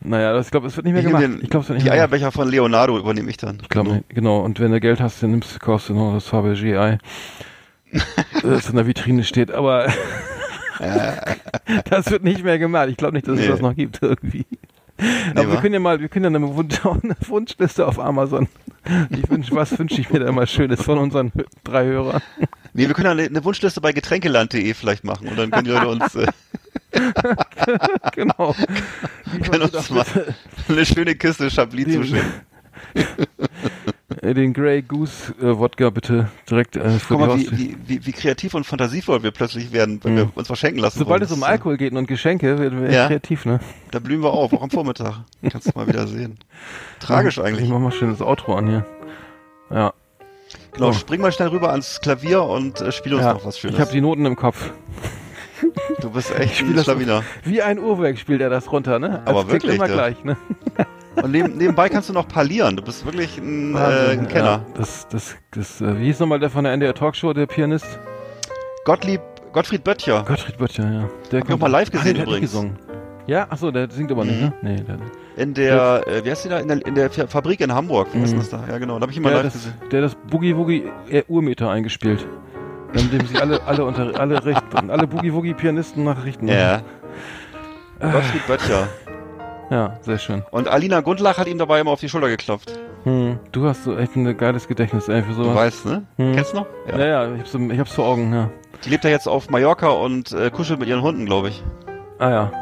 Naja, 0.00 0.32
das, 0.32 0.46
ich 0.46 0.50
glaube, 0.52 0.68
es 0.68 0.76
wird 0.76 0.86
nicht 0.86 0.94
mehr 0.94 1.02
Ich 1.02 1.08
gemacht. 1.08 1.22
den, 1.24 1.40
ich 1.42 1.50
glaube, 1.50 1.64
es 1.64 1.68
wird 1.68 1.78
nicht 1.78 1.86
die 1.86 1.90
mehr 1.90 1.96
gemacht. 1.96 2.12
Eierbecher 2.12 2.32
von 2.32 2.48
Leonardo 2.48 2.98
übernehme 2.98 3.30
ich 3.30 3.36
dann. 3.36 3.58
Ich 3.62 3.68
glaube, 3.68 4.04
genau. 4.08 4.40
Und 4.40 4.60
wenn 4.60 4.70
du 4.70 4.80
Geld 4.80 5.00
hast, 5.00 5.22
dann 5.22 5.32
nimmst 5.32 5.54
du, 5.54 5.58
kaufst 5.58 5.88
du 5.88 5.94
noch 5.94 6.14
das 6.14 6.30
Fabergé 6.30 6.78
Ei. 6.78 6.98
das 8.42 8.68
in 8.70 8.76
der 8.76 8.86
Vitrine 8.86 9.24
steht, 9.24 9.50
aber 9.50 9.92
das 11.90 12.10
wird 12.10 12.22
nicht 12.24 12.44
mehr 12.44 12.58
gemacht. 12.58 12.88
Ich 12.90 12.96
glaube 12.96 13.14
nicht, 13.14 13.26
dass 13.26 13.34
es 13.38 13.40
Nee. 13.44 13.48
das 13.48 13.60
noch 13.60 13.74
gibt 13.74 14.02
irgendwie. 14.02 14.46
Aber 15.34 15.52
wir 15.52 15.60
können 15.60 15.74
ja 15.74 15.80
mal, 15.80 16.00
wir 16.00 16.08
können 16.08 16.24
ja 16.24 16.38
eine, 16.38 16.54
Wunsch, 16.56 16.84
eine 16.84 17.16
Wunschliste 17.28 17.86
auf 17.86 18.00
Amazon. 18.00 18.48
Ich 19.10 19.30
wünsch, 19.30 19.52
was 19.52 19.78
wünsche 19.78 20.00
ich 20.00 20.10
mir 20.10 20.18
da 20.20 20.28
immer 20.28 20.46
Schönes 20.46 20.82
von 20.82 20.98
unseren 20.98 21.30
drei 21.62 21.84
Hörern? 21.84 22.20
Nee, 22.72 22.88
wir 22.88 22.94
können 22.94 23.04
ja 23.06 23.12
eine, 23.12 23.22
eine 23.24 23.44
Wunschliste 23.44 23.80
bei 23.80 23.92
getränkeland.de 23.92 24.74
vielleicht 24.74 25.04
machen 25.04 25.28
und 25.28 25.38
dann 25.38 25.50
können 25.50 25.64
die 25.64 25.70
Leute 25.70 25.88
uns, 25.88 26.14
äh, 26.16 26.26
Genau. 28.14 28.54
können 29.50 29.62
uns 29.62 29.90
mal 29.90 30.04
eine 30.68 30.86
schöne 30.86 31.14
Kiste 31.14 31.50
Chablis 31.50 31.92
zuschicken. 31.94 32.32
Äh, 34.22 34.34
Den 34.34 34.52
Grey 34.52 34.82
Goose 34.82 35.32
äh, 35.40 35.58
Wodka 35.58 35.90
bitte 35.90 36.28
direkt 36.50 36.76
äh, 36.76 36.98
Guck 37.08 37.20
mal, 37.20 37.36
wie, 37.38 37.50
wie, 37.52 37.76
wie, 37.86 38.06
wie 38.06 38.12
kreativ 38.12 38.54
und 38.54 38.64
fantasievoll 38.64 39.22
wir 39.22 39.30
plötzlich 39.30 39.72
werden, 39.72 40.00
wenn 40.02 40.16
wir 40.16 40.30
uns 40.34 40.46
verschenken 40.46 40.80
lassen 40.80 40.98
Sobald 40.98 41.20
wollen. 41.20 41.30
es 41.30 41.36
um 41.36 41.42
Alkohol 41.42 41.76
geht 41.76 41.92
und 41.92 42.06
Geschenke, 42.06 42.58
werden 42.58 42.80
wir 42.80 42.88
echt 42.88 42.96
Ja. 42.96 43.06
kreativ, 43.08 43.44
ne? 43.44 43.60
Da 43.90 43.98
blühen 43.98 44.22
wir 44.22 44.32
auf, 44.32 44.52
auch 44.52 44.62
am 44.62 44.70
Vormittag. 44.70 45.24
Kannst 45.50 45.68
du 45.68 45.78
mal 45.78 45.86
wieder 45.86 46.06
sehen. 46.06 46.38
Tragisch 47.00 47.38
Ich 47.38 47.44
eigentlich. 47.44 47.68
mach 47.68 47.78
mal 47.78 47.92
schön 47.92 48.10
das 48.10 48.20
Outro 48.22 48.54
an 48.56 48.66
hier. 48.68 48.86
Ja. 49.70 49.92
Genau, 50.72 50.88
Oh. 50.88 50.92
spring 50.92 51.20
mal 51.20 51.32
schnell 51.32 51.48
rüber 51.48 51.70
ans 51.70 52.00
Klavier 52.00 52.42
und 52.42 52.80
äh, 52.80 52.90
spiel 52.92 53.14
uns 53.14 53.22
ja. 53.24 53.34
noch 53.34 53.44
was 53.44 53.58
Schönes. 53.58 53.74
Ich 53.76 53.80
habe 53.80 53.92
die 53.92 54.00
Noten 54.00 54.24
im 54.24 54.36
Kopf. 54.36 54.70
Du 56.00 56.10
bist 56.10 56.36
echt 56.38 56.60
ein 56.62 56.74
das 56.74 56.84
Schlawiner. 56.84 57.22
Wie 57.44 57.62
ein 57.62 57.78
Uhrwerk 57.78 58.18
spielt 58.18 58.40
er 58.40 58.50
das 58.50 58.70
runter, 58.70 58.98
ne? 58.98 59.22
Aber 59.24 59.40
klingt 59.44 59.52
wirklich, 59.64 59.74
immer 59.76 59.86
gleich, 59.88 60.22
ne? 60.24 60.36
Und 61.22 61.32
neben, 61.32 61.56
nebenbei 61.56 61.88
kannst 61.88 62.08
du 62.08 62.12
noch 62.12 62.28
parlieren. 62.28 62.76
Du 62.76 62.82
bist 62.82 63.04
wirklich 63.04 63.38
ein, 63.38 63.72
äh, 63.72 63.74
Wahnsinn, 63.74 64.20
ein 64.20 64.28
Kenner. 64.28 64.44
Ja, 64.44 64.66
das, 64.74 65.08
das, 65.08 65.34
das, 65.50 65.80
äh, 65.80 65.98
wie 65.98 66.04
hieß 66.04 66.20
nochmal 66.20 66.38
der 66.38 66.48
von 66.50 66.62
der 66.64 66.72
NDR 66.74 66.94
Talkshow, 66.94 67.32
der 67.32 67.46
Pianist? 67.46 67.86
Gottlieb, 68.84 69.20
Gottfried 69.52 69.82
Böttcher. 69.82 70.24
Gottfried 70.26 70.58
Böttcher, 70.58 70.84
ja. 70.84 71.08
Der 71.32 71.40
Hab 71.40 71.48
ich 71.48 71.54
auch 71.54 71.58
mal 71.58 71.66
live 71.70 71.90
gesehen 71.90 72.14
der 72.14 72.22
hat 72.22 72.28
nicht 72.28 72.36
übrigens. 72.36 72.50
gesungen. 72.52 72.78
Ja, 73.26 73.46
achso, 73.50 73.70
der 73.70 73.90
singt 73.90 74.10
aber 74.12 74.24
nicht, 74.24 74.40
Mhm. 74.40 74.46
ne? 74.46 74.52
Nee, 74.62 74.76
der, 74.86 74.98
In 75.44 75.52
der, 75.54 76.04
äh, 76.06 76.24
wie 76.24 76.30
heißt 76.30 76.44
die 76.44 76.48
da? 76.48 76.58
In 76.60 76.68
der, 76.68 76.86
in 76.86 76.94
der 76.94 77.10
Fabrik 77.10 77.60
in 77.60 77.74
Hamburg. 77.74 78.08
Wie 78.12 78.20
heißt 78.22 78.34
Mhm. 78.34 78.38
das 78.38 78.48
da? 78.50 78.64
Ja, 78.68 78.78
genau. 78.78 78.94
Da 78.96 79.02
habe 79.02 79.10
ich 79.12 79.16
ihn 79.18 79.22
mal 79.22 79.30
der, 79.30 79.42
live 79.42 79.52
das, 79.52 79.62
gesehen. 79.64 79.74
der 79.90 80.00
das 80.02 80.14
Boogie 80.30 80.56
Woogie 80.56 80.84
äh, 81.10 81.22
Urmeter 81.28 81.68
eingespielt. 81.70 82.26
Mit 82.92 83.12
dem 83.12 83.26
sich 83.26 83.40
alle, 83.40 83.62
alle 83.66 83.84
unter, 83.84 84.18
alle 84.18 84.44
richten, 84.44 84.90
alle 84.90 85.06
Boogie 85.06 85.32
Woogie 85.32 85.54
Pianisten 85.54 86.04
nachrichten. 86.04 86.48
Ja. 86.48 86.80
Gottfried 88.00 88.46
Böttcher. 88.46 88.88
Ja, 89.70 89.98
sehr 90.00 90.18
schön. 90.18 90.42
Und 90.50 90.68
Alina 90.68 91.00
Gundlach 91.00 91.36
hat 91.38 91.46
ihm 91.46 91.58
dabei 91.58 91.80
immer 91.80 91.90
auf 91.90 92.00
die 92.00 92.08
Schulter 92.08 92.28
geklopft. 92.28 92.72
Hm. 93.04 93.38
Du 93.52 93.66
hast 93.66 93.84
so 93.84 93.96
echt 93.96 94.16
ein 94.16 94.36
geiles 94.36 94.66
Gedächtnis, 94.66 95.08
ey, 95.08 95.22
für 95.22 95.28
Du 95.34 95.44
sowas. 95.44 95.56
weißt, 95.56 95.86
ne? 95.86 96.02
Hm. 96.16 96.34
Kennst 96.34 96.52
du 96.52 96.58
noch? 96.58 96.66
Ja, 96.90 96.98
ja, 97.06 97.34
ich 97.34 97.40
hab's, 97.40 97.54
ich 97.54 97.78
hab's 97.78 97.92
vor 97.92 98.06
Augen, 98.06 98.32
ja. 98.32 98.50
Die 98.84 98.90
lebt 98.90 99.04
ja 99.04 99.10
jetzt 99.10 99.28
auf 99.28 99.50
Mallorca 99.50 99.88
und 99.88 100.32
äh, 100.32 100.50
kuschelt 100.50 100.80
mit 100.80 100.88
ihren 100.88 101.02
Hunden, 101.02 101.26
glaube 101.26 101.48
ich. 101.48 101.62
Ah 102.18 102.30
ja. 102.30 102.52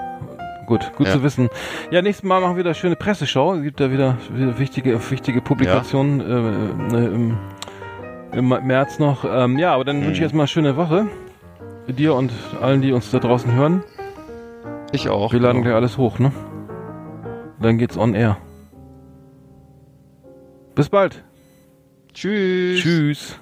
Gut, 0.67 0.91
gut 0.97 1.07
Ja. 1.07 1.13
zu 1.13 1.23
wissen. 1.23 1.49
Ja, 1.93 2.03
nächstes 2.03 2.25
Mal 2.25 2.41
machen 2.41 2.57
wir 2.57 2.61
wieder 2.65 2.75
schöne 2.75 2.97
Presseschau. 2.97 3.55
Es 3.55 3.63
gibt 3.63 3.79
da 3.79 3.91
wieder, 3.93 4.17
wieder 4.31 4.59
wichtige, 4.59 4.99
wichtige 5.11 5.41
Publikationen 5.41 6.21
äh, 6.21 6.97
äh, 6.97 7.05
im, 7.15 7.39
im 8.33 8.49
März 8.49 8.99
noch. 8.99 9.25
Ähm, 9.25 9.59
ja, 9.59 9.75
aber 9.75 9.85
dann 9.85 9.97
wünsche 9.99 10.13
ich 10.13 10.19
Mhm. 10.19 10.23
erstmal 10.25 10.43
eine 10.43 10.49
schöne 10.49 10.77
Woche. 10.77 11.07
Dir 11.89 12.15
und 12.15 12.33
allen, 12.61 12.83
die 12.83 12.93
uns 12.93 13.11
da 13.11 13.19
draußen 13.19 13.53
hören. 13.55 13.85
Ich 14.93 15.09
auch. 15.09 15.33
Wir 15.33 15.41
laden 15.41 15.57
genau. 15.63 15.65
gleich 15.67 15.75
alles 15.77 15.99
hoch, 15.99 16.19
ne? 16.19 16.33
Dann 17.61 17.79
geht's 17.79 17.97
on 17.97 18.15
air. 18.15 18.37
Bis 20.75 20.89
bald. 20.89 21.25
Tschüss. 22.13 22.81
Tschüss. 22.81 23.41